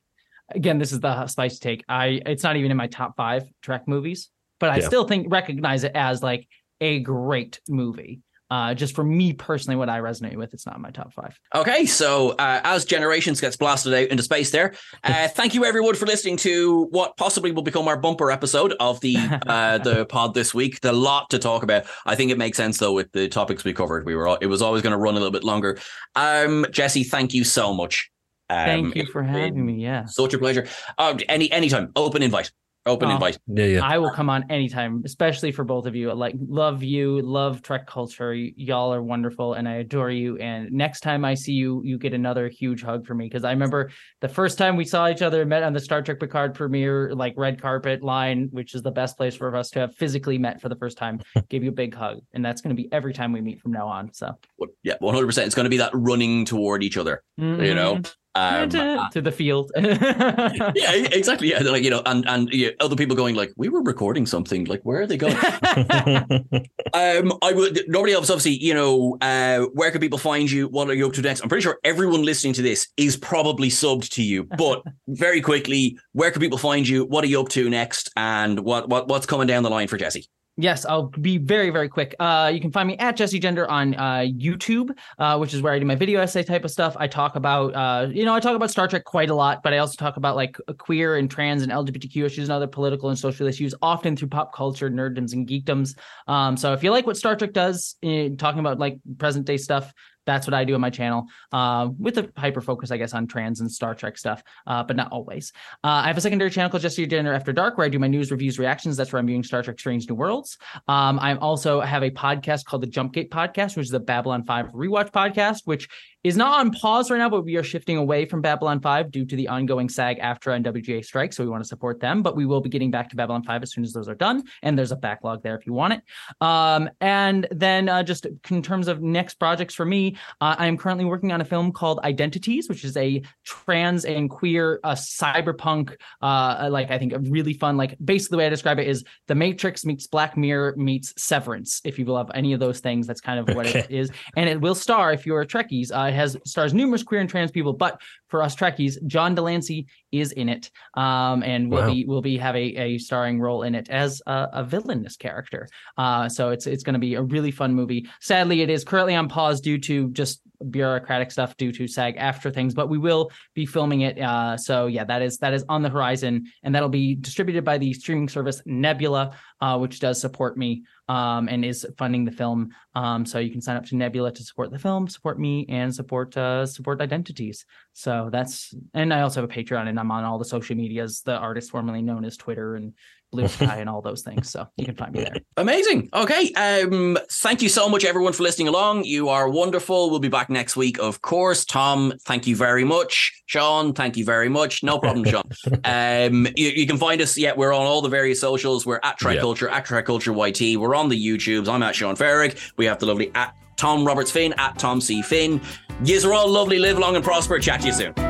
again, 0.54 0.78
this 0.78 0.92
is 0.92 1.00
the 1.00 1.26
spice 1.26 1.58
take. 1.58 1.84
I 1.88 2.20
it's 2.24 2.42
not 2.42 2.56
even 2.56 2.70
in 2.70 2.76
my 2.78 2.86
top 2.86 3.14
5 3.16 3.44
Trek 3.62 3.86
movies, 3.86 4.30
but 4.58 4.70
I 4.70 4.78
Yeah. 4.78 4.86
still 4.86 5.04
think 5.04 5.26
recognize 5.30 5.84
it 5.84 5.92
as 5.94 6.22
like 6.22 6.48
a 6.80 7.00
great 7.00 7.60
movie. 7.68 8.20
Uh 8.50 8.74
just 8.74 8.94
for 8.94 9.04
me 9.04 9.32
personally 9.32 9.76
what 9.76 9.88
I 9.88 10.00
resonate 10.00 10.36
with, 10.36 10.52
it's 10.54 10.66
not 10.66 10.76
in 10.76 10.82
my 10.82 10.90
top 10.90 11.12
5. 11.14 11.38
Okay, 11.54 11.86
so 11.86 12.30
uh, 12.32 12.60
as 12.64 12.84
Generations 12.84 13.40
gets 13.40 13.56
blasted 13.56 13.94
out 13.94 14.08
into 14.08 14.22
space, 14.22 14.50
there. 14.50 14.74
Uh, 15.04 15.28
thank 15.34 15.54
you 15.54 15.64
everyone 15.64 15.94
for 15.94 16.06
listening 16.06 16.36
to 16.38 16.84
what 16.90 17.16
possibly 17.16 17.52
will 17.52 17.62
become 17.62 17.88
our 17.88 17.96
bumper 17.96 18.30
episode 18.30 18.74
of 18.80 19.00
the 19.00 19.16
uh, 19.46 19.78
the 19.78 20.04
pod 20.08 20.34
this 20.34 20.54
week. 20.54 20.80
The 20.80 20.92
lot 20.92 21.30
to 21.30 21.38
talk 21.38 21.62
about. 21.62 21.86
I 22.06 22.14
think 22.14 22.30
it 22.30 22.38
makes 22.38 22.56
sense 22.56 22.78
though 22.78 22.92
with 22.92 23.10
the 23.12 23.28
topics 23.28 23.64
we 23.64 23.72
covered. 23.72 24.06
We 24.06 24.14
were 24.14 24.28
all, 24.28 24.36
it 24.36 24.46
was 24.46 24.62
always 24.62 24.82
going 24.82 24.92
to 24.92 24.98
run 24.98 25.14
a 25.14 25.18
little 25.18 25.30
bit 25.30 25.44
longer. 25.44 25.78
Um, 26.14 26.66
Jessie, 26.70 27.04
thank 27.04 27.34
you 27.34 27.44
so 27.44 27.72
much. 27.72 28.10
Um, 28.50 28.66
Thank 28.66 28.96
you 28.96 29.06
for 29.06 29.22
having 29.22 29.64
me. 29.64 29.74
Yeah. 29.74 30.06
Such 30.06 30.34
a 30.34 30.38
pleasure. 30.38 30.66
Uh, 30.98 31.16
any 31.28 31.50
anytime, 31.52 31.92
open 31.94 32.20
invite. 32.20 32.50
Open 32.86 33.10
Oh. 33.10 33.12
invite. 33.14 33.38
Yeah, 33.46 33.64
yeah. 33.66 33.84
I 33.84 33.98
will 33.98 34.10
come 34.10 34.30
on 34.30 34.50
anytime, 34.50 35.02
especially 35.04 35.52
for 35.52 35.64
both 35.64 35.84
of 35.86 35.94
you. 35.94 36.12
Like, 36.14 36.34
love 36.48 36.82
you, 36.82 37.20
love 37.20 37.60
Trek 37.60 37.86
culture. 37.86 38.30
Y- 38.30 38.52
y'all 38.56 38.92
are 38.94 39.02
wonderful, 39.02 39.52
and 39.52 39.68
I 39.68 39.74
adore 39.74 40.10
you. 40.10 40.38
And 40.38 40.72
next 40.72 41.00
time 41.00 41.22
I 41.24 41.34
see 41.34 41.52
you, 41.52 41.82
you 41.84 41.98
get 41.98 42.14
another 42.14 42.48
huge 42.48 42.82
hug 42.82 43.06
from 43.06 43.18
me 43.18 43.26
because 43.26 43.44
I 43.44 43.50
remember 43.50 43.90
the 44.22 44.28
first 44.28 44.56
time 44.56 44.76
we 44.76 44.86
saw 44.86 45.08
each 45.10 45.20
other, 45.20 45.44
met 45.44 45.62
on 45.62 45.74
the 45.74 45.80
Star 45.80 46.00
Trek 46.00 46.20
Picard 46.20 46.54
premiere, 46.54 47.14
like 47.14 47.34
red 47.36 47.60
carpet 47.60 48.02
line, 48.02 48.48
which 48.50 48.74
is 48.74 48.80
the 48.82 48.90
best 48.90 49.18
place 49.18 49.34
for 49.36 49.54
us 49.54 49.68
to 49.70 49.80
have 49.80 49.94
physically 49.96 50.38
met 50.38 50.62
for 50.62 50.70
the 50.70 50.76
first 50.76 50.96
time. 50.96 51.20
Gave 51.50 51.62
you 51.62 51.68
a 51.68 51.72
big 51.74 51.94
hug, 51.94 52.20
and 52.32 52.42
that's 52.42 52.62
going 52.62 52.74
to 52.74 52.82
be 52.82 52.90
every 52.92 53.12
time 53.12 53.32
we 53.32 53.42
meet 53.42 53.60
from 53.60 53.72
now 53.72 53.88
on. 53.88 54.12
So, 54.14 54.38
Yeah, 54.82 54.94
one 55.00 55.14
hundred 55.14 55.26
percent. 55.26 55.44
It's 55.46 55.54
going 55.54 55.64
to 55.64 55.70
be 55.70 55.76
that 55.78 55.90
running 55.92 56.46
toward 56.46 56.82
each 56.82 56.96
other. 56.96 57.22
You 57.36 57.74
know. 57.74 57.96
Mm-hmm. 57.96 58.10
Um, 58.36 58.70
to 58.70 59.20
the 59.20 59.32
field. 59.32 59.72
yeah, 59.76 60.92
exactly. 61.12 61.50
Yeah, 61.50 61.60
like 61.60 61.82
you 61.82 61.90
know, 61.90 62.02
and 62.06 62.26
and 62.28 62.48
yeah, 62.52 62.70
other 62.78 62.94
people 62.94 63.16
going 63.16 63.34
like, 63.34 63.52
we 63.56 63.68
were 63.68 63.82
recording 63.82 64.24
something. 64.24 64.66
Like, 64.66 64.82
where 64.82 65.00
are 65.00 65.06
they 65.06 65.16
going? 65.16 65.34
um, 66.94 67.32
I 67.42 67.52
would. 67.52 67.82
Nobody 67.88 68.12
else, 68.12 68.30
obviously. 68.30 68.52
You 68.52 68.74
know, 68.74 69.18
uh, 69.20 69.66
where 69.74 69.90
can 69.90 70.00
people 70.00 70.18
find 70.18 70.48
you? 70.48 70.68
What 70.68 70.88
are 70.88 70.94
you 70.94 71.06
up 71.06 71.12
to 71.14 71.22
next? 71.22 71.40
I'm 71.42 71.48
pretty 71.48 71.62
sure 71.62 71.78
everyone 71.82 72.22
listening 72.22 72.52
to 72.54 72.62
this 72.62 72.88
is 72.96 73.16
probably 73.16 73.68
subbed 73.68 74.10
to 74.10 74.22
you. 74.22 74.44
But 74.44 74.82
very 75.08 75.40
quickly, 75.40 75.98
where 76.12 76.30
can 76.30 76.40
people 76.40 76.58
find 76.58 76.86
you? 76.86 77.04
What 77.04 77.24
are 77.24 77.28
you 77.28 77.40
up 77.40 77.48
to 77.50 77.68
next? 77.68 78.10
And 78.16 78.60
what 78.60 78.88
what 78.88 79.08
what's 79.08 79.26
coming 79.26 79.48
down 79.48 79.64
the 79.64 79.70
line 79.70 79.88
for 79.88 79.96
Jessie? 79.96 80.28
Yes, 80.56 80.84
I'll 80.84 81.08
be 81.08 81.38
very, 81.38 81.70
very 81.70 81.88
quick. 81.88 82.14
Uh, 82.18 82.50
you 82.52 82.60
can 82.60 82.70
find 82.70 82.86
me 82.86 82.96
at 82.98 83.16
Jessie 83.16 83.38
Gender 83.38 83.70
on 83.70 83.94
uh, 83.94 84.26
YouTube, 84.26 84.90
uh, 85.18 85.38
which 85.38 85.54
is 85.54 85.62
where 85.62 85.72
I 85.72 85.78
do 85.78 85.86
my 85.86 85.94
video 85.94 86.20
essay 86.20 86.42
type 86.42 86.64
of 86.64 86.70
stuff. 86.70 86.96
I 86.98 87.06
talk 87.06 87.36
about, 87.36 87.74
uh, 87.74 88.08
you 88.10 88.24
know, 88.24 88.34
I 88.34 88.40
talk 88.40 88.56
about 88.56 88.70
Star 88.70 88.86
Trek 88.86 89.04
quite 89.04 89.30
a 89.30 89.34
lot, 89.34 89.62
but 89.62 89.72
I 89.72 89.78
also 89.78 89.94
talk 89.96 90.16
about 90.18 90.36
like 90.36 90.58
queer 90.78 91.16
and 91.16 91.30
trans 91.30 91.62
and 91.62 91.72
LGBTQ 91.72 92.26
issues 92.26 92.48
and 92.48 92.52
other 92.52 92.66
political 92.66 93.08
and 93.08 93.18
social 93.18 93.46
issues, 93.46 93.74
often 93.80 94.16
through 94.16 94.28
pop 94.28 94.54
culture, 94.54 94.90
nerddoms, 94.90 95.32
and 95.32 95.48
geekdoms. 95.48 95.96
Um, 96.26 96.56
so 96.56 96.74
if 96.74 96.84
you 96.84 96.90
like 96.90 97.06
what 97.06 97.16
Star 97.16 97.36
Trek 97.36 97.52
does, 97.52 97.96
in 98.02 98.36
talking 98.36 98.60
about 98.60 98.78
like 98.78 98.98
present 99.18 99.46
day 99.46 99.56
stuff, 99.56 99.94
that's 100.30 100.46
what 100.46 100.54
I 100.54 100.64
do 100.64 100.74
on 100.74 100.80
my 100.80 100.90
channel, 100.90 101.26
uh, 101.52 101.88
with 101.98 102.18
a 102.18 102.30
hyper 102.36 102.60
focus, 102.60 102.90
I 102.90 102.96
guess, 102.96 103.14
on 103.14 103.26
trans 103.26 103.60
and 103.60 103.70
Star 103.70 103.94
Trek 103.94 104.16
stuff, 104.16 104.42
uh, 104.66 104.82
but 104.84 104.96
not 104.96 105.10
always. 105.10 105.52
Uh, 105.82 106.04
I 106.04 106.06
have 106.06 106.16
a 106.16 106.20
secondary 106.20 106.50
channel 106.50 106.70
called 106.70 106.82
Jessie 106.82 107.06
Gender 107.06 107.32
After 107.32 107.52
Dark, 107.52 107.76
where 107.76 107.84
I 107.84 107.88
do 107.88 107.98
my 107.98 108.06
news, 108.06 108.30
reviews, 108.30 108.58
reactions. 108.58 108.96
That's 108.96 109.12
where 109.12 109.18
I'm 109.18 109.26
viewing 109.26 109.42
Star 109.42 109.62
Trek: 109.62 109.78
Strange 109.78 110.08
New 110.08 110.14
Worlds. 110.14 110.56
Um, 110.86 111.18
I 111.18 111.34
also 111.36 111.80
have 111.80 112.02
a 112.02 112.10
podcast 112.10 112.64
called 112.64 112.82
the 112.82 112.86
Jumpgate 112.86 113.30
Podcast, 113.30 113.76
which 113.76 113.86
is 113.86 113.90
the 113.90 114.00
Babylon 114.00 114.44
5 114.44 114.72
rewatch 114.72 115.10
podcast, 115.10 115.62
which 115.64 115.88
is 116.22 116.36
not 116.36 116.60
on 116.60 116.70
pause 116.70 117.10
right 117.10 117.18
now, 117.18 117.28
but 117.30 117.44
we 117.44 117.56
are 117.56 117.62
shifting 117.62 117.96
away 117.96 118.26
from 118.26 118.42
Babylon 118.42 118.80
5 118.80 119.10
due 119.10 119.24
to 119.24 119.36
the 119.36 119.48
ongoing 119.48 119.88
SAG 119.88 120.18
AFTRA 120.20 120.56
and 120.56 120.64
WGA 120.64 121.04
strike. 121.04 121.32
So 121.32 121.42
we 121.42 121.50
want 121.50 121.62
to 121.62 121.68
support 121.68 121.98
them, 122.00 122.22
but 122.22 122.36
we 122.36 122.44
will 122.44 122.60
be 122.60 122.68
getting 122.68 122.90
back 122.90 123.08
to 123.10 123.16
Babylon 123.16 123.42
5 123.42 123.62
as 123.62 123.72
soon 123.72 123.84
as 123.84 123.92
those 123.92 124.08
are 124.08 124.14
done. 124.14 124.42
And 124.62 124.78
there's 124.78 124.92
a 124.92 124.96
backlog 124.96 125.42
there 125.42 125.56
if 125.56 125.66
you 125.66 125.72
want 125.72 125.94
it. 125.94 126.02
Um, 126.40 126.90
and 127.00 127.48
then 127.50 127.88
uh, 127.88 128.02
just 128.02 128.26
in 128.50 128.62
terms 128.62 128.86
of 128.88 129.00
next 129.00 129.34
projects 129.34 129.74
for 129.74 129.86
me, 129.86 130.16
uh, 130.40 130.56
I 130.58 130.66
am 130.66 130.76
currently 130.76 131.06
working 131.06 131.32
on 131.32 131.40
a 131.40 131.44
film 131.44 131.72
called 131.72 132.00
Identities, 132.04 132.68
which 132.68 132.84
is 132.84 132.96
a 132.98 133.22
trans 133.44 134.04
and 134.04 134.28
queer 134.28 134.78
uh, 134.84 134.94
cyberpunk, 134.94 135.96
uh, 136.20 136.68
like 136.70 136.90
I 136.90 136.98
think 136.98 137.14
a 137.14 137.18
really 137.18 137.54
fun, 137.54 137.76
like 137.78 137.96
basically 138.04 138.34
the 138.36 138.38
way 138.38 138.46
I 138.46 138.50
describe 138.50 138.78
it 138.78 138.88
is 138.88 139.04
The 139.26 139.34
Matrix 139.34 139.84
meets 139.86 140.06
Black 140.06 140.36
Mirror 140.36 140.74
meets 140.76 141.14
Severance. 141.16 141.80
If 141.84 141.98
you 141.98 142.04
love 142.04 142.30
any 142.34 142.52
of 142.52 142.60
those 142.60 142.80
things, 142.80 143.06
that's 143.06 143.20
kind 143.22 143.40
of 143.40 143.48
what 143.48 143.66
it 143.66 143.70
Okay. 143.70 143.86
is. 143.88 144.10
And 144.36 144.48
it 144.48 144.60
will 144.60 144.74
star, 144.74 145.12
if 145.12 145.24
you're 145.24 145.40
a 145.40 145.46
Trekkies, 145.46 145.92
uh, 145.92 146.09
it 146.10 146.14
has 146.22 146.36
stars 146.44 146.72
numerous 146.74 147.02
queer 147.02 147.20
and 147.20 147.30
trans 147.30 147.50
people, 147.50 147.72
but 147.72 148.00
for 148.28 148.42
us 148.42 148.54
Trekkies, 148.56 148.94
John 149.06 149.34
de 149.34 149.42
Lancie 149.42 149.86
is 150.12 150.32
in 150.32 150.48
it, 150.48 150.70
um, 150.94 151.42
and 151.42 151.70
will 151.70 151.80
Wow. 151.82 151.92
be 151.94 152.04
will 152.10 152.22
be 152.30 152.36
have 152.46 152.56
a, 152.56 152.66
a 152.86 152.98
starring 152.98 153.40
role 153.40 153.62
in 153.68 153.74
it 153.74 153.88
as 153.90 154.20
a, 154.26 154.48
a 154.60 154.62
villainous 154.64 155.16
character. 155.16 155.62
Uh, 155.96 156.28
so 156.28 156.50
it's 156.54 156.66
it's 156.66 156.82
going 156.86 156.98
to 157.00 157.04
be 157.08 157.14
a 157.14 157.22
really 157.22 157.50
fun 157.50 157.72
movie. 157.74 158.02
Sadly, 158.20 158.62
it 158.62 158.70
is 158.70 158.84
currently 158.84 159.14
on 159.14 159.28
pause 159.28 159.60
due 159.60 159.78
to 159.78 160.10
just 160.10 160.42
bureaucratic 160.70 161.30
stuff 161.30 161.56
due 161.56 161.72
to 161.72 161.86
SAG 161.88 162.16
after 162.18 162.50
things, 162.50 162.74
but 162.74 162.88
we 162.88 162.98
will 162.98 163.30
be 163.54 163.64
filming 163.66 164.02
it. 164.02 164.18
Uh, 164.20 164.56
so 164.56 164.86
yeah, 164.86 165.04
that 165.04 165.22
is 165.22 165.38
that 165.38 165.52
is 165.54 165.64
on 165.68 165.82
the 165.82 165.88
horizon, 165.88 166.44
and 166.64 166.74
that'll 166.74 166.88
be 167.02 167.14
distributed 167.14 167.64
by 167.64 167.78
the 167.78 167.92
streaming 167.94 168.28
service 168.28 168.60
Nebula. 168.66 169.24
uh, 169.62 169.76
which 169.78 170.00
does 170.00 170.18
support 170.20 170.56
me 170.56 170.82
um, 171.10 171.48
and 171.48 171.64
is 171.64 171.84
funding 171.98 172.24
the 172.24 172.30
film. 172.30 172.70
Um, 172.94 173.26
so 173.26 173.40
you 173.40 173.50
can 173.50 173.60
sign 173.60 173.76
up 173.76 173.84
to 173.86 173.96
Nebula 173.96 174.30
to 174.30 174.44
support 174.44 174.70
the 174.70 174.78
film, 174.78 175.08
support 175.08 175.40
me, 175.40 175.66
and 175.68 175.92
support 175.92 176.36
uh, 176.36 176.64
support 176.64 177.00
identities. 177.00 177.66
So 177.94 178.28
that's 178.30 178.72
and 178.94 179.12
I 179.12 179.22
also 179.22 179.40
have 179.40 179.50
a 179.50 179.52
Patreon, 179.52 179.88
and 179.88 179.98
I'm 179.98 180.12
on 180.12 180.22
all 180.22 180.38
the 180.38 180.44
social 180.44 180.76
medias, 180.76 181.22
the 181.22 181.36
artist 181.36 181.72
formerly 181.72 182.00
known 182.00 182.24
as 182.24 182.36
Twitter 182.36 182.76
and 182.76 182.94
Blue 183.30 183.46
Sky 183.48 183.76
and 183.76 183.88
all 183.88 184.02
those 184.02 184.22
things. 184.22 184.50
So 184.50 184.66
you 184.76 184.84
can 184.84 184.94
find 184.94 185.12
me 185.12 185.22
there. 185.22 185.36
Amazing. 185.56 186.08
Okay. 186.12 186.52
Um, 186.54 187.18
thank 187.30 187.62
you 187.62 187.68
so 187.68 187.88
much, 187.88 188.04
everyone, 188.04 188.32
for 188.32 188.42
listening 188.42 188.68
along. 188.68 189.04
You 189.04 189.28
are 189.28 189.48
wonderful. 189.48 190.10
We'll 190.10 190.18
be 190.18 190.28
back 190.28 190.50
next 190.50 190.76
week, 190.76 190.98
of 190.98 191.22
course. 191.22 191.64
Tom, 191.64 192.14
thank 192.22 192.46
you 192.46 192.56
very 192.56 192.84
much. 192.84 193.32
Sean, 193.46 193.92
thank 193.92 194.16
you 194.16 194.24
very 194.24 194.48
much. 194.48 194.82
No 194.82 194.98
problem, 194.98 195.24
Sean. 195.24 195.44
um, 195.84 196.46
you, 196.56 196.68
you, 196.68 196.86
can 196.86 196.96
find 196.96 197.20
us. 197.20 197.38
Yeah, 197.38 197.52
we're 197.56 197.72
on 197.72 197.82
all 197.82 198.02
the 198.02 198.08
various 198.08 198.40
socials. 198.40 198.84
We're 198.84 199.00
at 199.02 199.18
TrekCulture, 199.18 199.68
yeah. 199.68 199.76
at 199.76 199.86
TrekCulture 199.86 200.34
YT. 200.34 200.78
We're 200.80 200.94
on 200.94 201.08
the 201.08 201.26
YouTubes. 201.26 201.68
I'm 201.68 201.82
at 201.82 201.94
Sean 201.94 202.16
Ferrick. 202.16 202.58
We 202.76 202.86
have 202.86 202.98
the 202.98 203.06
lovely 203.06 203.30
at 203.34 203.54
Tom 203.76 204.04
Roberts 204.04 204.30
Finn, 204.30 204.52
at 204.58 204.78
Tom 204.78 205.00
C. 205.00 205.22
Finn. 205.22 205.60
Yous 206.04 206.24
are 206.24 206.32
all 206.32 206.48
lovely. 206.48 206.78
Live 206.78 206.98
long 206.98 207.16
and 207.16 207.24
prosper. 207.24 207.58
Chat 207.58 207.80
to 207.82 207.86
you 207.86 207.92
soon. 207.92 208.29